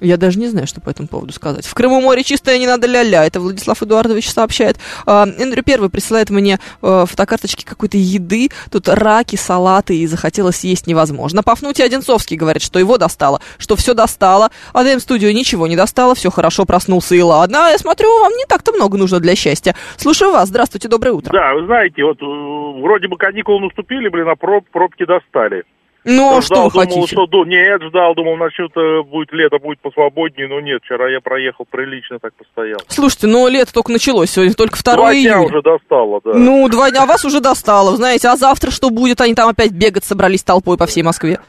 Я 0.00 0.16
даже 0.16 0.38
не 0.38 0.48
знаю, 0.48 0.66
что 0.66 0.80
по 0.80 0.90
этому 0.90 1.08
поводу 1.08 1.32
сказать. 1.32 1.66
В 1.66 1.74
Крыму 1.74 2.00
море 2.00 2.22
чистое, 2.22 2.58
не 2.58 2.66
надо 2.66 2.86
ля-ля. 2.86 3.24
Это 3.24 3.40
Владислав 3.40 3.82
Эдуардович 3.82 4.30
сообщает. 4.30 4.76
А, 5.06 5.26
Эндрю 5.26 5.62
Первый 5.62 5.88
присылает 5.88 6.30
мне 6.30 6.58
э, 6.82 7.04
фотокарточки 7.08 7.64
какой-то 7.64 7.96
еды. 7.96 8.50
Тут 8.70 8.88
раки, 8.88 9.36
салаты, 9.36 9.96
и 9.96 10.06
захотелось 10.06 10.64
есть 10.64 10.86
невозможно. 10.86 11.42
Пафнутий 11.42 11.84
Одинцовский 11.84 12.36
говорит, 12.36 12.62
что 12.62 12.78
его 12.78 12.98
достало, 12.98 13.40
что 13.58 13.76
все 13.76 13.94
достало. 13.94 14.50
А 14.72 14.84
ДМ 14.84 14.98
студию 14.98 15.34
ничего 15.34 15.66
не 15.66 15.76
достало, 15.76 16.14
все 16.14 16.30
хорошо, 16.30 16.64
проснулся 16.66 17.14
и 17.14 17.22
ладно. 17.22 17.68
А 17.68 17.70
я 17.70 17.78
смотрю, 17.78 18.08
вам 18.20 18.32
не 18.32 18.44
так-то 18.46 18.72
много 18.72 18.98
нужно 18.98 19.20
для 19.20 19.34
счастья. 19.34 19.74
Слушаю 19.96 20.32
вас. 20.32 20.48
Здравствуйте, 20.48 20.88
доброе 20.88 21.12
утро. 21.12 21.32
Да, 21.32 21.54
вы 21.54 21.66
знаете, 21.66 22.04
вот 22.04 22.20
э, 22.20 22.80
вроде 22.82 23.08
бы 23.08 23.16
каникулы 23.16 23.60
наступили, 23.60 24.08
блин, 24.08 24.28
а 24.28 24.36
проб, 24.36 24.68
пробки 24.70 25.04
достали. 25.06 25.64
Ну, 26.06 26.36
а 26.36 26.40
ждал, 26.40 26.70
что 26.70 26.78
вы 26.78 26.86
думал, 26.86 27.00
хотите? 27.00 27.16
что 27.16 27.26
ду- 27.26 27.44
нет, 27.44 27.82
ждал, 27.82 28.14
думал, 28.14 28.36
начнет 28.36 28.72
будет 29.08 29.32
лето, 29.32 29.58
будет 29.58 29.80
посвободнее, 29.80 30.48
но 30.48 30.60
нет, 30.60 30.80
вчера 30.84 31.08
я 31.10 31.20
проехал 31.20 31.66
прилично, 31.68 32.18
так 32.20 32.32
постоял. 32.34 32.78
Слушайте, 32.88 33.26
ну 33.26 33.48
лето 33.48 33.72
только 33.74 33.90
началось, 33.92 34.30
сегодня 34.30 34.54
только 34.54 34.82
2 34.82 34.94
Два 34.94 35.12
дня 35.12 35.20
июня. 35.20 35.46
уже 35.46 35.62
достало, 35.62 36.20
да. 36.24 36.32
Ну, 36.34 36.68
два 36.68 36.90
дня, 36.90 37.02
а 37.02 37.06
вас 37.06 37.24
уже 37.24 37.40
достало, 37.40 37.96
знаете, 37.96 38.28
а 38.28 38.36
завтра 38.36 38.70
что 38.70 38.90
будет? 38.90 39.20
Они 39.20 39.34
там 39.34 39.48
опять 39.48 39.72
бегать 39.72 40.04
собрались 40.04 40.44
толпой 40.44 40.76
по 40.76 40.86
всей 40.86 41.02
Москве. 41.02 41.40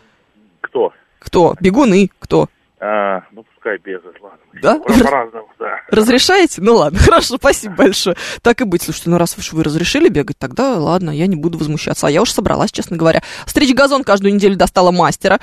Кто? 0.62 0.92
Кто? 1.20 1.56
Бегуны? 1.62 2.10
Кто? 2.20 2.48
А, 2.80 3.24
ну 3.32 3.44
пускай 3.44 3.80
бегают, 3.80 4.18
ладно. 4.22 4.38
Да? 4.62 4.76
По- 4.80 4.94
По-разному, 4.94 5.48
да. 5.58 5.82
Разрешаете? 5.90 6.62
Ну 6.62 6.76
ладно, 6.76 7.00
хорошо, 7.04 7.38
спасибо 7.38 7.76
большое. 7.76 8.16
Так 8.44 8.62
и 8.62 8.66
быть, 8.66 8.84
слушайте, 8.84 9.10
ну 9.10 9.18
раз 9.18 9.36
уж 9.38 9.52
вы 9.54 9.64
разрешили 9.64 10.10
бегать, 10.10 10.38
тогда 10.38 10.78
ладно, 10.78 11.10
я 11.10 11.26
не 11.26 11.36
буду 11.36 11.58
возмущаться. 11.58 12.06
А 12.08 12.12
я 12.12 12.22
уж 12.22 12.30
собралась, 12.32 12.72
честно 12.72 12.96
говоря. 12.96 13.24
Стричь 13.48 13.74
газон 13.74 14.04
каждую 14.04 14.34
неделю 14.36 14.56
достала 14.58 14.92
мастера. 14.92 15.40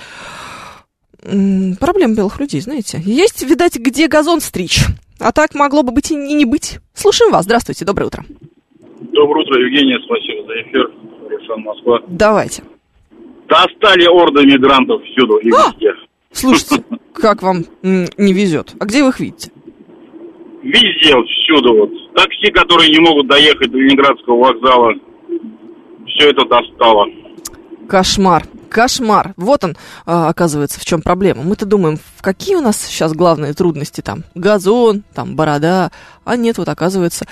М, 1.24 1.76
Проблема 1.80 2.14
белых 2.14 2.38
людей, 2.38 2.60
знаете. 2.60 3.00
Есть, 3.04 3.42
видать, 3.42 3.76
где 3.76 4.06
газон 4.08 4.40
стричь. 4.40 4.84
А 5.18 5.32
так 5.32 5.54
могло 5.54 5.82
бы 5.82 5.90
быть 5.92 6.10
и 6.10 6.14
не 6.16 6.44
быть. 6.44 6.78
Слушаем 6.92 7.32
вас. 7.32 7.44
Здравствуйте, 7.46 7.84
доброе 7.84 8.06
утро. 8.06 8.24
Доброе 9.00 9.44
утро, 9.44 9.60
Евгения, 9.60 9.98
спасибо 10.04 10.46
за 10.46 10.62
эфир. 10.62 10.90
Рушан 11.30 11.60
Москва. 11.62 12.00
Давайте. 12.08 12.62
Достали 13.48 14.06
орды 14.06 14.44
мигрантов 14.46 15.02
всюду 15.04 15.36
и 15.38 15.48
везде. 15.48 15.90
Слушайте, 16.34 16.84
как 17.14 17.42
вам 17.42 17.64
не 17.82 18.32
везет. 18.32 18.74
А 18.78 18.84
где 18.84 19.02
вы 19.02 19.10
их 19.10 19.20
видите? 19.20 19.50
Везде, 20.62 21.14
вот 21.14 21.26
всюду. 21.26 21.74
Вот. 21.78 21.90
Такси, 22.14 22.50
которые 22.50 22.90
не 22.90 22.98
могут 22.98 23.28
доехать 23.28 23.70
до 23.70 23.78
Ленинградского 23.78 24.36
вокзала. 24.36 24.92
Все 26.06 26.30
это 26.30 26.44
достало. 26.46 27.06
Кошмар. 27.88 28.44
Кошмар. 28.70 29.34
Вот 29.36 29.62
он, 29.62 29.76
а, 30.06 30.28
оказывается, 30.28 30.80
в 30.80 30.84
чем 30.84 31.02
проблема. 31.02 31.42
Мы-то 31.42 31.66
думаем, 31.66 31.98
в 32.16 32.22
какие 32.22 32.56
у 32.56 32.60
нас 32.60 32.80
сейчас 32.80 33.12
главные 33.12 33.52
трудности 33.52 34.00
там? 34.00 34.24
Газон, 34.34 35.04
там 35.14 35.36
борода. 35.36 35.92
А 36.24 36.36
нет, 36.36 36.58
вот 36.58 36.68
оказывается, 36.68 37.26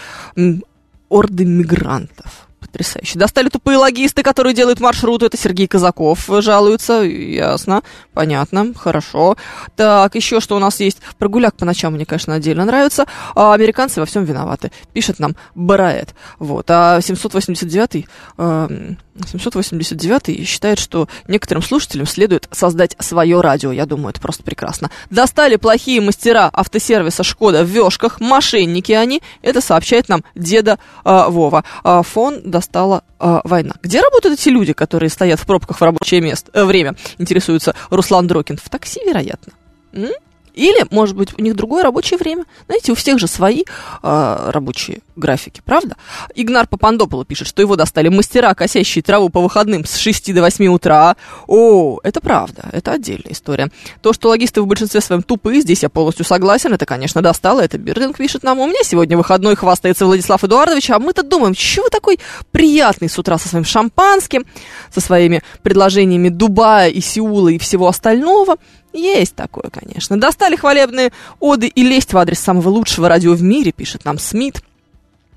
орды 1.08 1.44
мигрантов. 1.44 2.48
Потрясающе. 2.72 3.18
Достали 3.18 3.50
тупые 3.50 3.76
логисты, 3.76 4.22
которые 4.22 4.54
делают 4.54 4.80
маршруты. 4.80 5.26
Это 5.26 5.36
Сергей 5.36 5.66
Казаков 5.66 6.26
жалуется. 6.40 7.02
Ясно. 7.02 7.82
Понятно. 8.14 8.72
Хорошо. 8.74 9.36
Так, 9.76 10.14
еще 10.14 10.40
что 10.40 10.56
у 10.56 10.58
нас 10.58 10.80
есть? 10.80 10.98
Прогуляк 11.18 11.54
по 11.54 11.66
ночам 11.66 11.92
мне, 11.92 12.06
конечно, 12.06 12.34
отдельно 12.34 12.64
нравится. 12.64 13.04
А 13.34 13.52
американцы 13.52 14.00
во 14.00 14.06
всем 14.06 14.24
виноваты. 14.24 14.72
Пишет 14.94 15.18
нам 15.18 15.36
Бараэт. 15.54 16.14
Вот. 16.38 16.70
А 16.70 16.98
789-й... 17.00 18.06
эм, 18.38 18.98
789 19.26 20.46
считает, 20.46 20.78
что 20.78 21.08
некоторым 21.28 21.62
слушателям 21.62 22.06
следует 22.06 22.48
создать 22.50 22.96
свое 22.98 23.40
радио. 23.40 23.72
Я 23.72 23.86
думаю, 23.86 24.10
это 24.10 24.20
просто 24.20 24.42
прекрасно. 24.42 24.90
Достали 25.10 25.56
плохие 25.56 26.00
мастера 26.00 26.50
автосервиса 26.52 27.22
Шкода 27.22 27.64
в 27.64 27.68
вешках, 27.68 28.20
мошенники 28.20 28.92
они. 28.92 29.22
Это 29.42 29.60
сообщает 29.60 30.08
нам 30.08 30.24
деда 30.34 30.78
э, 31.04 31.24
Вова. 31.28 31.64
А 31.84 32.02
фон 32.02 32.40
достала 32.44 33.04
э, 33.20 33.40
война. 33.44 33.74
Где 33.82 34.00
работают 34.00 34.40
эти 34.40 34.48
люди, 34.48 34.72
которые 34.72 35.10
стоят 35.10 35.38
в 35.38 35.46
пробках 35.46 35.78
в 35.78 35.82
рабочее 35.82 36.20
место, 36.20 36.50
э, 36.54 36.64
время? 36.64 36.94
Интересуется 37.18 37.74
Руслан 37.90 38.26
Дрокин. 38.26 38.56
В 38.56 38.68
такси, 38.70 39.00
вероятно. 39.04 39.52
М? 39.92 40.10
Или, 40.54 40.86
может 40.90 41.16
быть, 41.16 41.38
у 41.38 41.42
них 41.42 41.54
другое 41.56 41.82
рабочее 41.82 42.18
время. 42.18 42.44
Знаете, 42.66 42.92
у 42.92 42.94
всех 42.94 43.18
же 43.18 43.26
свои 43.26 43.62
э, 44.02 44.50
рабочие 44.50 45.00
графики, 45.16 45.62
правда? 45.64 45.96
Игнар 46.34 46.66
Папандополо 46.66 47.24
пишет, 47.24 47.48
что 47.48 47.62
его 47.62 47.76
достали 47.76 48.08
мастера, 48.08 48.54
косящие 48.54 49.02
траву 49.02 49.28
по 49.28 49.40
выходным 49.40 49.84
с 49.84 49.96
6 49.96 50.34
до 50.34 50.42
8 50.42 50.66
утра. 50.68 51.16
О, 51.46 51.98
это 52.02 52.20
правда, 52.20 52.68
это 52.72 52.92
отдельная 52.92 53.32
история. 53.32 53.70
То, 54.00 54.12
что 54.12 54.28
логисты 54.28 54.62
в 54.62 54.66
большинстве 54.66 55.00
своем 55.00 55.22
тупые, 55.22 55.60
здесь 55.60 55.82
я 55.82 55.88
полностью 55.88 56.24
согласен, 56.24 56.72
это, 56.72 56.86
конечно, 56.86 57.22
достало, 57.22 57.60
это 57.60 57.78
Бирдинг 57.78 58.16
пишет 58.16 58.42
нам. 58.42 58.60
У 58.60 58.66
меня 58.66 58.80
сегодня 58.84 59.16
выходной 59.16 59.56
хвастается 59.56 60.06
Владислав 60.06 60.44
Эдуардович, 60.44 60.90
а 60.90 60.98
мы-то 60.98 61.22
думаем, 61.22 61.54
чего 61.54 61.82
вы 61.84 61.90
такой 61.90 62.18
приятный 62.50 63.08
с 63.08 63.18
утра 63.18 63.38
со 63.38 63.48
своим 63.48 63.64
шампанским, 63.64 64.46
со 64.92 65.00
своими 65.00 65.42
предложениями 65.62 66.28
Дубая 66.28 66.88
и 66.88 67.00
Сеула 67.00 67.48
и 67.48 67.58
всего 67.58 67.88
остального. 67.88 68.56
Есть 68.92 69.34
такое, 69.34 69.70
конечно. 69.70 70.20
Достали 70.20 70.56
хвалебные 70.56 71.12
оды 71.40 71.66
и 71.66 71.82
лесть 71.82 72.12
в 72.12 72.18
адрес 72.18 72.38
самого 72.38 72.68
лучшего 72.68 73.08
радио 73.08 73.32
в 73.32 73.42
мире, 73.42 73.72
пишет 73.72 74.04
нам 74.04 74.18
Смит. 74.18 74.62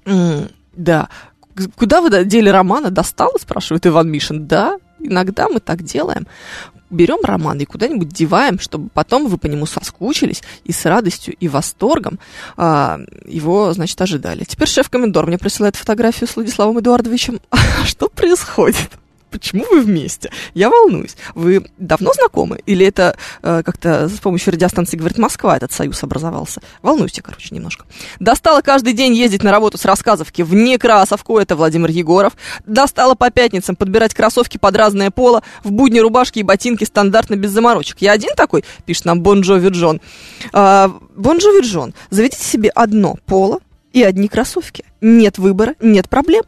М, 0.05 0.49
да. 0.73 1.09
Куда 1.77 2.01
вы 2.01 2.25
дели 2.25 2.49
романа? 2.49 2.91
Достала, 2.91 3.37
спрашивает 3.39 3.87
Иван 3.87 4.09
Мишин. 4.09 4.45
Да, 4.45 4.77
иногда 4.99 5.47
мы 5.47 5.59
так 5.59 5.83
делаем. 5.83 6.27
Берем 6.89 7.19
роман 7.23 7.59
и 7.59 7.65
куда-нибудь 7.65 8.09
деваем, 8.09 8.59
чтобы 8.59 8.89
потом 8.93 9.27
вы 9.27 9.37
по 9.37 9.47
нему 9.47 9.65
соскучились 9.65 10.43
и 10.65 10.71
с 10.71 10.85
радостью 10.85 11.33
и 11.39 11.47
восторгом 11.47 12.19
а, 12.57 12.99
его, 13.25 13.73
значит, 13.73 13.99
ожидали. 14.01 14.43
Теперь 14.43 14.67
шеф-комендор 14.67 15.25
мне 15.25 15.37
присылает 15.37 15.75
фотографию 15.75 16.29
с 16.29 16.35
Владиславом 16.35 16.79
Эдуардовичем. 16.79 17.39
А 17.49 17.85
что 17.85 18.07
происходит? 18.07 18.91
Почему 19.37 19.65
вы 19.69 19.81
вместе? 19.81 20.31
Я 20.53 20.69
волнуюсь. 20.69 21.17
Вы 21.33 21.65
давно 21.77 22.13
знакомы? 22.13 22.59
Или 22.65 22.85
это 22.85 23.17
э, 23.41 23.63
как-то 23.65 24.07
с 24.07 24.19
помощью 24.19 24.53
радиостанции 24.53 24.95
«Говорит 24.95 25.17
Москва» 25.17 25.57
этот 25.57 25.73
союз 25.73 26.01
образовался? 26.03 26.61
Волнуюсь 26.81 27.13
я, 27.15 27.23
короче, 27.23 27.53
немножко. 27.53 27.85
Достало 28.19 28.61
каждый 28.61 28.93
день 28.93 29.13
ездить 29.13 29.43
на 29.43 29.51
работу 29.51 29.77
с 29.77 29.83
рассказовки 29.83 30.41
в 30.41 30.53
Некрасовку, 30.53 31.37
это 31.37 31.57
Владимир 31.57 31.89
Егоров. 31.89 32.37
Достало 32.65 33.15
по 33.15 33.29
пятницам 33.29 33.75
подбирать 33.75 34.13
кроссовки 34.13 34.57
под 34.57 34.77
разное 34.77 35.11
поло, 35.11 35.43
в 35.63 35.71
будни 35.71 35.99
рубашки 35.99 36.39
и 36.39 36.43
ботинки 36.43 36.85
стандартно 36.85 37.35
без 37.35 37.51
заморочек. 37.51 37.97
Я 37.99 38.13
один 38.13 38.35
такой, 38.35 38.63
пишет 38.85 39.03
нам 39.03 39.19
Бон 39.19 39.41
Джови 39.41 39.69
Джон. 39.69 39.99
А, 40.53 40.91
Бон 41.15 41.39
Джови 41.39 41.61
Джон, 41.61 41.93
заведите 42.09 42.43
себе 42.43 42.69
одно 42.69 43.17
поло 43.25 43.59
и 43.91 44.01
одни 44.01 44.29
кроссовки. 44.29 44.85
Нет 45.01 45.37
выбора, 45.37 45.75
нет 45.81 46.07
проблем. 46.09 46.43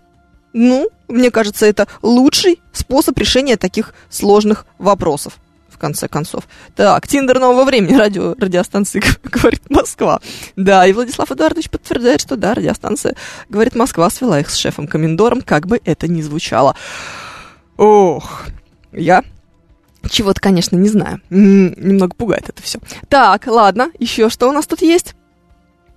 Ну, 0.53 0.89
мне 1.07 1.31
кажется, 1.31 1.65
это 1.65 1.87
лучший 2.01 2.61
способ 2.71 3.17
решения 3.17 3.57
таких 3.57 3.93
сложных 4.09 4.65
вопросов. 4.77 5.33
В 5.69 5.79
конце 5.79 6.07
концов. 6.07 6.45
Так, 6.75 7.07
Тиндер 7.07 7.39
нового 7.39 7.63
времени, 7.63 7.95
радио, 7.97 8.33
радиостанции 8.37 9.01
говорит 9.23 9.69
Москва. 9.69 10.19
Да, 10.55 10.87
и 10.87 10.93
Владислав 10.93 11.31
Эдуардович 11.31 11.69
подтверждает, 11.69 12.21
что 12.21 12.35
да, 12.35 12.53
радиостанция 12.55 13.15
говорит 13.47 13.75
Москва 13.75 14.09
свела 14.09 14.39
их 14.39 14.49
с 14.49 14.55
шефом-комендором, 14.55 15.41
как 15.41 15.67
бы 15.67 15.79
это 15.85 16.07
ни 16.07 16.21
звучало. 16.21 16.75
Ох, 17.77 18.45
я 18.91 19.23
чего-то, 20.09 20.39
конечно, 20.41 20.75
не 20.77 20.89
знаю. 20.89 21.21
Немного 21.29 22.15
пугает 22.15 22.49
это 22.49 22.61
все. 22.61 22.79
Так, 23.09 23.45
ладно, 23.47 23.91
еще 23.99 24.29
что 24.29 24.49
у 24.49 24.51
нас 24.51 24.65
тут 24.65 24.81
есть? 24.81 25.15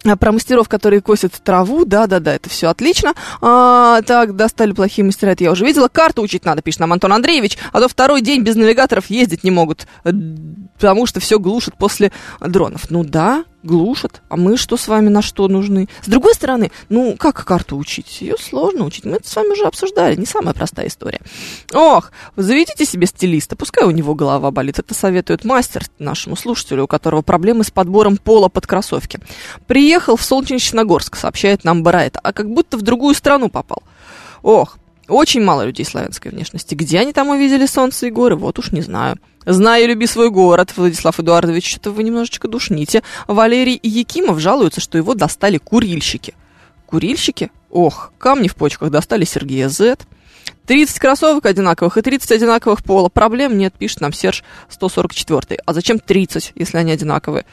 А, 0.05 0.16
Про 0.16 0.32
мастеров, 0.32 0.68
которые 0.68 1.01
косят 1.01 1.32
траву, 1.43 1.85
да-да-да, 1.85 2.35
это 2.35 2.48
все 2.48 2.68
отлично. 2.68 3.14
А, 3.40 4.01
так, 4.02 4.35
достали 4.35 4.72
плохие 4.72 5.05
мастера, 5.05 5.31
это 5.31 5.44
я 5.44 5.52
уже 5.52 5.64
видела. 5.64 5.89
Карту 5.89 6.22
учить 6.22 6.44
надо, 6.44 6.62
пишет 6.62 6.81
нам 6.81 6.93
Антон 6.93 7.12
Андреевич, 7.12 7.59
а 7.72 7.81
то 7.81 7.89
второй 7.89 8.22
день 8.22 8.43
без 8.43 8.56
навигаторов 8.56 9.10
ездить 9.10 9.44
не 9.44 9.51
могут, 9.51 9.86
э, 10.05 10.12
потому 10.74 11.06
что 11.06 11.20
все 11.20 11.39
глушат 11.39 11.77
после 11.77 12.12
дронов. 12.40 12.90
Ну 12.90 13.05
да, 13.05 13.44
глушат, 13.62 14.23
а 14.28 14.37
мы 14.37 14.57
что 14.57 14.77
с 14.77 14.89
вами 14.89 15.09
на 15.09 15.23
что 15.23 15.49
нужны? 15.49 15.89
С 16.03 16.09
другой 16.09 16.35
стороны, 16.35 16.70
ну 16.89 17.16
как 17.19 17.45
карту 17.45 17.77
учить? 17.77 18.20
Ее 18.20 18.37
сложно 18.39 18.85
учить, 18.85 19.05
мы 19.05 19.16
это 19.16 19.28
с 19.28 19.37
вами 19.37 19.53
уже 19.53 19.65
обсуждали, 19.65 20.16
не 20.16 20.27
самая 20.27 20.55
простая 20.55 20.87
история. 20.89 21.20
Ох, 21.73 22.12
заведите 22.37 22.85
себе 22.85 23.07
стилиста, 23.07 23.57
пускай 23.57 23.85
у 23.85 23.91
него 23.91 24.15
голова 24.15 24.51
болит, 24.51 24.78
это 24.78 24.95
советует 24.95 25.45
мастер 25.45 25.85
нашему 25.99 26.37
слушателю, 26.37 26.85
у 26.85 26.87
которого 26.87 27.23
проблемы 27.23 27.65
с 27.65 27.70
подбором 27.70 28.16
пола 28.16 28.49
под 28.49 28.66
кроссовки. 28.66 29.20
Приехал 29.66 30.16
в 30.16 30.23
Солнечногорск, 30.23 31.16
сообщает 31.16 31.65
нам 31.65 31.82
Барайт, 31.82 32.16
а 32.23 32.32
как 32.32 32.51
будто 32.51 32.77
в 32.77 32.82
другую 32.82 33.15
страну 33.15 33.49
попал. 33.49 33.82
Ох, 34.43 34.78
очень 35.11 35.43
мало 35.43 35.62
людей 35.62 35.85
славянской 35.85 36.31
внешности. 36.31 36.74
Где 36.74 37.01
они 37.01 37.12
там 37.12 37.28
увидели 37.28 37.66
солнце 37.66 38.07
и 38.07 38.11
горы, 38.11 38.37
вот 38.37 38.59
уж 38.59 38.73
не 38.73 38.81
знаю. 38.81 39.19
Знаю, 39.47 39.89
люби 39.89 40.07
свой 40.07 40.31
город, 40.31 40.73
Владислав 40.77 41.19
Эдуардович, 41.19 41.74
что 41.74 41.91
вы 41.91 42.03
немножечко 42.03 42.47
душните. 42.49 43.03
Валерий 43.27 43.78
Якимов 43.82 44.39
жалуется, 44.39 44.81
что 44.81 44.99
его 44.99 45.15
достали 45.15 45.59
курильщики. 45.59 46.35
Курильщики? 46.87 47.51
Ох, 47.70 48.12
камни 48.19 48.49
в 48.49 48.57
почках 48.57 48.91
достали 48.91 49.24
Сергея 49.24 49.69
Зет. 49.69 50.07
30 50.66 50.99
кроссовок 50.99 51.47
одинаковых 51.47 51.97
и 51.97 52.03
30 52.03 52.31
одинаковых 52.32 52.85
пола. 52.85 53.09
Проблем 53.09 53.57
нет, 53.57 53.74
пишет 53.78 54.01
нам 54.01 54.12
Серж 54.12 54.45
144. 54.69 55.61
А 55.65 55.73
зачем 55.73 55.99
30, 55.99 56.53
если 56.55 56.77
они 56.77 56.93
одинаковые? 56.93 57.45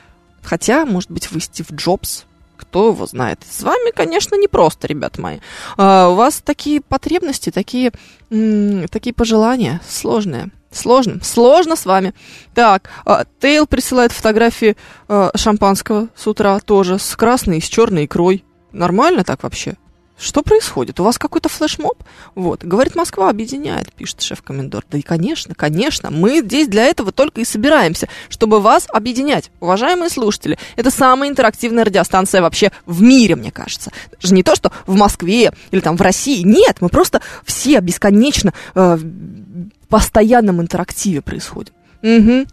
Хотя, 0.44 0.86
может 0.86 1.10
быть, 1.10 1.32
вы 1.32 1.40
Стив 1.40 1.72
Джобс, 1.72 2.26
кто 2.58 2.90
его 2.90 3.06
знает. 3.06 3.40
С 3.50 3.64
вами, 3.64 3.92
конечно, 3.92 4.36
непросто, 4.36 4.88
ребят 4.88 5.18
мои. 5.18 5.40
А, 5.78 6.10
у 6.10 6.16
вас 6.16 6.42
такие 6.44 6.82
потребности, 6.82 7.52
такие, 7.52 7.92
такие 8.30 9.14
пожелания 9.14 9.82
сложные. 9.88 10.50
Сложно, 10.72 11.20
сложно 11.24 11.76
с 11.76 11.86
вами. 11.86 12.14
Так, 12.54 12.90
а, 13.06 13.26
Тейл 13.40 13.68
присылает 13.68 14.12
фотографии 14.12 14.76
а, 15.08 15.32
шампанского 15.36 16.10
с 16.16 16.28
утра 16.28 16.60
тоже, 16.60 17.00
с 17.00 17.16
красной 17.16 17.60
и 17.60 17.62
с 17.62 17.66
черной 17.66 18.06
икрой. 18.06 18.44
Нормально 18.72 19.24
так 19.24 19.44
вообще? 19.44 19.78
Что 20.18 20.42
происходит? 20.42 21.00
У 21.00 21.04
вас 21.04 21.18
какой-то 21.20 21.48
флешмоб? 21.48 22.04
Вот. 22.34 22.64
Говорит, 22.64 22.96
Москва 22.96 23.30
объединяет, 23.30 23.94
пишет 23.94 24.22
шеф-комендор. 24.22 24.84
Да 24.90 24.98
и, 24.98 25.02
конечно, 25.02 25.54
конечно, 25.54 26.10
мы 26.10 26.42
здесь 26.42 26.68
для 26.68 26.86
этого 26.86 27.12
только 27.12 27.42
и 27.42 27.46
собираемся, 27.46 28.10
чтобы 28.30 28.60
вас 28.60 28.88
объединять. 28.92 29.52
Уважаемые 29.60 30.10
слушатели, 30.10 30.58
это 30.76 30.90
самая 30.90 31.30
интерактивная 31.30 31.86
радиостанция 31.86 32.42
вообще 32.42 32.72
в 32.88 33.02
мире, 33.02 33.36
мне 33.36 33.52
кажется. 33.52 33.92
Даже 34.20 34.34
не 34.34 34.42
то, 34.42 34.56
что 34.56 34.72
в 34.88 34.96
Москве 34.96 35.52
или 35.70 35.82
там 35.82 35.96
в 35.98 36.02
России. 36.02 36.42
Нет, 36.42 36.78
мы 36.82 36.90
просто 36.90 37.22
все 37.46 37.80
бесконечно 37.80 38.54
э, 38.74 38.96
в 38.96 39.88
постоянном 39.88 40.62
интерактиве 40.62 41.22
происходим. 41.22 41.74
Угу. 42.02 42.48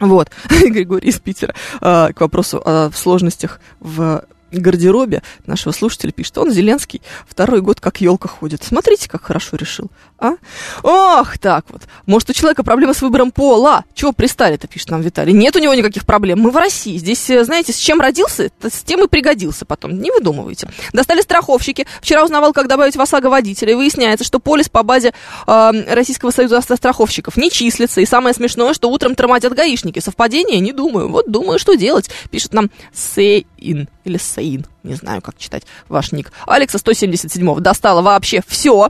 Вот, 0.00 0.30
Григорий 0.50 1.08
из 1.08 1.20
Питера 1.20 1.54
э, 1.80 2.12
к 2.12 2.20
вопросу 2.20 2.60
о 2.62 2.90
сложностях 2.94 3.60
в 3.80 4.24
гардеробе 4.60 5.22
нашего 5.46 5.72
слушателя 5.72 6.12
пишет, 6.12 6.36
он 6.38 6.50
Зеленский 6.50 7.02
второй 7.28 7.60
год 7.60 7.80
как 7.80 8.00
елка 8.00 8.28
ходит. 8.28 8.62
Смотрите, 8.62 9.08
как 9.08 9.22
хорошо 9.24 9.56
решил. 9.56 9.90
А? 10.18 10.34
Ох, 10.82 11.38
так 11.38 11.64
вот. 11.70 11.82
Может, 12.06 12.30
у 12.30 12.32
человека 12.32 12.62
проблемы 12.62 12.94
с 12.94 13.02
выбором 13.02 13.32
пола? 13.32 13.84
Чего 13.94 14.12
пристали-то, 14.12 14.68
пишет 14.68 14.90
нам 14.90 15.00
Виталий. 15.00 15.32
Нет 15.32 15.56
у 15.56 15.58
него 15.58 15.74
никаких 15.74 16.06
проблем. 16.06 16.40
Мы 16.40 16.50
в 16.50 16.56
России. 16.56 16.96
Здесь, 16.96 17.28
э, 17.30 17.44
знаете, 17.44 17.72
с 17.72 17.76
чем 17.76 18.00
родился, 18.00 18.50
с 18.62 18.82
тем 18.82 19.02
и 19.04 19.08
пригодился 19.08 19.64
потом. 19.64 20.00
Не 20.00 20.10
выдумывайте. 20.10 20.68
Достали 20.92 21.22
страховщики. 21.22 21.86
Вчера 22.00 22.24
узнавал, 22.24 22.52
как 22.52 22.68
добавить 22.68 22.96
в 22.96 23.00
ОСАГО 23.00 23.30
водителя. 23.30 23.72
И 23.72 23.74
выясняется, 23.74 24.24
что 24.24 24.38
полис 24.38 24.68
по 24.68 24.82
базе 24.82 25.12
э, 25.46 25.94
Российского 25.94 26.30
союза 26.30 26.60
страховщиков 26.60 27.36
не 27.36 27.50
числится. 27.50 28.00
И 28.00 28.06
самое 28.06 28.34
смешное, 28.34 28.74
что 28.74 28.90
утром 28.90 29.14
тормозят 29.14 29.54
гаишники. 29.54 29.98
Совпадение? 29.98 30.60
Не 30.60 30.72
думаю. 30.72 31.08
Вот 31.08 31.30
думаю, 31.30 31.58
что 31.58 31.74
делать. 31.74 32.10
Пишет 32.30 32.52
нам 32.52 32.70
Сейн 32.92 33.88
или 34.04 34.16
Сейн. 34.16 34.66
Не 34.82 34.94
знаю, 34.94 35.22
как 35.22 35.38
читать 35.38 35.64
ваш 35.88 36.12
ник. 36.12 36.32
Алекса 36.46 36.78
177-го. 36.78 37.60
Достала 37.60 38.02
вообще 38.02 38.42
все. 38.46 38.88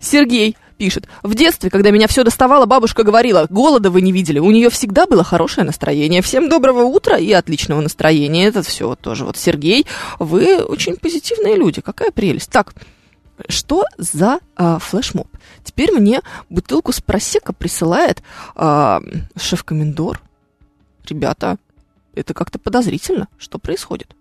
Сергей 0.00 0.56
пишет. 0.78 1.08
В 1.22 1.34
детстве, 1.34 1.68
когда 1.68 1.90
меня 1.90 2.06
все 2.06 2.24
доставало, 2.24 2.64
бабушка 2.64 3.02
говорила, 3.02 3.46
голода 3.50 3.90
вы 3.90 4.00
не 4.00 4.12
видели. 4.12 4.38
У 4.38 4.50
нее 4.50 4.70
всегда 4.70 5.06
было 5.06 5.24
хорошее 5.24 5.66
настроение. 5.66 6.22
Всем 6.22 6.48
доброго 6.48 6.84
утра 6.84 7.18
и 7.18 7.32
отличного 7.32 7.80
настроения. 7.80 8.46
Это 8.46 8.62
все 8.62 8.94
тоже 8.94 9.24
вот 9.24 9.36
Сергей. 9.36 9.86
Вы 10.18 10.62
очень 10.62 10.96
позитивные 10.96 11.56
люди. 11.56 11.80
Какая 11.80 12.12
прелесть. 12.12 12.50
Так, 12.50 12.72
что 13.48 13.84
за 13.98 14.40
а, 14.56 14.78
флешмоб? 14.78 15.28
Теперь 15.64 15.92
мне 15.92 16.22
бутылку 16.48 16.92
с 16.92 17.00
просека 17.00 17.52
присылает 17.52 18.22
а, 18.54 19.00
шеф-комендор. 19.36 20.20
Ребята, 21.08 21.58
это 22.18 22.34
как-то 22.34 22.58
подозрительно. 22.58 23.28
Что 23.38 23.58
происходит? 23.58 24.14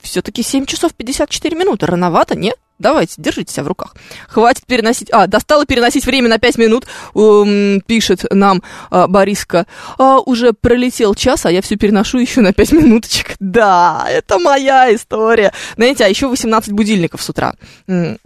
Все-таки 0.00 0.42
7 0.42 0.66
часов 0.66 0.94
54 0.94 1.56
минуты. 1.56 1.86
Рановато, 1.86 2.36
нет? 2.36 2.56
Давайте, 2.80 3.14
держите 3.18 3.52
себя 3.52 3.64
в 3.64 3.68
руках. 3.68 3.94
Хватит 4.28 4.66
переносить... 4.66 5.08
А, 5.12 5.28
достало 5.28 5.64
переносить 5.64 6.06
время 6.06 6.28
на 6.28 6.38
5 6.38 6.58
минут, 6.58 6.86
эм, 7.14 7.80
пишет 7.86 8.24
нам 8.32 8.64
а, 8.90 9.06
Бориска. 9.06 9.66
А, 9.96 10.18
уже 10.18 10.52
пролетел 10.52 11.14
час, 11.14 11.46
а 11.46 11.52
я 11.52 11.62
все 11.62 11.76
переношу 11.76 12.18
еще 12.18 12.40
на 12.40 12.52
5 12.52 12.72
минуточек. 12.72 13.36
Да, 13.54 14.06
это 14.08 14.38
моя 14.40 14.92
история. 14.92 15.52
Знаете, 15.76 16.04
а 16.04 16.08
еще 16.08 16.26
18 16.26 16.72
будильников 16.72 17.22
с 17.22 17.28
утра. 17.28 17.54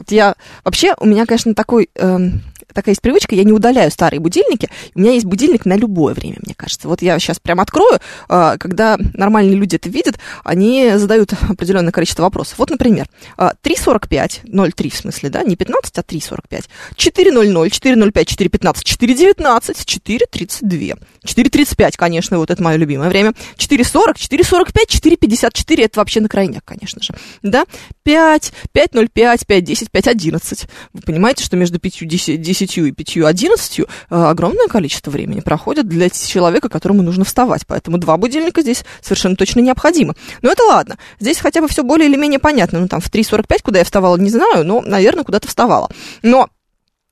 Я... 0.08 0.34
Вообще, 0.64 0.94
у 0.98 1.06
меня, 1.06 1.26
конечно, 1.26 1.54
такой... 1.54 1.90
эм, 1.96 2.40
такая 2.78 2.92
есть 2.92 3.02
привычка, 3.02 3.34
я 3.34 3.42
не 3.42 3.52
удаляю 3.52 3.90
старые 3.90 4.20
будильники, 4.20 4.68
у 4.94 5.00
меня 5.00 5.12
есть 5.12 5.26
будильник 5.26 5.66
на 5.66 5.74
любое 5.74 6.14
время, 6.14 6.36
мне 6.42 6.54
кажется. 6.54 6.86
Вот 6.86 7.02
я 7.02 7.18
сейчас 7.18 7.40
прям 7.40 7.58
открою, 7.60 7.98
а, 8.28 8.56
когда 8.56 8.96
нормальные 9.14 9.56
люди 9.56 9.74
это 9.74 9.88
видят, 9.88 10.18
они 10.44 10.92
задают 10.94 11.32
определенное 11.48 11.90
количество 11.90 12.22
вопросов. 12.22 12.58
Вот, 12.58 12.70
например, 12.70 13.08
а, 13.36 13.54
3.45, 13.62 14.44
0.3 14.44 14.90
в 14.90 14.96
смысле, 14.96 15.28
да, 15.30 15.42
не 15.42 15.56
15, 15.56 15.98
а 15.98 16.02
3.45, 16.02 16.68
4.00, 16.94 17.68
4.05, 17.68 18.12
4.15, 18.12 18.74
4.19, 18.84 19.74
4.32, 19.84 20.98
4.35, 21.24 21.92
конечно, 21.96 22.38
вот 22.38 22.50
это 22.50 22.62
мое 22.62 22.76
любимое 22.76 23.08
время, 23.08 23.32
4.40, 23.56 24.14
4.45, 24.14 24.68
4.54, 24.86 25.84
это 25.84 25.98
вообще 25.98 26.20
на 26.20 26.28
крайняк, 26.28 26.64
конечно 26.64 27.02
же, 27.02 27.12
да, 27.42 27.66
5, 28.04 28.52
5.05, 28.72 29.08
5.10, 29.48 29.88
5.11. 29.92 30.68
Вы 30.92 31.00
понимаете, 31.02 31.44
что 31.44 31.56
между 31.56 31.80
5, 31.80 32.06
10, 32.06 32.40
9 32.68 32.88
и 32.88 32.92
5 32.92 33.16
11 33.26 33.80
огромное 34.10 34.68
количество 34.68 35.10
времени 35.10 35.40
проходит 35.40 35.88
для 35.88 36.10
человека, 36.10 36.68
которому 36.68 37.02
нужно 37.02 37.24
вставать. 37.24 37.66
Поэтому 37.66 37.98
два 37.98 38.16
будильника 38.16 38.62
здесь 38.62 38.84
совершенно 39.00 39.36
точно 39.36 39.60
необходимо. 39.60 40.14
Но 40.42 40.50
это 40.50 40.62
ладно. 40.64 40.98
Здесь 41.20 41.38
хотя 41.38 41.60
бы 41.60 41.68
все 41.68 41.82
более 41.82 42.08
или 42.08 42.16
менее 42.16 42.38
понятно. 42.38 42.80
Ну, 42.80 42.88
там 42.88 43.00
в 43.00 43.10
3.45, 43.10 43.62
куда 43.62 43.78
я 43.78 43.84
вставала, 43.84 44.16
не 44.16 44.30
знаю, 44.30 44.64
но, 44.64 44.80
наверное, 44.82 45.24
куда-то 45.24 45.48
вставала. 45.48 45.90
Но 46.22 46.48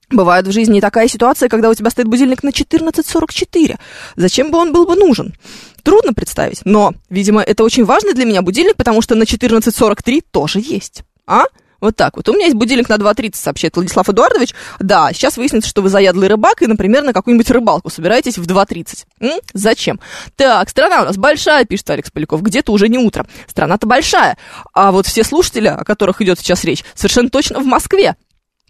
Бывает 0.09 0.47
в 0.47 0.53
жизни 0.53 0.79
и 0.79 0.81
такая 0.81 1.09
ситуация, 1.09 1.49
когда 1.49 1.69
у 1.69 1.75
тебя 1.75 1.91
стоит 1.91 2.07
будильник 2.07 2.45
на 2.45 2.51
14.44. 2.51 3.77
Зачем 4.15 4.53
бы 4.53 4.59
он 4.59 4.73
был 4.73 4.87
бы 4.87 4.95
нужен? 4.95 5.35
Трудно 5.83 6.13
представить, 6.13 6.61
но, 6.65 6.95
видимо, 7.11 7.43
это 7.43 7.65
очень 7.65 7.85
важный 7.85 8.13
для 8.13 8.25
меня 8.25 8.43
будильник, 8.43 8.77
потому 8.77 9.03
что 9.03 9.17
на 9.17 9.25
14.43 9.25 10.25
тоже 10.31 10.61
есть. 10.61 11.03
А? 11.27 11.43
Вот 11.87 11.95
так 11.95 12.17
вот. 12.17 12.29
У 12.29 12.33
меня 12.33 12.47
есть 12.47 12.57
будильник 12.57 12.89
на 12.89 12.95
2.30, 12.95 13.37
сообщает 13.37 13.77
Владислав 13.77 14.09
Эдуардович. 14.09 14.57
Да, 14.81 15.13
сейчас 15.13 15.37
выяснится, 15.37 15.71
что 15.71 15.83
вы 15.83 15.89
заядлый 15.89 16.27
рыбак 16.27 16.61
и, 16.63 16.67
например, 16.67 17.05
на 17.05 17.13
какую-нибудь 17.13 17.49
рыбалку 17.49 17.91
собираетесь 17.91 18.39
в 18.39 18.45
2.30. 18.45 19.05
М? 19.21 19.39
Зачем? 19.55 20.01
Так, 20.35 20.69
страна 20.69 21.03
у 21.03 21.05
нас 21.05 21.17
большая, 21.17 21.65
пишет 21.65 21.89
Алекс 21.91 22.11
Поляков. 22.11 22.43
Где-то 22.43 22.73
уже 22.73 22.89
не 22.89 22.99
утро. 22.99 23.25
Страна-то 23.47 23.87
большая. 23.87 24.37
А 24.75 24.91
вот 24.91 25.07
все 25.07 25.23
слушатели, 25.23 25.69
о 25.69 25.85
которых 25.85 26.21
идет 26.21 26.41
сейчас 26.41 26.65
речь, 26.65 26.83
совершенно 26.97 27.31
точно 27.31 27.61
в 27.61 27.67
Москве. 27.67 28.17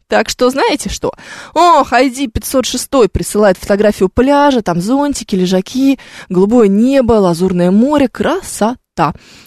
Так 0.07 0.29
что 0.29 0.51
знаете 0.51 0.91
что? 0.91 1.13
Ох, 1.55 1.95
ID 1.95 2.29
506 2.29 3.11
присылает 3.11 3.57
фотографию 3.57 4.11
пляжа, 4.11 4.61
там 4.61 4.83
зонтики, 4.83 5.35
лежаки, 5.35 5.99
голубое 6.29 6.69
небо, 6.69 7.15
лазурное 7.15 7.71
море, 7.71 8.09
красота. 8.09 8.77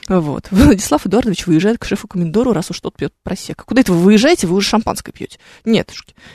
Вот. 0.07 0.47
Владислав 0.51 1.05
Эдуардович 1.05 1.47
выезжает 1.47 1.77
к 1.77 1.85
шефу-комендору, 1.85 2.53
раз 2.53 2.69
уж 2.71 2.79
тот 2.79 2.95
пьет 2.95 3.13
просека. 3.23 3.63
Куда 3.65 3.81
это 3.81 3.91
вы 3.91 3.99
выезжаете, 3.99 4.47
вы 4.47 4.55
уже 4.55 4.69
шампанское 4.69 5.11
пьете? 5.11 5.39
Нет, 5.65 5.91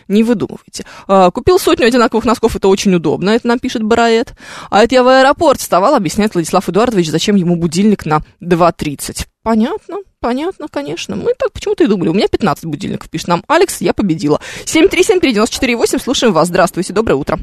не 0.09 0.23
выдумывайте. 0.23 0.85
А, 1.07 1.31
купил 1.31 1.59
сотню 1.59 1.87
одинаковых 1.87 2.25
носков, 2.25 2.57
это 2.57 2.69
очень 2.69 2.95
удобно, 2.95 3.31
это 3.31 3.47
нам 3.47 3.59
пишет 3.59 3.83
Бараэт. 3.83 4.35
А 4.71 4.83
это 4.83 4.95
я 4.95 5.03
в 5.03 5.09
аэропорт 5.09 5.61
вставал, 5.61 5.95
объясняет 5.95 6.35
Владислав 6.35 6.69
Эдуардович, 6.69 7.11
зачем 7.11 7.37
ему 7.37 7.57
будильник 7.57 8.07
на 8.07 8.23
2.30. 8.43 9.27
Понятно, 9.43 9.99
понятно, 10.21 10.69
конечно. 10.69 11.17
Мы 11.17 11.35
так 11.39 11.53
почему-то 11.53 11.85
и 11.85 11.87
думали. 11.87 12.09
У 12.09 12.15
меня 12.15 12.29
15 12.29 12.65
будильников, 12.65 13.11
пишет 13.11 13.29
нам 13.29 13.45
Алекс, 13.47 13.81
я 13.81 13.93
победила. 13.93 14.41
7373948, 14.65 16.03
слушаем 16.03 16.33
вас. 16.33 16.49
Здравствуйте, 16.49 16.93
доброе 16.93 17.17
утро. 17.17 17.39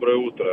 Доброе 0.00 0.16
утро. 0.18 0.46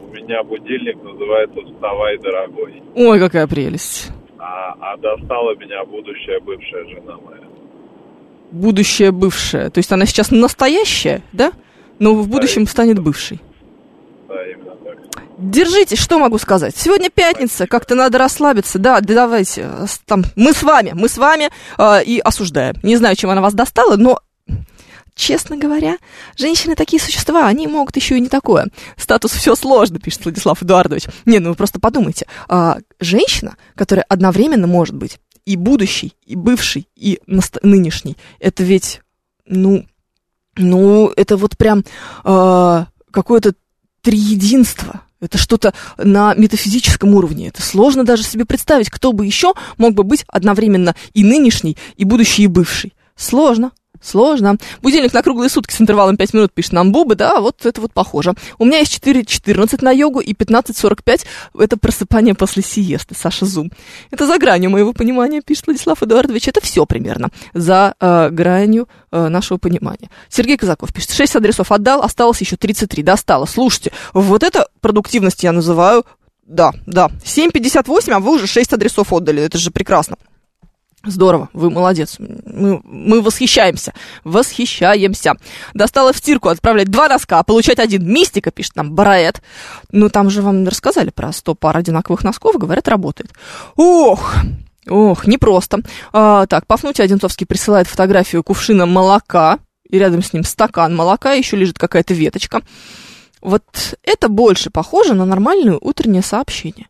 У 0.00 0.12
меня 0.12 0.42
будильник 0.42 0.96
называется 1.00 1.60
«Вставай, 1.72 2.18
дорогой». 2.18 2.82
Ой, 2.96 3.20
какая 3.20 3.46
прелесть. 3.46 4.08
А, 4.36 4.74
а 4.80 4.96
достала 4.96 5.54
меня 5.54 5.84
будущая 5.84 6.40
бывшая 6.40 6.84
жена 6.86 7.16
моя. 7.24 7.42
Будущая 8.50 9.12
бывшая. 9.12 9.70
То 9.70 9.78
есть 9.78 9.92
она 9.92 10.06
сейчас 10.06 10.32
настоящая, 10.32 11.22
да? 11.32 11.52
Но 12.00 12.14
в 12.14 12.26
будущем 12.28 12.66
станет 12.66 12.98
бывшей. 12.98 13.38
Да, 14.28 14.44
именно 14.50 14.74
так. 14.84 14.98
Держите, 15.38 15.94
что 15.94 16.18
могу 16.18 16.38
сказать? 16.38 16.74
Сегодня 16.76 17.10
пятница, 17.10 17.68
как-то 17.68 17.94
надо 17.94 18.18
расслабиться. 18.18 18.80
Да, 18.80 19.00
да 19.00 19.14
давайте. 19.14 19.60
э, 19.72 19.86
Там, 20.04 20.24
мы 20.34 20.52
с 20.52 20.64
вами, 20.64 20.90
мы 20.94 21.08
с 21.08 21.16
вами 21.16 21.48
э, 21.78 22.02
и 22.04 22.18
осуждаем. 22.18 22.74
Не 22.82 22.96
знаю, 22.96 23.14
чем 23.14 23.30
она 23.30 23.40
вас 23.40 23.54
достала, 23.54 23.94
но 23.94 24.18
Честно 25.20 25.58
говоря, 25.58 25.98
женщины 26.34 26.74
такие 26.74 26.98
существа, 26.98 27.46
они 27.46 27.66
могут 27.66 27.94
еще 27.94 28.16
и 28.16 28.20
не 28.22 28.30
такое. 28.30 28.68
Статус 28.96 29.32
все 29.32 29.54
сложно, 29.54 29.98
пишет 29.98 30.24
Владислав 30.24 30.62
Эдуардович. 30.62 31.08
Не, 31.26 31.40
ну 31.40 31.50
вы 31.50 31.56
просто 31.56 31.78
подумайте. 31.78 32.26
А, 32.48 32.78
женщина, 33.00 33.58
которая 33.74 34.06
одновременно 34.08 34.66
может 34.66 34.94
быть 34.94 35.20
и 35.44 35.56
будущий, 35.56 36.14
и 36.24 36.36
бывший, 36.36 36.88
и 36.96 37.20
нынешний, 37.26 38.16
это 38.38 38.62
ведь, 38.62 39.02
ну, 39.44 39.84
ну, 40.56 41.12
это 41.14 41.36
вот 41.36 41.58
прям 41.58 41.84
а, 42.24 42.86
какое-то 43.10 43.52
триединство. 44.00 45.02
Это 45.20 45.36
что-то 45.36 45.74
на 45.98 46.32
метафизическом 46.32 47.14
уровне. 47.14 47.48
Это 47.48 47.60
сложно 47.60 48.04
даже 48.04 48.22
себе 48.22 48.46
представить, 48.46 48.88
кто 48.88 49.12
бы 49.12 49.26
еще 49.26 49.52
мог 49.76 49.92
бы 49.92 50.02
быть 50.02 50.24
одновременно 50.28 50.96
и 51.12 51.24
нынешний, 51.24 51.76
и 51.98 52.06
будущий, 52.06 52.44
и 52.44 52.46
бывший. 52.46 52.94
Сложно. 53.16 53.72
Сложно. 54.00 54.56
Будильник 54.82 55.12
на 55.12 55.22
круглые 55.22 55.50
сутки 55.50 55.74
с 55.74 55.80
интервалом 55.80 56.16
5 56.16 56.34
минут 56.34 56.52
пишет 56.52 56.72
нам 56.72 56.92
Буба, 56.92 57.14
да, 57.14 57.40
вот 57.40 57.66
это 57.66 57.80
вот 57.80 57.92
похоже. 57.92 58.34
У 58.58 58.64
меня 58.64 58.78
есть 58.78 58.98
4.14 59.04 59.84
на 59.84 59.90
йогу 59.90 60.20
и 60.20 60.32
15.45 60.32 61.26
это 61.58 61.76
просыпание 61.76 62.34
после 62.34 62.62
сиесты, 62.62 63.14
Саша 63.14 63.46
Зум. 63.46 63.70
Это 64.10 64.26
за 64.26 64.38
гранью 64.38 64.70
моего 64.70 64.92
понимания, 64.92 65.42
пишет 65.42 65.66
Владислав 65.66 66.02
Эдуардович. 66.02 66.48
Это 66.48 66.60
все 66.60 66.86
примерно 66.86 67.28
за 67.54 67.94
э, 68.00 68.30
гранью 68.30 68.88
э, 69.12 69.28
нашего 69.28 69.58
понимания. 69.58 70.10
Сергей 70.28 70.56
Казаков 70.56 70.92
пишет, 70.92 71.12
6 71.12 71.36
адресов 71.36 71.70
отдал, 71.70 72.02
осталось 72.02 72.40
еще 72.40 72.56
33, 72.56 73.02
достало. 73.02 73.46
Слушайте, 73.46 73.92
вот 74.14 74.42
это 74.42 74.68
продуктивность 74.80 75.42
я 75.42 75.52
называю, 75.52 76.04
да, 76.46 76.72
да, 76.86 77.08
7.58, 77.24 78.12
а 78.12 78.20
вы 78.20 78.34
уже 78.34 78.46
6 78.46 78.72
адресов 78.72 79.12
отдали, 79.12 79.42
это 79.42 79.58
же 79.58 79.70
прекрасно. 79.70 80.16
Здорово, 81.04 81.48
вы 81.54 81.70
молодец. 81.70 82.16
Мы, 82.18 82.80
мы 82.84 83.22
восхищаемся. 83.22 83.94
Восхищаемся. 84.22 85.34
Достала 85.72 86.12
в 86.12 86.18
стирку 86.18 86.50
отправлять 86.50 86.90
два 86.90 87.08
носка, 87.08 87.38
а 87.38 87.42
получать 87.42 87.78
один. 87.78 88.06
Мистика, 88.06 88.50
пишет 88.50 88.76
нам 88.76 88.92
Бараэт. 88.92 89.40
Ну, 89.90 90.10
там 90.10 90.28
же 90.28 90.42
вам 90.42 90.68
рассказали 90.68 91.08
про 91.08 91.32
100 91.32 91.54
пар 91.54 91.78
одинаковых 91.78 92.22
носков, 92.22 92.56
говорят, 92.58 92.86
работает. 92.86 93.30
Ох, 93.76 94.34
ох, 94.88 95.26
непросто. 95.26 95.80
А, 96.12 96.46
так, 96.46 96.66
Пафнутий 96.66 97.02
Одинцовский 97.02 97.46
присылает 97.46 97.88
фотографию 97.88 98.44
кувшина 98.44 98.84
молока, 98.84 99.58
и 99.88 99.98
рядом 99.98 100.22
с 100.22 100.34
ним 100.34 100.44
стакан 100.44 100.94
молока, 100.94 101.32
еще 101.32 101.56
лежит 101.56 101.78
какая-то 101.78 102.12
веточка. 102.12 102.60
Вот 103.40 103.62
это 104.04 104.28
больше 104.28 104.70
похоже 104.70 105.14
на 105.14 105.24
нормальное 105.24 105.78
утреннее 105.80 106.22
сообщение. 106.22 106.86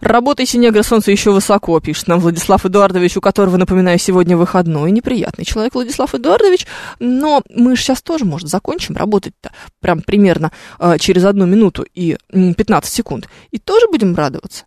Работайте, 0.00 0.58
негр, 0.58 0.82
солнце 0.82 1.12
еще 1.12 1.30
высоко, 1.30 1.78
пишет 1.78 2.08
нам 2.08 2.18
Владислав 2.18 2.66
Эдуардович, 2.66 3.16
у 3.16 3.20
которого, 3.20 3.56
напоминаю, 3.56 3.98
сегодня 4.00 4.36
выходной. 4.36 4.90
Неприятный 4.90 5.44
человек 5.44 5.74
Владислав 5.74 6.12
Эдуардович, 6.12 6.66
но 6.98 7.42
мы 7.48 7.76
же 7.76 7.82
сейчас 7.82 8.02
тоже, 8.02 8.24
может, 8.24 8.48
закончим 8.48 8.96
работать-то 8.96 9.52
прям 9.80 10.00
примерно 10.00 10.50
э, 10.80 10.98
через 10.98 11.24
одну 11.24 11.46
минуту 11.46 11.84
и 11.94 12.16
м, 12.32 12.54
15 12.54 12.92
секунд. 12.92 13.28
И 13.52 13.58
тоже 13.58 13.86
будем 13.92 14.16
радоваться. 14.16 14.64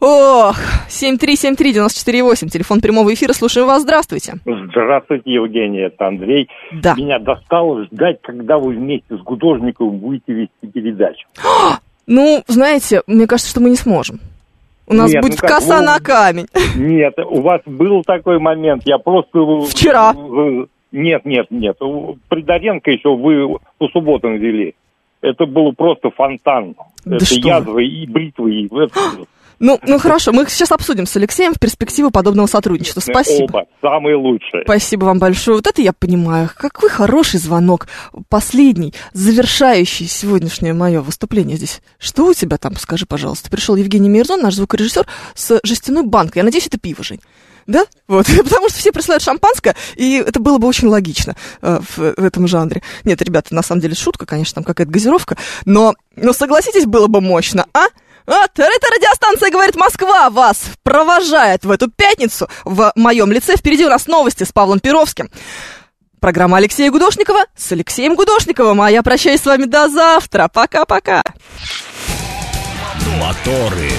Ох, 0.00 0.56
7373948, 0.88 2.48
телефон 2.48 2.80
прямого 2.80 3.12
эфира, 3.12 3.34
слушаем 3.34 3.66
вас, 3.66 3.82
здравствуйте. 3.82 4.36
Здравствуйте, 4.44 5.34
Евгений, 5.34 5.80
это 5.80 6.06
Андрей. 6.06 6.48
Да. 6.72 6.94
Меня 6.94 7.18
достало 7.18 7.84
ждать, 7.84 8.22
когда 8.22 8.56
вы 8.56 8.72
вместе 8.72 9.16
с 9.16 9.20
Гудожниковым 9.20 9.98
будете 9.98 10.32
вести 10.32 10.77
передачу. 10.80 11.26
Ну, 12.10 12.42
знаете, 12.46 13.02
мне 13.06 13.26
кажется, 13.26 13.50
что 13.50 13.60
мы 13.60 13.68
не 13.68 13.76
сможем. 13.76 14.18
У 14.86 14.94
нас 14.94 15.12
Нет, 15.12 15.20
будет 15.20 15.42
ну 15.42 15.46
как, 15.46 15.50
коса 15.58 15.80
вы- 15.80 15.84
на 15.84 16.00
камень. 16.00 16.46
Нет, 16.76 17.12
у 17.18 17.42
вас 17.42 17.60
был 17.66 18.02
такой 18.02 18.38
момент, 18.38 18.84
я 18.86 18.96
просто... 18.96 19.38
Вчера. 19.68 20.14
Вы- 20.14 20.68
Нет, 20.90 21.26
нет, 21.26 21.48
нет. 21.50 21.76
У 21.82 22.16
Придаренко 22.30 22.90
еще 22.90 23.14
вы 23.14 23.58
по 23.76 23.88
субботам 23.88 24.36
вели. 24.38 24.74
Это 25.20 25.44
было 25.44 25.72
просто 25.72 26.08
фонтан. 26.10 26.76
Да 27.04 27.16
это 27.16 27.26
что 27.26 27.34
вы. 27.34 27.48
язвы 27.48 27.86
и 27.86 28.06
бритвы. 28.06 28.54
И... 28.54 28.70
Ну, 29.58 29.78
ну 29.82 29.98
хорошо, 29.98 30.32
мы 30.32 30.46
сейчас 30.48 30.70
обсудим 30.70 31.06
с 31.06 31.16
Алексеем 31.16 31.52
в 31.52 31.58
перспективу 31.58 32.10
подобного 32.10 32.46
сотрудничества. 32.46 33.00
Спасибо. 33.00 33.44
Оба 33.44 33.66
самые 33.80 34.16
лучшие. 34.16 34.62
Спасибо 34.64 35.06
вам 35.06 35.18
большое. 35.18 35.56
Вот 35.56 35.66
это 35.66 35.82
я 35.82 35.92
понимаю. 35.92 36.48
Какой 36.56 36.88
хороший 36.88 37.40
звонок. 37.40 37.88
Последний, 38.28 38.94
завершающий 39.12 40.06
сегодняшнее 40.06 40.74
мое 40.74 41.00
выступление 41.00 41.56
здесь. 41.56 41.80
Что 41.98 42.26
у 42.26 42.34
тебя 42.34 42.56
там, 42.56 42.76
скажи, 42.76 43.06
пожалуйста. 43.06 43.50
Пришел 43.50 43.74
Евгений 43.76 44.08
Мирзон, 44.08 44.40
наш 44.40 44.54
звукорежиссер, 44.54 45.06
с 45.34 45.60
жестяной 45.64 46.04
банкой. 46.04 46.40
Я 46.40 46.44
надеюсь, 46.44 46.66
это 46.66 46.78
пиво, 46.78 47.02
Жень. 47.02 47.20
Да? 47.66 47.84
Вот. 48.06 48.26
Потому 48.44 48.68
что 48.68 48.78
все 48.78 48.92
присылают 48.92 49.22
шампанское, 49.22 49.74
и 49.96 50.22
это 50.26 50.40
было 50.40 50.58
бы 50.58 50.66
очень 50.66 50.88
логично 50.88 51.36
э, 51.62 51.80
в, 51.80 51.98
в 51.98 52.24
этом 52.24 52.46
жанре. 52.46 52.82
Нет, 53.04 53.20
ребята, 53.22 53.54
на 53.54 53.62
самом 53.62 53.82
деле 53.82 53.94
шутка, 53.94 54.24
конечно, 54.24 54.56
там 54.56 54.64
какая-то 54.64 54.90
газировка, 54.90 55.36
но, 55.66 55.94
но 56.16 56.32
согласитесь, 56.32 56.86
было 56.86 57.08
бы 57.08 57.20
мощно, 57.20 57.66
а? 57.74 57.88
Вот, 58.28 58.50
это 58.56 58.86
радиостанция 58.94 59.50
«Говорит 59.50 59.74
Москва» 59.74 60.28
вас 60.28 60.58
провожает 60.82 61.64
в 61.64 61.70
эту 61.70 61.90
пятницу 61.90 62.46
в 62.62 62.92
моем 62.94 63.32
лице. 63.32 63.56
Впереди 63.56 63.86
у 63.86 63.88
нас 63.88 64.06
новости 64.06 64.44
с 64.44 64.52
Павлом 64.52 64.80
Перовским. 64.80 65.30
Программа 66.20 66.58
Алексея 66.58 66.90
Гудошникова 66.90 67.46
с 67.56 67.72
Алексеем 67.72 68.16
Гудошниковым. 68.16 68.82
А 68.82 68.90
я 68.90 69.02
прощаюсь 69.02 69.40
с 69.40 69.46
вами 69.46 69.64
до 69.64 69.88
завтра. 69.88 70.48
Пока-пока. 70.52 71.22
Моторы. 73.18 73.92